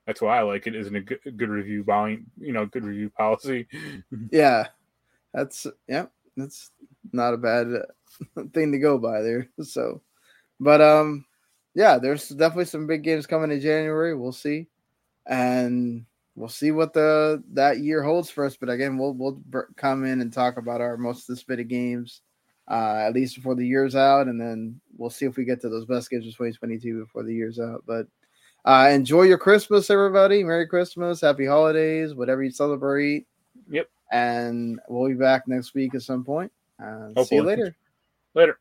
that's 0.06 0.20
why 0.20 0.38
I 0.38 0.42
like 0.42 0.66
it. 0.66 0.74
Isn't 0.74 0.96
a 0.96 1.00
good, 1.00 1.20
good 1.36 1.48
review 1.48 1.84
volume, 1.84 2.26
you 2.36 2.52
know, 2.52 2.66
good 2.66 2.84
review 2.84 3.08
policy. 3.10 3.68
yeah, 4.32 4.66
that's 5.32 5.66
yeah, 5.88 6.06
that's 6.36 6.70
not 7.12 7.34
a 7.34 7.38
bad 7.38 7.66
uh, 7.74 8.42
thing 8.54 8.72
to 8.72 8.78
go 8.78 8.98
by 8.98 9.22
there. 9.22 9.48
So, 9.62 10.02
but 10.60 10.80
um, 10.80 11.24
yeah, 11.74 11.98
there's 11.98 12.28
definitely 12.28 12.66
some 12.66 12.86
big 12.86 13.02
games 13.02 13.26
coming 13.26 13.50
in 13.50 13.60
January. 13.60 14.14
We'll 14.14 14.32
see, 14.32 14.68
and 15.26 16.04
we'll 16.34 16.48
see 16.48 16.70
what 16.70 16.92
the 16.92 17.42
that 17.52 17.80
year 17.80 18.02
holds 18.02 18.30
for 18.30 18.44
us. 18.44 18.56
But 18.56 18.70
again, 18.70 18.98
we'll 18.98 19.14
we'll 19.14 19.40
come 19.76 20.04
in 20.04 20.20
and 20.20 20.32
talk 20.32 20.56
about 20.56 20.80
our 20.80 20.96
most 20.96 21.28
anticipated 21.28 21.68
games, 21.68 22.20
uh, 22.68 23.04
at 23.06 23.14
least 23.14 23.36
before 23.36 23.54
the 23.54 23.66
year's 23.66 23.96
out, 23.96 24.28
and 24.28 24.40
then 24.40 24.80
we'll 24.96 25.10
see 25.10 25.26
if 25.26 25.36
we 25.36 25.44
get 25.44 25.60
to 25.62 25.68
those 25.68 25.86
best 25.86 26.10
games 26.10 26.26
of 26.26 26.32
2022 26.32 27.00
before 27.00 27.22
the 27.22 27.34
year's 27.34 27.58
out. 27.58 27.84
But 27.86 28.06
uh, 28.64 28.88
enjoy 28.92 29.22
your 29.22 29.38
Christmas, 29.38 29.90
everybody. 29.90 30.44
Merry 30.44 30.66
Christmas, 30.66 31.20
Happy 31.20 31.46
Holidays, 31.46 32.14
whatever 32.14 32.42
you 32.44 32.50
celebrate. 32.50 33.26
Yep. 33.68 33.88
And 34.12 34.78
we'll 34.88 35.08
be 35.08 35.14
back 35.14 35.48
next 35.48 35.74
week 35.74 35.94
at 35.94 36.02
some 36.02 36.24
point. 36.24 36.52
Uh, 36.82 37.24
see 37.24 37.36
you 37.36 37.42
later. 37.42 37.74
Later. 38.34 38.58